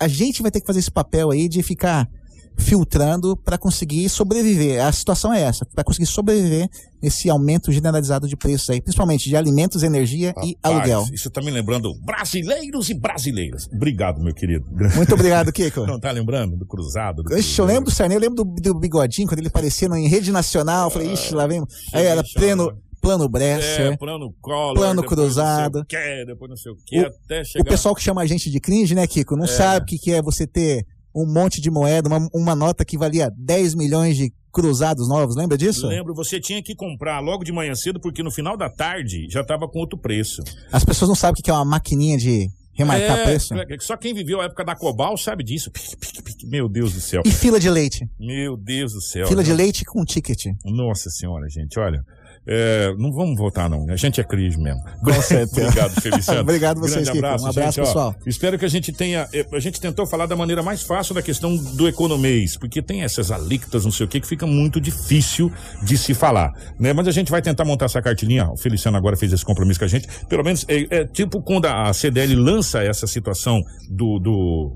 A 0.00 0.08
gente 0.08 0.40
vai 0.40 0.50
ter 0.50 0.60
que 0.60 0.66
fazer 0.66 0.78
esse 0.78 0.90
papel 0.90 1.30
aí 1.30 1.48
de 1.48 1.62
ficar 1.62 2.08
filtrando 2.56 3.36
para 3.36 3.58
conseguir 3.58 4.08
sobreviver. 4.08 4.84
A 4.84 4.92
situação 4.92 5.32
é 5.32 5.40
essa, 5.42 5.64
para 5.66 5.82
conseguir 5.84 6.06
sobreviver 6.06 6.68
nesse 7.02 7.28
aumento 7.28 7.72
generalizado 7.72 8.28
de 8.28 8.36
preços 8.36 8.70
aí, 8.70 8.80
principalmente 8.80 9.28
de 9.28 9.36
alimentos, 9.36 9.82
energia 9.82 10.32
e 10.44 10.56
aluguel. 10.62 11.04
Isso 11.12 11.30
tá 11.30 11.40
me 11.42 11.50
lembrando 11.50 11.92
brasileiros 12.04 12.88
e 12.90 12.94
brasileiras. 12.94 13.68
Obrigado, 13.72 14.22
meu 14.22 14.32
querido. 14.34 14.66
Muito 14.94 15.14
obrigado, 15.14 15.50
Kiko. 15.52 15.86
Não 15.86 15.98
tá 15.98 16.10
lembrando 16.12 16.56
do 16.56 16.64
cruzado? 16.66 17.22
Do 17.22 17.36
Ixi, 17.36 17.58
eu 17.58 17.64
lembro 17.64 17.84
do 17.84 17.90
Sarney, 17.90 18.16
eu 18.16 18.20
lembro 18.20 18.44
do, 18.44 18.54
do 18.60 18.74
Bigodinho, 18.78 19.26
quando 19.26 19.38
ele 19.40 19.48
aparecia 19.48 19.88
em 19.88 20.06
rede 20.08 20.30
nacional, 20.30 20.86
eu 20.86 20.90
falei, 20.90 21.12
ixi, 21.12 21.34
lá 21.34 21.46
vem. 21.46 21.62
Aí 21.92 22.04
era 22.06 22.22
pleno, 22.22 22.72
plano 23.00 23.28
Bresser, 23.28 23.92
É, 23.92 23.96
plano 23.96 24.32
Collor, 24.40 24.74
plano 24.74 25.02
cruzado. 25.02 25.78
Não 25.80 25.86
sei 25.90 25.98
o 25.98 26.02
quê, 26.18 26.24
depois 26.24 26.48
não 26.50 26.56
sei 26.56 26.72
o 26.72 26.76
que, 26.76 27.00
O- 27.00 27.06
até 27.06 27.42
chegar... 27.42 27.62
O 27.62 27.64
pessoal 27.68 27.94
que 27.96 28.02
chama 28.02 28.22
a 28.22 28.26
gente 28.26 28.48
de 28.48 28.60
cringe, 28.60 28.94
né, 28.94 29.04
Kiko, 29.08 29.34
não 29.36 29.44
É. 29.44 29.48
sabe 29.48 29.82
o 29.84 29.86
que, 29.86 29.98
que 29.98 30.12
é 30.12 30.22
você 30.22 30.46
ter 30.46 30.86
um 31.14 31.26
monte 31.26 31.60
de 31.60 31.70
moeda, 31.70 32.08
uma, 32.08 32.28
uma 32.34 32.54
nota 32.56 32.84
que 32.84 32.96
valia 32.98 33.30
10 33.36 33.74
milhões 33.74 34.16
de 34.16 34.32
cruzados 34.52 35.08
novos, 35.08 35.34
lembra 35.36 35.56
disso? 35.56 35.86
Lembro, 35.86 36.14
você 36.14 36.38
tinha 36.38 36.62
que 36.62 36.74
comprar 36.74 37.20
logo 37.20 37.42
de 37.44 37.50
manhã 37.52 37.74
cedo, 37.74 37.98
porque 38.00 38.22
no 38.22 38.30
final 38.30 38.56
da 38.56 38.68
tarde 38.68 39.26
já 39.30 39.42
tava 39.42 39.66
com 39.68 39.78
outro 39.78 39.98
preço. 39.98 40.42
As 40.70 40.84
pessoas 40.84 41.08
não 41.08 41.14
sabem 41.14 41.40
o 41.40 41.42
que 41.42 41.50
é 41.50 41.54
uma 41.54 41.64
maquininha 41.64 42.18
de 42.18 42.48
remarcar 42.74 43.18
É, 43.18 43.24
preço. 43.24 43.54
é, 43.54 43.64
Só 43.80 43.96
quem 43.96 44.12
viveu 44.14 44.40
a 44.40 44.44
época 44.44 44.64
da 44.64 44.74
Cobal 44.76 45.16
sabe 45.16 45.42
disso. 45.44 45.70
Pique, 45.70 45.96
pique, 45.96 46.22
pique. 46.22 46.46
Meu 46.46 46.68
Deus 46.68 46.92
do 46.92 47.00
céu. 47.00 47.22
E 47.24 47.30
fila 47.30 47.58
de 47.60 47.68
leite. 47.70 48.06
Meu 48.18 48.56
Deus 48.56 48.92
do 48.92 49.00
céu. 49.00 49.26
Fila 49.26 49.42
de 49.42 49.50
Não. 49.50 49.56
leite 49.56 49.84
com 49.84 50.04
ticket. 50.04 50.46
Nossa 50.64 51.08
senhora, 51.10 51.48
gente, 51.48 51.78
olha. 51.78 52.02
É, 52.46 52.92
não 52.98 53.12
vamos 53.12 53.36
votar, 53.36 53.70
não. 53.70 53.88
A 53.88 53.96
gente 53.96 54.20
é 54.20 54.24
crise 54.24 54.58
mesmo. 54.58 54.82
Com 55.04 55.12
certeza. 55.22 55.68
Obrigado, 55.68 56.00
Feliciano. 56.00 56.40
Obrigado 56.42 56.80
vocês, 56.80 57.04
Grande 57.04 57.18
abraço, 57.18 57.44
Um 57.44 57.48
abraço, 57.50 57.72
gente, 57.76 57.80
ó. 57.80 57.84
pessoal. 57.86 58.16
espero 58.26 58.58
que 58.58 58.64
a 58.64 58.68
gente 58.68 58.92
tenha. 58.92 59.28
eh, 59.32 59.46
A 59.52 59.60
gente 59.60 59.80
tentou 59.80 60.06
falar 60.06 60.26
da 60.26 60.34
maneira 60.34 60.62
mais 60.62 60.82
fácil 60.82 61.14
da 61.14 61.22
questão 61.22 61.56
do 61.56 61.86
economês, 61.86 62.56
porque 62.56 62.82
tem 62.82 63.02
essas 63.02 63.30
alíquotas, 63.30 63.84
não 63.84 63.92
sei 63.92 64.06
o 64.06 64.08
que, 64.08 64.20
que 64.20 64.26
fica 64.26 64.46
muito 64.46 64.80
difícil 64.80 65.52
de 65.84 65.96
se 65.96 66.14
falar. 66.14 66.52
Né? 66.80 66.92
Mas 66.92 67.06
a 67.08 67.12
gente 67.12 67.30
vai 67.30 67.40
tentar 67.40 67.64
montar 67.64 67.84
essa 67.86 68.02
cartilhinha. 68.02 68.50
O 68.50 68.56
Feliciano 68.56 68.96
agora 68.96 69.16
fez 69.16 69.32
esse 69.32 69.44
compromisso 69.44 69.78
com 69.78 69.84
a 69.84 69.88
gente. 69.88 70.08
Pelo 70.28 70.42
menos, 70.42 70.64
é, 70.68 70.86
é 71.00 71.04
tipo 71.04 71.40
quando 71.42 71.66
a 71.66 71.92
CDL 71.92 72.34
lança 72.34 72.82
essa 72.82 73.06
situação 73.06 73.62
do. 73.88 74.18
do 74.18 74.72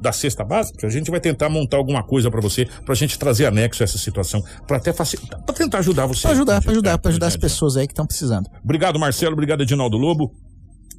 da 0.00 0.12
cesta 0.12 0.44
básica, 0.44 0.86
a 0.86 0.90
gente 0.90 1.10
vai 1.10 1.20
tentar 1.20 1.48
montar 1.48 1.76
alguma 1.76 2.02
coisa 2.02 2.30
pra 2.30 2.40
você, 2.40 2.66
pra 2.84 2.94
gente 2.94 3.18
trazer 3.18 3.46
anexo 3.46 3.82
a 3.82 3.84
essa 3.84 3.98
situação, 3.98 4.42
pra 4.66 4.78
até 4.78 4.92
facilitar, 4.92 5.42
pra 5.42 5.54
tentar 5.54 5.78
ajudar 5.78 6.06
você. 6.06 6.22
Pra 6.22 6.30
ajudar, 6.32 6.62
pra 6.62 6.72
ajudar, 6.72 6.98
pra 6.98 7.10
ajudar 7.10 7.26
as 7.26 7.36
pessoas 7.36 7.76
aí 7.76 7.86
que 7.86 7.92
estão 7.92 8.06
precisando. 8.06 8.48
Obrigado, 8.64 8.98
Marcelo. 8.98 9.32
Obrigado, 9.32 9.62
Edinaldo 9.62 9.96
Lobo. 9.96 10.32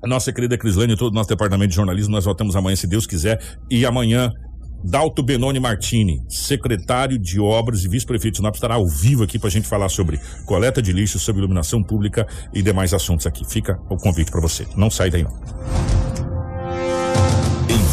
A 0.04 0.08
nossa 0.08 0.34
querida 0.34 0.58
Crislane 0.58 0.94
e 0.94 0.98
todo 0.98 1.12
o 1.12 1.16
nosso 1.16 1.30
departamento 1.30 1.70
de 1.70 1.76
jornalismo. 1.76 2.14
Nós 2.14 2.26
voltamos 2.26 2.56
amanhã, 2.56 2.76
se 2.76 2.88
Deus 2.88 3.06
quiser. 3.06 3.40
E 3.70 3.86
amanhã, 3.86 4.32
Dalto 4.84 5.22
Benoni 5.22 5.60
Martini, 5.60 6.20
secretário 6.28 7.20
de 7.20 7.40
Obras 7.40 7.84
e 7.84 7.88
vice-prefeito 7.88 8.34
de 8.34 8.38
Sinop, 8.38 8.56
estará 8.56 8.76
ao 8.76 8.88
vivo 8.88 9.24
aqui 9.24 9.38
pra 9.38 9.50
gente 9.50 9.68
falar 9.68 9.90
sobre 9.90 10.20
coleta 10.46 10.82
de 10.82 10.92
lixo, 10.92 11.20
sobre 11.20 11.42
iluminação 11.42 11.84
pública 11.84 12.28
e 12.52 12.64
demais 12.64 12.94
assuntos 12.94 13.28
aqui. 13.28 13.46
Fica 13.48 13.78
o 13.92 13.98
convite 13.98 14.32
pra 14.32 14.42
você. 14.42 14.66
Não 14.76 14.90
sai 14.90 15.12
daí, 15.12 15.24
não. 15.24 16.31